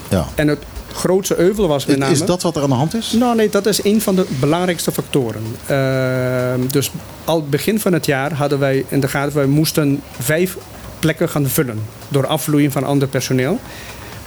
Ja. 0.10 0.28
En 0.36 0.48
het 0.48 0.60
grootste 0.94 1.36
euvel 1.36 1.68
was 1.68 1.86
met 1.86 1.98
name... 1.98 2.12
Is 2.12 2.26
dat 2.26 2.42
wat 2.42 2.56
er 2.56 2.64
aan 2.64 2.70
de 2.70 2.76
hand 2.76 2.96
is? 2.96 3.12
Nou 3.12 3.36
nee, 3.36 3.50
dat 3.50 3.66
is 3.66 3.84
een 3.84 4.02
van 4.02 4.16
de 4.16 4.26
belangrijkste 4.40 4.92
factoren. 4.92 5.42
Uh, 5.72 6.72
dus 6.72 6.92
al 7.24 7.36
het 7.36 7.50
begin 7.50 7.80
van 7.80 7.94
het 7.94 8.06
jaar 8.06 8.34
hadden 8.34 8.60
wij 8.60 8.86
in 8.88 9.00
de 9.00 9.08
gaten... 9.08 9.36
wij 9.36 9.46
moesten 9.46 10.02
vijf 10.20 10.58
plekken 11.06 11.30
gaan 11.30 11.48
vullen 11.48 11.80
door 12.08 12.28
afvloeiing 12.28 12.72
van 12.72 12.84
ander 12.84 13.08
personeel. 13.08 13.60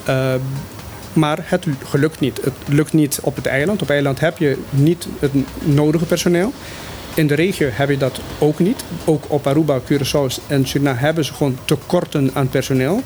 Uh, 0.08 0.34
maar 1.12 1.38
het 1.42 1.66
gelukt 1.84 2.20
niet. 2.20 2.40
Het 2.42 2.52
lukt 2.68 2.92
niet 2.92 3.18
op 3.22 3.36
het 3.36 3.46
eiland. 3.46 3.80
Op 3.82 3.86
het 3.86 3.96
eiland 3.96 4.20
heb 4.20 4.38
je 4.38 4.58
niet 4.70 5.06
het 5.18 5.30
nodige 5.64 6.04
personeel. 6.04 6.52
In 7.14 7.26
de 7.26 7.34
regio 7.34 7.68
heb 7.72 7.88
je 7.88 7.96
dat 7.96 8.20
ook 8.38 8.58
niet. 8.58 8.84
Ook 9.04 9.24
op 9.28 9.46
Aruba, 9.46 9.80
Curaçao 9.80 10.46
en 10.46 10.66
Suriname 10.66 10.98
hebben 10.98 11.24
ze 11.24 11.34
gewoon 11.34 11.58
tekorten 11.64 12.30
aan 12.34 12.48
personeel. 12.48 13.02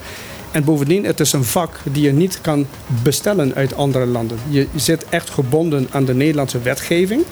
En 0.51 0.65
bovendien, 0.65 1.05
het 1.05 1.21
is 1.21 1.33
een 1.33 1.45
vak 1.45 1.81
die 1.93 2.03
je 2.03 2.13
niet 2.13 2.41
kan 2.41 2.67
bestellen 3.03 3.55
uit 3.55 3.77
andere 3.77 4.07
landen. 4.07 4.39
Je 4.49 4.67
zit 4.77 5.05
echt 5.09 5.31
gebonden 5.31 5.89
aan 5.91 6.05
de 6.05 6.15
Nederlandse 6.15 6.61
wetgeving. 6.61 7.25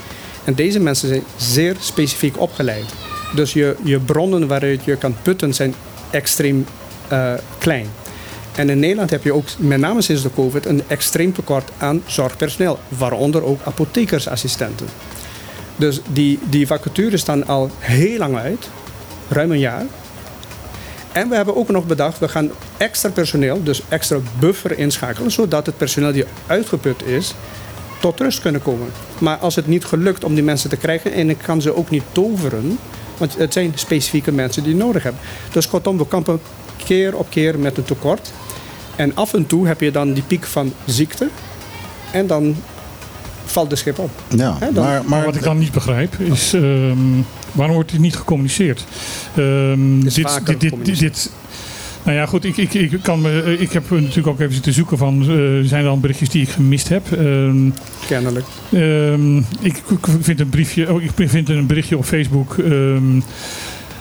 En 0.44 0.54
deze 0.54 0.80
mensen 0.80 1.08
zijn 1.08 1.22
zeer 1.36 1.76
specifiek 1.80 2.40
opgeleid. 2.40 2.94
Dus 3.34 3.52
je, 3.52 3.76
je 3.82 3.98
bronnen 3.98 4.46
waaruit 4.46 4.84
je 4.84 4.96
kan 4.96 5.16
putten 5.22 5.54
zijn 5.54 5.74
extreem 6.10 6.66
uh, 7.12 7.32
klein. 7.58 7.86
En 8.54 8.70
in 8.70 8.78
Nederland 8.78 9.10
heb 9.10 9.24
je 9.24 9.34
ook, 9.34 9.44
met 9.56 9.80
name 9.80 10.02
sinds 10.02 10.22
de 10.22 10.30
COVID, 10.34 10.66
een 10.66 10.82
extreem 10.86 11.32
tekort 11.32 11.70
aan 11.78 12.02
zorgpersoneel, 12.06 12.78
waaronder 12.88 13.44
ook 13.44 13.60
apothekersassistenten. 13.64 14.86
Dus 15.76 16.00
die, 16.12 16.38
die 16.48 16.66
vacatures 16.66 17.20
staan 17.20 17.46
al 17.46 17.70
heel 17.78 18.18
lang 18.18 18.36
uit, 18.36 18.68
ruim 19.28 19.50
een 19.50 19.58
jaar. 19.58 19.84
En 21.12 21.28
we 21.28 21.34
hebben 21.34 21.56
ook 21.56 21.68
nog 21.68 21.86
bedacht, 21.86 22.18
we 22.18 22.28
gaan 22.28 22.50
extra 22.76 23.10
personeel, 23.10 23.62
dus 23.62 23.82
extra 23.88 24.18
buffer 24.38 24.78
inschakelen, 24.78 25.30
zodat 25.30 25.66
het 25.66 25.76
personeel 25.76 26.12
die 26.12 26.24
uitgeput 26.46 27.06
is, 27.06 27.34
tot 28.00 28.20
rust 28.20 28.40
kunnen 28.40 28.62
komen. 28.62 28.88
Maar 29.18 29.36
als 29.36 29.56
het 29.56 29.66
niet 29.66 29.84
gelukt 29.84 30.24
om 30.24 30.34
die 30.34 30.42
mensen 30.44 30.70
te 30.70 30.76
krijgen, 30.76 31.12
en 31.12 31.30
ik 31.30 31.38
kan 31.38 31.62
ze 31.62 31.76
ook 31.76 31.90
niet 31.90 32.04
toveren, 32.12 32.78
want 33.20 33.36
het 33.38 33.52
zijn 33.52 33.72
specifieke 33.74 34.32
mensen 34.32 34.62
die 34.62 34.72
je 34.72 34.78
nodig 34.78 35.02
hebben. 35.02 35.20
Dus 35.52 35.68
kortom, 35.68 35.98
we 35.98 36.06
kampen 36.06 36.40
keer 36.84 37.16
op 37.16 37.26
keer 37.30 37.58
met 37.58 37.76
een 37.76 37.84
tekort. 37.84 38.32
En 38.96 39.14
af 39.16 39.34
en 39.34 39.46
toe 39.46 39.66
heb 39.66 39.80
je 39.80 39.90
dan 39.90 40.12
die 40.12 40.22
piek 40.22 40.44
van 40.46 40.72
ziekte. 40.86 41.28
En 42.12 42.26
dan 42.26 42.56
valt 43.44 43.70
de 43.70 43.76
schip 43.76 43.98
op. 43.98 44.10
Ja, 44.28 44.58
dan- 44.58 44.84
maar, 44.84 45.02
maar 45.04 45.24
Wat 45.24 45.34
ik 45.34 45.42
dan 45.42 45.58
niet 45.58 45.72
begrijp 45.72 46.14
is 46.18 46.52
ehm, 46.52 46.96
waarom 47.52 47.74
wordt 47.74 47.90
dit 47.90 48.00
niet 48.00 48.16
gecommuniceerd? 48.16 48.84
Ehm, 49.36 50.00
dit, 50.00 50.14
dit, 50.44 50.60
dit, 50.84 50.98
dit- 50.98 51.30
nou 52.02 52.16
ja, 52.16 52.26
goed, 52.26 52.44
ik, 52.44 52.56
ik, 52.56 52.74
ik, 52.74 53.02
kan 53.02 53.20
me, 53.20 53.56
ik 53.58 53.72
heb 53.72 53.90
natuurlijk 53.90 54.26
ook 54.26 54.40
even 54.40 54.54
zitten 54.54 54.72
zoeken 54.72 54.98
van, 54.98 55.20
eh, 55.20 55.28
zijn 55.62 55.82
er 55.82 55.82
dan 55.82 56.00
berichtjes 56.00 56.28
die 56.28 56.42
ik 56.42 56.48
gemist 56.48 56.88
heb? 56.88 57.12
Ehm, 57.12 57.70
Kennelijk. 58.06 58.46
Ehm, 58.72 59.36
ik, 59.38 59.82
ik 59.88 60.06
vind 60.20 60.40
een 60.40 60.48
briefje, 60.48 60.92
oh, 60.92 61.02
ik 61.02 61.10
vind 61.14 61.48
een 61.48 61.66
berichtje 61.66 61.96
op 61.96 62.04
Facebook 62.04 62.58
ehm, 62.58 63.20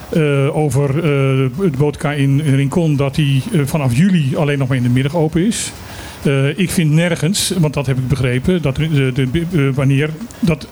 eh, 0.10 0.56
over 0.56 0.96
eh, 0.96 1.02
de 1.02 1.78
bootka 1.78 2.14
in 2.14 2.40
Rincon 2.40 2.96
dat 2.96 3.16
die 3.16 3.44
eh, 3.54 3.60
vanaf 3.66 3.98
juli 3.98 4.36
alleen 4.36 4.58
nog 4.58 4.68
maar 4.68 4.78
in 4.78 4.84
de 4.84 4.90
middag 4.90 5.16
open 5.16 5.46
is. 5.46 5.72
Eh, 6.24 6.58
ik 6.58 6.70
vind 6.70 6.92
nergens, 6.92 7.54
want 7.60 7.74
dat 7.74 7.86
heb 7.86 7.98
ik 7.98 8.08
begrepen, 8.08 8.62
dat 8.62 8.76
de, 8.76 9.12
de, 9.14 9.46
eh, 9.52 9.76
wanneer 9.76 10.10
dat 10.40 10.68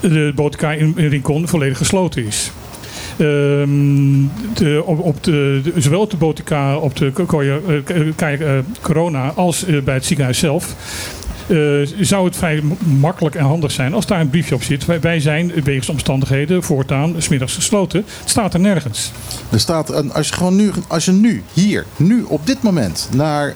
de 0.00 0.32
bootka 0.34 0.72
in, 0.72 0.92
in 0.96 1.08
Rincon 1.08 1.48
volledig 1.48 1.78
gesloten 1.78 2.26
is. 2.26 2.50
Ehm, 3.16 4.24
op, 4.84 5.24
de, 5.24 5.60
zowel 5.76 6.00
op 6.00 6.10
de 6.10 6.16
botica, 6.16 6.76
op 6.76 6.96
de 6.96 7.12
corona 8.80 9.28
als 9.28 9.64
eh, 9.64 9.82
bij 9.82 9.94
het 9.94 10.04
ziekenhuis 10.04 10.38
zelf 10.38 10.74
eh, 11.52 11.88
zou 12.00 12.24
het 12.24 12.36
vrij 12.36 12.62
makkelijk 13.00 13.34
en 13.34 13.44
handig 13.44 13.70
zijn 13.70 13.94
als 13.94 14.06
daar 14.06 14.20
een 14.20 14.30
briefje 14.30 14.54
op 14.54 14.62
zit. 14.62 15.00
Wij, 15.00 15.20
zijn 15.20 15.52
wegens 15.64 15.88
omstandigheden 15.88 16.62
voortaan 16.62 17.14
smiddags 17.18 17.54
gesloten. 17.54 18.04
Het 18.20 18.30
staat 18.30 18.54
er 18.54 18.60
nergens. 18.60 19.12
Er 19.50 19.60
staat, 19.60 19.90
een, 19.90 20.12
als 20.12 20.28
je 20.28 20.34
gewoon 20.34 20.56
nu, 20.56 20.72
als 20.86 21.04
je 21.04 21.12
nu, 21.12 21.42
hier, 21.52 21.86
nu, 21.96 22.22
op 22.22 22.46
dit 22.46 22.62
moment, 22.62 23.08
naar 23.14 23.48
eh, 23.48 23.54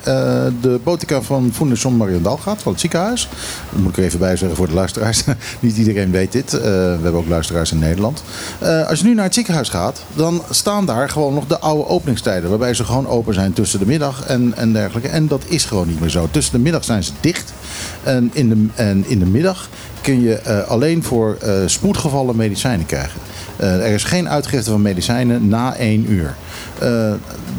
de 0.60 0.80
botica 0.82 1.22
van 1.22 1.50
Fondation 1.52 1.96
Mariendal 1.96 2.36
gaat, 2.36 2.62
van 2.62 2.72
het 2.72 2.80
ziekenhuis. 2.80 3.28
Moet 3.72 3.90
ik 3.90 3.96
er 3.96 4.04
even 4.04 4.18
bij 4.18 4.36
zeggen 4.36 4.56
voor 4.56 4.66
de 4.66 4.74
luisteraars. 4.74 5.24
Niet 5.60 5.76
iedereen 5.76 6.10
weet 6.10 6.32
dit. 6.32 6.54
Eh, 6.54 6.60
we 6.60 6.98
hebben 7.02 7.14
ook 7.14 7.28
luisteraars 7.28 7.72
in 7.72 7.78
Nederland. 7.78 8.22
Als 8.88 8.98
je 8.98 9.04
nu 9.04 9.14
naar 9.14 9.24
het 9.24 9.34
ziekenhuis 9.34 9.68
gaat, 9.68 10.02
dan 10.14 10.42
staan 10.50 10.86
daar 10.86 11.08
gewoon 11.08 11.34
nog 11.34 11.46
de 11.46 11.58
oude 11.58 11.86
openingstijden. 11.88 12.48
Waarbij 12.50 12.74
ze 12.74 12.84
gewoon 12.84 13.08
open 13.08 13.34
zijn 13.34 13.52
tussen 13.52 13.78
de 13.78 13.86
middag 13.86 14.26
en, 14.26 14.52
en 14.56 14.72
dergelijke. 14.72 15.08
En 15.08 15.26
dat 15.26 15.42
is 15.46 15.64
gewoon 15.64 15.88
niet 15.88 16.00
meer 16.00 16.10
zo. 16.10 16.28
Tussen 16.30 16.52
de 16.52 16.58
middag 16.58 16.84
zijn 16.84 17.04
ze 17.04 17.12
dicht. 17.20 17.52
En 18.02 18.30
in 18.32 18.48
de, 18.48 18.66
en 18.74 19.04
in 19.06 19.18
de 19.18 19.26
middag 19.26 19.68
kun 20.00 20.20
je 20.20 20.34
eh, 20.34 20.68
alleen 20.68 21.02
voor 21.02 21.36
eh, 21.40 21.54
spoedgevallen 21.66 22.36
medicijnen 22.36 22.86
krijgen. 22.86 23.20
Eh, 23.56 23.86
er 23.86 23.94
is 23.94 24.04
geen 24.04 24.28
uitgifte 24.28 24.70
van 24.70 24.82
medicijnen 24.82 25.48
na 25.48 25.76
één 25.76 26.12
uur. 26.12 26.34
Eh, 26.78 27.12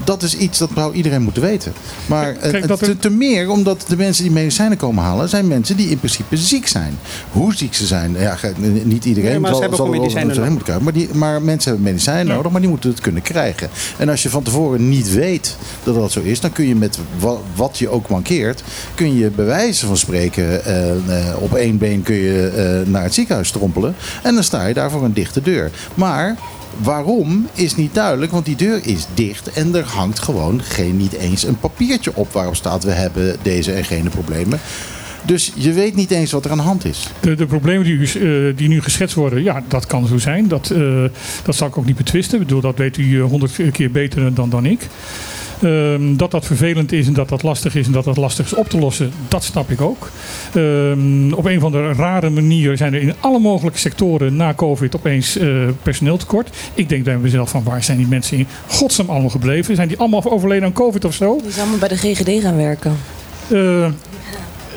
dat 0.04 0.24
is 0.24 0.38
iets 0.38 0.58
dat 0.58 0.70
zou 0.76 0.94
iedereen 0.94 1.22
moeten 1.22 1.42
weten. 1.42 1.74
Maar 2.06 2.36
eh, 2.36 2.52
Kijk, 2.52 2.68
dat 2.68 2.80
te, 2.80 2.98
te 2.98 3.10
meer 3.10 3.50
omdat 3.50 3.86
de 3.88 3.98
mensen 3.98 4.24
die 4.24 4.32
medicijnen 4.32 4.78
komen 4.78 5.04
halen, 5.04 5.30
zijn 5.30 5.48
mensen 5.48 5.78
die 5.78 5.90
in 5.90 5.98
principe 6.00 6.38
ziek 6.38 6.68
zijn. 6.68 6.98
Hoe 7.32 7.56
ziek 7.56 7.74
ze 7.74 7.86
zijn, 7.86 8.16
ja, 8.20 8.38
niet 8.84 9.06
iedereen 9.06 9.30
Nee, 9.30 9.40
maar 9.40 9.54
ze 9.54 9.60
zal, 9.62 9.70
hebben 9.70 9.90
medicijnen 10.02 10.36
moeten 10.52 10.64
krijgen. 10.64 10.84
Maar, 10.84 10.94
die, 10.94 11.10
maar 11.14 11.42
mensen 11.42 11.72
hebben 11.72 11.92
medicijnen 11.92 12.28
Ja. 12.28 12.34
nodig, 12.34 12.52
maar 12.52 12.62
die 12.62 12.70
moeten 12.70 12.90
het 12.90 13.02
kunnen 13.02 13.22
krijgen. 13.22 13.70
En 13.98 14.10
als 14.10 14.24
je 14.24 14.30
van 14.30 14.44
tevoren 14.44 14.90
niet 14.90 15.14
weet 15.14 15.56
dat 15.84 15.96
dat 15.96 16.12
zo 16.12 16.22
is, 16.22 16.40
dan 16.40 16.52
kun 16.52 16.68
je 16.68 16.76
met 16.76 16.98
wa- 17.20 17.38
wat 17.56 17.78
je 17.78 17.90
ook 17.90 18.10
mankeert, 18.10 18.64
kun 18.96 19.16
je 19.18 19.30
bij 19.30 19.46
wijze 19.46 19.86
van 19.86 19.98
spreken 19.98 20.66
eh, 20.66 20.90
eh, 21.30 21.42
op 21.42 21.54
één 21.56 21.78
been 21.78 22.02
kun 22.04 22.16
je 22.16 22.48
eh, 22.48 22.92
naar 22.92 23.04
het 23.04 23.14
ziekenhuis 23.14 23.48
strompelen. 23.48 23.96
En 24.24 24.34
dan 24.34 24.44
sta 24.44 24.66
je 24.68 24.74
daar 24.74 24.92
voor 24.92 25.04
een 25.04 25.14
dichte 25.14 25.42
deur. 25.42 25.72
Maar 25.94 26.36
waarom 26.78 27.48
is 27.54 27.76
niet 27.76 27.94
duidelijk, 27.94 28.32
want 28.32 28.46
die 28.46 28.56
deur 28.56 28.80
is 28.86 29.06
dicht 29.14 29.52
en 29.52 29.76
er 29.76 29.86
hangt 29.86 30.20
gewoon 30.20 30.62
geen, 30.62 30.98
niet 30.98 31.14
eens 31.14 31.44
een 31.44 31.60
papiertje 31.60 32.12
op 32.16 32.32
waarop 32.32 32.56
staat 32.56 32.84
we 32.84 32.92
hebben 32.92 33.36
deze 33.42 33.72
en 33.72 33.86
gene 33.86 34.10
problemen. 34.10 34.60
Dus 35.28 35.52
je 35.56 35.74
weet 35.74 35.96
niet 35.96 36.12
eens 36.12 36.32
wat 36.32 36.46
er 36.46 36.52
aan 36.52 36.58
de 36.58 36.64
hand 36.64 36.86
is. 36.86 37.10
De, 37.20 37.36
de 37.36 37.46
problemen 37.46 37.84
die, 37.84 37.94
u, 37.94 38.06
eh, 38.06 38.58
die 38.58 38.68
nu 38.68 38.82
geschetst 38.82 39.16
worden, 39.16 39.44
ja, 39.44 39.64
dat 39.68 39.86
kan 39.86 40.08
zo 40.08 40.18
zijn. 40.18 40.48
Dat, 40.48 40.70
eh, 40.70 41.04
dat 41.44 41.56
zal 41.56 41.68
ik 41.68 41.78
ook 41.78 41.86
niet 41.86 41.96
betwisten. 41.96 42.40
Ik 42.40 42.46
bedoel, 42.46 42.62
dat 42.62 42.78
weet 42.78 42.98
u 42.98 43.22
eh, 43.22 43.26
honderd 43.26 43.72
keer 43.72 43.92
beter 43.92 44.34
dan, 44.34 44.50
dan 44.50 44.66
ik. 44.66 44.88
Ehm, 45.62 46.16
dat 46.16 46.32
dat 46.32 46.46
vervelend 46.46 46.92
is 46.92 47.08
en 47.08 47.14
dat 47.14 47.30
dat 47.30 47.44
lastig 47.44 47.76
is 47.76 47.86
en 47.86 47.92
dat 47.92 48.04
dat 48.04 48.18
lastig 48.18 48.46
is 48.46 48.54
op 48.54 48.70
te 48.70 48.80
lossen, 48.80 49.12
dat 49.28 49.44
snap 49.44 49.72
ik 49.72 49.82
ook. 49.82 50.10
Ehm, 50.54 51.34
op 51.34 51.46
een 51.46 51.58
of 51.58 51.64
andere 51.64 51.94
rare 51.94 52.30
manier 52.30 52.78
zijn 52.78 52.94
er 52.94 53.02
in 53.02 53.14
alle 53.20 53.40
mogelijke 53.40 53.80
sectoren 53.80 54.36
na 54.36 54.54
COVID 54.54 54.96
opeens 54.96 55.38
eh 55.38 55.48
personeeltekort. 55.82 56.50
Ik 56.74 56.90
denk 56.90 57.04
bij 57.04 57.18
mezelf 57.18 57.50
van 57.50 57.64
waar 57.64 57.84
zijn 57.84 57.98
die 57.98 58.08
mensen 58.08 58.38
in 58.38 58.48
godsnaam 58.68 59.10
allemaal 59.10 59.30
gebleven? 59.30 59.76
Zijn 59.76 59.88
die 59.88 59.98
allemaal 59.98 60.32
overleden 60.32 60.64
aan 60.64 60.74
COVID 60.74 61.06
of 61.06 61.14
zo? 61.14 61.38
Die 61.38 61.50
is 61.50 61.60
allemaal 61.60 61.78
bij 61.78 61.88
de 61.88 61.98
GGD 61.98 62.42
gaan 62.42 62.58
werken. 62.58 62.98
Eh, 63.48 63.88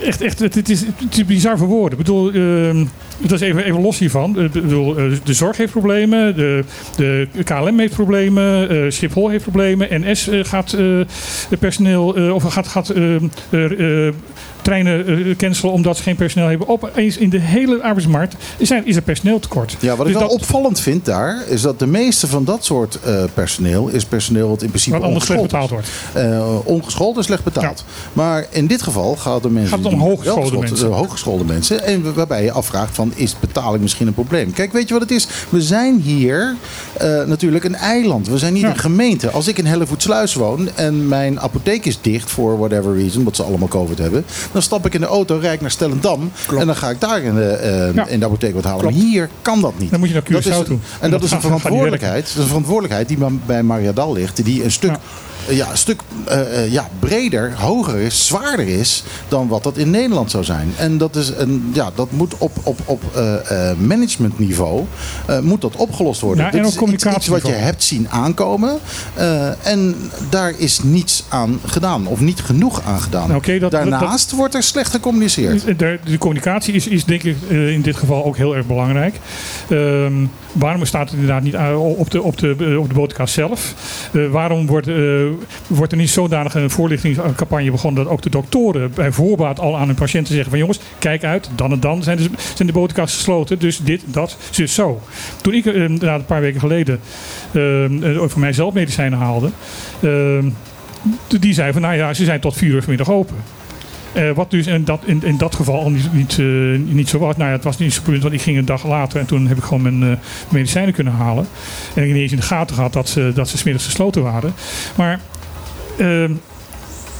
echt, 0.03 0.21
echt, 0.21 0.39
het, 0.39 0.69
is, 0.69 0.81
het 0.81 1.19
is 1.19 1.25
bizar 1.25 1.59
voor 1.59 1.67
woorden. 1.67 1.99
Ik 1.99 2.05
bedoel, 2.05 2.33
ehm, 2.33 2.85
dat 3.21 3.33
is 3.33 3.41
even, 3.41 3.65
even 3.65 3.81
los 3.81 3.99
hiervan. 3.99 4.41
Ik 4.41 4.53
bedoel, 4.53 4.97
eh, 4.97 5.05
de 5.25 5.35
zorg 5.35 5.57
heeft 5.57 5.73
problemen, 5.73 6.37
de, 6.37 6.65
de 6.97 7.29
KLM 7.45 7.79
heeft 7.79 7.95
problemen, 7.95 8.69
eh, 8.71 8.91
Schiphol 8.91 9.29
heeft 9.29 9.43
problemen, 9.43 9.89
NS 9.91 10.29
eh, 10.29 10.45
gaat 10.45 10.73
eh, 10.73 10.85
personeel 11.59 12.07
of 12.35 12.43
gaat, 12.43 12.69
gaat 12.69 12.93
treinen 14.63 15.37
cancelen 15.37 15.73
omdat 15.73 15.97
ze 15.97 16.03
geen 16.03 16.17
personeel 16.17 16.49
hebben. 16.49 16.69
Opeens 16.69 17.17
in 17.17 17.31
de 17.31 17.39
hele 17.41 17.83
arbeidsmarkt 17.83 18.35
zijn, 18.61 18.87
is 18.87 18.97
er 18.97 19.03
personeeltekort. 19.03 19.77
Ja, 19.81 19.97
wat 19.97 20.07
ik 20.07 20.13
Dus 20.13 20.23
wel 20.23 20.31
dat- 20.31 20.41
opvallend 20.41 20.81
vind 20.81 21.05
daar, 21.05 21.43
is 21.49 21.63
dat 21.63 21.79
de 21.79 21.87
meeste 21.87 22.27
van 22.27 22.45
dat 22.45 22.65
soort 22.65 22.99
personeel 23.35 23.89
is 23.89 24.05
personeel 24.05 24.49
wat 24.49 24.63
in 24.63 24.69
principe 24.69 24.97
Wat 24.97 25.07
anders 25.07 25.25
slecht 25.25 25.41
ongeschoold 25.41 25.71
betaald 25.71 25.93
wordt. 26.13 26.35
Eh, 26.35 26.67
ongeschoold 26.67 27.17
en 27.17 27.25
slecht 27.25 27.45
betaald. 27.45 27.85
Maar 28.13 28.47
in 28.51 28.67
dit 28.67 28.83
geval 28.83 29.17
gaat 29.17 29.35
het 29.35 29.45
om 29.47 29.53
mensen 29.53 29.77
Gaat 29.77 29.85
het 29.85 29.93
om 29.95 30.01
hooggeschoolde 30.01 30.59
mensen. 30.59 30.89
hooggeschoolde 30.89 31.45
mensen. 31.45 31.85
En 31.85 32.15
waarbij 32.15 32.45
je 32.45 32.53
afvraagt 32.53 32.95
van, 32.95 33.10
is 33.15 33.37
betaling 33.41 33.83
misschien 33.83 34.07
een 34.07 34.15
probleem? 34.15 34.53
Kijk, 34.53 34.73
weet 34.73 34.87
je 34.89 34.93
wat 34.95 35.03
het 35.03 35.11
is? 35.11 35.27
We 35.49 35.63
zijn 35.63 36.01
hier 36.01 36.55
eh, 36.93 37.23
natuurlijk 37.25 37.65
een 37.65 37.75
eiland. 37.75 38.29
We 38.29 38.39
zijn 38.39 38.53
niet 38.53 38.63
Ja. 38.63 38.69
een 38.71 38.79
gemeente. 38.79 39.31
Als 39.31 39.49
ik 39.49 39.59
in 39.59 39.67
Hellevoetsluis 39.67 40.35
woon 40.35 40.69
en 40.75 41.09
mijn 41.09 41.41
apotheek 41.41 41.85
is 41.85 41.99
dicht 42.01 42.31
voor 42.31 42.59
whatever 42.59 42.95
reason, 42.97 43.25
wat 43.25 43.37
ze 43.37 43.43
allemaal 43.43 43.69
COVID 43.69 43.99
hebben, 43.99 44.25
dan 44.53 44.63
stap 44.63 44.87
ik 44.87 44.95
in 44.95 45.01
de 45.01 45.07
auto, 45.07 45.39
rijd 45.41 45.61
naar 45.61 45.71
Stellendam 45.71 46.31
en 46.59 46.67
dan 46.67 46.77
ga 46.77 46.91
ik 46.91 47.01
daar 47.01 47.23
in 47.23 47.35
de, 47.35 47.51
eh, 47.51 47.95
Ja. 47.95 48.07
in 48.07 48.19
de 48.19 48.27
apotheek 48.27 48.55
wat 48.55 48.65
halen. 48.65 48.81
Klopt. 48.81 48.97
Maar 48.97 49.05
hier 49.05 49.29
kan 49.43 49.61
dat 49.61 49.73
niet. 49.79 49.91
Dan 49.91 49.99
moet 50.01 50.09
je 50.09 50.15
naar 50.15 50.23
Curaçao 50.43 50.65
toe. 50.67 50.77
En 50.77 50.81
En 51.01 51.11
dat, 51.11 51.21
dat 51.21 51.23
is 51.23 51.31
een 51.31 51.41
verantwoordelijkheid. 51.41 52.23
Dat 52.25 52.35
is 52.35 52.41
een 52.41 52.47
verantwoordelijkheid 52.47 53.09
die 53.09 53.19
bij 53.47 53.63
Mariadal 53.63 54.13
ligt. 54.13 54.45
Die 54.45 54.65
een 54.65 54.71
stuk, 54.73 54.91
Ja. 54.91 54.99
Eh, 55.49 55.57
ja, 55.57 55.71
een 55.71 55.77
stuk 55.79 56.01
eh, 56.25 56.41
eh, 56.65 56.73
ja, 56.73 56.89
breder, 56.99 57.53
hoger 57.57 57.99
is, 57.99 58.27
zwaarder 58.27 58.69
is 58.69 59.03
dan 59.29 59.49
wat 59.49 59.63
dat 59.63 59.77
in 59.77 59.91
Nederland 59.91 60.31
zou 60.31 60.45
zijn. 60.45 60.73
En 60.77 60.99
dat, 60.99 61.17
is 61.17 61.33
een, 61.37 61.71
ja, 61.73 61.91
dat 61.95 62.11
moet 62.11 62.35
op, 62.39 62.53
op, 62.63 62.79
op 62.85 63.03
managementniveau 63.79 64.85
moet 65.43 65.61
dat 65.61 65.77
opgelost 65.77 66.21
worden. 66.21 66.45
Ja, 66.45 66.51
Dit 66.51 66.61
en 66.61 66.67
is 66.67 66.77
iets, 66.93 67.05
iets 67.05 67.27
wat 67.27 67.47
je 67.47 67.53
hebt 67.53 67.83
zien 67.83 68.09
aankomen. 68.11 68.79
en 69.63 69.95
daar 70.31 70.55
is 70.57 70.83
niets 70.83 71.25
aan 71.29 71.61
gedaan. 71.67 72.07
Of 72.07 72.21
niet 72.21 72.41
genoeg 72.41 72.83
aan 72.87 73.01
gedaan. 73.01 73.27
Nou, 73.27 73.39
oké, 73.39 73.59
dat- 73.59 73.71
dat- 73.71 73.89
Daarnaast 73.91 74.31
wordt 74.31 74.55
er 74.55 74.63
slecht 74.63 74.91
gecommuniceerd. 74.91 75.79
De, 75.79 75.99
de, 76.05 76.19
communicatie 76.19 76.75
is, 76.75 76.87
is 76.87 77.05
denk 77.05 77.23
ik 77.23 77.37
in 77.49 77.83
dit 77.83 77.97
geval 77.97 78.25
ook 78.25 78.37
heel 78.37 78.57
erg 78.57 78.67
belangrijk. 78.67 79.15
Ehm, 79.69 80.13
waarom 80.53 80.85
staat 80.85 81.11
het 81.11 81.19
inderdaad 81.21 81.43
niet 81.43 81.57
op 81.97 82.11
de, 82.11 82.23
op 82.23 82.39
de, 82.39 82.77
op 82.79 82.89
de 82.89 82.95
boterkast 82.95 83.35
zelf? 83.35 83.75
Waarom 84.31 84.67
wordt, 84.67 84.87
wordt 85.67 85.93
er 85.93 85.99
niet 85.99 86.11
zodanig 86.11 86.55
een 86.55 86.71
voorlichtingscampagne 86.71 87.71
begonnen 87.71 88.05
dat 88.05 88.13
ook 88.13 88.23
de 88.23 88.31
doktoren 88.31 88.93
bij 88.95 89.13
voorbaat 89.13 89.61
al 89.61 89.79
aan 89.79 89.87
hun 89.87 89.97
patiënten 89.97 90.33
zeggen 90.33 90.51
van 90.51 90.59
jongens, 90.59 90.81
kijk 90.99 91.25
uit, 91.25 91.51
dan 91.55 91.73
en 91.73 91.81
dan 91.81 92.03
zijn 92.03 92.17
de, 92.17 92.31
zijn 92.55 92.73
de 92.73 92.89
gesloten. 92.95 93.59
Dus 93.59 93.79
dit, 93.79 94.03
dat, 94.07 94.37
zus, 94.51 94.75
zo. 94.75 95.01
Toen 95.43 95.55
ik 95.55 95.67
eh, 95.67 95.83
een 95.83 96.25
paar 96.27 96.41
weken 96.41 96.61
geleden 96.61 97.01
ehm, 97.53 98.03
eh, 98.03 98.19
voor 98.27 98.41
mijzelf 98.41 98.75
medicijnen 98.75 99.19
haalde, 99.19 99.51
die 101.41 101.55
zei 101.55 101.73
van 101.73 101.83
nou 101.83 101.95
ja, 101.95 102.15
ze 102.15 102.25
zijn 102.25 102.41
tot 102.41 102.57
vier 102.57 102.71
uur 102.71 102.81
vanmiddag 102.81 103.11
open. 103.11 103.37
Eh, 104.13 104.31
wat 104.35 104.51
dus 104.51 104.67
in 104.67 104.85
dat, 104.85 105.01
in, 105.05 105.23
in 105.25 105.37
dat 105.37 105.55
geval 105.55 105.81
al 105.81 105.91
niet, 105.91 106.13
niet, 106.13 106.39
eh, 106.39 106.47
niet 106.95 107.09
zo 107.09 107.19
was. 107.19 107.37
Nou 107.37 107.49
ja, 107.49 107.55
het 107.55 107.65
was 107.65 107.79
niet 107.79 107.93
zo 107.93 108.03
punt, 108.03 108.23
want 108.23 108.35
ik 108.35 108.43
ging 108.43 108.59
een 108.59 108.65
dag 108.65 108.87
later 108.87 109.21
en 109.21 109.27
toen 109.27 109.47
heb 109.47 109.57
ik 109.57 109.65
gewoon 109.65 109.83
mijn 109.83 110.03
eh, 110.03 110.19
medicijnen 110.49 110.95
kunnen 110.95 111.13
halen. 111.13 111.47
En 111.95 112.03
ik 112.03 112.09
heb 112.09 112.13
niet 112.13 112.23
eens 112.23 112.33
in 112.33 112.37
de 112.37 112.43
gaten 112.43 112.75
gehad 112.75 112.93
dat 112.93 113.09
ze, 113.09 113.33
dat 113.35 113.49
ze 113.49 113.59
smiddags 113.59 113.85
gesloten 113.85 114.23
waren. 114.23 114.53
Maar 114.97 115.21
ehm, 115.99 116.33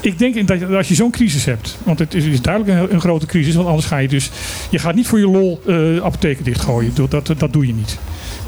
ik 0.01 0.19
denk 0.19 0.49
dat 0.49 0.75
als 0.75 0.89
je 0.89 0.95
zo'n 0.95 1.11
crisis 1.11 1.45
hebt, 1.45 1.79
want 1.83 1.99
het 1.99 2.15
is, 2.15 2.25
is 2.25 2.43
duidelijk 2.43 2.79
een, 2.79 2.95
een 2.95 3.01
grote 3.01 3.27
crisis, 3.27 3.55
want 3.55 3.69
anders 3.69 3.87
ga 3.87 3.99
je 3.99 4.09
dus, 4.09 4.31
je 4.71 4.79
gaat 4.79 4.95
niet 4.95 5.07
voor 5.07 5.19
je 5.19 5.29
lol 5.29 5.61
apotheken 6.03 6.45
dichtgooien. 6.45 6.95
Dat, 6.95 7.11
dat, 7.11 7.39
dat 7.39 7.53
doe 7.53 7.67
je 7.67 7.75
niet. 7.75 7.99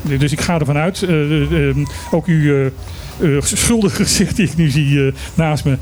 Dus 0.03 0.33
ik 0.33 0.41
ga 0.41 0.59
ervan 0.59 0.77
uit, 0.77 1.03
eh, 1.03 1.69
eh, 1.69 1.77
ook 2.11 2.27
u, 2.27 2.73
uh, 3.21 3.43
schuldige 3.43 4.03
gezicht 4.03 4.37
die 4.37 4.47
ik 4.47 4.57
nu 4.57 4.71
zie 4.71 5.13
naast 5.35 5.65
me. 5.65 5.77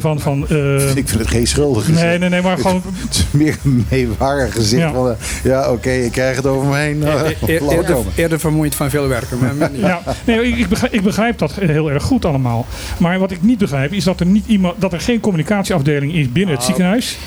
van, 0.00 0.20
van, 0.20 0.42
ik 0.94 1.08
vind 1.08 1.18
het 1.18 1.28
geen 1.28 1.46
schuldig 1.46 1.84
gezicht. 1.84 2.04
Nee, 2.04 2.18
nee, 2.18 2.28
nee, 2.28 2.42
maar 2.42 2.58
gewoon... 2.58 2.82
Het 2.84 3.14
is 3.14 3.26
meer 3.30 3.56
een 3.64 3.86
meewarig 3.88 4.54
gezicht. 4.54 4.82
Ja, 4.82 4.92
van, 4.92 5.16
ja 5.42 5.70
oké, 5.72 5.90
ik 5.90 6.12
krijg 6.12 6.36
het 6.36 6.46
over 6.46 6.68
me 6.68 6.76
heen. 6.76 7.02
eerder, 7.46 7.96
eerder, 8.14 8.40
vermoeid 8.40 8.74
van 8.74 8.90
veel 8.90 9.08
werken. 9.08 9.38
Maar 9.38 9.70
ja, 9.90 10.02
nee, 10.24 10.48
ik, 10.48 10.68
begrijp, 10.68 10.92
ik 10.92 11.02
begrijp 11.02 11.38
dat 11.38 11.52
heel 11.54 11.90
erg 11.90 12.02
goed 12.02 12.24
allemaal. 12.24 12.66
Maar 12.98 13.18
wat 13.18 13.30
ik 13.30 13.42
niet 13.42 13.58
begrijp 13.58 13.92
is 13.92 14.04
dat 14.04 14.20
er, 14.20 14.26
niet 14.26 14.46
iemand, 14.46 14.80
dat 14.80 14.92
er 14.92 15.00
geen 15.00 15.20
communicatieafdeling 15.20 16.14
is 16.14 16.32
binnen 16.32 16.54
het 16.54 16.66
nou, 16.66 16.72
ziekenhuis. 16.72 17.18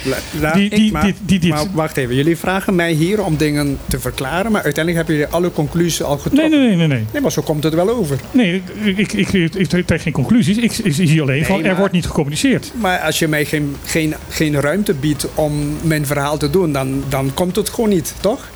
die, 0.53 0.69
die, 0.69 0.91
maar, 0.91 1.13
die, 1.25 1.39
dit, 1.39 1.49
maar 1.49 1.65
wacht 1.73 1.97
even, 1.97 2.15
jullie 2.15 2.37
vragen 2.37 2.75
mij 2.75 2.91
hier 2.91 3.23
om 3.23 3.37
dingen 3.37 3.77
te 3.87 3.99
verklaren, 3.99 4.51
maar 4.51 4.63
uiteindelijk 4.63 4.95
hebben 4.95 5.15
jullie 5.15 5.33
alle 5.33 5.51
conclusies 5.51 6.03
al 6.03 6.17
getrokken. 6.17 6.49
Nee, 6.49 6.59
nee, 6.59 6.75
nee, 6.75 6.87
nee. 6.87 7.05
Nee, 7.11 7.21
maar 7.21 7.31
zo 7.31 7.41
komt 7.41 7.63
het 7.63 7.73
wel 7.73 7.89
over. 7.89 8.19
Nee, 8.31 8.63
ik, 8.95 9.13
ik, 9.19 9.33
ik, 9.33 9.53
ik 9.55 9.85
trek 9.85 10.01
geen 10.01 10.13
conclusies. 10.13 10.57
Ik, 10.57 10.77
ik 10.77 10.93
zie 10.93 11.21
alleen 11.21 11.45
van, 11.45 11.63
er 11.63 11.75
wordt 11.75 11.93
niet 11.93 12.05
gecommuniceerd. 12.05 12.71
Maar 12.75 12.99
als 12.99 13.19
je 13.19 13.27
mij 13.27 13.45
geen, 13.45 13.75
geen, 13.85 14.15
geen 14.29 14.61
ruimte 14.61 14.93
biedt 14.93 15.27
om 15.35 15.77
mijn 15.81 16.05
verhaal 16.05 16.37
te 16.37 16.49
doen, 16.49 16.71
dan, 16.71 17.03
dan 17.09 17.31
komt 17.33 17.55
het 17.55 17.69
gewoon 17.69 17.89
niet, 17.89 18.13
toch? 18.19 18.49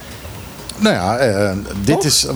Nou 0.79 0.95
ja, 0.95 1.27
uh, 1.27 1.51
dit 1.83 2.03
is, 2.03 2.27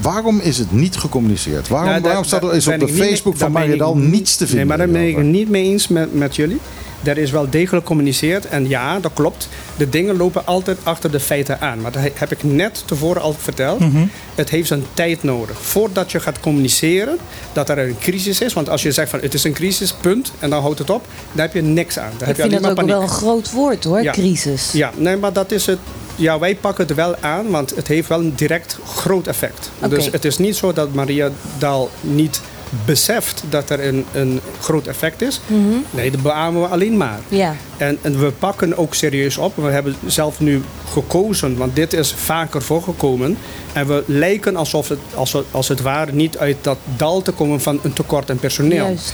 waarom 0.00 0.40
is 0.40 0.58
het 0.58 0.72
niet 0.72 0.96
gecommuniceerd? 0.96 1.68
Waarom, 1.68 1.90
nou, 1.90 2.02
waarom 2.02 2.24
staat 2.24 2.42
er 2.42 2.54
is 2.54 2.66
op 2.66 2.78
de 2.78 2.88
Facebook 2.88 3.36
van 3.36 3.52
Mariadal 3.52 3.96
niets 3.96 4.36
te 4.36 4.46
vinden? 4.46 4.56
Nee, 4.56 4.66
maar 4.66 4.86
daar 4.86 4.88
ben 4.88 5.08
ik 5.08 5.16
het 5.16 5.24
niet 5.24 5.48
mee 5.48 5.64
eens 5.64 5.88
met, 5.88 6.14
met 6.14 6.36
jullie. 6.36 6.60
Er 7.02 7.18
is 7.18 7.30
wel 7.30 7.50
degelijk 7.50 7.86
gecommuniceerd. 7.86 8.46
En 8.46 8.68
ja, 8.68 9.00
dat 9.00 9.12
klopt. 9.14 9.48
De 9.76 9.88
dingen 9.88 10.16
lopen 10.16 10.46
altijd 10.46 10.78
achter 10.82 11.10
de 11.10 11.20
feiten 11.20 11.60
aan. 11.60 11.80
Maar 11.80 11.92
dat 11.92 12.02
heb 12.14 12.32
ik 12.32 12.42
net 12.42 12.82
tevoren 12.86 13.22
al 13.22 13.32
verteld. 13.32 13.80
Mhm. 13.80 14.06
Het 14.34 14.50
heeft 14.50 14.70
een 14.70 14.84
tijd 14.94 15.22
nodig. 15.22 15.60
Voordat 15.60 16.12
je 16.12 16.20
gaat 16.20 16.40
communiceren 16.40 17.18
dat 17.52 17.68
er 17.68 17.78
een 17.78 17.98
crisis 17.98 18.40
is. 18.40 18.52
Want 18.52 18.68
als 18.68 18.82
je 18.82 18.92
zegt 18.92 19.10
van 19.10 19.20
het 19.20 19.34
is 19.34 19.44
een 19.44 19.52
crisis, 19.52 19.92
punt. 19.92 20.32
En 20.38 20.50
dan 20.50 20.62
houdt 20.62 20.78
het 20.78 20.90
op. 20.90 21.06
Dan 21.32 21.40
heb 21.40 21.54
je 21.54 21.62
niks 21.62 21.98
aan. 21.98 22.12
Dan 22.18 22.28
ik 22.28 22.36
heb 22.36 22.50
vind 22.50 22.62
dat 22.62 22.78
ook 22.78 22.86
wel 22.86 23.02
een 23.02 23.08
groot 23.08 23.50
woord 23.50 23.84
hoor, 23.84 24.02
crisis. 24.02 24.72
Ja, 24.72 24.90
nee, 24.96 25.16
maar 25.16 25.32
dat 25.32 25.50
is 25.50 25.66
het 25.66 25.78
ja, 26.18 26.38
wij 26.38 26.54
pakken 26.54 26.86
het 26.86 26.96
wel 26.96 27.16
aan, 27.20 27.50
want 27.50 27.76
het 27.76 27.88
heeft 27.88 28.08
wel 28.08 28.20
een 28.20 28.34
direct 28.34 28.78
groot 28.86 29.26
effect. 29.26 29.70
Dus 29.88 30.10
het 30.10 30.24
is 30.24 30.38
niet 30.38 30.56
zo 30.56 30.72
dat 30.72 30.94
Maria 30.94 31.30
Daal 31.58 31.90
niet 32.00 32.40
beseft 32.84 33.42
dat 33.50 33.70
er 33.70 33.86
een, 33.86 34.04
een 34.12 34.40
groot 34.60 34.86
effect 34.86 35.22
is. 35.22 35.40
Mhm. 35.46 35.76
Nee, 35.90 36.10
dat 36.10 36.22
beamen 36.22 36.60
we 36.60 36.66
alleen 36.66 36.96
maar. 36.96 37.18
Ja. 37.28 37.56
En, 37.76 37.98
en 38.02 38.20
we 38.20 38.30
pakken 38.30 38.76
ook 38.76 38.94
serieus 38.94 39.36
op. 39.36 39.56
We 39.56 39.70
hebben 39.70 39.96
zelf 40.06 40.40
nu 40.40 40.62
gekozen, 40.92 41.56
want 41.56 41.76
dit 41.76 41.92
is 41.92 42.14
vaker 42.14 42.62
voorgekomen. 42.62 43.38
En 43.72 43.86
we 43.86 44.02
lijken 44.06 44.56
alsof 44.56 44.88
het, 44.88 44.98
als, 45.14 45.36
als 45.50 45.68
het 45.68 45.80
ware 45.80 46.12
niet 46.12 46.38
uit 46.38 46.56
dat 46.60 46.78
dal 46.96 47.22
te 47.22 47.32
komen 47.32 47.60
van 47.60 47.80
een 47.82 47.92
tekort 47.92 48.30
aan 48.30 48.38
personeel. 48.38 48.84
Juist. 48.84 49.12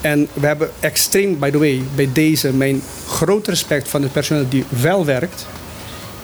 En 0.00 0.28
we 0.32 0.46
hebben 0.46 0.70
extreem, 0.80 1.38
by 1.38 1.50
the 1.50 1.58
way, 1.58 1.82
bij 1.94 2.08
deze 2.12 2.52
mijn 2.52 2.82
groot 3.08 3.46
respect 3.46 3.88
van 3.88 4.02
het 4.02 4.12
personeel 4.12 4.48
die 4.48 4.64
wel 4.68 5.04
werkt 5.04 5.46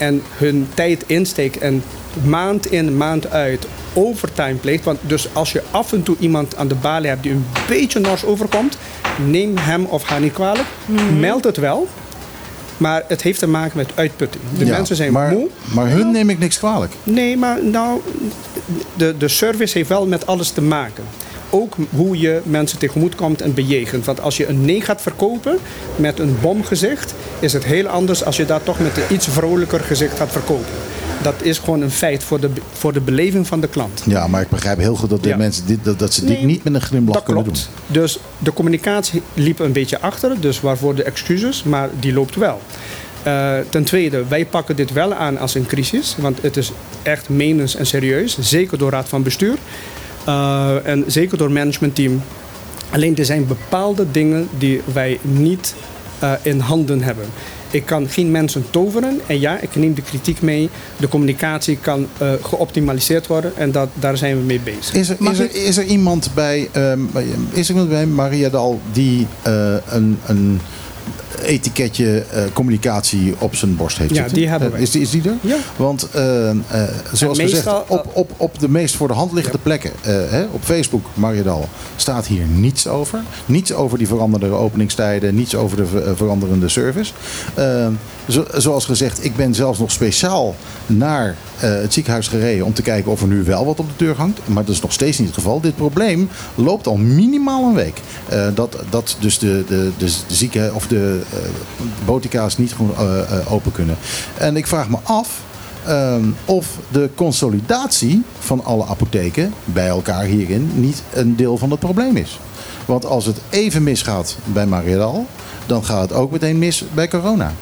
en 0.02 0.22
hun 0.36 0.68
tijd 0.74 1.04
insteekt 1.06 1.58
en 1.58 1.82
maand 2.24 2.66
in, 2.72 2.96
maand 2.96 3.30
uit 3.30 3.66
overtime 3.94 4.54
pleegt. 4.54 4.84
Want 4.84 4.98
dus 5.02 5.28
als 5.32 5.52
je 5.52 5.62
af 5.70 5.92
en 5.92 6.02
toe 6.02 6.16
iemand 6.18 6.56
aan 6.56 6.68
de 6.68 6.74
balie 6.74 7.08
hebt 7.08 7.22
die 7.22 7.32
een 7.32 7.46
beetje 7.68 8.00
nors 8.00 8.24
overkomt, 8.24 8.78
neem 9.26 9.56
hem 9.56 9.84
of 9.84 10.02
haar 10.02 10.20
niet 10.20 10.32
kwalijk. 10.32 10.68
Mhm. 10.86 11.20
Meld 11.20 11.44
het 11.44 11.56
wel. 11.56 11.88
Maar 12.76 13.04
het 13.08 13.22
heeft 13.22 13.38
te 13.38 13.46
maken 13.46 13.76
met 13.76 13.90
uitputting. 13.94 14.44
De 14.58 14.64
mensen 14.64 14.96
zijn 14.96 15.12
maar, 15.12 15.30
moe. 15.30 15.48
Maar 15.74 15.88
hun 15.88 16.10
neem 16.10 16.30
ik 16.30 16.38
niks 16.38 16.58
kwalijk. 16.58 16.92
Nee, 17.02 17.36
maar 17.36 17.64
nou, 17.64 18.00
de, 18.96 19.14
de 19.18 19.28
service 19.28 19.78
heeft 19.78 19.88
wel 19.88 20.06
met 20.06 20.26
alles 20.26 20.50
te 20.50 20.62
maken 20.62 21.04
ook 21.52 21.76
hoe 21.90 22.18
je 22.18 22.40
mensen 22.44 22.78
tegemoet 22.78 23.14
komt 23.14 23.40
en 23.40 23.54
bejegent. 23.54 24.04
Want 24.04 24.20
als 24.20 24.36
je 24.36 24.46
een 24.46 24.64
nee 24.64 24.80
gaat 24.80 25.02
verkopen 25.02 25.58
met 25.96 26.18
een 26.18 26.36
bomgezicht, 26.40 27.14
is 27.42 27.52
het 27.52 27.64
heel 27.64 27.86
anders 27.86 28.24
als 28.24 28.36
je 28.36 28.44
dat 28.44 28.64
toch 28.64 28.78
met 28.78 28.96
een 28.96 29.14
iets 29.14 29.28
vrolijker 29.28 29.80
gezicht 29.80 30.16
gaat 30.16 30.32
verkopen. 30.32 30.72
Dat 31.22 31.34
is 31.42 31.58
gewoon 31.58 31.80
een 31.80 31.90
feit 31.90 32.24
voor 32.24 32.40
de, 32.40 32.50
voor 32.72 32.92
de 32.92 33.00
beleving 33.00 33.46
van 33.46 33.60
de 33.60 33.68
klant. 33.68 34.02
Ja, 34.06 34.26
maar 34.26 34.42
ik 34.42 34.48
begrijp 34.48 34.78
heel 34.78 34.94
goed 34.94 35.10
dat 35.10 35.22
de 35.22 35.36
mensen 35.36 35.66
dit, 35.66 35.84
dat, 35.84 35.98
dat 35.98 36.14
ze 36.14 36.24
dit 36.24 36.42
niet 36.42 36.64
met 36.64 36.74
een 36.74 36.80
glimlach 36.80 37.22
kunnen 37.22 37.44
doen. 37.44 37.54
Dus 37.86 38.18
de 38.38 38.52
communicatie 38.52 39.22
liep 39.34 39.58
een 39.58 39.72
beetje 39.72 40.00
achter, 40.00 40.40
dus 40.40 40.60
waarvoor 40.60 40.94
de 40.94 41.02
excuses, 41.02 41.62
maar 41.62 41.88
die 42.00 42.12
loopt 42.12 42.36
wel. 42.36 42.60
Uh, 43.26 43.54
ten 43.68 43.84
tweede, 43.84 44.24
wij 44.28 44.46
pakken 44.46 44.76
dit 44.76 44.92
wel 44.92 45.14
aan 45.14 45.38
als 45.38 45.54
een 45.54 45.66
crisis, 45.66 46.16
want 46.18 46.42
het 46.42 46.56
is 46.56 46.72
echt 47.02 47.28
menens 47.28 47.74
en 47.74 47.86
serieus, 47.86 48.38
zeker 48.40 48.78
door 48.78 48.90
Raad 48.90 49.08
van 49.08 49.22
Bestuur. 49.22 49.56
Uh, 50.28 50.86
en 50.86 51.04
zeker 51.06 51.38
door 51.38 51.50
managementteam. 51.52 52.22
Alleen 52.90 53.16
er 53.16 53.24
zijn 53.24 53.46
bepaalde 53.46 54.10
dingen 54.10 54.48
die 54.58 54.80
wij 54.92 55.18
niet 55.22 55.74
uh, 56.22 56.32
in 56.42 56.58
handen 56.58 57.02
hebben. 57.02 57.24
Ik 57.70 57.86
kan 57.86 58.08
geen 58.08 58.30
mensen 58.30 58.64
toveren. 58.70 59.20
En 59.26 59.40
ja, 59.40 59.60
ik 59.60 59.76
neem 59.76 59.94
de 59.94 60.02
kritiek 60.02 60.42
mee. 60.42 60.68
De 60.96 61.08
communicatie 61.08 61.76
kan 61.76 62.06
uh, 62.22 62.32
geoptimaliseerd 62.42 63.26
worden. 63.26 63.56
En 63.56 63.72
dat, 63.72 63.88
daar 63.94 64.16
zijn 64.16 64.36
we 64.36 64.42
mee 64.42 64.60
bezig. 64.60 64.94
Is 64.94 65.08
er, 65.08 65.16
is 65.20 65.38
er, 65.38 65.54
is 65.54 65.76
er 65.76 65.84
iemand 65.84 66.30
bij, 66.34 66.68
um, 66.76 67.10
is 67.50 67.68
er 67.68 67.74
iemand 67.74 67.88
bij 67.88 68.06
Maria 68.06 68.48
Dal 68.48 68.80
die 68.92 69.26
uh, 69.46 69.74
een, 69.88 70.18
een 70.26 70.60
etiketje 71.42 72.24
uh, 72.34 72.42
communicatie 72.52 73.34
op 73.38 73.54
zijn 73.54 73.76
borst 73.76 73.98
heeft 73.98 74.14
ja, 74.14 74.28
die 74.28 74.48
hebben 74.48 74.72
we. 74.72 74.80
is, 74.80 74.90
die, 74.90 75.02
is 75.02 75.10
die 75.10 75.22
er? 75.22 75.34
Ja. 75.40 75.56
Want 75.76 76.08
uh, 76.16 76.22
uh, 76.22 76.54
zoals 77.12 77.38
gezegd, 77.38 77.88
op, 77.88 78.10
op, 78.12 78.30
op 78.36 78.58
de 78.58 78.68
meest 78.68 78.96
voor 78.96 79.08
de 79.08 79.14
hand 79.14 79.32
liggende 79.32 79.58
ja. 79.58 79.64
plekken, 79.64 79.92
hè, 80.02 80.44
op 80.50 80.62
Facebook, 80.62 81.06
Mariedal, 81.14 81.68
staat 81.96 82.26
hier 82.26 82.44
niets 82.46 82.86
over. 82.86 83.20
Niets 83.46 83.72
over 83.72 83.98
die 83.98 84.06
veranderende 84.06 84.56
openingstijden, 84.56 85.34
niets 85.34 85.54
over 85.54 85.76
de 85.76 86.12
veranderende 86.16 86.68
service. 86.68 87.12
Zo, 88.28 88.44
zoals 88.54 88.84
gezegd, 88.84 89.24
ik 89.24 89.36
ben 89.36 89.54
zelfs 89.54 89.78
nog 89.78 89.90
speciaal 89.90 90.54
naar 90.86 91.36
het 91.56 91.92
ziekenhuis 91.92 92.28
gereden 92.28 92.66
om 92.66 92.72
te 92.74 92.82
kijken 92.82 93.10
of 93.10 93.20
er 93.20 93.26
nu 93.26 93.44
wel 93.44 93.64
wat 93.64 93.78
op 93.78 93.86
de 93.88 94.04
deur 94.04 94.16
hangt. 94.16 94.40
Maar 94.44 94.64
dat 94.64 94.74
is 94.74 94.80
nog 94.80 94.92
steeds 94.92 95.18
niet 95.18 95.26
het 95.26 95.36
geval. 95.36 95.60
Dit 95.60 95.76
probleem 95.76 96.28
loopt 96.54 96.86
al 96.86 96.96
minimaal 96.96 97.64
een 97.64 97.74
week. 97.74 98.00
dat, 98.54 98.76
dat 98.90 99.16
dus 99.20 99.38
de, 99.38 99.64
de, 99.68 99.90
de, 99.98 100.10
de 100.26 100.34
zieke 100.34 100.70
of 100.74 100.86
de 100.86 101.20
uh, 101.34 101.38
botica's 102.04 102.58
niet 102.58 102.72
gewoon 102.72 102.94
open 103.48 103.72
kunnen. 103.72 103.96
En 104.38 104.56
ik 104.56 104.66
vraag 104.66 104.88
me 104.88 104.98
af 105.02 105.40
ehm, 105.86 106.24
of 106.44 106.66
de 106.88 107.10
consolidatie 107.14 108.22
van 108.38 108.64
alle 108.64 108.86
apotheken 108.86 109.54
bij 109.64 109.88
elkaar 109.88 110.24
hierin 110.24 110.70
niet 110.74 111.02
een 111.12 111.36
deel 111.36 111.58
van 111.58 111.70
het 111.70 111.80
probleem 111.80 112.16
is. 112.16 112.40
Want 112.86 113.06
als 113.06 113.26
het 113.26 113.36
even 113.50 113.82
misgaat 113.82 114.36
bij 114.44 114.66
Mariedal, 114.66 115.26
dan 115.66 115.84
gaat 115.84 116.00
het 116.00 116.12
ook 116.12 116.30
meteen 116.30 116.58
mis 116.58 116.84
bij 116.94 117.08
corona. 117.08 117.52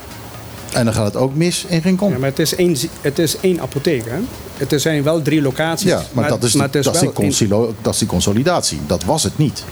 En 0.72 0.84
dan 0.84 0.94
gaat 0.94 1.04
het 1.04 1.16
ook 1.16 1.34
mis 1.34 1.64
in 1.68 1.80
Rincon. 1.80 2.10
Ja, 2.10 2.18
maar 2.18 2.28
het 2.28 2.38
is 2.38 2.54
één, 2.54 2.76
het 3.00 3.18
is 3.18 3.36
één 3.40 3.60
apotheek. 3.60 4.04
Hè? 4.08 4.18
Het 4.56 4.80
zijn 4.80 5.02
wel 5.02 5.22
drie 5.22 5.42
locaties. 5.42 5.88
Ja, 5.88 6.02
maar, 6.12 6.28
dat, 6.28 6.42
is, 6.42 6.54
maar 6.54 6.70
dat, 6.70 6.76
is 6.76 6.98
die 7.38 7.48
dat 7.82 7.92
is 7.92 7.98
die 7.98 8.08
consolidatie. 8.08 8.80
Dat 8.86 9.04
was 9.04 9.22
het 9.22 9.38
niet. 9.38 9.64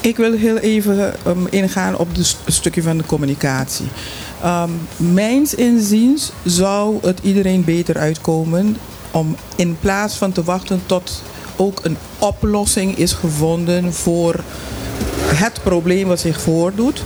Ik 0.00 0.16
wil 0.16 0.32
heel 0.32 0.56
even 0.56 1.14
um, 1.26 1.46
ingaan 1.50 1.96
op 1.96 2.08
het 2.16 2.36
stukje 2.46 2.82
van 2.82 2.96
de 2.96 3.06
communicatie. 3.06 3.86
Um, 4.44 4.70
mijns 4.96 5.54
inziens 5.54 6.32
zou 6.44 6.98
het 7.02 7.18
iedereen 7.22 7.64
beter 7.64 7.98
uitkomen 7.98 8.76
om 9.10 9.36
in 9.56 9.76
plaats 9.80 10.14
van 10.14 10.32
te 10.32 10.42
wachten 10.42 10.80
tot 10.86 11.22
ook 11.56 11.80
een 11.82 11.96
oplossing 12.18 12.96
is 12.96 13.12
gevonden 13.12 13.92
voor 13.92 14.40
het 15.34 15.60
probleem 15.62 16.08
wat 16.08 16.20
zich 16.20 16.40
voordoet 16.40 17.02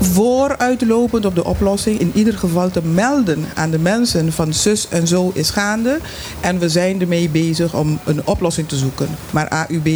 vooruitlopend 0.00 1.24
op 1.24 1.34
de 1.34 1.44
oplossing 1.44 1.98
in 2.00 2.10
ieder 2.14 2.38
geval 2.38 2.70
te 2.70 2.82
melden 2.82 3.44
aan 3.54 3.70
de 3.70 3.78
mensen 3.78 4.32
van 4.32 4.54
zus 4.54 4.88
en 4.88 5.06
zo 5.06 5.30
is 5.34 5.50
gaande. 5.50 5.98
En 6.40 6.58
we 6.58 6.68
zijn 6.68 7.00
ermee 7.00 7.28
bezig 7.28 7.74
om 7.74 7.98
een 8.04 8.26
oplossing 8.26 8.68
te 8.68 8.76
zoeken. 8.76 9.08
Maar 9.30 9.48
AUB 9.48 9.88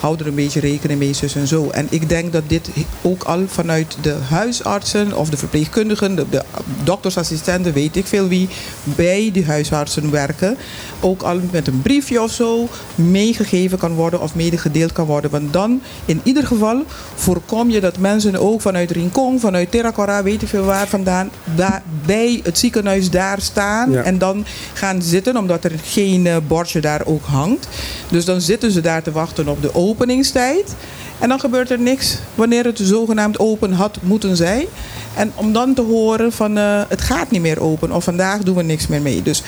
houdt 0.00 0.20
er 0.20 0.26
een 0.26 0.34
beetje 0.34 0.60
rekening 0.60 0.98
mee, 0.98 1.12
zus 1.12 1.34
en 1.34 1.46
zo. 1.46 1.70
En 1.70 1.86
ik 1.90 2.08
denk 2.08 2.32
dat 2.32 2.42
dit 2.46 2.70
ook 3.02 3.22
al 3.22 3.42
vanuit 3.46 3.96
de 4.00 4.16
huisartsen 4.28 5.16
of 5.16 5.30
de 5.30 5.36
verpleegkundigen, 5.36 6.14
de, 6.14 6.42
doktersassistenten, 6.84 7.72
weet 7.72 7.96
ik 7.96 8.06
veel 8.06 8.28
wie, 8.28 8.48
bij 8.84 9.30
die 9.32 9.44
huisartsen 9.44 10.10
werken, 10.10 10.56
ook 11.00 11.22
al 11.22 11.40
met 11.50 11.66
een 11.66 11.82
briefje 11.82 12.22
of 12.22 12.32
zo 12.32 12.68
meegegeven 12.94 13.78
kan 13.78 13.94
worden 13.94 14.20
of 14.20 14.34
medegedeeld 14.34 14.92
kan 14.92 15.06
worden. 15.06 15.30
Want 15.30 15.52
dan 15.52 15.80
in 16.04 16.20
ieder 16.24 16.46
geval 16.46 16.82
voorkom 17.14 17.70
je 17.70 17.80
dat 17.80 17.98
mensen 17.98 18.36
ook 18.36 18.60
vanuit 18.60 18.90
Rincon 18.90 19.39
vanuit 19.40 19.70
Terracora, 19.70 20.22
weet 20.22 20.42
ik 20.42 20.48
veel 20.48 20.64
waar 20.64 20.88
vandaan, 20.88 21.30
daar, 21.54 21.82
bij 22.06 22.40
het 22.42 22.58
ziekenhuis 22.58 23.10
daar 23.10 23.40
staan. 23.40 23.94
En 23.94 24.18
dan 24.18 24.44
gaan 24.72 25.02
zitten, 25.02 25.36
omdat 25.36 25.64
er 25.64 25.72
geen 25.82 26.24
uh, 26.24 26.36
bordje 26.46 26.80
daar 26.80 27.02
ook 27.04 27.24
hangt. 27.24 27.68
Dus 28.10 28.24
dan 28.24 28.40
zitten 28.40 28.70
ze 28.70 28.80
daar 28.80 29.02
te 29.02 29.12
wachten 29.12 29.48
op 29.48 29.62
de 29.62 29.74
openingstijd. 29.74 30.74
En 31.18 31.28
dan 31.28 31.40
gebeurt 31.40 31.70
er 31.70 31.80
niks 31.80 32.18
wanneer 32.34 32.64
het 32.64 32.78
zogenaamd 32.82 33.38
open 33.38 33.72
had 33.72 33.98
moeten 34.02 34.36
zijn. 34.36 34.66
En 35.14 35.32
om 35.34 35.52
dan 35.52 35.74
te 35.74 35.82
horen 35.82 36.32
van 36.32 36.58
uh, 36.58 36.82
het 36.88 37.00
gaat 37.00 37.30
niet 37.30 37.40
meer 37.40 37.60
open 37.60 37.92
of 37.92 38.04
vandaag 38.04 38.38
doen 38.38 38.56
we 38.56 38.62
niks 38.62 38.86
meer 38.86 39.02
mee. 39.02 39.22
Dus 39.22 39.42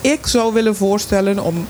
ik 0.00 0.26
zou 0.26 0.52
willen 0.52 0.76
voorstellen 0.76 1.44
om 1.44 1.66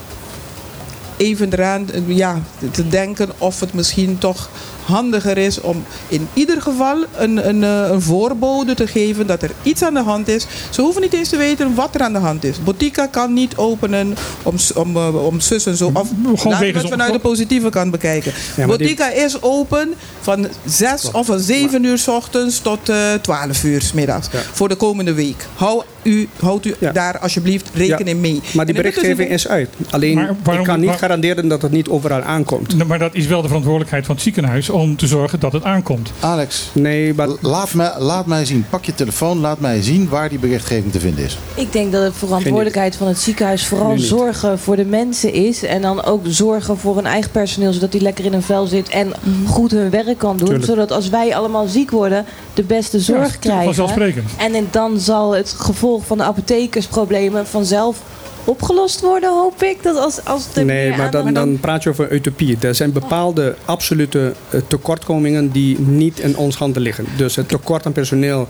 even 1.16 1.52
eraan 1.52 1.88
ja, 2.06 2.40
te 2.70 2.88
denken 2.88 3.30
of 3.38 3.60
het 3.60 3.72
misschien 3.72 4.18
toch 4.18 4.51
handiger 4.85 5.39
is 5.39 5.61
om 5.61 5.85
in 6.09 6.28
ieder 6.32 6.62
geval 6.62 7.05
een, 7.16 7.48
een, 7.48 7.65
eh, 7.65 7.90
een 7.90 8.02
voorbode 8.02 8.74
te 8.74 8.86
geven 8.86 9.27
dat 9.27 9.43
er 9.43 9.51
iets 9.62 9.82
aan 9.82 9.94
de 9.94 10.02
hand 10.02 10.28
is. 10.28 10.47
Ze 10.70 10.81
hoeven 10.81 11.02
niet 11.02 11.12
eens 11.12 11.28
te 11.28 11.36
weten 11.36 11.74
wat 11.74 11.94
er 11.94 12.01
aan 12.01 12.12
de 12.12 12.19
hand 12.19 12.44
is. 12.44 12.62
Botica 12.65 13.06
kan 13.06 13.32
niet 13.32 13.56
openen 13.56 14.15
om, 14.43 14.55
om, 14.74 14.97
eh, 14.97 15.24
om 15.27 15.40
zus 15.40 15.66
en 15.66 15.77
zo. 15.77 15.90
Of 15.94 16.11
laten 16.44 16.73
we 16.73 16.78
het 16.78 16.89
vanuit 16.89 17.12
de 17.12 17.19
positieve 17.19 17.69
kant 17.69 17.90
bekijken. 17.90 18.32
Ja, 18.56 18.66
Botica 18.66 19.11
is 19.11 19.43
open 19.43 19.94
van 20.20 20.48
6 20.65 21.11
of 21.11 21.27
van 21.27 21.40
7 21.40 21.85
uur 21.85 21.98
s 21.98 22.09
ochtends 22.09 22.61
tot 22.61 22.89
uh, 22.89 23.15
eh, 23.15 23.20
12 23.20 23.65
uur 23.65 23.82
s 23.82 23.93
middags. 23.93 24.28
Voor 24.52 24.69
de 24.69 24.74
komende 24.74 25.12
week. 25.12 25.47
Hou 25.55 25.82
u, 26.02 26.28
houdt 26.40 26.66
u 26.66 26.74
daar 26.93 27.19
alsjeblieft 27.19 27.70
rekening 27.74 28.20
mee. 28.20 28.40
Maar 28.52 28.66
die 28.66 28.74
berichtgeving 28.74 29.31
is 29.31 29.48
uit. 29.48 29.69
Alleen, 29.90 30.19
ik 30.59 30.62
kan 30.62 30.81
niet 30.81 30.90
garanderen 30.90 31.48
dat 31.48 31.62
het 31.62 31.70
niet 31.70 31.89
overal 31.89 32.23
aankomt. 32.23 32.86
Maar 32.86 32.98
dat 32.98 33.15
is 33.15 33.27
wel 33.27 33.43
de 33.43 33.47
verantwoordelijkheid 33.47 34.06
van 34.06 34.15
het 34.15 34.24
ziekenhuis 34.24 34.70
om 34.74 34.96
te 34.96 35.06
zorgen 35.06 35.40
dat 35.40 35.52
het 35.52 35.64
aankomt. 35.64 36.12
Alex, 36.20 36.70
nee, 36.72 37.14
maar... 37.14 37.28
laat, 37.40 37.74
mij, 37.74 37.92
laat 37.98 38.26
mij 38.26 38.44
zien. 38.44 38.66
Pak 38.70 38.84
je 38.84 38.94
telefoon, 38.94 39.38
laat 39.38 39.60
mij 39.60 39.82
zien 39.82 40.09
waar 40.09 40.28
die 40.28 40.38
berichtgeving 40.38 40.92
te 40.92 41.01
vinden 41.01 41.24
is. 41.24 41.38
Ik 41.55 41.72
denk 41.72 41.92
dat 41.92 42.06
de 42.06 42.12
verantwoordelijkheid 42.18 42.96
van 42.96 43.06
het 43.06 43.18
ziekenhuis 43.18 43.66
vooral 43.66 43.98
zorgen 43.98 44.59
voor 44.59 44.76
de 44.76 44.84
mensen 44.84 45.32
is. 45.32 45.62
En 45.62 45.82
dan 45.82 46.05
ook 46.05 46.22
zorgen 46.24 46.78
voor 46.78 46.96
hun 46.96 47.06
eigen 47.06 47.30
personeel, 47.30 47.72
zodat 47.72 47.92
die 47.92 48.01
lekker 48.01 48.24
in 48.24 48.32
een 48.32 48.42
vel 48.42 48.66
zit 48.66 48.88
en 48.88 49.06
mhm. 49.06 49.46
goed 49.46 49.70
hun 49.70 49.90
werk 49.90 50.18
kan 50.18 50.36
doen. 50.36 50.62
Zodat 50.62 50.92
als 50.92 51.09
wij 51.09 51.36
allemaal 51.36 51.66
ziek 51.66 51.90
worden, 51.90 52.24
de 52.55 52.62
beste 52.62 53.01
zorg 53.01 53.32
ja, 53.32 53.38
krijgen. 53.38 53.64
Vanzelfsprekend. 53.64 54.30
En 54.36 54.68
dan 54.70 55.01
zal 55.01 55.34
het 55.34 55.55
gevolg 55.59 56.06
van 56.06 56.18
de 56.18 56.24
apothekersproblemen 56.24 57.46
vanzelf 57.46 58.02
opgelost 58.44 59.00
worden, 59.00 59.30
hoop 59.30 59.62
ik. 59.62 59.82
Dat 59.82 59.96
als, 59.96 60.24
als 60.24 60.46
nee, 60.54 60.96
maar 60.96 61.10
dan, 61.10 61.34
dan 61.34 61.60
praat 61.60 61.82
je 61.82 61.90
over 61.90 62.12
utopie. 62.12 62.56
Er 62.60 62.74
zijn 62.74 62.92
bepaalde 62.92 63.56
absolute 63.64 64.32
eh, 64.50 64.60
tekortkomingen 64.66 65.50
die 65.50 65.78
niet 65.78 66.18
in 66.18 66.36
ons 66.36 66.56
handen 66.56 66.82
liggen. 66.82 67.06
Dus 67.16 67.36
het 67.36 67.48
tekort 67.48 67.86
aan 67.86 67.92
personeel 67.92 68.48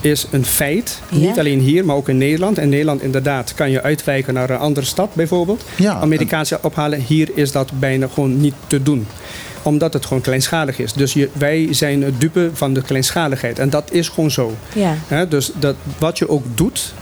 is 0.00 0.26
een 0.30 0.44
feit. 0.44 1.00
Niet 1.10 1.38
alleen 1.38 1.60
hier, 1.60 1.84
maar 1.84 1.96
ook 1.96 2.08
in 2.08 2.18
Nederland. 2.18 2.58
In 2.58 2.68
Nederland 2.68 3.02
inderdaad 3.02 3.54
kan 3.54 3.70
je 3.70 3.82
uitwijken 3.82 4.34
naar 4.34 4.50
een 4.50 4.58
andere 4.58 4.86
stad 4.86 5.14
bijvoorbeeld. 5.14 5.64
Ja, 5.76 5.94
Amerikaanse 5.94 6.58
ophalen. 6.62 7.00
Hier 7.00 7.30
is 7.34 7.52
dat 7.52 7.70
bijna 7.78 8.06
gewoon 8.06 8.40
niet 8.40 8.54
te 8.66 8.82
doen 8.82 9.06
omdat 9.62 9.92
het 9.92 10.06
gewoon 10.06 10.22
kleinschalig 10.22 10.78
is. 10.78 10.92
Dus 10.92 11.12
je, 11.12 11.28
wij 11.32 11.68
zijn 11.70 12.02
het 12.02 12.20
dupe 12.20 12.50
van 12.52 12.72
de 12.72 12.82
kleinschaligheid. 12.82 13.58
En 13.58 13.70
dat 13.70 13.92
is 13.92 14.08
gewoon 14.08 14.30
zo. 14.30 14.54
Ja. 14.74 15.24
dus 15.24 15.50
dat, 15.58 15.76
wat 15.98 16.18
je 16.18 16.28
ook 16.28 16.44
doet, 16.54 16.94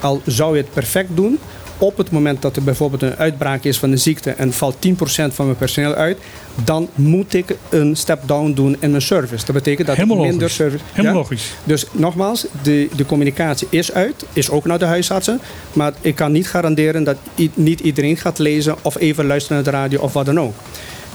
al 0.00 0.22
zou 0.26 0.56
je 0.56 0.62
het 0.62 0.72
perfect 0.72 1.08
doen, 1.16 1.38
op 1.78 1.96
het 1.96 2.10
moment 2.10 2.42
dat 2.42 2.56
er 2.56 2.62
bijvoorbeeld 2.62 3.02
een 3.02 3.16
uitbraak 3.16 3.64
is 3.64 3.78
van 3.78 3.90
een 3.90 3.98
ziekte 3.98 4.30
en 4.30 4.52
valt 4.52 4.76
10% 4.86 4.90
van 5.34 5.44
mijn 5.44 5.56
personeel 5.56 5.94
uit, 5.94 6.18
dan 6.64 6.88
moet 6.94 7.34
ik 7.34 7.56
een 7.68 7.96
step 7.96 8.22
down 8.26 8.52
doen 8.52 8.76
in 8.80 8.90
mijn 8.90 9.02
service. 9.02 9.44
Dat 9.44 9.54
betekent 9.54 9.86
dat 9.86 9.96
Helemaal 9.96 10.24
minder 10.24 10.50
service. 10.50 10.84
Helemaal 10.92 11.16
logisch. 11.16 11.50
Dus 11.64 11.86
nogmaals, 11.92 12.46
de, 12.62 12.88
de 12.96 13.06
communicatie 13.06 13.66
is 13.70 13.92
uit, 13.92 14.24
is 14.32 14.50
ook 14.50 14.64
naar 14.64 14.78
de 14.78 14.84
huisartsen. 14.84 15.40
Maar 15.72 15.92
ik 16.00 16.14
kan 16.14 16.32
niet 16.32 16.48
garanderen 16.48 17.04
dat 17.04 17.16
niet 17.54 17.80
iedereen 17.80 18.16
gaat 18.16 18.38
lezen 18.38 18.76
of 18.82 18.96
even 18.98 19.26
luisteren 19.26 19.56
naar 19.62 19.72
de 19.72 19.78
radio 19.78 20.00
of 20.00 20.12
wat 20.12 20.26
dan 20.26 20.40
ook. 20.40 20.54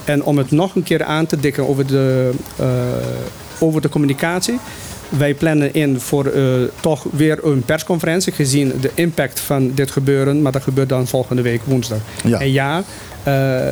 En 0.04 0.24
om 0.24 0.38
het 0.38 0.50
nog 0.50 0.74
een 0.74 0.82
keer 0.82 1.04
aan 1.04 1.26
te 1.26 1.40
dikken 1.40 1.68
over 1.68 1.86
de, 1.86 2.30
uh, 2.60 2.66
over 3.58 3.80
de 3.80 3.88
communicatie. 3.88 4.58
Wij 5.18 5.34
plannen 5.34 5.74
in 5.74 6.00
voor 6.00 6.32
uh, 6.34 6.68
toch 6.80 7.06
weer 7.10 7.44
een 7.44 7.62
persconferentie 7.62 8.32
gezien 8.32 8.72
de 8.80 8.90
impact 8.94 9.40
van 9.40 9.72
dit 9.74 9.90
gebeuren. 9.90 10.42
Maar 10.42 10.52
dat 10.52 10.62
gebeurt 10.62 10.88
dan 10.88 11.06
volgende 11.06 11.42
week 11.42 11.60
woensdag. 11.64 11.98
Ja. 12.24 12.40
En 12.40 12.52
ja, 12.52 12.82
uh, 13.26 13.68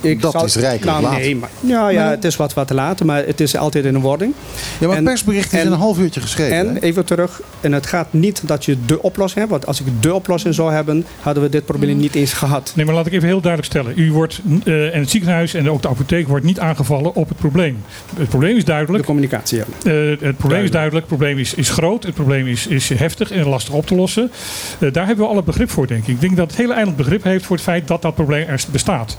ik 0.00 0.20
dat 0.20 0.44
is 0.44 0.56
rijkelijk 0.56 0.84
nou, 0.84 1.02
laat. 1.02 1.18
Nee, 1.18 1.36
maar, 1.36 1.50
ja, 1.60 1.88
ja, 1.88 2.10
het 2.10 2.24
is 2.24 2.36
wat, 2.36 2.54
wat 2.54 2.66
te 2.66 2.74
laat, 2.74 3.04
maar 3.04 3.26
het 3.26 3.40
is 3.40 3.56
altijd 3.56 3.84
in 3.84 3.94
een 3.94 4.00
wording. 4.00 4.34
Ja, 4.80 4.88
maar 4.88 5.02
persbericht 5.02 5.52
is 5.52 5.60
en, 5.60 5.66
een 5.66 5.78
half 5.78 5.98
uurtje 5.98 6.20
geschreven. 6.20 6.56
En 6.56 6.76
even 6.76 7.04
terug, 7.04 7.40
en 7.60 7.72
het 7.72 7.86
gaat 7.86 8.12
niet 8.12 8.42
dat 8.44 8.64
je 8.64 8.76
de 8.86 9.02
oplossing 9.02 9.40
hebt. 9.40 9.50
Want 9.50 9.66
als 9.66 9.80
ik 9.80 9.86
de 10.00 10.14
oplossing 10.14 10.54
zou 10.54 10.72
hebben, 10.72 11.06
hadden 11.20 11.42
we 11.42 11.48
dit 11.48 11.64
probleem 11.64 11.96
niet 11.96 12.14
eens 12.14 12.32
gehad. 12.32 12.72
Nee, 12.76 12.84
maar 12.84 12.94
laat 12.94 13.06
ik 13.06 13.12
even 13.12 13.28
heel 13.28 13.40
duidelijk 13.40 13.72
stellen. 13.72 13.92
U 13.96 14.12
wordt, 14.12 14.40
uh, 14.64 14.94
en 14.94 15.00
het 15.00 15.10
ziekenhuis 15.10 15.54
en 15.54 15.70
ook 15.70 15.82
de 15.82 15.88
apotheek 15.88 16.28
wordt 16.28 16.44
niet 16.44 16.60
aangevallen 16.60 17.14
op 17.14 17.28
het 17.28 17.38
probleem. 17.38 17.82
Het 18.16 18.28
probleem 18.28 18.56
is 18.56 18.64
duidelijk. 18.64 18.98
De 18.98 19.06
communicatie, 19.06 19.58
ja. 19.58 19.64
Uh, 19.92 20.20
het 20.20 20.36
probleem 20.36 20.64
is 20.64 20.70
duidelijk. 20.70 21.06
Het 21.06 21.16
probleem 21.16 21.38
is, 21.38 21.54
is 21.54 21.70
groot. 21.70 22.04
Het 22.04 22.14
probleem 22.14 22.46
is, 22.46 22.66
is 22.66 22.88
heftig 22.88 23.30
en 23.30 23.48
lastig 23.48 23.74
op 23.74 23.86
te 23.86 23.94
lossen. 23.94 24.30
Uh, 24.78 24.92
daar 24.92 25.06
hebben 25.06 25.24
we 25.24 25.30
alle 25.30 25.42
begrip 25.42 25.70
voor, 25.70 25.86
denk 25.86 26.02
ik. 26.02 26.08
Ik 26.08 26.20
denk 26.20 26.36
dat 26.36 26.46
het 26.46 26.56
hele 26.56 26.72
eiland 26.72 26.96
begrip 26.96 27.22
heeft 27.22 27.44
voor 27.44 27.56
het 27.56 27.64
feit 27.64 27.88
dat 27.88 28.02
dat 28.02 28.14
probleem 28.14 28.46
er 28.48 28.64
bestaat. 28.70 29.16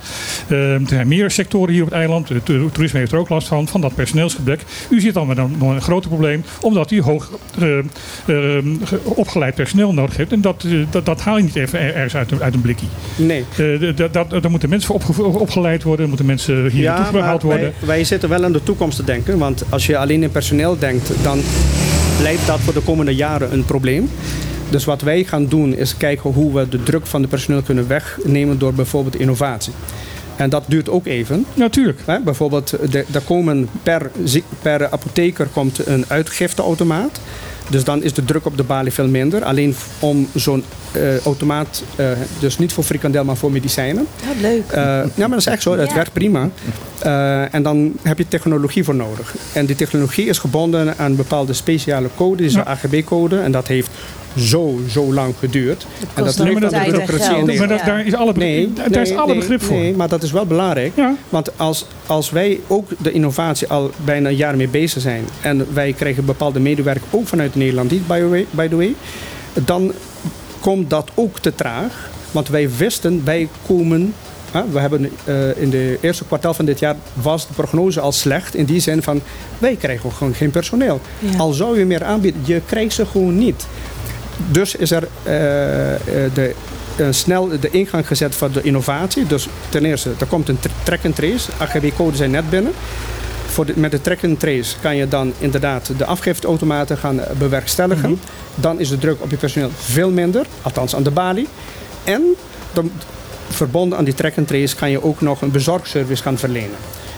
Er 0.56 0.82
zijn 0.88 1.08
meer 1.08 1.32
sectoren 1.32 1.74
hier 1.74 1.84
op 1.84 1.90
het 1.90 1.98
eiland. 1.98 2.30
Het 2.30 2.46
toerisme 2.46 3.00
heeft 3.00 3.12
er 3.12 3.18
ook 3.18 3.30
last 3.30 3.48
van, 3.48 3.68
van 3.68 3.82
dat 3.82 3.96
personeelsgebrek. 3.96 4.62
U 4.90 5.02
zit 5.02 5.14
dan 5.14 5.28
met 5.28 5.38
een, 5.38 5.62
een 5.62 5.82
groot 5.82 6.08
probleem, 6.08 6.44
omdat 6.62 6.92
u 6.92 7.02
hoog 7.02 7.30
uh, 7.62 7.78
uh, 8.26 8.58
opgeleid 9.04 9.56
personeel 9.56 9.94
nodig 9.94 10.18
heeft. 10.18 10.32
En 10.32 10.42
dat, 10.42 10.64
uh, 10.64 10.86
dat, 10.90 11.06
dat, 11.06 11.22
haal 11.22 11.38
je 11.38 11.44
niet 11.44 11.56
even 11.56 11.80
ergens 11.80 12.16
uit, 12.16 12.42
uit 12.42 12.54
een 12.54 12.62
blikje. 12.62 12.86
Nee. 13.16 13.46
dat, 13.96 14.14
dat, 14.14 14.30
daar 14.30 14.52
moeten 14.52 14.70
mensen 14.70 15.02
voor 15.02 15.40
opgeleid 15.40 15.84
worden, 15.84 16.08
moeten 16.08 16.26
mensen 16.26 16.70
hier 16.70 16.82
ja, 16.82 16.98
naartoe 16.98 17.20
gehaald 17.20 17.42
worden. 17.42 17.74
Wij, 17.80 17.88
wij 17.88 18.04
zitten 18.04 18.30
wel 18.30 18.44
aan 18.44 18.52
de 18.52 18.64
toekomst 18.64 18.98
te 18.98 19.04
denken, 19.04 19.38
want 19.38 19.64
als 19.70 19.86
je 19.86 19.98
alleen 19.98 20.24
in 20.24 20.32
personeel 20.32 20.80
denkt, 20.80 21.12
dan 21.24 21.42
blijft 22.18 22.48
dat 22.48 22.60
voor 22.60 22.74
de 22.74 22.82
komende 22.82 23.16
jaren 23.16 23.54
een 23.54 23.66
probleem. 23.66 24.10
Dus 24.70 24.86
wat 24.86 25.02
wij 25.02 25.24
gaan 25.24 25.48
doen 25.48 25.76
is 25.76 25.98
kijken 25.98 26.30
hoe 26.30 26.54
we 26.54 26.70
de 26.70 26.84
druk 26.84 27.06
van 27.06 27.22
de 27.22 27.28
personeel 27.28 27.62
kunnen 27.62 27.88
wegnemen 27.88 28.60
door 28.60 28.74
bijvoorbeeld 28.74 29.20
innovatie. 29.20 29.74
En 30.36 30.50
dat 30.50 30.64
duurt 30.68 30.90
ook 30.90 31.06
even. 31.06 31.46
Natuurlijk. 31.54 32.00
Ja, 32.08 32.22
bijvoorbeeld, 32.24 32.72
er 32.94 33.22
komen 33.26 33.70
per, 33.84 34.12
per 34.62 34.92
apotheker 34.92 35.48
komt 35.54 35.88
een 35.88 36.06
uitgifteautomaat. 36.08 37.20
Dus 37.70 37.84
dan 37.84 38.04
is 38.04 38.14
de 38.14 38.26
druk 38.26 38.46
op 38.46 38.58
de 38.58 38.64
balie 38.64 38.92
veel 38.92 39.08
minder. 39.08 39.44
Alleen 39.44 39.76
om 40.00 40.28
zo'n 40.36 40.64
uh, 40.96 41.20
automaat, 41.20 41.84
uh, 42.00 42.08
dus 42.40 42.58
niet 42.58 42.74
voor 42.74 42.84
frikandel, 42.84 43.24
maar 43.24 43.38
voor 43.38 43.52
medicijnen. 43.52 44.08
Ja, 44.22 44.42
leuk. 44.42 44.64
Uh, 44.72 44.76
ja, 44.76 45.10
maar 45.16 45.30
dat 45.30 45.40
is 45.40 45.46
echt 45.46 45.62
zo. 45.62 45.78
Het 45.78 45.94
werkt 45.94 46.14
prima. 46.14 46.50
en 47.52 47.64
dan 47.64 47.94
heb 48.02 48.18
je 48.18 48.28
technologie 48.28 48.84
voor 48.84 48.96
nodig. 48.96 49.36
En 49.54 49.66
die 49.66 49.76
technologie 49.76 50.26
is 50.26 50.38
gebonden 50.38 50.98
aan 50.98 51.10
een 51.10 51.16
bepaalde 51.16 51.54
speciale 51.54 52.10
code, 52.16 52.38
die 52.38 52.46
is 52.46 52.54
de 52.54 52.66
AGB-code. 52.66 53.40
En 53.40 53.52
dat 53.52 53.68
heeft 53.68 53.90
zo, 54.38 54.80
zo 54.90 55.14
lang 55.14 55.34
geduurd. 55.40 55.86
en 56.14 56.24
dat 56.24 56.40
aan 56.40 56.46
de 56.46 56.54
bureaucratie 56.54 57.38
in 57.38 57.58
Maar 57.58 57.68
dat, 57.68 57.86
daar 57.86 58.06
is 58.06 58.14
alle, 58.14 58.34
nee, 58.36 58.74
daar 58.92 59.02
is 59.02 59.16
alle 59.16 59.36
begrip 59.36 59.62
voor. 59.62 59.78
Nee, 59.78 59.96
maar 59.96 60.10
dat 60.10 60.24
is 60.24 60.32
wel 60.32 60.46
belangrijk. 60.46 60.94
Want 61.30 61.58
als, 61.58 61.86
als 62.06 62.30
wij 62.30 62.60
ook 62.68 62.90
de 62.98 63.12
innovatie 63.12 63.68
al 63.68 63.92
bijna 64.06 64.30
een 64.30 64.36
jaar 64.36 64.56
mee 64.56 64.68
bezig 64.68 65.02
zijn... 65.02 65.26
en 65.42 65.68
wij 65.74 65.94
krijgen 65.94 66.26
bepaalde 66.26 66.60
medewerkers 66.60 67.06
ook 67.12 67.28
vanuit 67.28 67.56
Nederland 67.56 67.92
niet, 67.92 68.08
by 68.08 68.20
the 68.20 68.30
way, 68.30 68.46
by 68.52 68.68
the 68.68 68.76
way 68.76 68.96
dan 69.64 69.94
komt 70.60 70.90
dat 70.90 71.12
ook 71.14 71.40
te 71.40 71.56
traag. 71.56 72.10
Want 72.32 72.48
wij 72.48 72.70
wisten, 72.78 73.22
wij 73.24 73.48
komen 73.68 74.14
we 74.72 74.80
hebben 74.80 75.12
uh, 75.26 75.58
in 75.58 75.70
de 75.70 75.98
eerste 76.02 76.26
kwartaal 76.26 76.54
van 76.54 76.66
dit 76.66 76.80
jaar 76.80 76.96
was 77.14 77.48
de 77.48 77.54
prognose 77.54 78.00
al 78.00 78.12
slecht. 78.12 78.56
In 78.56 78.66
die 78.66 78.80
zin 78.80 79.04
van, 79.04 79.22
wij 79.58 79.76
krijgen 79.76 80.12
gewoon 80.12 80.34
geen 80.34 80.52
personeel. 80.52 81.02
Al 81.38 81.54
zou 81.54 81.80
je 81.80 81.86
meer 81.86 82.04
aanbieden, 82.04 82.42
je 82.46 82.62
krijgt 82.66 82.94
ze 82.94 83.06
gewoon 83.06 83.38
niet. 83.38 83.68
Dus 84.52 84.76
is 84.76 84.92
er 84.92 85.04
uh, 85.04 85.10
de, 86.34 86.56
uh, 86.96 87.08
snel 87.10 87.60
de 87.60 87.70
ingang 87.70 88.08
gezet 88.08 88.36
van 88.36 88.52
de 88.52 88.62
innovatie. 88.62 89.28
Dus 89.28 89.48
ten 89.70 89.86
eerste, 89.86 90.12
er 90.20 90.26
komt 90.26 90.50
een 90.50 90.60
track 90.84 91.06
and 91.06 91.16
trace. 91.16 91.52
AGB-codes 91.58 92.18
zijn 92.18 92.32
net 92.32 92.50
binnen. 92.50 92.72
Voor 93.46 93.66
de, 93.66 93.74
met 93.76 93.92
de 93.92 94.02
track 94.02 94.24
and 94.24 94.40
trace 94.40 94.76
kan 94.82 94.96
je 94.96 95.08
dan 95.08 95.34
inderdaad 95.38 95.92
de 95.98 96.06
afgifteautomaten 96.06 96.98
gaan 96.98 97.22
bewerkstelligen. 97.38 98.10
Mhm. 98.10 98.20
Dan 98.56 98.80
is 98.80 98.90
de 98.90 98.98
druk 98.98 99.22
op 99.22 99.30
je 99.30 99.38
personeel 99.38 99.70
veel 99.76 100.10
minder, 100.10 100.46
althans 100.62 100.96
aan 100.96 101.04
de 101.04 101.12
balie. 101.12 101.48
En 102.04 102.22
dan, 102.74 102.92
verbonden 103.50 103.98
aan 103.98 104.04
die 104.04 104.14
track 104.14 104.38
and 104.38 104.48
trace 104.48 104.76
kan 104.76 104.90
je 104.90 105.04
ook 105.04 105.22
nog 105.22 105.42
een 105.42 105.52
bezorgservice 105.52 106.24
gaan 106.24 106.38
verlenen. 106.38 106.78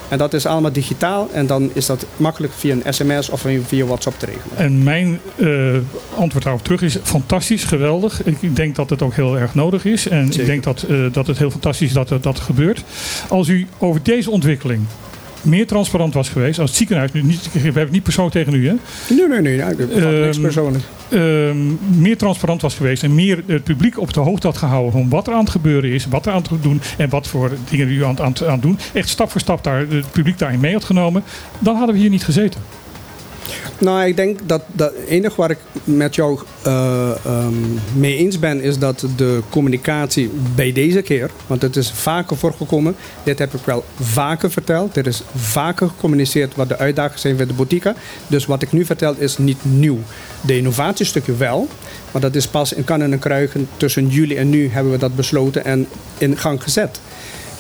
En 0.09 0.17
dat 0.17 0.33
is 0.33 0.45
allemaal 0.45 0.71
digitaal 0.71 1.29
en 1.31 1.47
dan 1.47 1.69
is 1.73 1.85
dat 1.85 2.05
makkelijk 2.17 2.53
via 2.53 2.75
een 2.75 2.93
sms 2.93 3.29
of 3.29 3.45
via 3.65 3.85
WhatsApp 3.85 4.19
te 4.19 4.25
regelen. 4.25 4.57
En 4.57 4.83
mijn 4.83 5.19
uh, 5.35 5.75
antwoord 6.15 6.43
daarop 6.43 6.63
terug 6.63 6.81
is 6.81 6.97
fantastisch, 7.03 7.63
geweldig. 7.63 8.23
Ik 8.23 8.55
denk 8.55 8.75
dat 8.75 8.89
het 8.89 9.01
ook 9.01 9.13
heel 9.13 9.37
erg 9.37 9.55
nodig 9.55 9.85
is. 9.85 10.07
En 10.07 10.25
ik 10.25 10.45
denk 10.45 10.63
dat, 10.63 10.85
uh, 10.89 11.13
dat 11.13 11.27
het 11.27 11.37
heel 11.37 11.51
fantastisch 11.51 11.87
is 11.87 11.93
dat 11.93 12.23
dat 12.23 12.39
gebeurt. 12.39 12.83
Als 13.27 13.47
u 13.47 13.67
over 13.77 14.03
deze 14.03 14.31
ontwikkeling 14.31 14.81
meer 15.41 15.67
transparant 15.67 16.13
was 16.13 16.29
geweest. 16.29 16.59
Als 16.59 16.69
het 16.69 16.77
ziekenhuis 16.77 17.11
nu 17.11 17.23
niet. 17.23 17.49
We 17.53 17.59
hebben 17.59 17.81
het 17.81 17.91
niet 17.91 18.03
persoonlijk 18.03 18.35
tegen 18.35 18.53
u, 18.53 18.67
hè? 18.67 18.73
Nee, 19.09 19.27
nee, 19.27 19.41
nee. 19.41 19.55
Ja, 19.55 19.69
um, 19.69 20.19
niks 20.21 20.39
persoonlijk. 20.39 20.83
Um, 21.13 21.79
meer 21.97 22.17
transparant 22.17 22.61
was 22.61 22.75
geweest 22.75 23.03
en 23.03 23.15
meer 23.15 23.43
het 23.45 23.63
publiek 23.63 23.99
op 23.99 24.13
de 24.13 24.19
hoogte 24.19 24.47
had 24.47 24.57
gehouden 24.57 24.91
van 24.91 25.09
wat 25.09 25.27
er 25.27 25.33
aan 25.33 25.39
het 25.39 25.49
gebeuren 25.49 25.89
is, 25.89 26.05
wat 26.05 26.25
er 26.25 26.31
aan 26.31 26.43
het 26.49 26.63
doen 26.63 26.81
en 26.97 27.09
wat 27.09 27.27
voor 27.27 27.51
dingen 27.69 27.89
u 27.89 28.03
aan, 28.03 28.19
aan, 28.19 28.33
aan 28.45 28.51
het 28.51 28.61
doen. 28.61 28.79
Echt 28.93 29.09
stap 29.09 29.31
voor 29.31 29.41
stap 29.41 29.63
daar 29.63 29.79
het 29.79 30.11
publiek 30.11 30.37
daarin 30.37 30.59
mee 30.59 30.73
had 30.73 30.83
genomen, 30.83 31.23
dan 31.59 31.75
hadden 31.75 31.95
we 31.95 32.01
hier 32.01 32.09
niet 32.09 32.23
gezeten. 32.23 32.61
Nou, 33.77 34.05
ik 34.05 34.15
denk 34.15 34.39
dat, 34.45 34.61
het 34.75 34.93
enige 35.07 35.35
waar 35.35 35.51
ik 35.51 35.57
met 35.83 36.15
jou 36.15 36.39
uh, 36.67 37.47
mee 37.95 38.17
eens 38.17 38.39
ben, 38.39 38.61
is 38.61 38.77
dat 38.77 39.05
de 39.15 39.41
communicatie 39.49 40.31
bij 40.55 40.71
deze 40.71 41.01
keer, 41.01 41.29
want 41.47 41.61
het 41.61 41.75
is 41.75 41.91
vaker 41.91 42.37
voorgekomen, 42.37 42.95
dit 43.23 43.39
heb 43.39 43.53
ik 43.53 43.65
wel 43.65 43.83
vaker 43.99 44.51
verteld, 44.51 44.95
er 44.97 45.07
is 45.07 45.21
vaker 45.35 45.87
gecommuniceerd 45.87 46.55
wat 46.55 46.69
de 46.69 46.77
uitdagingen 46.77 47.19
zijn 47.19 47.37
voor 47.37 47.47
de 47.47 47.53
boutique. 47.53 47.95
Dus 48.27 48.45
wat 48.45 48.61
ik 48.61 48.71
nu 48.71 48.85
vertel 48.85 49.15
is 49.17 49.37
niet 49.37 49.57
nieuw. 49.61 49.99
De 50.41 50.57
innovatiestukje 50.57 51.35
wel, 51.35 51.67
maar 52.11 52.21
dat 52.21 52.35
is 52.35 52.47
pas 52.47 52.73
in 52.73 52.83
kannen 52.83 53.13
en 53.13 53.19
kruiken. 53.19 53.69
Tussen 53.77 54.07
juli 54.07 54.35
en 54.35 54.49
nu 54.49 54.69
hebben 54.69 54.91
we 54.91 54.97
dat 54.97 55.15
besloten 55.15 55.65
en 55.65 55.87
in 56.17 56.37
gang 56.37 56.63
gezet. 56.63 56.99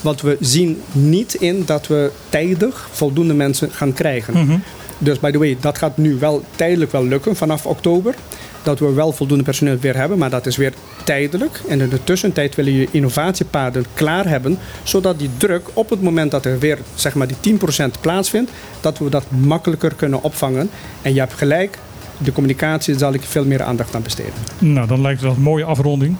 Want 0.01 0.21
we 0.21 0.37
zien 0.39 0.81
niet 0.91 1.33
in 1.33 1.63
dat 1.65 1.87
we 1.87 2.11
tijdig 2.29 2.89
voldoende 2.91 3.33
mensen 3.33 3.71
gaan 3.71 3.93
krijgen. 3.93 4.33
Mhm. 4.33 4.57
Dus 4.97 5.19
by 5.19 5.31
the 5.31 5.37
way, 5.37 5.57
dat 5.59 5.77
gaat 5.77 5.97
nu 5.97 6.15
wel 6.19 6.43
tijdelijk 6.55 6.91
wel 6.91 7.05
lukken 7.05 7.35
vanaf 7.35 7.65
oktober. 7.65 8.15
Dat 8.63 8.79
we 8.79 8.93
wel 8.93 9.11
voldoende 9.11 9.43
personeel 9.43 9.77
weer 9.79 9.95
hebben, 9.95 10.17
maar 10.17 10.29
dat 10.29 10.45
is 10.45 10.57
weer 10.57 10.73
tijdelijk. 11.03 11.61
En 11.67 11.81
in 11.81 11.89
de 11.89 12.03
tussentijd 12.03 12.55
willen 12.55 12.73
je 12.73 12.87
innovatiepaden 12.91 13.85
klaar 13.93 14.27
hebben, 14.27 14.59
zodat 14.83 15.19
die 15.19 15.29
druk 15.37 15.67
op 15.73 15.89
het 15.89 16.01
moment 16.01 16.31
dat 16.31 16.45
er 16.45 16.59
weer 16.59 16.77
zeg 16.95 17.15
maar 17.15 17.27
die 17.41 17.59
10% 17.59 17.59
plaatsvindt, 18.01 18.51
dat 18.81 18.97
we 18.97 19.09
dat 19.09 19.25
makkelijker 19.29 19.93
kunnen 19.93 20.23
opvangen. 20.23 20.69
En 21.01 21.13
je 21.13 21.19
hebt 21.19 21.33
gelijk, 21.33 21.77
de 22.17 22.31
communicatie 22.31 22.97
zal 22.97 23.13
ik 23.13 23.21
veel 23.21 23.45
meer 23.45 23.63
aandacht 23.63 23.95
aan 23.95 24.01
besteden. 24.01 24.33
Nou, 24.59 24.87
dan 24.87 25.01
lijkt 25.01 25.21
het 25.21 25.35
een 25.35 25.41
mooie 25.41 25.63
afronding. 25.63 26.15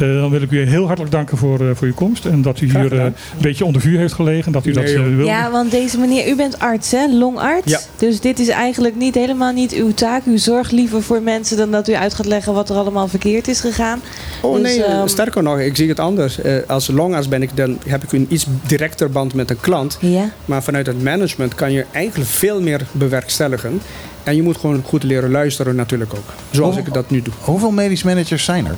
Uh, 0.00 0.20
dan 0.20 0.30
wil 0.30 0.42
ik 0.42 0.50
u 0.50 0.66
heel 0.66 0.86
hartelijk 0.86 1.12
danken 1.12 1.38
voor, 1.38 1.60
uh, 1.60 1.70
voor 1.74 1.86
uw 1.86 1.94
komst. 1.94 2.24
En 2.24 2.42
dat 2.42 2.60
u 2.60 2.66
hier 2.66 2.92
uh, 2.92 3.02
een 3.02 3.14
beetje 3.40 3.64
onder 3.64 3.80
vuur 3.80 3.98
heeft 3.98 4.12
gelegen. 4.12 4.52
Dat 4.52 4.66
u 4.66 4.72
Nee, 4.72 4.96
dat 4.96 5.04
wilde. 5.04 5.24
Ja, 5.24 5.50
want 5.50 5.70
deze 5.70 5.98
meneer, 5.98 6.28
u 6.28 6.36
bent 6.36 6.58
arts, 6.58 6.90
hè? 6.90 7.06
Longarts. 7.06 7.70
Ja. 7.70 7.80
Dus 7.96 8.20
dit 8.20 8.38
is 8.38 8.48
eigenlijk 8.48 8.96
niet 8.96 9.14
helemaal 9.14 9.52
niet 9.52 9.72
uw 9.72 9.94
taak. 9.94 10.24
U 10.24 10.38
zorgt 10.38 10.72
liever 10.72 11.02
voor 11.02 11.22
mensen 11.22 11.56
dan 11.56 11.70
dat 11.70 11.88
u 11.88 11.94
uit 11.94 12.14
gaat 12.14 12.26
leggen 12.26 12.54
wat 12.54 12.70
er 12.70 12.76
allemaal 12.76 13.08
verkeerd 13.08 13.48
is 13.48 13.60
gegaan. 13.60 14.00
Oh 14.42 14.54
Dus, 14.54 14.62
nee, 14.62 14.84
ehm, 14.84 15.06
sterker 15.06 15.42
nog, 15.42 15.58
ik 15.58 15.76
zie 15.76 15.88
het 15.88 16.00
anders. 16.00 16.40
Eh, 16.40 16.56
als 16.66 16.86
longarts 16.88 17.28
ben 17.28 17.42
ik 17.42 17.56
dan, 17.56 17.78
heb 17.86 18.02
ik 18.02 18.12
een 18.12 18.26
iets 18.28 18.46
directer 18.66 19.10
band 19.10 19.34
met 19.34 19.50
een 19.50 19.60
klant. 19.60 19.98
Ja. 20.00 20.30
Maar 20.44 20.62
vanuit 20.62 20.86
het 20.86 21.02
management 21.02 21.54
kan 21.54 21.72
je 21.72 21.84
eigenlijk 21.92 22.30
veel 22.30 22.60
meer 22.60 22.80
bewerkstelligen. 22.92 23.80
En 24.22 24.36
je 24.36 24.42
moet 24.42 24.56
gewoon 24.56 24.82
goed 24.84 25.02
leren 25.02 25.30
luisteren 25.30 25.76
natuurlijk 25.76 26.14
ook. 26.14 26.34
Zoals 26.50 26.76
ik 26.76 26.94
dat 26.94 27.10
nu 27.10 27.22
doe. 27.22 27.34
Hoeveel 27.40 27.70
medisch 27.70 28.02
managers 28.02 28.44
zijn 28.44 28.66
er? 28.66 28.76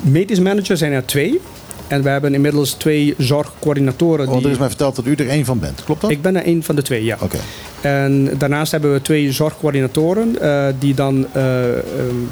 Medisch 0.00 0.40
managers 0.40 0.78
zijn 0.78 0.92
er 0.92 1.04
twee. 1.04 1.40
En 1.88 2.02
we 2.02 2.08
hebben 2.08 2.34
inmiddels 2.34 2.72
twee 2.72 3.14
zorgcoördinatoren. 3.18 4.28
Die... 4.28 4.44
er 4.44 4.50
is 4.50 4.58
mij 4.58 4.68
verteld 4.68 4.96
dat 4.96 5.06
u 5.06 5.14
er 5.14 5.28
één 5.28 5.44
van 5.44 5.58
bent. 5.58 5.84
Klopt 5.84 6.00
dat? 6.00 6.10
Ik 6.10 6.22
ben 6.22 6.36
er 6.36 6.42
één 6.42 6.62
van 6.62 6.76
de 6.76 6.82
twee, 6.82 7.04
ja. 7.04 7.16
Oké. 7.20 7.38
En 7.80 8.38
daarnaast 8.38 8.72
hebben 8.72 8.92
we 8.92 9.02
twee 9.02 9.32
zorgcoördinatoren 9.32 10.40
eh, 10.40 10.66
die 10.78 10.94
dan, 10.94 11.26
eh, 11.32 11.78
eh, 11.78 11.82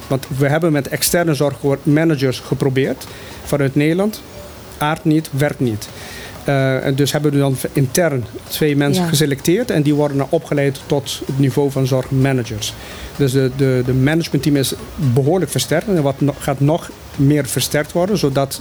want 0.06 0.26
we 0.36 0.48
hebben 0.48 0.72
met 0.72 0.88
externe 0.88 1.34
zorgmanagers 1.34 2.40
geprobeerd 2.40 3.06
vanuit 3.44 3.74
Nederland. 3.74 4.22
Aard 4.78 5.04
niet, 5.04 5.30
werkt 5.32 5.60
niet. 5.60 5.88
Eh, 6.48 6.84
en 6.84 6.94
dus 6.94 7.12
hebben 7.12 7.32
we 7.32 7.38
dan 7.38 7.56
intern 7.72 8.24
twee 8.48 8.76
mensen 8.76 9.02
Ja. 9.02 9.08
geselecteerd 9.08 9.70
en 9.70 9.82
die 9.82 9.94
worden 9.94 10.16
dan 10.16 10.26
opgeleid 10.30 10.80
tot 10.86 11.22
het 11.26 11.38
niveau 11.38 11.70
van 11.70 11.86
zorgmanagers. 11.86 12.74
Dus 13.16 13.32
de, 13.32 13.50
de, 13.56 13.82
de 13.86 13.94
managementteam 13.94 14.56
is 14.56 14.72
behoorlijk 15.14 15.50
versterkt 15.50 15.88
en 15.88 16.02
wat 16.02 16.14
gaat 16.38 16.60
nog 16.60 16.90
meer 17.16 17.46
versterkt 17.46 17.92
worden, 17.92 18.18
zodat 18.18 18.60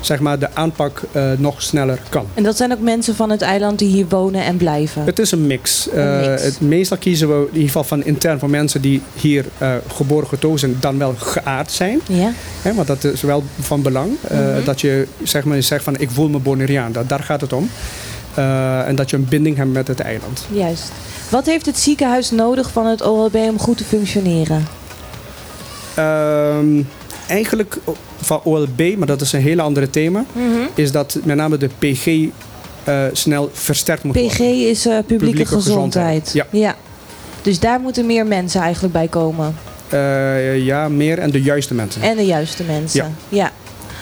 zeg 0.00 0.20
maar, 0.20 0.38
de 0.38 0.48
aanpak 0.54 1.02
eh, 1.12 1.22
nog 1.36 1.62
sneller 1.62 1.98
kan. 2.08 2.26
En 2.34 2.42
dat 2.42 2.56
zijn 2.56 2.72
ook 2.72 2.80
mensen 2.80 3.14
van 3.14 3.30
het 3.30 3.42
eiland 3.42 3.78
die 3.78 3.88
hier 3.88 4.06
wonen 4.08 4.44
en 4.44 4.56
blijven. 4.56 5.04
Het 5.04 5.18
is 5.18 5.30
een 5.30 5.46
mix. 5.46 5.88
Een 5.92 6.20
Eh, 6.22 6.28
mix. 6.30 6.42
het, 6.42 6.60
meestal 6.60 6.96
kiezen 6.96 7.28
we 7.28 7.34
in 7.46 7.52
ieder 7.52 7.66
geval 7.66 7.84
van 7.84 8.04
intern 8.04 8.38
voor 8.38 8.50
mensen 8.50 8.80
die 8.80 9.02
hier 9.14 9.44
eh, 9.58 9.72
geboren 9.94 10.28
getogen 10.28 10.58
zijn, 10.58 10.76
dan 10.80 10.98
wel 10.98 11.14
geaard 11.16 11.70
zijn. 11.72 12.00
Ja. 12.06 12.32
Hè, 12.62 12.74
want 12.74 12.86
dat 12.86 13.04
is 13.04 13.22
wel 13.22 13.42
van 13.60 13.82
belang. 13.82 14.10
Mhm. 14.30 14.64
Dat 14.64 14.80
je 14.80 15.06
zeg 15.22 15.44
maar, 15.44 15.62
zegt 15.62 15.84
van 15.84 15.96
ik 15.98 16.10
voel 16.10 16.28
me 16.28 16.38
Bonaireaan. 16.38 16.92
Dat, 16.92 17.08
daar 17.08 17.22
gaat 17.22 17.40
het 17.40 17.52
om. 17.52 17.70
En 18.86 18.96
dat 18.96 19.10
je 19.10 19.16
een 19.16 19.28
binding 19.28 19.56
hebt 19.56 19.72
met 19.72 19.88
het 19.88 20.00
eiland. 20.00 20.46
Juist. 20.52 20.92
Wat 21.28 21.46
heeft 21.46 21.66
het 21.66 21.78
ziekenhuis 21.78 22.30
nodig 22.30 22.70
van 22.70 22.86
het 22.86 23.02
OLB 23.02 23.34
om 23.34 23.58
goed 23.58 23.76
te 23.76 23.84
functioneren? 23.84 24.66
Ehm, 25.94 26.82
eigenlijk 27.28 27.76
van 28.20 28.40
OLB, 28.44 28.94
maar 28.96 29.06
dat 29.06 29.20
is 29.20 29.32
een 29.32 29.40
hele 29.40 29.62
andere 29.62 29.90
thema, 29.90 30.24
is 30.74 30.92
dat 30.92 31.18
met 31.24 31.36
name 31.36 31.56
de 31.56 31.68
PG 31.78 32.06
eh, 32.84 33.02
snel 33.12 33.50
versterkt 33.52 34.02
moet 34.02 34.12
PG 34.14 34.38
worden. 34.38 34.68
is 34.68 34.86
eh, 34.86 34.92
publieke, 34.92 35.16
Publieke 35.24 35.46
gezondheid. 35.46 36.28
gezondheid, 36.28 36.62
ja. 36.62 36.76
Dus 37.42 37.60
daar 37.60 37.80
moeten 37.80 38.06
meer 38.06 38.26
mensen 38.26 38.60
eigenlijk 38.60 38.92
bij 38.92 39.08
komen. 39.08 39.56
Eh, 39.88 40.64
ja, 40.64 40.88
meer 40.88 41.18
en 41.18 41.30
de 41.30 41.42
juiste 41.42 41.74
mensen. 41.74 42.02
En 42.02 42.16
de 42.16 42.26
juiste 42.26 42.62
mensen. 42.62 43.16
Ja. 43.28 43.52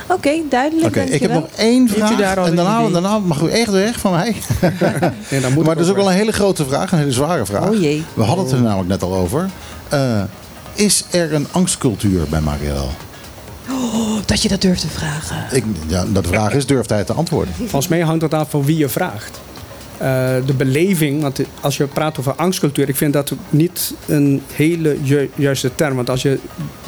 Oké, 0.09 0.31
duidelijk. 0.48 0.86
Oké, 0.86 1.01
ik 1.01 1.20
heb 1.20 1.32
nog 1.32 1.47
één 1.57 1.89
vraag. 1.89 2.16
daar 2.16 2.39
al 2.39 2.47
En 2.47 2.57
daarna, 2.93 3.19
mag 3.19 3.43
u 3.43 3.48
echt 3.48 3.70
weg 3.70 3.98
van 3.98 4.12
mij. 4.12 4.35
Nee, 5.31 5.40
dan 5.40 5.53
moet 5.53 5.65
maar 5.66 5.74
dat 5.74 5.85
is 5.85 5.90
ook 5.90 5.97
wel 5.97 6.11
een 6.11 6.16
hele 6.16 6.32
grote 6.32 6.65
vraag, 6.65 6.93
een 6.93 6.98
hele 6.98 7.12
zware 7.12 7.47
vraag. 7.47 7.69
Oh 7.69 7.81
jee. 7.81 8.05
We 8.15 8.23
hadden 8.23 8.44
het 8.44 8.55
er 8.55 8.62
namelijk 8.62 8.89
net 8.89 9.03
al 9.03 9.15
over. 9.15 9.51
Eh, 9.89 10.23
is 10.74 11.05
er 11.11 11.35
een 11.35 11.47
angstcultuur 11.51 12.27
bij 12.28 12.40
Marielle? 12.40 12.86
Oh, 13.70 14.16
dat 14.26 14.43
je 14.43 14.48
dat 14.48 14.60
durft 14.60 14.80
te 14.80 14.88
vragen. 14.88 15.36
Ik, 15.56 15.64
ja, 15.86 16.05
dat 16.12 16.22
de 16.24 16.28
vraag 16.28 16.52
is, 16.55 16.66
durft 16.66 16.90
hij 16.90 17.05
te 17.05 17.12
antwoorden? 17.12 17.55
Volgens 17.55 17.88
mij 17.88 18.01
hangt 18.01 18.22
het 18.22 18.34
af 18.34 18.51
van 18.51 18.64
wie 18.64 18.76
je 18.76 18.88
vraagt. 18.88 19.40
Eh, 19.98 20.06
de 20.47 20.55
beleving, 20.56 21.22
want 21.22 21.40
als 21.60 21.76
je 21.76 21.86
praat 21.86 22.18
over 22.18 22.32
angstcultuur, 22.34 22.88
ik 22.88 22.97
vind 22.97 23.12
dat 23.12 23.32
niet 23.51 23.94
een 24.06 24.43
hele 24.55 24.97
ju- 25.02 25.30
juiste 25.34 25.70
term. 25.74 25.97
Want 25.97 26.10
als 26.10 26.22
je 26.22 26.38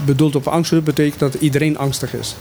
bedoelt 0.05 0.34
op 0.36 0.46
angstcultuur, 0.46 0.94
betekent 0.94 1.18
dat 1.20 1.34
iedereen 1.34 1.78
angstig 1.78 2.14
is. 2.14 2.36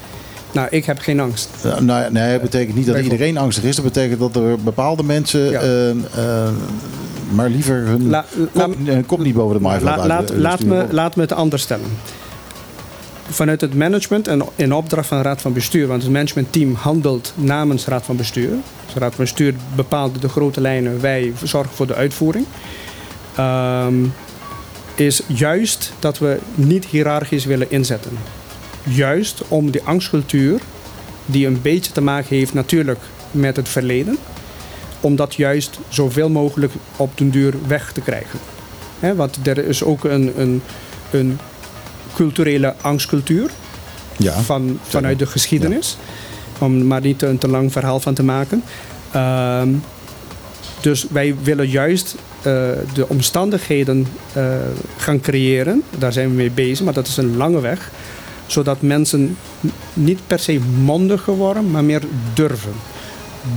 Nou, 0.51 0.67
ik 0.71 0.85
heb 0.85 0.99
geen 0.99 1.19
angst. 1.19 1.49
Uh, 1.65 1.77
nou, 1.79 2.03
ja, 2.03 2.09
nee, 2.09 2.31
dat 2.31 2.41
betekent 2.41 2.75
niet 2.75 2.85
dat 2.85 2.97
iedereen 2.99 3.37
angstig 3.37 3.63
is. 3.63 3.75
Dat 3.75 3.85
betekent 3.85 4.19
dat 4.19 4.35
er 4.35 4.59
bepaalde 4.59 5.03
mensen 5.03 5.49
Ja. 5.49 5.59
eh, 5.61 5.89
eh, 5.89 6.49
maar 7.31 7.49
liever 7.49 7.75
hun 7.75 8.09
La- 8.09 8.25
kop, 9.05 9.19
niet 9.19 9.33
boven 9.33 9.55
de 9.57 9.61
maaiveld 9.61 9.95
La- 9.95 10.05
laat, 10.07 10.31
laat, 10.35 10.63
me, 10.63 10.85
laat 10.89 11.15
me 11.15 11.21
het 11.21 11.31
anders 11.33 11.61
stellen. 11.61 11.85
Vanuit 13.29 13.61
het 13.61 13.73
management 13.73 14.27
en 14.27 14.41
in 14.55 14.73
opdracht 14.73 15.07
van 15.07 15.17
de 15.17 15.23
Raad 15.23 15.41
van 15.41 15.53
Bestuur, 15.53 15.87
want 15.87 16.03
het 16.03 16.11
managementteam 16.11 16.73
handelt 16.73 17.33
namens 17.35 17.85
Raad 17.85 18.05
van 18.05 18.15
Bestuur. 18.15 18.49
Dus 18.85 18.93
de 18.93 18.99
Raad 18.99 19.15
van 19.15 19.23
Bestuur 19.23 19.53
bepaalt 19.75 20.21
de 20.21 20.29
grote 20.29 20.61
lijnen, 20.61 21.01
wij 21.01 21.33
zorgen 21.43 21.75
voor 21.75 21.87
de 21.87 21.95
uitvoering. 21.95 22.45
Ehm, 23.35 24.05
is 24.95 25.21
juist 25.27 25.93
dat 25.99 26.17
we 26.17 26.39
niet 26.55 26.85
hiërarchisch 26.85 27.45
willen 27.45 27.71
inzetten. 27.71 28.11
Juist 28.83 29.41
om 29.47 29.71
die 29.71 29.83
angstcultuur, 29.83 30.59
die 31.25 31.47
een 31.47 31.61
beetje 31.61 31.91
te 31.91 32.01
maken 32.01 32.35
heeft 32.35 32.53
natuurlijk 32.53 32.99
met 33.31 33.55
het 33.55 33.69
verleden, 33.69 34.17
om 35.01 35.15
dat 35.15 35.35
juist 35.35 35.79
zoveel 35.87 36.29
mogelijk 36.29 36.73
op 36.95 37.17
den 37.17 37.29
duur 37.29 37.53
weg 37.67 37.91
te 37.91 38.01
krijgen. 38.01 38.39
Hè, 38.99 39.15
want 39.15 39.47
er 39.47 39.57
is 39.57 39.83
ook 39.83 40.03
een, 40.03 40.33
een, 40.37 40.61
een 41.11 41.39
culturele 42.17 42.73
angstcultuur 42.81 43.49
Ja, 44.17 44.33
van, 44.41 44.79
vanuit 44.83 45.19
de 45.19 45.25
geschiedenis. 45.25 45.97
Om 46.59 46.87
maar 46.87 47.01
niet 47.01 47.21
een 47.21 47.37
te 47.37 47.47
lang 47.47 47.71
verhaal 47.71 47.99
van 47.99 48.13
te 48.13 48.23
maken. 48.23 48.63
Ehm, 49.11 49.69
dus 50.81 51.05
wij 51.09 51.35
willen 51.43 51.69
juist 51.69 52.15
eh, 52.37 52.53
de 52.93 53.05
omstandigheden 53.07 54.07
eh, 54.33 54.43
gaan 54.97 55.19
creëren. 55.21 55.83
Daar 55.97 56.13
zijn 56.13 56.29
we 56.29 56.35
mee 56.35 56.51
bezig, 56.51 56.85
maar 56.85 56.93
dat 56.93 57.07
is 57.07 57.17
een 57.17 57.37
lange 57.37 57.59
weg. 57.59 57.91
Zodat 58.47 58.81
mensen 58.81 59.37
niet 59.93 60.19
per 60.27 60.39
se 60.39 60.59
mondiger 60.83 61.33
worden, 61.35 61.71
maar 61.71 61.83
meer 61.83 62.01
durven. 62.33 62.71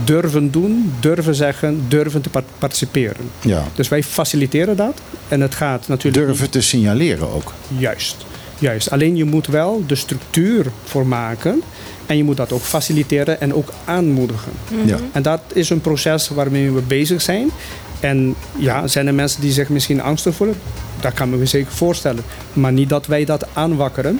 Durven 0.03 0.51
doen, 0.51 0.93
durven 0.99 1.35
zeggen, 1.35 1.81
durven 1.87 2.21
te 2.21 2.29
par- 2.29 2.43
participeren. 2.57 3.29
ja. 3.41 3.63
Dus 3.75 3.87
wij 3.87 4.03
faciliteren 4.03 4.75
dat. 4.75 5.01
En 5.27 5.41
het 5.41 5.55
gaat 5.55 5.87
natuurlijk 5.87 6.25
Durven 6.25 6.49
te 6.49 6.61
signaleren 6.61 7.31
ook. 7.33 7.53
Juist. 7.77 8.15
Juist. 8.61 8.91
Alleen 8.91 9.15
je 9.15 9.25
moet 9.25 9.47
wel 9.47 9.83
de 9.87 9.95
structuur 9.95 10.65
voor 10.83 11.07
maken. 11.07 11.61
En 12.05 12.17
je 12.17 12.23
moet 12.23 12.37
dat 12.37 12.51
ook 12.51 12.61
faciliteren 12.61 13.41
en 13.41 13.53
ook 13.53 13.73
aanmoedigen. 13.85 14.51
Ja. 14.85 14.97
En 15.11 15.21
dat 15.21 15.41
is 15.53 15.69
een 15.69 15.81
proces 15.81 16.29
waarmee 16.29 16.71
we 16.71 16.81
bezig 16.81 17.21
zijn. 17.21 17.49
En 17.99 18.35
ja, 18.57 18.87
zijn 18.87 19.07
er 19.07 19.13
mensen 19.13 19.41
die 19.41 19.51
zich 19.51 19.69
misschien 19.69 20.01
angstig 20.01 20.35
voelen? 20.35 20.55
Dat 20.99 21.13
kan 21.13 21.33
ik 21.33 21.39
me 21.39 21.45
zeker 21.45 21.71
voorstellen. 21.71 22.23
Maar 22.53 22.71
niet 22.71 22.89
dat 22.89 23.05
wij 23.05 23.25
dat 23.25 23.47
aanwakkeren. 23.53 24.19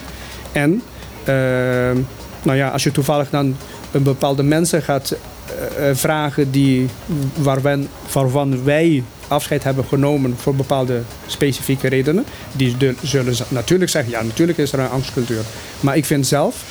En 0.51 0.81
ehm, 1.23 1.97
nou 2.43 2.57
ja, 2.57 2.69
als 2.69 2.83
je 2.83 2.91
toevallig 2.91 3.29
dan 3.29 3.55
een 3.91 4.03
bepaalde 4.03 4.43
mensen 4.43 4.81
gaat 4.81 5.11
eh, 5.11 5.89
eh, 5.89 5.95
vragen 5.95 6.51
die, 6.51 6.87
waarvan, 7.35 7.87
waarvan 8.11 8.63
wij 8.63 9.03
afscheid 9.31 9.63
hebben 9.63 9.85
genomen 9.85 10.35
voor 10.37 10.55
bepaalde 10.55 11.01
specifieke 11.27 11.87
redenen, 11.87 12.25
die 12.51 12.75
zullen 13.01 13.35
natuurlijk 13.47 13.91
zeggen, 13.91 14.11
ja 14.11 14.21
natuurlijk 14.23 14.57
is 14.57 14.73
er 14.73 14.79
een 14.79 14.89
angstcultuur. 14.89 15.41
Maar 15.79 15.97
ik 15.97 16.05
vind 16.05 16.27
zelf 16.27 16.63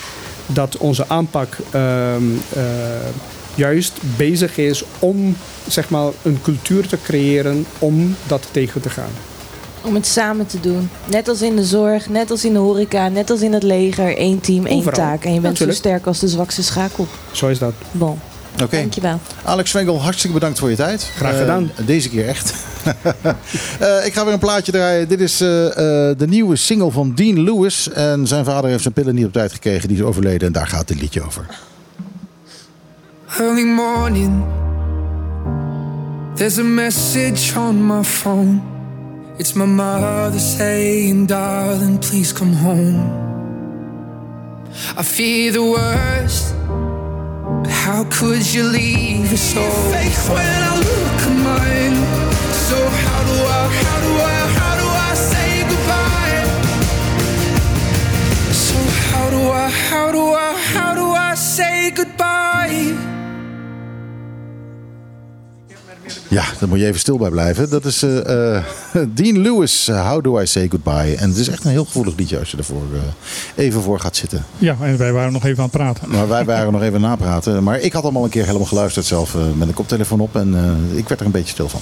dat 0.46 0.76
onze 0.76 1.04
aanpak 1.08 1.56
ehm, 1.70 2.22
eh, 2.52 2.62
juist 3.54 3.92
bezig 4.16 4.58
is 4.58 4.84
om 4.98 5.36
zeg 5.68 5.88
maar, 5.90 6.10
een 6.22 6.38
cultuur 6.42 6.86
te 6.86 6.98
creëren 7.02 7.66
om 7.78 8.16
dat 8.26 8.48
tegen 8.50 8.80
te 8.80 8.90
gaan. 8.90 9.10
Om 9.82 9.94
het 9.94 10.06
samen 10.06 10.46
te 10.46 10.60
doen. 10.60 10.90
Net 11.10 11.28
als 11.28 11.42
in 11.42 11.56
de 11.56 11.64
zorg, 11.64 12.08
net 12.08 12.30
als 12.30 12.44
in 12.44 12.52
de 12.52 12.58
horeca, 12.58 13.08
net 13.08 13.30
als 13.30 13.40
in 13.40 13.52
het 13.52 13.62
leger. 13.62 14.20
Eén 14.20 14.40
team, 14.40 14.66
één 14.66 14.78
Overal. 14.78 14.98
taak. 14.98 15.24
En 15.24 15.34
je 15.34 15.40
bent 15.40 15.52
Natuurlijk. 15.52 15.78
zo 15.78 15.88
sterk 15.88 16.06
als 16.06 16.18
de 16.18 16.28
zwakste 16.28 16.62
schakel. 16.62 17.06
Zo 17.32 17.48
is 17.48 17.58
dat. 17.58 17.72
Bon, 17.90 18.18
Oké. 18.62 18.76
dankjewel. 18.76 19.20
Alex 19.44 19.70
Zwengel, 19.70 20.00
hartstikke 20.02 20.34
bedankt 20.34 20.58
voor 20.58 20.70
je 20.70 20.76
tijd. 20.76 21.10
Graag 21.16 21.38
gedaan. 21.38 21.70
Eh, 21.76 21.86
deze 21.86 22.08
keer 22.08 22.28
echt. 22.28 22.54
Eh, 23.80 24.06
ik 24.06 24.12
ga 24.14 24.24
weer 24.24 24.32
een 24.32 24.38
plaatje 24.38 24.72
draaien. 24.72 25.08
Dit 25.08 25.20
is 25.20 25.40
eh, 25.40 25.66
eh, 25.66 26.18
de 26.18 26.26
nieuwe 26.26 26.56
single 26.56 26.90
van 26.90 27.14
Dean 27.14 27.42
Lewis. 27.42 27.88
En 27.88 28.26
zijn 28.26 28.44
vader 28.44 28.70
heeft 28.70 28.82
zijn 28.82 28.94
pillen 28.94 29.14
niet 29.14 29.24
op 29.24 29.32
tijd 29.32 29.52
gekregen. 29.52 29.88
Die 29.88 29.96
is 29.96 30.02
overleden 30.02 30.46
en 30.46 30.52
daar 30.52 30.66
gaat 30.66 30.88
dit 30.88 31.00
liedje 31.00 31.22
over. 31.22 31.46
Early 33.38 33.64
morning, 33.64 34.44
there's 36.34 36.58
a 36.58 36.62
message 36.62 37.58
on 37.58 37.86
my 37.86 38.02
phone. 38.02 38.60
It's 39.36 39.52
my 39.52 39.64
mother 39.64 40.40
saying, 40.40 41.28
Darling, 41.28 41.98
please 41.98 42.34
come 42.34 42.56
home. 42.56 42.98
I 44.98 45.02
fear 45.02 45.52
the 45.52 45.62
worst, 45.62 46.54
how 47.68 48.04
could 48.10 48.44
you 48.54 48.64
leave 48.64 49.32
us 49.32 49.40
so 49.40 49.62
fake 49.92 50.16
when 50.28 50.62
I 50.70 50.74
look 50.76 51.20
at 51.28 51.36
mine? 51.48 51.96
So 52.68 52.78
how 52.88 53.20
do 53.28 53.36
I, 53.58 53.62
how 53.82 53.98
do 54.06 54.12
I, 54.34 54.38
how 54.58 54.74
do 54.82 54.86
I 55.08 55.14
say 55.14 55.62
goodbye? 55.72 56.42
So 58.52 58.76
how 59.10 59.30
do 59.30 59.40
I, 59.50 59.68
how 59.68 60.12
do 60.12 60.32
I, 60.32 60.52
how 60.74 60.94
do 60.94 61.10
I 61.10 61.34
say 61.34 61.90
goodbye? 61.90 63.09
Ja, 66.28 66.44
daar 66.58 66.68
moet 66.68 66.78
je 66.78 66.86
even 66.86 67.00
stil 67.00 67.18
bij 67.18 67.30
blijven. 67.30 67.70
Dat 67.70 67.84
is 67.84 68.02
eh, 68.02 68.56
eh, 68.56 68.64
Dean 69.14 69.38
Lewis, 69.38 69.88
eh, 69.88 70.08
How 70.10 70.24
Do 70.24 70.40
I 70.40 70.46
Say 70.46 70.68
Goodbye. 70.68 71.16
En 71.16 71.28
het 71.28 71.38
is 71.38 71.48
echt 71.48 71.64
een 71.64 71.70
heel 71.70 71.84
gevoelig 71.84 72.16
liedje 72.16 72.38
als 72.38 72.50
je 72.50 72.56
ervoor 72.56 72.82
even 73.54 73.82
voor 73.82 74.00
gaat 74.00 74.16
zitten. 74.16 74.44
Ja, 74.58 74.76
en 74.80 74.96
wij 74.96 75.12
waren 75.12 75.32
nog 75.32 75.44
even 75.44 75.58
aan 75.58 75.68
het 75.72 75.72
praten. 75.72 76.10
Maar 76.10 76.28
wij 76.28 76.44
waren 76.44 76.72
nog 76.72 76.82
even 76.82 77.00
napraten. 77.00 77.62
Maar 77.62 77.80
ik 77.80 77.92
had 77.92 78.02
allemaal 78.02 78.24
een 78.24 78.30
keer 78.30 78.46
helemaal 78.46 78.66
geluisterd 78.66 79.06
zelf 79.06 79.36
met 79.56 79.68
een 79.68 79.74
koptelefoon 79.74 80.20
op. 80.20 80.36
En 80.36 80.54
ik 80.94 81.08
werd 81.08 81.20
er 81.20 81.26
een 81.26 81.32
beetje 81.32 81.52
stil 81.52 81.68
van. 81.68 81.80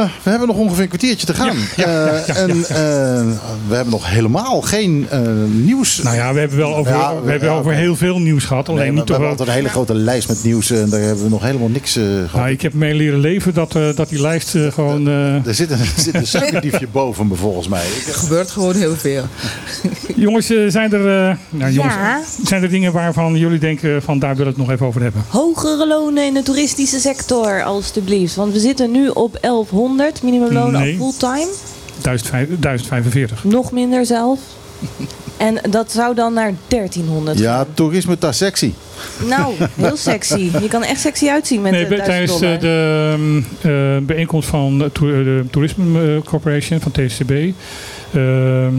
Eh, 0.00 0.08
we 0.22 0.30
hebben 0.30 0.48
nog 0.48 0.56
ongeveer 0.56 0.82
een 0.82 0.88
kwartiertje 0.88 1.26
te 1.26 1.34
gaan. 1.34 1.56
Ja, 1.76 1.90
ja, 1.90 2.06
Eh, 2.06 2.26
ja, 2.26 2.34
en 2.34 2.56
ja. 2.56 2.62
eh, 2.62 3.26
we 3.68 3.74
hebben 3.74 3.90
nog 3.90 4.08
helemaal 4.10 4.60
geen 4.60 5.06
eh, 5.10 5.20
nieuws. 5.52 6.02
Nou 6.02 6.16
ja, 6.16 6.32
we 6.32 6.38
hebben 6.40 6.58
wel 6.58 6.76
over, 6.76 6.92
Ja, 6.92 7.14
we 7.24 7.30
hebben 7.30 7.48
ja, 7.48 7.54
over 7.54 7.72
heel 7.72 7.96
veel 7.96 8.18
nieuws 8.18 8.44
gehad. 8.44 8.68
Alleen 8.68 8.80
Nee, 8.80 8.90
niet 8.90 9.00
we 9.00 9.06
toch 9.06 9.16
hebben 9.16 9.28
wel. 9.28 9.38
altijd 9.38 9.48
een 9.48 9.62
hele 9.64 9.68
grote 9.74 9.94
lijst 9.94 10.28
met 10.28 10.44
nieuws. 10.44 10.70
En 10.70 10.90
daar 10.90 11.00
hebben 11.00 11.24
we 11.24 11.30
nog 11.30 11.42
helemaal 11.42 11.68
niks 11.68 11.96
eh, 11.96 12.04
gehad. 12.04 12.32
Nou, 12.32 12.50
ik 12.50 12.62
heb 12.62 12.72
mee 12.74 12.94
leren 12.94 13.18
leven 13.20 13.54
dat, 13.54 13.76
eh, 13.76 13.82
dat 13.94 14.08
die 14.08 14.20
lijst 14.20 14.54
eh, 14.54 14.72
gewoon. 14.72 15.08
eh, 15.08 15.46
Er 15.46 15.54
zit 15.54 15.70
een, 15.70 15.78
er 15.78 15.86
zit 15.96 16.14
een 16.14 16.26
suikerdiefje 16.26 16.86
boven 16.92 17.26
me 17.28 17.34
volgens 17.34 17.68
mij. 17.68 17.84
Er 18.06 18.14
gebeurt 18.14 18.50
gewoon 18.50 18.74
heel 18.74 18.94
veel. 18.96 19.22
jongens, 20.26 20.46
zijn 20.68 20.92
er, 20.92 21.28
eh, 21.30 21.36
nou, 21.50 21.72
jongens, 21.72 21.94
Ja. 21.94 22.20
zijn 22.44 22.62
er 22.62 22.68
dingen 22.68 22.92
waarvan 22.92 23.36
jullie 23.36 23.58
denken 23.58 24.02
van 24.02 24.18
daar 24.18 24.36
wil 24.36 24.46
ik 24.46 24.50
het 24.56 24.60
nog 24.60 24.70
even 24.70 24.86
over 24.86 25.02
hebben? 25.02 25.24
Hogere 25.28 25.86
lonen 25.86 26.24
in 26.26 26.34
de 26.34 26.42
toeristische 26.42 27.00
sector, 27.00 27.62
alstublieft. 27.64 28.34
Want 28.34 28.52
we 28.52 28.58
zitten 28.58 28.90
nu 28.90 29.08
op 29.08 29.38
1100 29.40 29.89
minimumloon 30.22 30.72
Nee. 30.72 30.98
al 30.98 31.10
fulltime. 31.12 31.48
1005 32.02 32.48
1045. 32.60 33.44
Nog 33.44 33.72
minder 33.72 34.06
zelf. 34.06 34.38
En 35.36 35.58
dat 35.70 35.92
zou 35.92 36.14
dan 36.14 36.32
naar 36.32 36.52
1300 36.68 37.38
Ja, 37.38 37.56
gaan. 37.56 37.66
toerisme 37.74 38.18
ta 38.18 38.32
sexy. 38.32 38.72
Nou, 39.28 39.54
heel 39.74 39.96
sexy. 39.96 40.50
Je 40.60 40.68
kan 40.68 40.82
echt 40.82 41.00
sexy 41.00 41.28
uitzien 41.28 41.60
met 41.62 41.72
Nee, 41.72 41.82
de 41.82 41.88
bij- 41.88 42.04
1000 42.06 42.38
tijdens 42.38 42.40
eh, 42.40 42.60
dollar. 42.60 42.60
de 42.60 43.42
ehm, 43.62 43.96
eh, 43.96 44.06
bijeenkomst 44.06 44.48
van 44.48 44.78
de, 44.78 44.92
toer- 44.92 45.24
de 45.24 45.44
Tourisme 45.50 46.14
eh, 46.16 46.22
Corporation, 46.24 46.80
van 46.80 46.92
TCB. 46.92 47.30
ehm, 48.14 48.74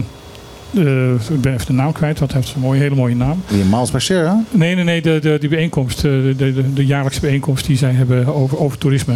eh, 0.76 1.12
ik 1.34 1.40
ben 1.40 1.52
even 1.54 1.66
de 1.66 1.72
naam 1.72 1.92
kwijt, 1.92 2.18
want 2.18 2.32
hij 2.32 2.40
heeft 2.40 2.54
een 2.54 2.60
mooie, 2.60 2.80
hele 2.80 2.94
mooie 2.94 3.14
naam. 3.14 3.42
Die 3.48 3.64
Miles 3.64 4.04
share, 4.04 4.26
hè? 4.28 4.34
Nee, 4.58 4.74
nee, 4.74 4.84
nee, 4.84 5.02
de, 5.02 5.18
de, 5.18 5.36
die 5.40 5.48
bijeenkomst, 5.48 5.96
eh, 5.96 6.02
de, 6.10 6.34
de, 6.36 6.72
de 6.74 6.86
jaarlijkse 6.86 7.20
bijeenkomst 7.20 7.66
die 7.66 7.76
zij 7.76 7.90
hebben 7.92 8.34
over, 8.34 8.58
over 8.58 8.78
toerisme. 8.78 9.14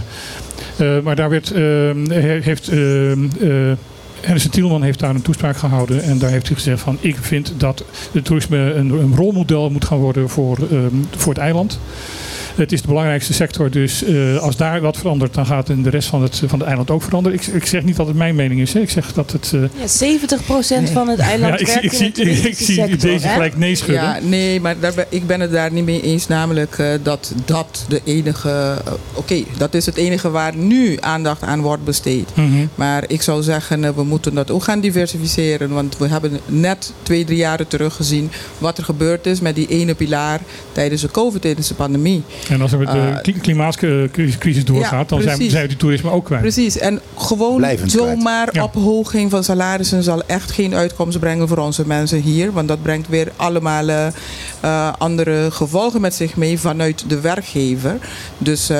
Eh, 0.77 1.01
maar 1.01 1.17
daar 1.17 1.31
werd, 1.31 1.49
he- 1.49 2.39
heeft, 2.43 2.71
Henderson 4.21 4.51
Tielman 4.51 4.83
heeft 4.83 4.99
daar 4.99 5.15
een 5.15 5.23
toespraak 5.23 5.57
gehouden 5.57 6.03
en 6.03 6.19
daar 6.19 6.31
heeft 6.31 6.47
hij 6.47 6.57
gezegd 6.57 6.81
van 6.81 6.99
ik 7.01 7.17
vind 7.21 7.53
dat 7.57 7.85
de 8.13 8.23
toerisme 8.23 8.59
een, 8.75 8.91
een 8.91 9.15
rolmodel 9.17 9.71
moet 9.71 9.85
gaan 9.85 9.99
worden 9.99 10.29
voor, 10.29 10.59
voor 11.17 11.33
het 11.33 11.43
eiland. 11.43 11.79
Het 12.57 12.73
is 12.73 12.81
de 12.83 12.89
belangrijkste 12.89 13.33
sector, 13.33 13.71
dus 13.71 14.03
eh, 14.05 14.37
als 14.39 14.57
daar 14.57 14.81
wat 14.81 14.97
verandert, 14.97 15.35
dan 15.35 15.47
gaat 15.47 15.69
in 15.69 15.83
de 15.83 15.91
rest 15.91 16.09
van 16.09 16.23
het, 16.23 16.43
van 16.47 16.59
het 16.59 16.69
eiland 16.69 16.91
ook 16.91 17.03
veranderen. 17.03 17.39
Ik, 17.39 17.47
ik 17.47 17.67
zeg 17.67 17.83
niet 17.83 17.97
dat 17.97 18.07
het 18.07 18.17
mijn 18.17 18.35
mening 18.35 18.61
is, 18.61 18.73
hè. 18.73 18.81
ik 18.81 18.91
zeg 18.91 19.13
dat 19.13 19.33
het... 19.33 19.53
eh, 19.55 19.61
Ja, 19.61 20.87
70% 20.89 20.93
van 20.93 21.09
het 21.09 21.19
eiland 21.19 21.61
ja, 21.61 21.77
ik, 21.81 21.83
ik, 21.83 21.91
de 21.91 21.97
zie, 21.97 22.49
ik, 22.49 22.57
zie 22.65 22.75
sector, 22.75 22.99
deze 22.99 23.29
gelijk 23.29 23.57
nee 23.57 23.75
schudden. 23.75 24.03
Ja, 24.05 24.19
nee, 24.23 24.61
maar 24.61 24.79
daar 24.81 24.93
ik 25.09 25.27
ben 25.27 25.41
het 25.41 25.53
daar 25.53 25.73
niet 25.73 25.85
mee 25.85 26.03
eens. 26.03 26.27
Namelijk 26.27 26.79
eh, 26.79 26.89
dat 27.03 27.33
dat 27.45 27.85
de 27.89 28.01
enige. 28.05 28.75
Oké, 29.13 29.43
dat 29.59 29.75
is 29.75 29.87
het 29.87 29.97
enige 29.97 30.31
waar 30.31 30.57
nu 30.57 30.97
aandacht 31.01 31.43
aan 31.43 31.61
wordt 31.61 31.85
besteed. 31.85 32.29
Mhm. 32.37 32.67
Maar 32.75 33.05
ik 33.07 33.23
zou 33.23 33.43
zeggen, 33.43 33.95
we 33.95 34.05
moeten 34.05 34.35
dat 34.35 34.51
ook 34.51 34.63
gaan 34.63 34.81
diversificeren. 34.81 35.71
Want 35.71 35.99
we 35.99 36.09
hebben 36.09 36.41
net 36.47 36.93
twee, 37.03 37.25
drie 37.25 37.39
jaren 37.39 37.69
terug 37.69 37.95
gezien 37.95 38.31
wat 38.59 38.79
er 38.79 38.85
gebeurd 38.85 39.27
is 39.27 39.41
met 39.41 39.55
die 39.55 39.69
ene 39.69 39.95
pilaar 39.95 40.41
tijdens 40.73 41.01
de 41.01 41.11
COVID, 41.11 41.43
tijdens 41.43 41.69
de 41.69 41.75
pandemie. 41.75 42.23
En 42.49 42.61
als 42.63 42.73
er 42.73 42.79
met 42.79 42.91
de 42.91 42.99
Eh, 42.99 43.21
kli- 43.23 43.33
klimaatcrisis 43.41 44.65
doorgaat, 44.65 45.09
dan 45.09 45.21
zijn, 45.23 45.35
precies. 45.35 45.51
zijn 45.53 45.63
we 45.63 45.69
die 45.69 45.77
toerisme 45.79 46.11
ook 46.11 46.25
kwijt. 46.25 46.43
Precies, 46.43 46.79
en 46.79 47.01
gewoon 47.17 47.57
Blijvend 47.57 47.91
zomaar 47.91 48.49
Ja. 48.53 48.63
ophoging 48.65 49.31
van 49.31 49.45
salarissen 49.45 50.03
zal 50.03 50.23
echt 50.27 50.51
geen 50.51 50.75
uitkomst 50.75 51.19
brengen 51.19 51.49
voor 51.49 51.59
onze 51.59 51.87
mensen 51.87 52.21
hier. 52.21 52.53
Want 52.53 52.69
dat 52.69 52.83
brengt 52.83 53.09
weer 53.09 53.33
allemaal 53.37 53.89
eh, 53.89 54.93
andere 54.99 55.51
gevolgen 55.51 56.01
met 56.01 56.15
zich 56.15 56.37
mee 56.37 56.59
vanuit 56.61 57.05
de 57.09 57.21
werkgever. 57.21 57.97
Dus 58.39 58.69
eh, 58.69 58.77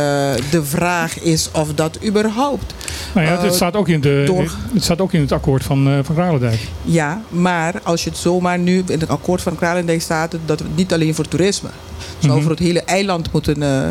de 0.51 0.65
vraag 0.65 1.21
is 1.21 1.49
of 1.53 1.75
dat 1.75 1.99
überhaupt. 2.05 2.75
Nou 3.15 3.27
ja, 3.27 3.41
het, 3.41 3.55
staat 3.55 3.77
ook 3.77 3.89
in 3.89 4.01
de, 4.01 4.23
door- 4.27 4.55
het 4.75 4.85
staat 4.85 5.01
ook 5.01 5.13
in 5.13 5.21
het 5.21 5.33
akkoord 5.33 5.65
van, 5.65 5.89
eh 5.89 5.99
van 6.03 6.15
Kralendijk. 6.15 6.61
Ja, 6.83 7.21
maar 7.29 7.75
als 7.83 8.05
je 8.05 8.11
het 8.11 8.19
zomaar 8.19 8.59
nu 8.59 8.83
in 8.89 9.01
het 9.01 9.09
akkoord 9.09 9.43
van 9.43 9.57
Kralendijk 9.57 10.01
staat, 10.03 10.33
het 10.33 10.41
dat 10.47 10.59
het 10.59 10.77
niet 10.77 10.93
alleen 10.93 11.15
voor 11.15 11.29
toerisme, 11.29 11.69
zou 12.19 12.33
Mhm. 12.33 12.43
voor 12.43 12.51
het 12.51 12.61
hele 12.61 12.83
eiland 12.83 13.33
moeten, 13.33 13.63
eh, 13.63 13.89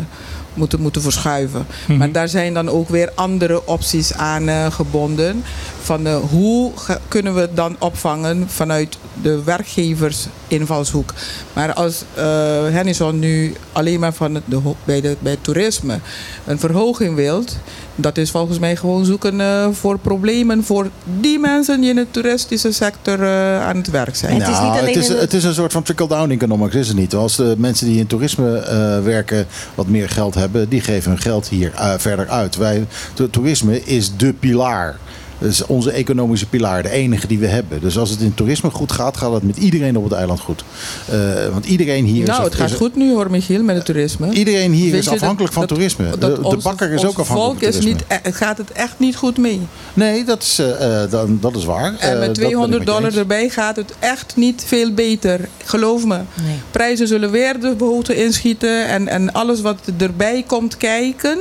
moeten, 0.54 0.80
moeten 0.80 1.02
verschuiven. 1.02 1.66
Mhm. 1.86 1.98
Maar 1.98 2.12
daar 2.12 2.28
zijn 2.28 2.54
dan 2.54 2.68
ook 2.68 2.88
weer 2.88 3.10
andere 3.14 3.66
opties 3.66 4.12
aan 4.12 4.48
eh, 4.48 4.70
gebonden. 4.72 5.42
Van 5.82 6.06
eh, 6.06 6.16
hoe 6.16 6.72
kunnen 7.08 7.34
we 7.34 7.40
het 7.40 7.56
dan 7.56 7.76
opvangen 7.78 8.44
vanuit 8.48 8.98
de 9.22 9.42
werkgeversinvalshoek. 9.44 11.14
Maar 11.52 11.72
als 11.74 12.04
eh 12.14 12.24
Hennison 12.70 13.18
nu 13.18 13.54
alleen 13.72 14.00
maar 14.00 14.12
van 14.14 14.32
de, 14.46 14.60
bij, 14.84 15.00
de, 15.00 15.16
bij 15.18 15.32
het 15.32 15.44
toerisme 15.44 15.98
een 16.44 16.58
verhoging 16.58 17.14
wilt, 17.14 17.56
dat 17.96 18.16
is 18.18 18.30
volgens 18.30 18.58
mij 18.58 18.76
gewoon 18.76 19.04
zoeken 19.04 19.40
eh, 19.40 19.68
voor 19.72 19.98
problemen 19.98 20.64
voor 20.64 20.88
die 21.20 21.38
mensen 21.38 21.80
die 21.80 21.90
in 21.90 21.96
de 21.96 22.06
toeristische 22.10 22.72
sector 22.72 23.22
eh, 23.22 23.66
aan 23.66 23.76
het 23.76 23.90
werk 23.90 24.16
zijn. 24.16 24.32
Het 24.32 24.42
is 24.42 24.48
niet 24.48 24.56
Nou, 24.58 24.70
alleen 24.80 24.94
het, 24.94 25.02
is, 25.02 25.08
het 25.08 25.32
is 25.32 25.44
een 25.44 25.54
soort 25.54 25.72
van 25.72 25.82
trickle-down 25.82 26.30
economics, 26.30 26.74
is 26.74 26.88
het 26.88 26.96
niet? 26.96 27.14
Als 27.14 27.36
de 27.36 27.54
mensen 27.58 27.86
die 27.86 27.98
in 27.98 28.06
toerisme 28.06 28.58
eh, 28.58 29.02
werken 29.02 29.46
wat 29.74 29.86
meer 29.86 30.08
geld 30.08 30.34
hebben, 30.34 30.68
die 30.68 30.80
geven 30.80 31.10
hun 31.10 31.20
geld 31.20 31.48
hier 31.48 31.72
eh, 31.74 31.92
verder 31.98 32.28
uit. 32.28 32.56
Wij, 32.56 32.86
to- 33.14 33.30
toerisme 33.30 33.84
is 33.84 34.16
de 34.16 34.32
pilaar. 34.32 34.96
Dat 35.38 35.48
is 35.50 35.66
onze 35.66 35.90
economische 35.90 36.46
pilaar, 36.46 36.82
de 36.82 36.90
enige 36.90 37.26
die 37.26 37.38
we 37.38 37.46
hebben. 37.46 37.80
Dus 37.80 37.98
als 37.98 38.10
het 38.10 38.20
in 38.20 38.34
toerisme 38.34 38.70
goed 38.70 38.92
gaat, 38.92 39.16
gaat 39.16 39.32
het 39.32 39.42
met 39.42 39.56
iedereen 39.56 39.96
op 39.96 40.04
het 40.04 40.12
eiland 40.12 40.40
goed. 40.40 40.64
Eh, 41.10 41.18
want 41.52 41.66
iedereen 41.66 42.04
hier 42.04 42.22
is... 42.22 42.28
nou, 42.28 42.44
het 42.44 42.54
gaat 42.54 42.70
is- 42.70 42.76
goed 42.76 42.96
nu 42.96 43.12
hoor, 43.14 43.30
Michiel, 43.30 43.62
met 43.62 43.76
het 43.76 43.84
toerisme. 43.84 44.30
Iedereen 44.32 44.72
hier 44.72 44.90
Weet 44.90 44.98
is 45.00 45.04
dat- 45.04 45.14
afhankelijk 45.14 45.52
van 45.52 45.62
dat- 45.62 45.70
toerisme. 45.70 46.04
dat 46.18 46.36
De, 46.36 46.42
onze- 46.42 46.56
bakker 46.68 46.92
is 46.92 47.04
ook 47.04 47.18
afhankelijk 47.18 47.36
volk 47.36 47.58
van 47.58 47.68
is 47.68 47.74
toerisme. 47.76 48.04
niet, 48.18 48.22
eh, 48.26 48.32
gaat 48.34 48.58
het 48.58 48.72
echt 48.72 48.98
niet 48.98 49.16
goed 49.16 49.38
mee. 49.38 49.60
Nee, 49.94 50.24
dat 50.24 50.42
is, 50.42 50.58
eh, 50.58 51.02
eh, 51.02 51.10
dan- 51.10 51.38
dat 51.40 51.56
is 51.56 51.64
waar. 51.64 51.94
Eh, 51.98 52.10
En 52.10 52.18
met 52.18 52.28
ik 52.28 52.34
200 52.34 52.78
met 52.84 52.88
je 52.88 52.94
dollar 52.94 53.16
erbij 53.16 53.48
gaat 53.48 53.76
het 53.76 53.92
echt 53.98 54.36
niet 54.36 54.62
veel 54.66 54.92
beter. 54.92 55.48
Geloof 55.64 56.04
me. 56.04 56.16
Nee. 56.16 56.56
Prijzen 56.70 57.08
zullen 57.08 57.30
weer 57.30 57.60
de 57.60 57.74
hoogte 57.78 58.24
inschieten. 58.24 58.86
En, 58.88 59.08
en 59.08 59.32
alles 59.32 59.60
wat 59.60 59.78
erbij 59.98 60.44
komt 60.46 60.76
kijken, 60.76 61.38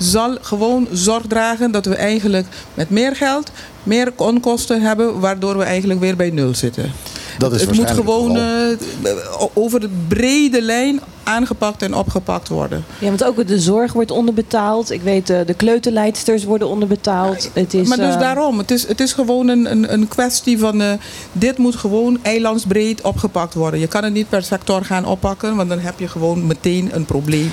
zal 0.00 0.36
gewoon 0.40 0.88
zorg 0.92 1.26
dragen 1.26 1.70
dat 1.70 1.86
we 1.86 1.94
eigenlijk 1.94 2.46
met 2.74 2.90
meer 2.90 3.16
geld, 3.16 3.50
meer 3.82 4.12
onkosten 4.16 4.80
hebben, 4.82 5.20
waardoor 5.20 5.56
we 5.58 5.64
eigenlijk 5.64 6.00
weer 6.00 6.16
bij 6.16 6.30
nul 6.30 6.54
zitten. 6.54 6.92
Dat 7.38 7.52
is 7.54 7.60
het 7.60 7.74
moet 7.76 7.90
gewoon 7.90 8.26
vooral. 8.26 8.76
eh, 9.02 9.46
over 9.54 9.80
de 9.80 9.88
brede 10.08 10.62
lijn 10.62 11.00
aangepakt 11.22 11.82
en 11.82 11.94
opgepakt 11.94 12.48
worden. 12.48 12.84
Ja, 12.98 13.06
want 13.06 13.24
ook 13.24 13.46
de 13.46 13.60
zorg 13.60 13.92
wordt 13.92 14.10
onderbetaald. 14.10 14.90
Ik 14.90 15.02
weet, 15.02 15.30
eh, 15.30 15.38
de 15.46 15.54
kleuterleidsters 15.54 16.44
worden 16.44 16.68
onderbetaald. 16.68 17.50
Het 17.52 17.74
is, 17.74 17.88
maar 17.88 17.96
dus 17.96 18.14
eh, 18.14 18.20
daarom, 18.20 18.58
het 18.58 18.70
is, 18.70 18.88
het 18.88 19.00
is 19.00 19.12
gewoon 19.12 19.48
een, 19.48 19.70
een, 19.70 19.92
een 19.92 20.08
kwestie 20.08 20.58
van... 20.58 20.80
eh, 20.82 20.92
dit 21.32 21.58
moet 21.58 21.76
gewoon 21.76 22.18
eilandsbreed 22.22 23.00
opgepakt 23.02 23.54
worden. 23.54 23.80
Je 23.80 23.86
kan 23.86 24.04
het 24.04 24.12
niet 24.12 24.28
per 24.28 24.42
sector 24.42 24.84
gaan 24.84 25.04
oppakken, 25.04 25.56
want 25.56 25.68
dan 25.68 25.78
heb 25.78 25.98
je 25.98 26.08
gewoon 26.08 26.46
meteen 26.46 26.90
een 26.92 27.04
probleem 27.04 27.50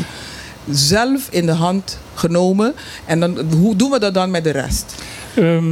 zelf 0.69 1.27
in 1.31 1.45
de 1.45 1.51
hand 1.51 1.99
genomen. 2.13 2.73
En 3.05 3.19
dan, 3.19 3.37
hoe 3.57 3.75
doen 3.75 3.91
we 3.91 3.99
dat 3.99 4.13
dan 4.13 4.31
met 4.31 4.43
de 4.43 4.51
rest? 4.51 4.95
Ehm, 5.35 5.63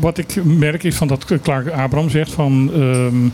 wat 0.00 0.18
ik 0.18 0.44
merk 0.44 0.82
is 0.82 0.94
van 0.94 1.08
dat 1.08 1.24
Clark 1.42 1.70
Abraham 1.70 2.10
zegt 2.10 2.32
van... 2.32 2.70
ehm, 2.72 3.28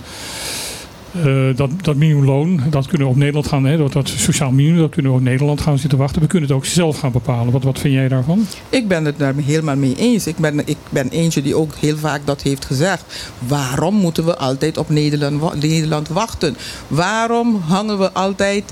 eh, 1.12 1.56
dat, 1.56 1.70
dat 1.82 1.96
minimumloon, 1.96 2.60
dat 2.70 2.86
kunnen 2.86 3.06
we 3.06 3.12
op 3.12 3.18
Nederland 3.18 3.46
gaan, 3.46 3.64
hè, 3.64 3.76
dat, 3.76 3.92
dat 3.92 4.08
sociaal 4.08 4.50
minimum, 4.50 4.80
dat 4.80 4.90
kunnen 4.90 5.12
we 5.12 5.18
op 5.18 5.24
Nederland 5.24 5.60
gaan 5.60 5.78
zitten 5.78 5.98
wachten. 5.98 6.22
We 6.22 6.26
kunnen 6.26 6.48
het 6.48 6.56
ook 6.56 6.64
zelf 6.64 6.98
gaan 6.98 7.12
bepalen. 7.12 7.52
Wat, 7.52 7.62
wat 7.62 7.78
vind 7.78 7.94
jij 7.94 8.08
daarvan? 8.08 8.46
Ik 8.68 8.88
ben 8.88 9.04
het 9.04 9.18
daar 9.18 9.34
helemaal 9.36 9.76
mee 9.76 9.96
eens. 9.96 10.26
Ik 10.26 10.36
ben, 10.36 10.66
ik 10.66 10.76
ben 10.90 11.08
eentje 11.08 11.42
die 11.42 11.54
ook 11.54 11.74
heel 11.74 11.96
vaak 11.96 12.20
dat 12.24 12.42
heeft 12.42 12.64
gezegd. 12.64 13.32
Waarom 13.38 13.94
moeten 13.94 14.24
we 14.24 14.36
altijd 14.36 14.76
op 14.78 14.88
Nederland, 14.88 15.60
Nederland 15.60 16.08
wachten? 16.08 16.56
Waarom 16.88 17.60
hangen 17.66 17.98
we 17.98 18.12
altijd 18.12 18.64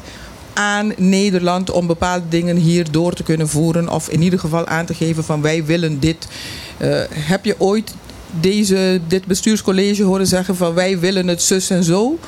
aan 0.59 0.93
Nederland 0.97 1.71
om 1.71 1.87
bepaalde 1.87 2.29
dingen 2.29 2.57
hier 2.57 2.91
door 2.91 3.13
te 3.13 3.23
kunnen 3.23 3.49
voeren? 3.49 3.89
Of 3.89 4.09
in 4.09 4.23
ieder 4.23 4.39
geval 4.39 4.67
aan 4.67 4.87
te 4.87 4.95
geven 4.95 5.25
van 5.25 5.43
wij 5.43 5.65
willen 5.65 6.01
dit. 6.01 6.29
Eh, 6.77 7.01
heb 7.11 7.45
je 7.45 7.55
ooit 7.59 7.95
deze, 8.41 9.01
dit 9.09 9.25
bestuurscollege 9.27 10.03
horen 10.03 10.27
zeggen 10.27 10.57
van 10.57 10.75
wij 10.75 10.99
willen 10.99 11.29
het 11.29 11.43
zus 11.43 11.71
en 11.71 11.85
zo? 11.85 12.19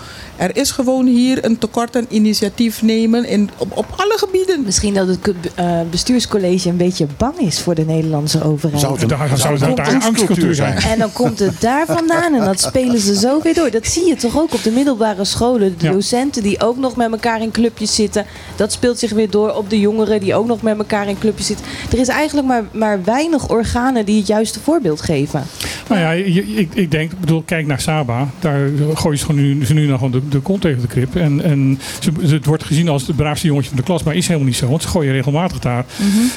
Er 0.41 0.57
is 0.57 0.71
gewoon 0.71 1.07
hier 1.07 1.45
een 1.45 1.59
tekort 1.59 1.97
aan 1.97 2.07
initiatief 2.09 2.83
nemen 2.83 3.25
in, 3.25 3.51
op, 3.59 3.77
op 3.77 3.87
alle 3.97 4.15
gebieden. 4.19 4.63
Misschien 4.65 4.95
dat 4.95 5.07
het 5.09 5.19
eh, 5.55 5.81
bestuurscollege 5.91 6.69
een 6.69 6.77
beetje 6.77 7.07
bang 7.17 7.39
is 7.39 7.61
voor 7.61 7.75
de 7.75 7.85
Nederlandse 7.85 8.43
overheid. 8.45 8.81
Zou 8.81 9.07
Daar- 9.07 9.39
zou 9.39 9.53
het 9.55 9.63
een 9.63 9.75
daar 9.75 9.87
angstcultuur 9.87 10.09
angstcultuur 10.09 10.55
zijn? 10.55 10.77
En 10.77 10.99
dan 10.99 11.13
komt 11.13 11.39
het 11.39 11.61
daar 11.61 11.87
vandaan 11.87 12.35
en 12.35 12.45
dat 12.45 12.61
spelen 12.61 12.99
ze 13.01 13.15
zo 13.15 13.41
weer 13.43 13.55
door. 13.55 13.71
Dat 13.71 13.87
zie 13.87 14.07
je 14.07 14.17
toch 14.17 14.39
ook 14.39 14.55
op 14.55 14.63
de 14.63 14.71
middelbare 14.71 15.25
scholen. 15.25 15.75
De 15.79 15.87
Ja. 15.87 15.93
docenten 15.93 16.43
die 16.43 16.61
ook 16.61 16.77
nog 16.77 16.97
met 16.97 17.11
elkaar 17.13 17.41
in 17.43 17.51
clubjes 17.51 17.95
zitten. 17.95 18.25
Dat 18.57 18.73
speelt 18.73 18.99
zich 18.99 19.11
weer 19.13 19.31
door 19.31 19.55
op 19.55 19.71
de 19.71 19.81
jongeren 19.81 20.21
die 20.21 20.35
ook 20.35 20.47
nog 20.47 20.63
met 20.63 20.79
elkaar 20.79 21.09
in 21.09 21.19
clubjes 21.19 21.47
zitten. 21.47 21.67
Er 21.93 21.99
is 21.99 22.09
eigenlijk 22.09 22.47
maar, 22.49 22.65
maar 22.73 23.05
weinig 23.05 23.49
organen 23.49 24.05
die 24.05 24.19
het 24.19 24.27
juiste 24.27 24.61
voorbeeld 24.61 25.01
geven. 25.01 25.43
Nou 25.89 26.01
ja, 26.01 26.11
ik, 26.13 26.69
ik 26.75 26.91
denk, 26.91 27.13
ik 27.13 27.21
bedoel, 27.21 27.43
kijk 27.43 27.67
naar 27.67 27.81
Saba. 27.81 28.29
Daar 28.41 28.69
gooien 28.95 29.19
ze, 29.19 29.25
gewoon 29.25 29.41
nu, 29.43 29.65
ze 29.65 29.75
nu 29.75 29.87
nog 29.87 29.99
gewoon 30.01 30.23
de, 30.29 30.30
de 30.31 30.41
kont 30.41 30.61
tegen 30.61 30.81
de 30.81 30.87
krip. 30.87 31.17
En, 31.17 31.43
en 31.43 31.79
ze, 32.01 32.35
het 32.35 32.47
wordt 32.47 32.65
gezien 32.65 32.89
als 32.89 33.07
het 33.07 33.17
braafste 33.17 33.47
jongetje 33.47 33.69
van 33.69 33.79
de 33.79 33.85
klas, 33.85 34.03
maar 34.03 34.15
is 34.15 34.27
helemaal 34.27 34.49
niet 34.49 34.57
zo. 34.57 34.69
Want 34.69 34.83
ze 34.83 34.89
gooien 34.89 35.13
regelmatig 35.13 35.59
daar. 35.59 35.85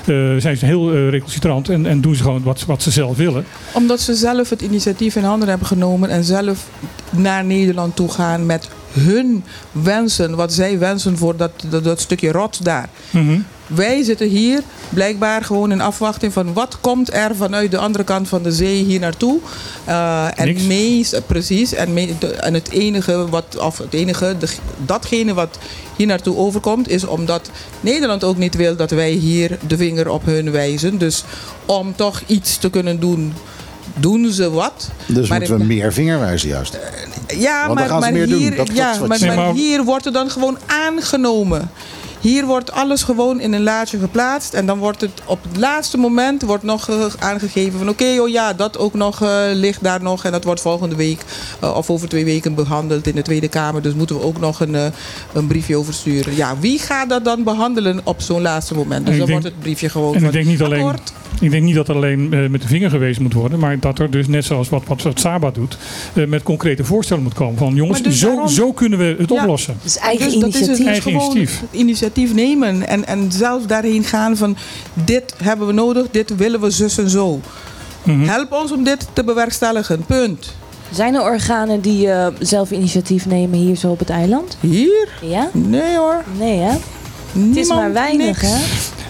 eh, 0.06 0.16
zijn 0.38 0.58
ze 0.58 0.66
heel 0.66 0.94
eh, 0.94 1.10
recalcitrant 1.10 1.70
en, 1.70 1.86
en 1.86 2.02
doen 2.02 2.16
ze 2.16 2.24
gewoon 2.24 2.44
wat, 2.44 2.66
wat 2.66 2.82
ze 2.82 2.92
zelf 2.92 3.18
willen. 3.18 3.46
Omdat 3.74 4.02
ze 4.02 4.14
zelf 4.16 4.50
het 4.50 4.62
initiatief 4.62 5.16
in 5.16 5.24
handen 5.24 5.50
hebben 5.50 5.68
genomen 5.68 6.10
en 6.10 6.24
zelf 6.24 6.68
naar 7.10 7.46
Nederland 7.46 7.96
toe 7.96 8.10
gaan 8.10 8.46
met 8.46 8.70
hun 8.92 9.44
wensen, 9.72 10.36
wat 10.36 10.54
zij 10.54 10.80
wensen 10.80 11.18
voor 11.18 11.38
dat, 11.38 11.52
dat, 11.70 11.84
dat 11.84 12.00
stukje 12.00 12.32
rots 12.32 12.58
daar. 12.60 12.90
Mhm. 13.10 13.40
Wij 13.76 14.04
zitten 14.04 14.28
hier 14.28 14.62
blijkbaar 14.90 15.44
gewoon 15.44 15.72
in 15.72 15.82
afwachting 15.82 16.34
van 16.34 16.54
wat 16.54 16.78
komt 16.82 17.14
er 17.14 17.36
vanuit 17.36 17.72
de 17.72 17.78
andere 17.78 18.04
kant 18.04 18.28
van 18.28 18.44
de 18.44 18.52
zee 18.52 18.84
hier 18.84 19.00
naartoe. 19.00 19.40
Eh, 19.86 20.28
en 20.36 20.68
meest, 20.68 21.22
precies, 21.28 21.74
en, 21.74 21.94
me- 21.94 22.14
de- 22.20 22.28
en 22.34 22.54
het 22.54 22.70
enige 22.70 23.30
wat, 23.30 23.58
of 23.60 23.78
het 23.78 23.94
enige, 23.94 24.36
de, 24.40 24.48
datgene 24.86 25.34
wat 25.34 25.58
hier 25.96 26.08
naartoe 26.08 26.36
overkomt, 26.38 26.90
is 26.90 27.06
omdat 27.06 27.50
Nederland 27.82 28.24
ook 28.24 28.38
niet 28.38 28.56
wil 28.56 28.76
dat 28.76 28.92
wij 28.92 29.12
hier 29.12 29.58
de 29.68 29.78
vinger 29.78 30.10
op 30.10 30.26
hun 30.26 30.52
wijzen. 30.52 30.98
Dus 30.98 31.24
om 31.66 31.96
toch 31.96 32.22
iets 32.28 32.58
te 32.58 32.70
kunnen 32.70 33.00
doen, 33.00 33.34
doen 34.00 34.32
ze 34.32 34.52
wat. 34.52 34.90
Dus 35.06 35.30
Maar 35.30 35.38
moeten 35.38 35.56
we 35.58 35.62
ik- 35.64 35.68
meer 35.70 35.94
vingerwijzen 35.94 36.50
juist. 36.50 36.78
Ja, 37.38 37.66
Want 37.66 37.68
dan 37.68 37.76
maar, 37.76 37.88
gaan 37.88 38.04
ze 38.04 38.10
maar 38.10 38.12
meer 38.20 38.28
doen. 38.30 38.38
hier, 38.40 38.74
ja, 38.74 38.98
Maar- 39.08 39.54
hier 39.54 39.84
wordt 39.84 40.06
er 40.06 40.12
dan 40.14 40.30
gewoon 40.30 40.58
aangenomen. 40.66 41.70
Hier 42.24 42.46
wordt 42.46 42.72
alles 42.72 43.04
gewoon 43.04 43.40
in 43.40 43.54
een 43.54 43.64
laadje 43.64 44.00
geplaatst. 44.00 44.54
En 44.54 44.66
dan 44.66 44.78
wordt 44.80 45.02
het 45.02 45.12
op 45.26 45.40
het 45.48 45.58
laatste 45.58 45.98
moment 45.98 46.42
wordt 46.42 46.64
nog 46.64 46.90
aangegeven 47.20 47.80
van 47.80 47.90
oké, 47.90 48.18
oh 48.22 48.30
ja, 48.30 48.54
dat 48.54 48.78
ook 48.78 48.94
nog 48.94 49.22
eh, 49.22 49.42
ligt 49.54 49.84
daar 49.84 50.02
nog. 50.04 50.26
En 50.26 50.32
dat 50.32 50.44
wordt 50.44 50.62
volgende 50.62 50.96
week 50.96 51.20
eh, 51.60 51.76
of 51.76 51.90
over 51.90 52.10
twee 52.10 52.26
weken 52.26 52.56
behandeld 52.56 53.08
in 53.08 53.16
de 53.16 53.22
Tweede 53.22 53.48
Kamer. 53.48 53.82
Dus 53.82 53.94
moeten 53.94 54.16
we 54.16 54.24
ook 54.24 54.40
nog 54.40 54.60
een, 54.60 54.76
eh, 54.76 54.86
een 55.34 55.48
briefje 55.48 55.78
over 55.78 55.94
sturen. 55.94 56.36
Ja, 56.36 56.58
wie 56.60 56.80
gaat 56.80 57.10
dat 57.10 57.26
dan 57.26 57.44
behandelen 57.44 58.00
op 58.04 58.22
zo'n 58.22 58.42
laatste 58.42 58.74
moment? 58.74 59.06
Dus 59.06 59.18
dan 59.18 59.28
denk- 59.28 59.42
wordt 59.42 59.56
het 59.56 59.64
briefje 59.64 59.90
gewoon 59.90 60.14
En 60.14 60.20
van 60.20 60.28
ik 60.28 60.34
denk 60.34 60.46
niet 60.46 60.62
alleen, 60.62 60.84
akkoord. 60.84 61.14
ik 61.42 61.52
denk 61.52 61.64
niet 61.64 61.76
dat 61.76 61.88
er 61.88 61.96
alleen 61.96 62.30
met 62.52 62.62
de 62.62 62.68
vinger 62.68 62.90
gewezen 62.90 63.22
moet 63.24 63.34
worden, 63.34 63.60
maar 63.60 63.80
dat 63.80 64.00
er 64.00 64.12
dus 64.12 64.28
net 64.28 64.46
zoals 64.46 64.70
wat, 64.70 64.84
wat, 64.88 65.02
wat 65.02 65.20
Saba 65.20 65.52
doet, 65.52 65.78
met 66.28 66.44
concrete 66.44 66.84
voorstellen 66.84 67.24
moet 67.24 67.34
komen. 67.34 67.58
Van 67.58 67.76
jongens, 67.76 68.02
Maar 68.02 68.10
dus 68.10 68.20
zo, 68.20 68.28
daarom- 68.28 68.48
zo 68.48 68.72
kunnen 68.74 69.00
we 69.00 69.16
het 69.20 69.30
Ja. 69.30 69.42
oplossen. 69.42 69.78
Dus 69.84 69.98
eigen 69.98 70.26
Dus 70.26 70.40
dat 70.40 70.50
is 70.50 70.54
het, 70.54 70.64
initiatief. 70.64 70.88
Eigen 70.88 71.12
initiatief. 71.12 71.60
het 71.60 71.70
initiatief 71.72 72.12
nemen 72.16 72.88
en, 72.88 73.06
en 73.08 73.32
zelf 73.32 73.66
daarheen 73.66 74.04
gaan 74.04 74.38
van 74.38 74.58
dit 74.94 75.34
hebben 75.44 75.68
we 75.68 75.74
nodig, 75.74 76.06
dit 76.12 76.36
willen 76.36 76.62
we 76.62 76.70
zus 76.70 76.98
en 76.98 77.10
zo. 77.10 77.40
Mhm. 78.04 78.24
Help 78.24 78.52
ons 78.52 78.72
om 78.72 78.84
dit 78.84 79.08
te 79.14 79.24
bewerkstelligen, 79.24 80.06
punt. 80.06 80.54
Zijn 80.92 81.16
er 81.16 81.22
organen 81.22 81.82
die 81.82 82.10
eh, 82.12 82.28
zelf 82.40 82.72
initiatief 82.72 83.26
nemen 83.26 83.60
hier 83.60 83.76
zo 83.76 83.88
op 83.90 84.00
het 84.00 84.10
eiland? 84.10 84.58
Hier? 84.60 85.08
Ja? 85.22 85.50
Nee 85.52 85.96
hoor, 85.98 86.24
Nee 86.38 86.58
hè? 86.60 86.78
Het 87.48 87.58
is 87.58 87.68
maar 87.68 87.94
weinig 87.94 88.26
niks. 88.26 88.42
hè? 88.42 88.58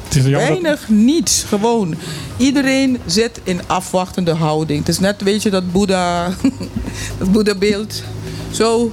Het 0.04 0.16
is 0.16 0.32
Weinig, 0.32 0.90
niets, 0.90 1.44
gewoon. 1.48 1.96
Iedereen 2.38 3.00
zit 3.06 3.40
in 3.44 3.62
afwachtende 3.68 4.34
houding. 4.34 4.80
Het 4.80 4.88
is 4.88 5.00
net, 5.00 5.22
weet 5.22 5.42
je, 5.44 5.50
dat 5.50 5.72
Boeddha, 5.72 6.30
dat 7.20 7.32
Boeddha-beeld. 7.32 8.04
Zo, 8.52 8.92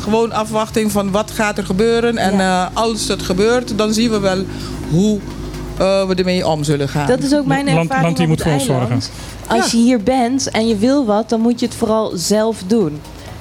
gewoon 0.00 0.32
afwachting 0.32 0.92
van 0.92 1.10
wat 1.10 1.30
gaat 1.30 1.58
er 1.58 1.64
gebeuren. 1.64 2.16
En 2.18 2.36
Ja. 2.36 2.70
eh, 2.70 2.76
als 2.76 3.08
het 3.08 3.22
gebeurt, 3.22 3.78
dan 3.78 3.92
zien 3.92 4.10
we 4.10 4.18
wel 4.18 4.44
hoe 4.90 5.18
eh, 5.78 6.06
we 6.06 6.14
ermee 6.14 6.46
om 6.46 6.64
zullen 6.64 6.88
gaan. 6.88 7.06
Dat 7.06 7.22
is 7.22 7.34
ook 7.34 7.46
mijn 7.46 7.68
ervaring 7.68 8.02
land 8.02 8.16
die 8.16 8.26
moet 8.26 8.42
voor 8.42 8.60
zorgen. 8.60 9.00
Als 9.46 9.70
je 9.70 9.76
hier 9.76 10.02
bent 10.02 10.50
en 10.50 10.68
je 10.68 10.76
wil 10.76 11.04
wat, 11.06 11.28
dan 11.28 11.40
moet 11.40 11.60
je 11.60 11.66
het 11.66 11.74
vooral 11.74 12.12
zelf 12.14 12.62
doen. 12.66 13.00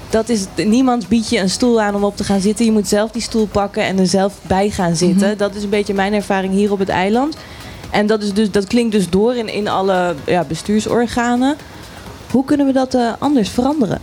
Dat 0.09 0.29
is 0.29 0.45
niemand 0.55 1.07
biedt 1.07 1.29
je 1.29 1.39
een 1.39 1.49
stoel 1.49 1.81
aan 1.81 1.95
om 1.95 2.03
op 2.03 2.17
te 2.17 2.23
gaan 2.23 2.39
zitten. 2.39 2.65
Je 2.65 2.71
moet 2.71 2.87
zelf 2.87 3.11
die 3.11 3.21
stoel 3.21 3.45
pakken 3.47 3.83
en 3.83 3.99
er 3.99 4.07
zelf 4.07 4.33
bij 4.47 4.69
gaan 4.69 4.95
zitten. 4.95 5.27
Mhm. 5.27 5.37
Dat 5.37 5.55
is 5.55 5.63
een 5.63 5.69
beetje 5.69 5.93
mijn 5.93 6.13
ervaring 6.13 6.53
hier 6.53 6.71
op 6.71 6.79
het 6.79 6.89
eiland. 6.89 7.35
En 7.89 8.07
dat, 8.07 8.23
is 8.23 8.33
dus, 8.33 8.51
dat 8.51 8.67
klinkt 8.67 8.91
dus 8.91 9.09
door 9.09 9.35
in, 9.35 9.53
in 9.53 9.67
alle 9.67 10.15
ja, 10.25 10.43
bestuursorganen. 10.43 11.55
Hoe 12.31 12.45
kunnen 12.45 12.65
we 12.65 12.73
dat 12.73 12.93
eh, 12.93 13.11
anders 13.19 13.49
veranderen? 13.49 13.99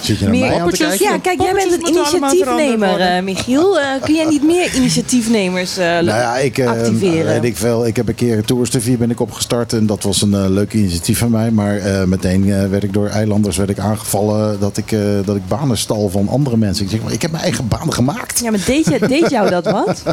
Zit 0.00 0.18
je 0.18 0.24
naar 0.24 0.32
Meer 0.34 0.40
mij 0.40 0.48
aan 0.50 0.54
te 0.56 0.76
poppetjes. 0.76 0.88
kijken? 0.88 1.06
Ja, 1.06 1.18
kijk, 1.18 1.40
jij 1.40 1.52
bent 1.54 1.72
een 1.72 1.88
initiatiefnemer, 1.94 3.00
eh, 3.00 3.22
Michiel. 3.22 3.80
Eh, 3.80 3.86
kun 4.04 4.14
jij 4.14 4.24
niet 4.24 4.42
meer 4.44 4.74
initiatiefnemers 4.80 5.76
eh, 5.76 5.84
Nou 5.86 6.04
ja, 6.04 6.36
ik, 6.36 6.58
eh, 6.58 6.68
activeren? 6.68 7.26
weet 7.26 7.44
ik, 7.44 7.56
veel. 7.56 7.86
ik 7.86 7.96
heb 7.96 8.08
een 8.08 8.14
keer 8.14 8.36
een 8.36 8.44
Tourstevie 8.44 8.96
ben 8.96 9.10
ik 9.10 9.20
opgestart 9.20 9.72
en 9.72 9.86
dat 9.86 10.02
was 10.02 10.22
een 10.22 10.34
eh, 10.34 10.44
leuk 10.48 10.72
initiatief 10.72 11.18
van 11.18 11.30
mij. 11.30 11.50
Maar 11.50 11.76
eh, 11.76 12.04
meteen 12.04 12.52
eh, 12.52 12.68
werd 12.68 12.82
ik 12.82 12.92
door 12.92 13.06
eilanders 13.08 13.56
werd 13.56 13.70
ik 13.70 13.78
aangevallen 13.78 14.60
dat 14.60 14.76
ik, 14.76 14.92
eh, 14.92 15.00
dat 15.24 15.36
ik 15.36 15.48
banen 15.48 15.78
stal 15.78 16.08
van 16.08 16.28
andere 16.28 16.56
mensen. 16.56 16.84
Ik 16.84 16.90
zeg, 16.90 17.02
maar 17.02 17.12
ik 17.12 17.22
heb 17.22 17.30
mijn 17.30 17.42
eigen 17.42 17.68
baan 17.68 17.92
gemaakt. 17.92 18.40
Ja, 18.42 18.50
maar 18.50 18.60
deed, 18.66 18.84
je, 18.88 18.98
deed 19.08 19.30
jou 19.30 19.50
dat 19.50 19.64
wat? 19.70 20.02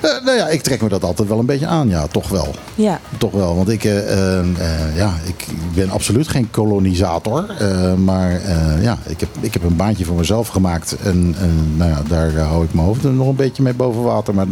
Eh, 0.00 0.24
nou 0.24 0.36
ja, 0.36 0.48
ik 0.48 0.62
trek 0.62 0.82
me 0.82 0.88
dat 0.88 1.04
altijd 1.04 1.28
wel 1.28 1.38
een 1.38 1.46
beetje 1.46 1.66
aan, 1.66 1.88
ja, 1.88 2.06
toch 2.06 2.28
wel. 2.28 2.54
Ja. 2.74 3.00
Toch 3.18 3.32
wel, 3.32 3.56
want 3.56 3.68
ik, 3.68 3.84
eh, 3.84 3.98
eh, 4.12 4.38
eh, 4.38 4.96
ja, 4.96 5.14
ik 5.26 5.46
ben 5.74 5.90
absoluut 5.90 6.28
geen 6.28 6.50
kolonisator. 6.50 7.44
eh, 7.58 7.94
maar 7.94 8.30
eh, 8.42 8.82
ja, 8.88 8.98
ik 9.06 9.20
heb, 9.20 9.28
ik 9.40 9.52
heb 9.52 9.62
een 9.62 9.76
baantje 9.76 10.04
voor 10.04 10.16
mezelf 10.16 10.48
gemaakt. 10.48 10.96
En, 11.02 11.34
en 11.38 11.76
nou 11.76 11.90
ja, 11.90 12.02
daar 12.08 12.36
eh, 12.36 12.48
hou 12.48 12.64
ik 12.64 12.74
mijn 12.74 12.86
hoofd 12.86 13.02
nog 13.02 13.28
een 13.28 13.36
beetje 13.36 13.62
mee 13.62 13.74
boven 13.74 14.02
water. 14.02 14.34
Maar 14.34 14.46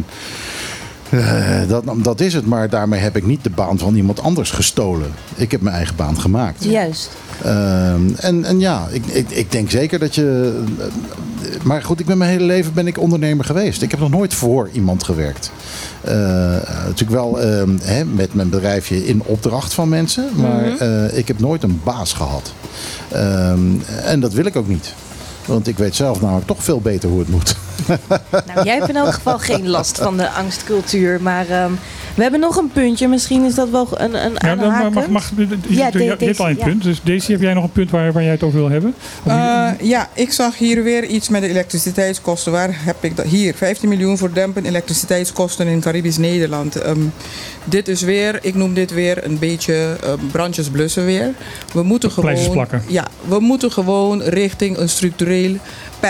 eh, 1.11 1.69
dat, 1.69 1.85
dat 2.03 2.21
is 2.21 2.35
het. 2.35 2.47
Maar 2.47 2.69
daarmee 2.69 3.01
heb 3.01 3.17
ik 3.17 3.27
niet 3.27 3.45
de 3.45 3.51
baan 3.51 3.79
van 3.79 3.95
iemand 3.95 4.21
anders 4.21 4.51
gestolen. 4.51 5.11
Ik 5.35 5.51
heb 5.51 5.61
mijn 5.61 5.77
eigen 5.77 5.97
baan 5.97 6.21
gemaakt. 6.21 6.65
Juist. 6.65 7.11
Ehm, 7.43 8.01
en, 8.17 8.45
en 8.45 8.61
ja, 8.61 8.87
ik, 8.91 9.07
ik, 9.07 9.31
ik 9.31 9.53
denk 9.53 9.71
zeker 9.71 9.99
dat 9.99 10.15
je. 10.15 10.61
eh, 10.79 11.56
Maar 11.67 11.83
goed, 11.83 12.01
ik 12.01 12.07
ben 12.07 12.19
mijn 12.19 12.31
hele 12.31 12.45
leven 12.45 12.75
ben 12.75 12.87
ik 12.87 12.99
ondernemer 12.99 13.45
geweest. 13.45 13.83
Ik 13.83 13.91
heb 13.91 14.01
nog 14.01 14.11
nooit 14.11 14.35
voor 14.35 14.69
iemand 14.73 15.05
gewerkt. 15.05 15.51
Eh, 16.01 16.15
natuurlijk 16.85 17.11
wel 17.11 17.41
ehm, 17.41 17.77
hè, 17.83 18.05
met 18.05 18.35
mijn 18.35 18.49
bedrijfje 18.49 19.07
in 19.07 19.23
opdracht 19.25 19.75
van 19.75 19.89
mensen. 19.89 20.29
Maar 20.35 20.77
eh, 20.77 21.19
ik 21.19 21.29
heb 21.29 21.39
nooit 21.39 21.63
een 21.63 21.81
baas 21.85 22.13
gehad. 22.13 22.53
Ehm, 23.09 23.61
en 24.05 24.21
dat 24.21 24.33
wil 24.33 24.45
ik 24.45 24.57
ook 24.57 24.69
niet. 24.69 24.95
Want 25.47 25.69
ik 25.69 25.79
weet 25.79 25.95
zelf 25.97 26.21
namelijk 26.21 26.47
toch 26.47 26.65
veel 26.65 26.81
beter 26.81 27.09
hoe 27.09 27.19
het 27.19 27.29
moet. 27.29 27.57
Nou, 28.55 28.65
jij 28.65 28.75
hebt 28.77 28.89
in 28.89 28.97
elk 28.97 29.13
geval 29.13 29.39
geen 29.39 29.69
last 29.69 29.99
van 29.99 30.17
de 30.17 30.31
angstcultuur. 30.31 31.23
Maar 31.23 31.49
ehm, 31.49 31.71
we 32.15 32.23
hebben 32.23 32.41
nog 32.41 32.57
een 32.57 32.71
puntje. 32.73 33.09
Misschien 33.09 33.45
is 33.45 33.55
dat 33.55 33.71
wel 33.71 33.89
een, 34.01 34.25
een 34.25 34.33
Ja, 34.39 34.57
dan 34.57 34.71
mag, 34.71 34.91
mag, 34.93 35.09
mag, 35.09 35.31
je, 35.37 35.47
Ja, 35.69 35.87
je, 35.87 35.93
de- 35.93 36.05
je 36.05 36.17
hebt 36.27 36.41
al 36.41 36.49
een 36.49 36.57
punt. 36.57 36.83
Dus 36.83 37.01
deze 37.03 37.33
heb 37.33 37.41
jij 37.41 37.55
nog 37.55 37.65
een 37.65 37.71
punt 37.73 37.91
waar, 37.91 38.13
waar 38.13 38.23
jij 38.23 38.33
het 38.33 38.43
over 38.43 38.59
wil 38.59 38.69
hebben? 38.71 38.95
Eh, 39.25 39.69
ja, 39.81 40.09
ik 40.13 40.33
zag 40.33 40.59
hier 40.59 40.83
weer 40.83 41.05
iets 41.05 41.29
met 41.29 41.41
de 41.43 41.49
elektriciteitskosten. 41.49 42.53
Waar 42.53 42.71
heb 42.73 42.97
ik 43.01 43.17
dat? 43.17 43.27
Hier, 43.27 43.55
15 43.55 43.89
miljoen 43.89 44.19
voor 44.19 44.33
dempen 44.33 44.65
elektriciteitskosten 44.67 45.67
in 45.67 45.81
Caribisch 45.81 46.19
Nederland. 46.19 46.77
Ehm, 46.77 47.01
dit 47.65 47.89
is 47.89 48.03
weer, 48.03 48.39
ik 48.43 48.55
noem 48.55 48.75
dit 48.75 48.93
weer 48.93 49.25
een 49.25 49.39
beetje 49.39 49.97
eh, 50.03 50.13
brandjes 50.31 50.69
blussen 50.69 51.05
weer. 51.05 51.31
We 51.73 51.83
moeten 51.83 52.11
gewoon, 52.11 52.51
plakken. 52.51 52.83
ja, 52.87 53.05
we 53.29 53.41
moeten 53.41 53.73
gewoon 53.73 54.23
richting 54.23 54.77
een 54.77 54.89
structureel 54.89 55.57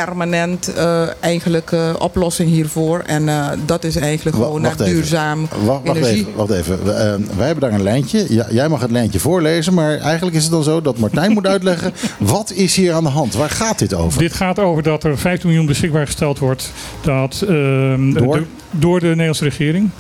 permanent 0.05 0.70
uh, 0.77 1.02
eigenlijk 1.20 1.70
uh, 1.70 1.94
oplossing 1.98 2.51
hiervoor. 2.51 2.98
En 2.98 3.23
uh, 3.23 3.48
dat 3.66 3.85
is 3.85 3.97
eigenlijk 3.97 4.36
gewoon 4.36 4.60
naar 4.60 4.77
duurzaam 4.77 5.48
wacht, 5.64 5.86
wacht 5.86 5.98
energie. 5.98 6.18
Even, 6.18 6.36
wacht 6.36 6.51
even. 6.51 6.85
wij 7.36 7.47
hebben 7.47 7.60
daar 7.60 7.73
een 7.73 7.82
lijntje. 7.82 8.27
Ja, 8.28 8.47
jij 8.51 8.68
mag 8.68 8.81
het 8.81 8.90
lijntje 8.90 9.18
voorlezen. 9.18 9.74
Maar 9.74 9.98
eigenlijk 9.98 10.36
is 10.36 10.43
het 10.43 10.52
dan 10.52 10.62
zo 10.62 10.81
dat 10.81 10.98
Martijn 10.98 11.32
moet 11.32 11.47
uitleggen... 11.47 11.93
wat 12.18 12.52
is 12.52 12.77
hier 12.77 12.93
aan 12.93 13.05
de 13.05 13.10
hand? 13.10 13.35
Waar 13.35 13.51
gaat 13.51 13.78
dit 13.78 13.94
over? 13.94 14.18
Dit 14.18 14.32
gaat 14.32 14.59
over 14.59 14.82
dat 14.82 15.05
er 15.05 15.18
15 15.18 15.48
miljoen 15.48 15.66
beschikbaar 15.66 16.06
gesteld 16.06 16.39
wordt... 16.39 16.73
Dat, 17.01 17.44
ehm, 17.48 18.12
door? 18.12 18.36
De, 18.39 18.47
door 18.78 19.01
de 19.01 19.07
Nederlandse 19.07 19.44
regering. 19.44 19.90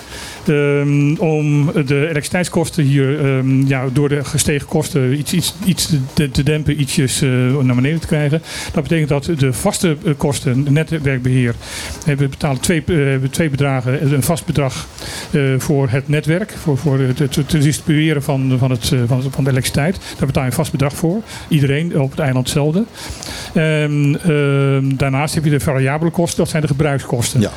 Um, 0.48 1.16
om 1.16 1.72
de 1.72 2.00
elektriciteitskosten 2.00 2.84
hier 2.84 3.24
um, 3.24 3.66
ja, 3.66 3.84
door 3.92 4.08
de 4.08 4.24
gestegen 4.24 4.68
kosten 4.68 5.18
iets, 5.18 5.32
iets, 5.32 5.54
iets 5.64 5.92
te, 6.12 6.30
te 6.30 6.42
dempen, 6.42 6.80
ietsjes 6.80 7.22
uh, 7.22 7.56
naar 7.58 7.74
beneden 7.74 8.00
te 8.00 8.06
krijgen. 8.06 8.42
Dat 8.72 8.82
betekent 8.82 9.08
dat 9.08 9.30
de 9.38 9.52
vaste 9.52 9.96
uh, 10.04 10.12
kosten, 10.16 10.66
netwerkbeheer, 10.68 11.54
we 12.04 12.28
betalen 12.28 12.60
twee, 12.60 12.82
uh, 12.86 13.14
twee 13.30 13.50
bedragen, 13.50 14.12
een 14.12 14.22
vast 14.22 14.46
bedrag 14.46 14.86
voor 15.58 15.88
het 15.88 16.08
netwerk, 16.08 16.54
voor, 16.62 16.78
voor 16.78 16.98
het, 16.98 17.18
het, 17.18 17.36
het 17.36 17.50
distribueren 17.50 18.22
van, 18.22 18.54
van, 18.58 18.70
het, 18.70 18.92
van, 19.06 19.22
van 19.30 19.44
de 19.44 19.50
elektriciteit. 19.50 19.98
Daar 20.18 20.26
betaal 20.26 20.42
je 20.42 20.48
een 20.48 20.56
vast 20.56 20.72
bedrag 20.72 20.96
voor. 20.96 21.22
Iedereen 21.48 22.00
op 22.00 22.10
het 22.10 22.20
eiland 22.20 22.44
hetzelfde. 22.46 22.84
Um, 23.54 24.96
daarnaast 24.96 25.34
heb 25.34 25.44
je 25.44 25.50
de 25.50 25.60
variabele 25.60 26.10
kosten, 26.10 26.38
dat 26.38 26.48
zijn 26.48 26.62
de 26.62 26.68
gebruikskosten. 26.68 27.40
Ja. 27.40 27.50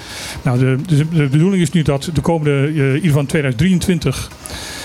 Nou, 0.43 0.59
de, 0.59 0.77
de, 0.87 1.05
de 1.13 1.27
bedoeling 1.27 1.61
is 1.61 1.71
nu 1.71 1.81
dat 1.81 2.09
de 2.13 2.21
komende 2.21 2.67
in 2.67 2.95
ieder 2.95 3.01
geval 3.01 3.25
2023 3.25 4.29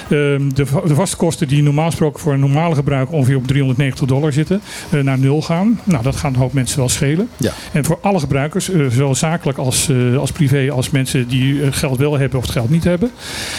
de, 0.08 0.48
de, 0.84 0.94
vaste 0.94 1.16
kosten 1.16 1.48
die 1.48 1.62
normaal 1.62 1.86
gesproken 1.86 2.20
voor 2.20 2.32
een 2.32 2.40
normale 2.40 2.74
gebruiker 2.74 3.14
ongeveer 3.14 3.36
op 3.36 3.46
390 3.46 4.06
dollar 4.06 4.32
zitten, 4.32 4.60
uh, 4.94 5.02
naar 5.02 5.18
nul 5.18 5.42
gaan. 5.42 5.80
Nou, 5.84 6.02
dat 6.02 6.16
gaat 6.16 6.32
een 6.32 6.38
hoop 6.38 6.52
mensen 6.52 6.78
wel 6.78 6.88
schelen. 6.88 7.28
Ja. 7.36 7.52
En 7.72 7.84
voor 7.84 7.98
alle 8.00 8.18
gebruikers, 8.18 8.70
uh, 8.70 8.86
zowel 8.90 9.14
zakelijk 9.14 9.58
als, 9.58 9.88
uh, 9.88 10.18
als 10.18 10.32
privé, 10.32 10.70
als 10.70 10.90
mensen 10.90 11.28
die 11.28 11.72
geld 11.72 11.98
wel 11.98 12.18
hebben 12.18 12.38
of 12.38 12.44
het 12.44 12.52
geld 12.52 12.70
niet 12.70 12.84
hebben. 12.84 13.10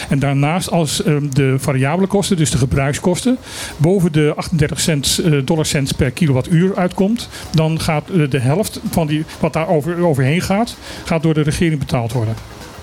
En 0.08 0.18
daarnaast 0.18 0.70
als 0.70 1.02
de 1.32 1.54
variabele 1.58 2.06
kosten, 2.06 2.36
dus 2.36 2.50
de 2.50 2.58
gebruikskosten, 2.58 3.38
boven 3.76 4.12
de 4.12 4.32
38 4.36 4.80
cent, 4.80 5.22
dollar 5.44 5.66
cents 5.66 5.92
per 5.92 6.10
kilowattuur 6.10 6.76
uitkomt, 6.76 7.28
dan 7.50 7.80
gaat 7.80 8.04
de 8.28 8.38
helft 8.38 8.80
van 8.90 9.06
die, 9.06 9.24
wat 9.40 9.52
daar 9.52 9.68
over, 9.68 10.04
overheen 10.04 10.40
gaat, 10.40 10.76
gaat 11.04 11.22
door 11.22 11.34
de 11.34 11.42
regering 11.42 11.78
betaald 11.78 12.12
worden. 12.12 12.34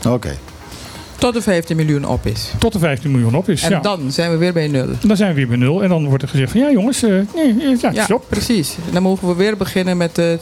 Oké. 0.06 0.16
Okay. 0.16 0.38
Tot 1.24 1.34
de 1.34 1.42
15 1.42 1.76
miljoen 1.76 2.06
op 2.08 2.26
is. 2.26 2.52
Tot 2.60 2.74
de 2.74 2.80
15 2.80 3.12
miljoen 3.12 3.36
op 3.36 3.50
is, 3.50 3.64
En 3.64 3.70
ja. 3.70 3.80
dan 3.80 4.12
zijn 4.12 4.32
we 4.32 4.38
weer 4.38 4.54
bij 4.54 4.68
nul. 4.68 4.88
Dan 5.02 5.18
zijn 5.18 5.30
we 5.30 5.36
weer 5.36 5.48
bij 5.48 5.58
nul. 5.58 5.84
En 5.84 5.90
dan 5.90 6.08
wordt 6.08 6.24
er 6.24 6.30
gezegd 6.30 6.52
van 6.52 6.60
ja 6.60 6.72
jongens, 6.72 7.04
uh, 7.04 7.22
nee, 7.36 7.78
ja, 7.82 7.92
ja, 7.92 8.04
stop. 8.04 8.26
precies. 8.30 8.76
Dan 8.92 9.02
mogen 9.02 9.28
we 9.28 9.36
weer 9.36 9.58
beginnen 9.58 9.98
met 9.98 10.18
uh, 10.18 10.34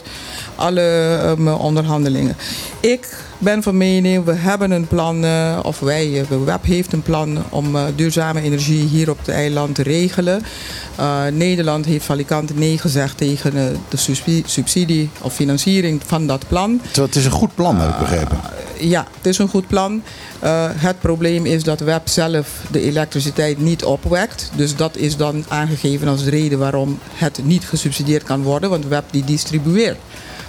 alle 0.55 1.19
um, 1.37 1.47
onderhandelingen. 1.47 2.35
Ik 2.79 3.07
ben 3.41 3.63
van 3.63 3.77
mening, 3.77 4.23
we 4.23 4.33
hebben 4.33 4.71
een 4.71 4.87
plan, 4.87 5.25
uh, 5.25 5.59
of 5.63 5.79
wij, 5.79 6.25
de 6.29 6.39
WEB 6.43 6.65
heeft 6.65 6.93
een 6.93 7.01
plan 7.01 7.43
om 7.49 7.77
duurzame 7.95 8.41
energie 8.41 8.87
hier 8.87 9.09
op 9.09 9.17
het 9.17 9.27
eiland 9.27 9.75
te 9.75 9.83
regelen. 9.83 10.43
Nederland 11.31 11.85
heeft 11.85 12.05
valikant 12.05 12.55
nee 12.55 12.77
gezegd 12.77 13.17
tegen 13.17 13.53
de 13.89 13.97
subsidie 14.45 15.09
of 15.21 15.33
financiering 15.33 16.01
van 16.05 16.27
dat 16.27 16.47
plan. 16.47 16.81
Het 16.91 17.15
is 17.15 17.25
een 17.25 17.31
goed 17.31 17.55
plan, 17.55 17.77
heb 17.79 17.89
ik 17.89 17.99
begrepen. 17.99 18.39
ja, 18.79 19.07
het 19.17 19.25
is 19.25 19.37
een 19.37 19.47
goed 19.47 19.67
plan. 19.67 20.01
Uh, 20.43 20.65
het 20.73 20.99
probleem 20.99 21.45
is 21.45 21.63
dat 21.63 21.79
WEB 21.79 22.07
zelf 22.07 22.47
de 22.71 22.81
elektriciteit 22.81 23.59
niet 23.59 23.83
opwekt. 23.83 24.51
Dus 24.55 24.75
dat 24.75 24.97
is 24.97 25.17
dan 25.17 25.45
aangegeven 25.47 26.07
als 26.07 26.23
reden 26.23 26.59
waarom 26.59 26.99
het 27.13 27.39
niet 27.43 27.65
gesubsidieerd 27.65 28.23
kan 28.23 28.43
worden. 28.43 28.69
Want 28.69 28.87
WEB 28.87 29.03
die 29.11 29.23
distribueert. 29.23 29.97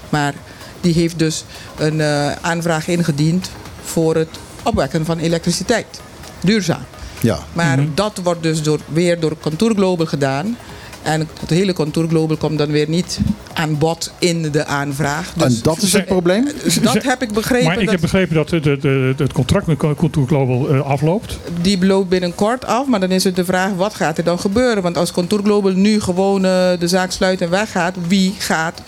Maar 0.09 0.35
die 0.83 0.95
heeft 0.95 1.19
dus 1.19 1.45
een 1.79 1.99
uh, 1.99 2.33
aanvraag 2.33 2.89
ingediend 2.89 3.51
voor 3.85 4.17
het 4.17 4.39
opwekken 4.63 5.05
van 5.05 5.19
elektriciteit. 5.19 6.01
Duurzaam. 6.41 6.85
Ja. 7.21 7.39
Maar 7.53 7.79
mm 7.79 7.85
-hmm. 7.85 7.93
dat 7.95 8.21
wordt 8.23 8.43
dus 8.43 8.63
door, 8.63 8.81
weer 8.89 9.21
door 9.21 9.37
Contour 9.41 9.75
Global 9.75 10.07
gedaan. 10.07 10.57
En 11.03 11.29
het 11.41 11.51
hele 11.51 11.73
Contour 11.73 12.09
Global 12.09 12.37
komt 12.37 12.59
dan 12.59 12.71
weer 12.71 12.89
niet 12.89 13.19
aan 13.53 13.79
bod 13.79 14.13
in 14.19 14.51
de 14.51 14.65
aanvraag. 14.65 15.33
Dus, 15.33 15.45
en 15.45 15.61
dat 15.63 15.83
is 15.83 15.93
het 15.93 16.07
probleem? 16.07 16.49
Dus 16.63 16.81
dat 16.81 17.03
heb 17.03 17.23
ik 17.23 17.33
begrepen. 17.33 17.67
Maar 17.67 17.81
ik 17.81 17.91
heb 17.91 18.01
begrepen 18.01 18.35
dat 18.35 18.49
de, 18.49 18.61
de, 18.61 18.79
de, 18.81 19.15
het 19.17 19.33
contract 19.33 19.67
met 19.67 19.77
Contour 19.97 20.27
Global 20.27 20.75
uh, 20.75 20.81
afloopt. 20.81 21.39
Die 21.61 21.87
loopt 21.87 22.09
binnenkort 22.09 22.65
af, 22.65 22.87
maar 22.87 23.01
dan 23.01 23.11
is 23.11 23.25
het 23.25 23.37
de 23.37 23.45
vraag 23.45 23.73
wat 23.73 23.95
gaat 23.95 24.19
er 24.19 24.25
dan 24.25 24.39
gebeuren? 24.39 24.83
Want 24.83 24.97
als 24.97 25.13
Contour 25.13 25.43
Global 25.45 25.73
nu 25.73 26.01
gewoon 26.01 26.43
de 26.43 26.89
zaak 26.89 27.11
sluit 27.11 27.41
en 27.41 27.51
weggaat, 27.51 27.95
wie 28.09 28.35
gaat 28.39 28.83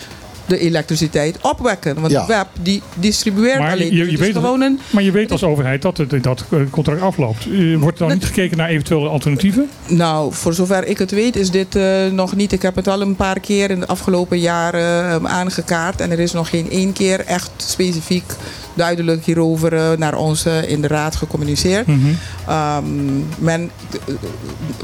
de 0.45 0.57
elektriciteit 0.59 1.37
opwekken. 1.41 1.95
Want 1.99 2.11
Ja. 2.11 2.21
de 2.21 2.27
web 2.27 2.47
die 2.61 2.81
distribueert 2.95 3.59
Maar 3.59 3.71
alleen. 3.71 3.93
je, 3.95 4.03
Dus 4.03 4.11
je 4.11 4.17
weet, 4.17 4.33
gewoon 4.33 4.61
een, 4.61 4.79
maar 4.89 5.03
je 5.03 5.11
weet 5.11 5.31
als 5.31 5.43
overheid 5.43 5.81
dat 5.81 5.97
het, 5.97 6.23
dat 6.23 6.45
eh, 6.49 6.59
contract 6.69 7.01
afloopt. 7.01 7.45
Eh, 7.45 7.77
Wordt 7.77 7.99
er 7.99 8.07
dan 8.07 8.15
niet 8.17 8.25
gekeken 8.25 8.57
naar 8.57 8.69
eventuele 8.69 9.07
alternatieven? 9.09 9.69
Nou, 9.87 10.33
voor 10.33 10.53
zover 10.53 10.85
ik 10.87 10.97
het 10.97 11.11
weet 11.11 11.35
is 11.35 11.51
dit 11.51 11.75
eh, 11.75 12.05
nog 12.11 12.35
niet. 12.35 12.51
Ik 12.51 12.61
heb 12.61 12.75
het 12.75 12.87
al 12.87 13.01
een 13.01 13.15
paar 13.15 13.39
keer 13.39 13.69
in 13.69 13.79
de 13.79 13.87
afgelopen 13.87 14.39
jaren 14.39 15.27
aangekaart. 15.29 16.01
En 16.01 16.11
er 16.11 16.19
is 16.19 16.31
nog 16.31 16.49
geen 16.49 16.69
één 16.71 16.93
keer 16.93 17.19
echt 17.25 17.51
specifiek 17.57 18.23
duidelijk 18.73 19.25
hierover 19.25 19.97
naar 19.99 20.15
ons 20.17 20.45
in 20.67 20.81
de 20.81 20.87
raad 20.87 21.15
gecommuniceerd. 21.15 21.87
Ehm, 22.47 22.83
men, 23.37 23.71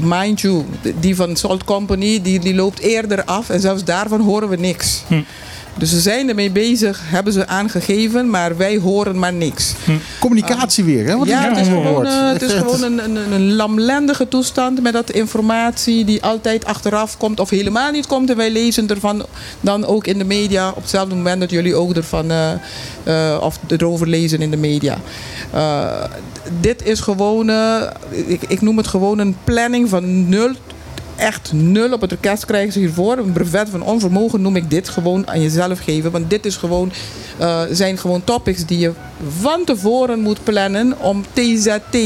mind 0.00 0.40
you, 0.40 0.64
die 1.00 1.16
van 1.16 1.36
Salt 1.36 1.64
Company 1.64 2.22
die, 2.22 2.38
die 2.40 2.54
loopt 2.54 2.78
eerder 2.78 3.24
af. 3.24 3.50
En 3.50 3.60
zelfs 3.60 3.84
daarvan 3.84 4.20
horen 4.20 4.48
we 4.48 4.56
niks. 4.56 5.02
Hm. 5.08 5.20
Dus 5.78 5.90
ze 5.90 6.00
zijn 6.00 6.28
ermee 6.28 6.50
bezig, 6.50 7.00
hebben 7.04 7.32
ze 7.32 7.46
aangegeven, 7.46 8.30
maar 8.30 8.56
wij 8.56 8.78
horen 8.78 9.18
maar 9.18 9.32
niks. 9.32 9.74
Communicatie 10.20 10.84
weer, 10.84 11.06
hè? 11.06 11.16
Wat 11.16 11.26
ja, 11.26 11.40
is 11.50 11.58
het 11.58 11.66
is 11.66 11.72
gewoon, 11.72 12.06
eh, 12.06 12.32
het 12.32 12.42
is 12.42 12.52
gewoon 12.52 12.82
een, 12.82 13.04
een, 13.04 13.32
een 13.32 13.52
lamlendige 13.54 14.28
toestand 14.28 14.82
met 14.82 14.92
dat 14.92 15.10
informatie 15.10 16.04
die 16.04 16.22
altijd 16.22 16.64
achteraf 16.64 17.16
komt 17.16 17.40
of 17.40 17.50
helemaal 17.50 17.90
niet 17.90 18.06
komt. 18.06 18.30
En 18.30 18.36
wij 18.36 18.50
lezen 18.50 18.88
ervan 18.88 19.26
dan 19.60 19.86
ook 19.86 20.06
in 20.06 20.18
de 20.18 20.24
media 20.24 20.68
op 20.68 20.80
hetzelfde 20.82 21.14
moment 21.14 21.40
dat 21.40 21.50
jullie 21.50 21.74
ook 21.74 21.94
ervan 21.94 22.30
eh, 22.30 22.52
eh, 23.04 23.38
of 23.40 23.58
erover 23.66 24.08
lezen 24.08 24.40
in 24.42 24.50
de 24.50 24.56
media. 24.56 24.98
Eh, 25.52 26.04
dit 26.60 26.84
is 26.86 27.00
gewoon, 27.00 27.48
eh, 27.48 27.82
ik, 28.10 28.42
ik 28.48 28.60
noem 28.60 28.76
het 28.76 28.86
gewoon 28.86 29.18
een 29.18 29.36
planning 29.44 29.88
van 29.88 30.28
nul 30.28 30.50
echt 31.22 31.52
nul 31.52 31.92
op 31.92 32.00
het 32.00 32.12
orkest 32.12 32.44
krijgen 32.44 32.72
ze 32.72 32.78
hiervoor. 32.78 33.18
Een 33.18 33.32
brevet 33.32 33.68
van 33.68 33.82
onvermogen 33.82 34.42
noem 34.42 34.56
ik 34.56 34.70
dit 34.70 34.88
gewoon 34.88 35.28
aan 35.28 35.40
jezelf 35.40 35.78
geven. 35.78 36.10
Want 36.10 36.30
dit 36.30 36.46
is 36.46 36.56
gewoon, 36.56 36.92
eh, 37.38 37.62
zijn 37.70 37.98
gewoon 37.98 38.24
topics 38.24 38.66
die 38.66 38.78
je 38.78 38.92
van 39.38 39.64
tevoren 39.64 40.20
moet 40.20 40.44
plannen 40.44 40.98
om 40.98 41.24
TZT 41.32 41.96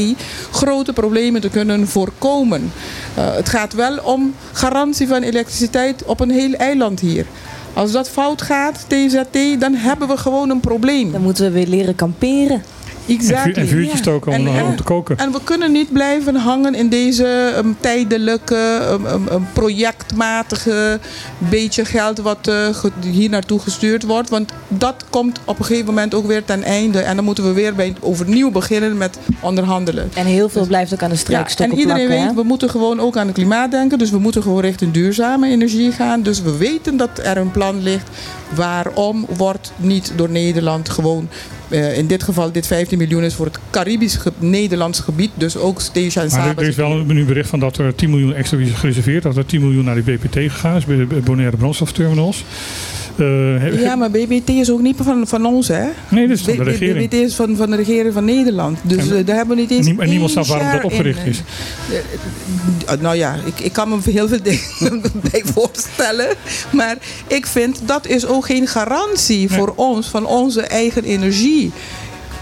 grote 0.51 0.93
problemen 0.93 1.41
te 1.41 1.49
kunnen 1.49 1.87
voorkomen. 1.87 2.71
Eh, 3.15 3.35
het 3.35 3.49
gaat 3.49 3.73
wel 3.73 3.97
om 3.97 4.33
garantie 4.51 5.07
van 5.07 5.21
elektriciteit 5.21 6.03
op 6.05 6.19
een 6.19 6.31
heel 6.31 6.53
eiland 6.53 6.99
hier. 6.99 7.25
Als 7.73 7.91
dat 7.91 8.09
fout 8.09 8.41
gaat, 8.41 8.85
TZT, 8.87 9.59
dan 9.59 9.73
hebben 9.73 10.07
we 10.07 10.17
gewoon 10.17 10.49
een 10.49 10.59
probleem. 10.59 11.11
Dan 11.11 11.21
moeten 11.21 11.43
we 11.43 11.51
weer 11.51 11.67
leren 11.67 11.95
kamperen. 11.95 12.63
Exactly. 13.07 13.37
En, 13.37 13.53
vuur- 13.53 13.57
en 13.63 13.67
vuurtjes 13.67 13.91
ja. 13.93 13.97
stoken 13.97 14.31
om, 14.31 14.37
En- 14.37 14.47
eh, 14.47 14.57
en- 14.57 14.65
om 14.65 14.75
te 14.75 14.83
koken. 14.83 15.17
En 15.17 15.31
we 15.31 15.39
kunnen 15.43 15.71
niet 15.71 15.91
blijven 15.93 16.35
hangen 16.35 16.75
in 16.75 16.89
deze 16.89 17.53
um, 17.57 17.75
tijdelijke, 17.79 18.79
um, 18.91 19.05
um, 19.05 19.27
um, 19.31 19.47
projectmatige 19.53 20.99
beetje 21.37 21.85
geld 21.85 22.17
wat 22.19 22.47
eh, 22.47 22.67
hier 23.11 23.29
naartoe 23.29 23.59
gestuurd 23.59 24.03
wordt. 24.03 24.29
Want 24.29 24.51
dat 24.67 25.05
komt 25.09 25.39
op 25.45 25.59
een 25.59 25.65
gegeven 25.65 25.85
moment 25.85 26.13
ook 26.13 26.25
weer 26.27 26.43
ten 26.45 26.63
einde. 26.63 26.99
En 26.99 27.15
dan 27.15 27.25
moeten 27.25 27.43
we 27.43 27.51
weer 27.53 27.75
bij, 27.75 27.95
overnieuw 27.99 28.51
beginnen 28.51 28.97
met 28.97 29.17
onderhandelen. 29.39 30.11
En 30.15 30.25
heel 30.25 30.49
veel 30.49 30.65
blijft 30.65 30.93
ook 30.93 31.01
aan 31.03 31.09
de 31.09 31.15
Ja, 31.15 31.21
strijkstokken 31.21 31.75
en 31.75 31.81
iedereen 31.81 32.05
plakken. 32.05 32.25
weet, 32.25 32.35
hè? 32.35 32.41
we 32.41 32.47
moeten 32.47 32.69
gewoon 32.69 32.99
ook 32.99 33.17
aan 33.17 33.25
het 33.27 33.35
klimaat 33.35 33.71
denken. 33.71 33.97
Dus 33.97 34.09
we 34.11 34.19
moeten 34.19 34.41
gewoon 34.41 34.61
richting 34.61 34.91
duurzame 34.93 35.49
energie 35.49 35.91
gaan. 35.91 36.21
Dus 36.21 36.41
we 36.41 36.57
weten 36.57 36.97
dat 36.97 37.09
er 37.23 37.37
een 37.37 37.51
plan 37.51 37.81
ligt. 37.81 38.09
Waarom 38.55 39.25
wordt 39.37 39.71
niet 39.75 40.11
door 40.15 40.29
Nederland 40.29 40.89
gewoon... 40.89 41.29
eh, 41.69 41.97
in 41.97 42.07
dit 42.07 42.23
geval, 42.23 42.51
dit 42.51 42.67
15 42.67 42.97
miljoen 42.97 43.23
is 43.23 43.33
voor 43.33 43.45
het 43.45 43.59
Caribisch 43.69 44.15
ge- 44.15 44.31
Nederlands 44.37 44.99
gebied. 44.99 45.29
Dus 45.33 45.57
ook 45.57 45.81
en 46.15 46.29
Maar 46.31 46.47
er, 46.49 46.57
er 46.63 46.67
is 46.67 46.75
wel 46.75 46.91
een 46.91 47.25
bericht 47.25 47.49
van 47.49 47.59
dat 47.59 47.77
er 47.77 47.95
10 47.95 48.09
miljoen 48.09 48.33
extra 48.33 48.57
is 48.57 48.71
gereserveerd. 48.71 49.23
Dat 49.23 49.37
er 49.37 49.45
10 49.45 49.61
miljoen 49.61 49.83
naar 49.85 49.95
de 49.95 50.01
BPT 50.01 50.33
gegaan 50.33 50.75
is, 50.75 50.85
bij 50.85 50.95
de 50.97 51.05
Bonaire 51.05 51.57
brandstofterminals. 51.57 52.43
Eh, 53.19 53.81
Ja, 53.81 53.95
maar 53.95 54.11
BBT 54.11 54.49
is 54.49 54.71
ook 54.71 54.81
niet 54.81 54.95
van, 55.03 55.27
van 55.27 55.45
ons, 55.45 55.67
hè? 55.67 55.85
nee, 56.09 56.27
dit 56.27 56.37
is 56.37 56.43
van 56.43 56.55
de 56.57 56.63
regering. 56.63 57.07
BBT 57.09 57.13
is 57.13 57.35
van, 57.35 57.55
van 57.55 57.69
de 57.69 57.75
regering 57.75 58.13
van 58.13 58.25
Nederland. 58.25 58.79
Dus 58.81 58.97
En- 59.09 59.17
eh, 59.17 59.25
daar 59.25 59.35
hebben 59.35 59.55
we 59.55 59.61
niet 59.61 59.71
eens 59.71 59.87
en 59.87 60.09
niemand 60.09 60.31
snapt 60.31 60.47
waarom 60.47 60.67
dat 60.71 60.79
in. 60.79 60.85
opgericht 60.85 61.25
is. 61.25 61.41
Eh, 62.85 63.01
nou 63.01 63.15
ja, 63.15 63.35
ik, 63.45 63.59
ik 63.59 63.73
kan 63.73 63.89
me 63.89 63.97
heel 64.11 64.27
veel 64.27 64.41
dingen 64.81 65.01
bij 65.31 65.41
voorstellen. 65.53 66.27
Maar 66.71 66.97
ik 67.27 67.45
vind 67.45 67.79
dat 67.85 68.07
is 68.07 68.25
ook 68.25 68.45
geen 68.45 68.67
garantie 68.67 69.49
voor 69.51 69.73
ons 69.75 70.07
van 70.07 70.25
onze 70.25 70.61
eigen 70.61 71.03
energie. 71.03 71.71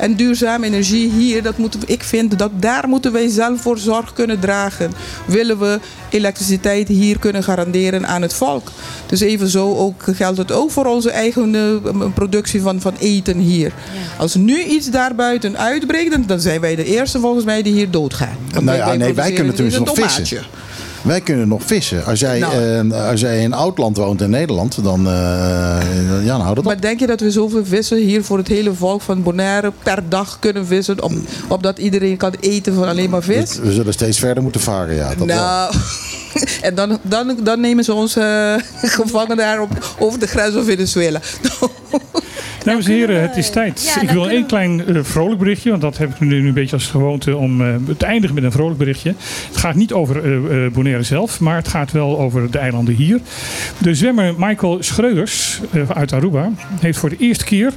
En 0.06 0.16
duurzame 0.16 0.66
energie 0.66 1.10
hier, 1.12 1.44
dat 1.44 1.58
moeten 1.58 1.80
we, 1.80 1.86
ik 1.86 2.04
vind 2.04 2.40
dat 2.40 2.52
daar 2.60 2.88
moeten 2.88 3.12
wij 3.12 3.28
zelf 3.28 3.62
voor 3.62 3.78
zorg 3.78 4.14
kunnen 4.14 4.40
dragen. 4.40 4.92
Willen 5.26 5.60
we 5.60 5.80
elektriciteit 6.10 6.88
hier 6.88 7.20
kunnen 7.20 7.44
garanderen 7.44 8.08
aan 8.08 8.22
het 8.22 8.34
volk. 8.34 8.72
Dus 9.06 9.20
evenzo 9.20 9.76
ook 9.76 10.04
geldt 10.12 10.38
het 10.38 10.52
ook 10.52 10.72
voor 10.72 10.86
onze 10.86 11.10
eigen 11.10 11.56
eh, 11.56 12.06
productie 12.14 12.62
van, 12.62 12.82
van 12.82 12.94
eten 13.00 13.38
hier. 13.38 13.72
Als 14.18 14.36
nu 14.36 14.64
iets 14.64 14.90
daarbuiten 14.90 15.58
uitbreekt, 15.58 16.28
dan- 16.28 16.40
zijn 16.40 16.62
wij 16.62 16.76
de 16.76 16.86
eerste 16.86 17.20
volgens 17.20 17.46
mij 17.46 17.62
die 17.62 17.74
hier 17.74 17.92
doodgaan. 17.92 18.38
Nou 18.62 18.78
ja, 18.78 18.94
nee, 18.94 19.14
wij 19.14 19.32
kunnen 19.32 19.54
tenminste 19.56 19.80
een 19.80 19.86
nog 19.86 19.96
vissen. 19.96 20.44
Wij 21.06 21.22
kunnen 21.22 21.48
nog 21.48 21.62
vissen. 21.66 22.06
Als 22.06 22.20
jij, 22.20 22.40
Nou. 22.40 22.90
eh, 22.92 23.10
als 23.10 23.22
jij 23.22 23.42
in 23.42 23.54
Oudland 23.54 23.98
woont 23.98 24.22
in 24.22 24.30
Nederland, 24.30 24.84
dan, 24.84 25.08
eh, 25.08 25.14
ja, 26.24 26.26
dan 26.26 26.42
houdt 26.42 26.48
het 26.50 26.58
op. 26.58 26.64
Maar 26.64 26.82
denk 26.82 27.00
je 27.00 27.08
dat 27.08 27.20
we 27.20 27.32
zoveel 27.32 27.66
vissen 27.66 27.98
hier 27.98 28.24
voor 28.24 28.38
het 28.38 28.48
hele 28.48 28.74
volk 28.74 29.02
van 29.02 29.24
Bonaire 29.24 29.72
per 29.84 30.10
dag 30.10 30.38
kunnen 30.40 30.66
vissen? 30.68 31.04
Op, 31.04 31.12
opdat 31.48 31.78
iedereen 31.78 32.18
kan 32.18 32.34
eten 32.40 32.74
van 32.74 32.88
alleen 32.88 33.10
maar 33.10 33.24
vis? 33.24 33.58
We 33.60 33.74
zullen 33.74 33.94
steeds 33.94 34.20
verder 34.20 34.44
moeten 34.44 34.62
varen, 34.62 34.96
ja. 34.96 35.08
Dat 35.16 35.18
wel. 35.18 35.26
Nou, 35.28 35.74
en 36.62 36.76
dan, 36.76 37.00
dan, 37.02 37.38
dan 37.44 37.60
nemen 37.60 37.84
ze 37.84 37.94
ons 37.94 38.16
eh, 38.16 38.54
gevangen 39.00 39.38
daar 39.38 39.62
op, 39.62 39.96
over 40.00 40.20
de 40.20 40.28
grens 40.28 40.54
van 40.54 40.64
Venezuela. 40.64 41.20
Dames 42.66 42.86
en 42.86 42.92
heren, 42.92 43.22
het 43.22 43.38
is 43.38 43.50
tijd. 43.50 43.94
Ja, 43.96 44.02
ik 44.02 44.10
wil 44.10 44.30
één 44.30 44.46
klein 44.46 44.86
eh, 44.86 45.04
vrolijk 45.04 45.40
berichtje, 45.40 45.70
want 45.70 45.82
dat 45.82 45.98
heb 45.98 46.10
ik 46.10 46.20
nu 46.20 46.48
een 46.48 46.54
beetje 46.54 46.76
als 46.76 46.88
gewoonte 46.88 47.38
om 47.38 47.62
eh, 47.62 47.76
te 47.98 48.06
eindigen 48.06 48.36
met 48.36 48.44
een 48.44 48.52
vrolijk 48.52 48.78
berichtje. 48.78 49.14
Het 49.48 49.58
gaat 49.58 49.76
niet 49.76 49.94
over 49.94 50.24
eh, 50.24 50.66
eh, 50.66 50.72
Bonaire 50.72 51.04
zelf, 51.04 51.40
maar 51.40 51.56
het 51.56 51.68
gaat 51.68 51.92
wel 51.92 52.20
over 52.20 52.52
de 52.52 52.58
eilanden 52.58 52.96
hier. 52.96 53.20
De 53.78 53.96
zwemmer 53.96 54.34
Michael 54.38 54.78
Schreuders 54.80 55.60
eh, 55.72 55.90
uit 55.90 56.14
Aruba 56.14 56.50
heeft 56.80 56.98
voor 56.98 57.10
de 57.10 57.18
eerste 57.20 57.46
keer 57.46 57.72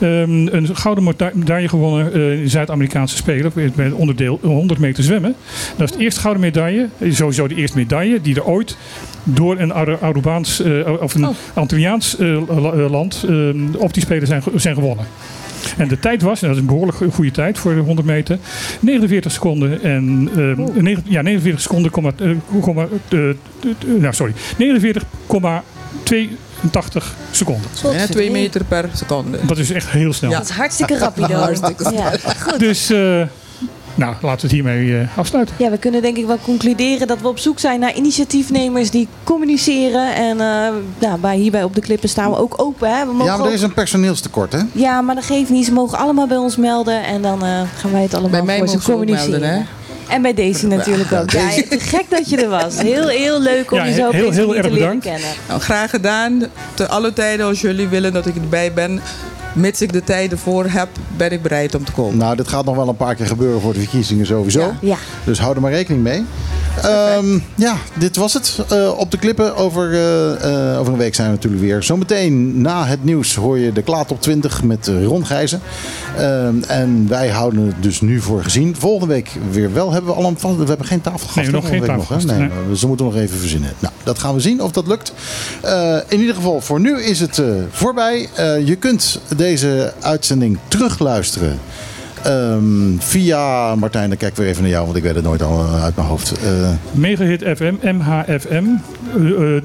ehm, 0.00 0.46
een 0.46 0.76
gouden 0.76 1.04
meda- 1.04 1.30
medaille 1.34 1.68
gewonnen 1.68 2.12
eh, 2.12 2.32
in 2.36 2.42
de 2.42 2.48
Zuid-Amerikaanse 2.48 3.16
Spelen 3.16 3.52
met 3.54 3.76
het 3.76 3.92
onderdeel 3.92 4.38
100 4.42 4.80
meter 4.80 5.04
zwemmen. 5.04 5.34
Dat 5.76 5.90
is 5.90 5.96
de 5.96 6.02
eerste 6.02 6.20
gouden 6.20 6.42
medaille, 6.42 6.88
eh, 6.98 7.12
sowieso 7.12 7.48
de 7.48 7.54
eerste 7.54 7.76
medaille 7.78 8.20
die 8.20 8.34
er 8.34 8.44
ooit 8.44 8.76
door 9.24 9.58
een 9.58 9.72
Aru- 9.74 9.96
Arubaans 10.00 10.60
eh, 10.62 10.92
of 11.02 11.14
een 11.14 11.28
Antilliaans 11.54 12.16
eh, 12.18 12.60
la- 12.60 12.72
eh, 12.72 12.90
land 12.90 13.24
eh, 13.28 13.34
op 13.78 13.94
die 13.94 14.02
Spelen 14.02 14.26
zijn, 14.26 14.42
zijn 14.54 14.74
gewonnen. 14.74 15.06
En 15.76 15.88
de 15.88 15.98
tijd 15.98 16.22
was, 16.22 16.42
en 16.42 16.46
dat 16.48 16.56
is 16.56 16.62
een 16.62 16.68
behoorlijk 16.68 16.96
go- 16.98 17.10
goede 17.10 17.30
tijd 17.30 17.58
voor 17.58 17.74
de 17.74 17.80
100 17.80 18.06
meter, 18.06 18.38
49 18.80 19.32
seconden 19.32 19.82
en 19.82 20.28
eh, 20.36 20.82
negen- 20.82 21.02
ja, 21.08 21.22
49 21.22 21.60
seconden, 21.60 21.90
komma, 21.90 22.10
eh, 22.22 22.30
komma, 22.60 22.86
eh, 23.08 23.28
eh, 23.28 23.34
nou 23.98 24.14
sorry, 24.14 24.32
49,82 26.62 27.02
seconden. 27.30 27.70
Bijna 27.82 28.06
twee 28.06 28.30
meter 28.30 28.64
per 28.64 28.88
seconde. 28.94 29.38
Dat 29.46 29.58
is 29.58 29.70
echt 29.72 29.88
heel 29.88 30.12
snel. 30.12 30.30
Ja. 30.30 30.38
Dat 30.38 30.48
is 30.48 30.54
hartstikke 30.56 30.98
rapido. 30.98 31.34
Hartstikke 31.46 31.84
snel. 31.84 31.94
Ja, 32.02 32.10
goed. 32.40 32.58
Dus, 32.58 32.90
eh, 32.90 33.22
nou, 33.94 34.14
laten 34.20 34.20
we 34.22 34.30
het 34.40 34.50
hiermee 34.50 34.98
eh, 34.98 35.18
afsluiten. 35.18 35.54
Ja, 35.58 35.70
we 35.70 35.78
kunnen 35.78 36.02
denk 36.02 36.16
ik 36.16 36.26
wel 36.26 36.38
concluderen 36.42 37.06
dat 37.06 37.20
we 37.20 37.28
op 37.28 37.38
zoek 37.38 37.58
zijn 37.58 37.80
naar 37.80 37.94
initiatiefnemers 37.94 38.90
die 38.90 39.08
communiceren. 39.24 40.14
En 40.14 40.40
eh 40.40 40.68
nou, 40.98 41.18
bij, 41.20 41.36
hierbij 41.36 41.64
op 41.64 41.74
de 41.74 41.80
klippen 41.80 42.08
staan 42.08 42.30
we 42.30 42.36
ook 42.36 42.54
open. 42.62 42.90
Hè? 42.96 43.06
We 43.06 43.12
mogen 43.12 43.24
Ja, 43.24 43.30
maar 43.36 43.40
er 43.40 43.46
ook- 43.46 43.56
is 43.56 43.62
een 43.62 43.74
personeelstekort, 43.74 44.52
hè? 44.52 44.60
ja, 44.72 45.00
maar 45.00 45.14
dat 45.14 45.24
geeft 45.24 45.50
niet. 45.50 45.64
Ze 45.64 45.72
mogen 45.72 45.98
allemaal 45.98 46.26
bij 46.26 46.36
ons 46.36 46.56
melden 46.56 47.04
en 47.04 47.22
dan 47.22 47.44
eh, 47.44 47.60
gaan 47.76 47.92
wij 47.92 48.02
het 48.02 48.12
allemaal 48.14 48.30
Bij 48.30 48.42
mij 48.42 48.58
voor 48.58 48.66
ze 48.68 48.72
mogen 48.74 48.86
ze 48.86 48.92
ook 48.92 48.98
communiceren. 48.98 49.40
melden, 49.40 49.58
hè? 49.58 49.64
En 50.08 50.22
bij 50.22 50.34
Daisy 50.34 50.66
natuurlijk 50.66 51.12
ook. 51.12 51.30
Ja, 51.30 51.48
te 51.68 51.78
gek 51.94 52.04
dat 52.08 52.30
je 52.30 52.36
er 52.42 52.48
was. 52.48 52.78
Heel, 52.80 53.08
heel 53.08 53.40
leuk 53.40 53.70
om 53.70 53.78
Ja, 53.78 53.84
je 53.84 53.94
zo 53.94 54.06
op 54.06 54.12
heel- 54.12 54.26
deze 54.26 54.38
heel 54.38 54.46
manier 54.46 54.62
te 54.62 54.68
leren 54.70 54.84
bedankt. 54.98 55.04
kennen. 55.04 55.28
Nou, 55.48 55.60
graag 55.60 55.90
gedaan. 55.90 56.42
Te 56.74 56.86
alle 56.88 57.12
tijden 57.12 57.46
als 57.46 57.60
jullie 57.60 57.88
willen 57.88 58.12
dat 58.12 58.26
ik 58.26 58.34
erbij 58.34 58.72
ben. 58.72 59.00
Mits 59.56 59.82
ik 59.82 59.92
de 59.92 60.04
tijden 60.04 60.38
voor 60.38 60.64
heb, 60.66 60.88
ben 61.16 61.30
ik 61.30 61.42
bereid 61.42 61.74
om 61.74 61.84
te 61.84 61.92
komen. 61.92 62.16
Nou, 62.18 62.36
dit 62.36 62.48
gaat 62.48 62.64
nog 62.64 62.76
wel 62.76 62.88
een 62.88 62.96
paar 62.96 63.14
keer 63.14 63.26
gebeuren 63.26 63.60
voor 63.60 63.72
de 63.72 63.78
verkiezingen 63.78 64.26
sowieso. 64.26 64.60
Ja. 64.60 64.76
Ja. 64.80 64.96
Dus 65.24 65.38
hou 65.38 65.54
er 65.54 65.60
maar 65.60 65.70
rekening 65.72 66.02
mee. 66.02 66.24
Ehm, 66.82 67.38
ja, 67.54 67.76
dit 67.94 68.16
was 68.16 68.32
het. 68.32 68.58
Eh, 68.70 68.98
op 68.98 69.10
de 69.10 69.18
klippen. 69.18 69.56
Over, 69.56 69.92
eh, 69.92 70.72
eh, 70.72 70.80
over 70.80 70.92
een 70.92 70.98
week 70.98 71.14
zijn 71.14 71.28
we 71.28 71.34
natuurlijk 71.34 71.62
weer. 71.62 71.82
Zometeen 71.82 72.60
na 72.60 72.86
het 72.86 73.04
nieuws 73.04 73.34
hoor 73.34 73.58
je 73.58 73.72
de 73.72 73.82
Klaat 73.82 74.10
op 74.10 74.20
20 74.22 74.62
met 74.62 74.86
Ron 75.04 75.26
Gijzen. 75.26 75.60
Ehm, 76.16 76.54
en 76.66 77.08
wij 77.08 77.28
houden 77.28 77.66
het 77.66 77.82
dus 77.82 78.00
nu 78.00 78.20
voor 78.20 78.42
gezien. 78.42 78.76
Volgende 78.78 79.14
week 79.14 79.30
weer 79.50 79.72
wel. 79.72 79.92
Hebben 79.92 80.10
we 80.10 80.16
al 80.16 80.28
een 80.28 80.38
vast- 80.38 80.56
We 80.56 80.64
hebben 80.64 80.86
geen 80.86 81.00
tafelgast. 81.00 81.36
Nee, 81.36 81.50
nog 81.50 81.68
geen 81.68 82.26
nee. 82.26 82.38
Nee, 82.38 82.76
Ze 82.76 82.86
moeten 82.86 83.06
nog 83.06 83.16
even 83.16 83.38
verzinnen. 83.38 83.72
Nou, 83.78 83.94
dat 84.02 84.18
gaan 84.18 84.34
we 84.34 84.40
zien 84.40 84.62
of 84.62 84.70
dat 84.70 84.86
lukt. 84.86 85.12
Eh, 85.62 85.96
in 86.08 86.20
ieder 86.20 86.34
geval, 86.34 86.60
voor 86.60 86.80
nu 86.80 87.00
is 87.02 87.20
het 87.20 87.38
eh, 87.38 87.46
voorbij. 87.70 88.28
Eh, 88.34 88.66
je 88.66 88.76
kunt 88.76 89.20
deze 89.46 89.92
uitzending 90.00 90.58
terugluisteren. 90.68 91.58
Ehm, 92.22 92.98
via, 92.98 93.74
Martijn, 93.74 94.08
dan 94.08 94.18
kijk 94.18 94.30
ik 94.30 94.36
weer 94.36 94.46
even 94.46 94.62
naar 94.62 94.70
jou, 94.70 94.84
want 94.84 94.96
ik 94.96 95.02
weet 95.02 95.14
het 95.14 95.24
nooit 95.24 95.42
al 95.42 95.58
eh, 95.58 95.84
uit 95.84 95.96
mijn 95.96 96.08
hoofd. 96.08 96.32
Eh, 96.32 96.68
Megahit 96.92 97.42
FM, 97.42 97.74
MHFM, 97.82 98.64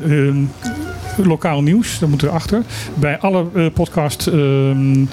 eh, 0.09 1.25
lokaal 1.25 1.61
nieuws, 1.61 1.99
dat 1.99 2.09
moet 2.09 2.23
erachter. 2.23 2.63
Bij 2.93 3.19
alle 3.19 3.45
eh, 3.55 3.65
podcast 3.73 4.27
ehm, 4.27 5.05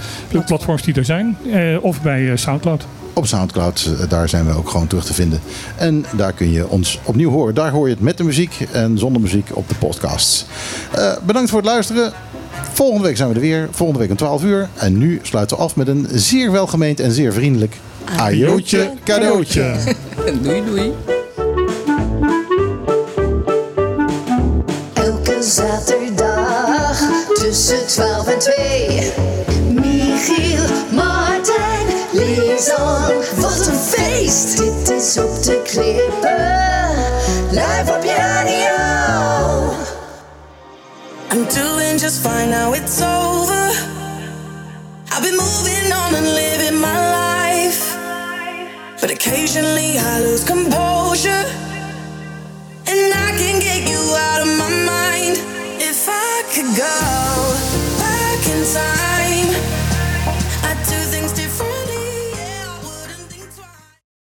platforms 0.46 0.82
die 0.82 0.94
er 0.94 1.04
zijn. 1.04 1.36
of 1.80 2.02
bij 2.02 2.36
Soundcloud. 2.36 2.86
op 3.12 3.26
Soundcloud, 3.26 3.90
daar 4.08 4.28
zijn 4.28 4.46
we 4.46 4.56
ook 4.56 4.68
gewoon 4.68 4.86
terug 4.86 5.04
te 5.04 5.14
vinden. 5.14 5.40
En 5.76 6.04
daar 6.16 6.32
kun 6.32 6.52
je 6.52 6.68
ons 6.68 6.98
opnieuw 7.04 7.30
horen. 7.30 7.54
Daar 7.54 7.70
hoor 7.70 7.88
je 7.88 7.94
het 7.94 8.02
met 8.02 8.16
de 8.16 8.24
muziek 8.24 8.66
en 8.72 8.98
zonder 8.98 9.22
muziek 9.22 9.48
op 9.52 9.68
de 9.68 9.74
podcasts. 9.74 10.46
Bedankt 11.26 11.50
voor 11.50 11.58
het 11.58 11.68
luisteren. 11.68 12.12
Volgende 12.72 13.02
week 13.06 13.16
zijn 13.16 13.28
we 13.28 13.34
er 13.34 13.40
weer. 13.40 13.68
Volgende 13.70 14.00
week 14.00 14.10
om 14.10 14.16
12 14.16 14.42
uur. 14.44 14.68
En 14.74 14.98
nu 14.98 15.20
sluiten 15.22 15.56
we 15.56 15.62
af 15.62 15.76
met 15.76 15.88
een 15.88 16.06
zeer 16.12 16.52
welgemeend 16.52 17.00
en 17.00 17.12
zeer 17.12 17.32
vriendelijk 17.32 17.76
ajootje 18.16 18.90
cadeautje. 19.04 19.74
Doei, 20.42 20.64
doei. 20.64 20.92
Elke 24.94 25.42
zaterdag 25.42 27.00
tussen 27.34 27.86
12 27.86 28.26
en 28.26 28.38
2. 28.38 29.12
Michiel, 29.72 30.62
Martijn, 30.92 31.86
Lisan. 32.12 33.12
Wat 33.36 33.66
een 33.66 33.74
feest! 33.74 34.58
Dit 34.58 34.96
is 34.96 35.18
op 35.18 35.42
de 35.42 35.62
klippen. 35.64 36.37
Doing 41.62 41.98
just 41.98 42.22
fine 42.22 42.50
now, 42.50 42.72
it's 42.72 43.00
over. 43.02 43.64
I've 45.12 45.24
been 45.26 45.38
moving 45.46 45.88
on 46.00 46.10
and 46.18 46.28
living 46.42 46.78
my 46.88 46.98
life. 47.22 47.80
But 49.00 49.10
occasionally 49.10 49.90
I 49.98 50.20
lose 50.26 50.44
composure. 50.44 51.44
And 52.92 53.08
I 53.26 53.30
can 53.40 53.56
get 53.68 53.80
you 53.92 54.02
out 54.28 54.40
of 54.46 54.50
my 54.62 54.72
mind 54.92 55.36
if 55.90 56.00
I 56.08 56.34
could 56.52 56.70
go 56.76 57.18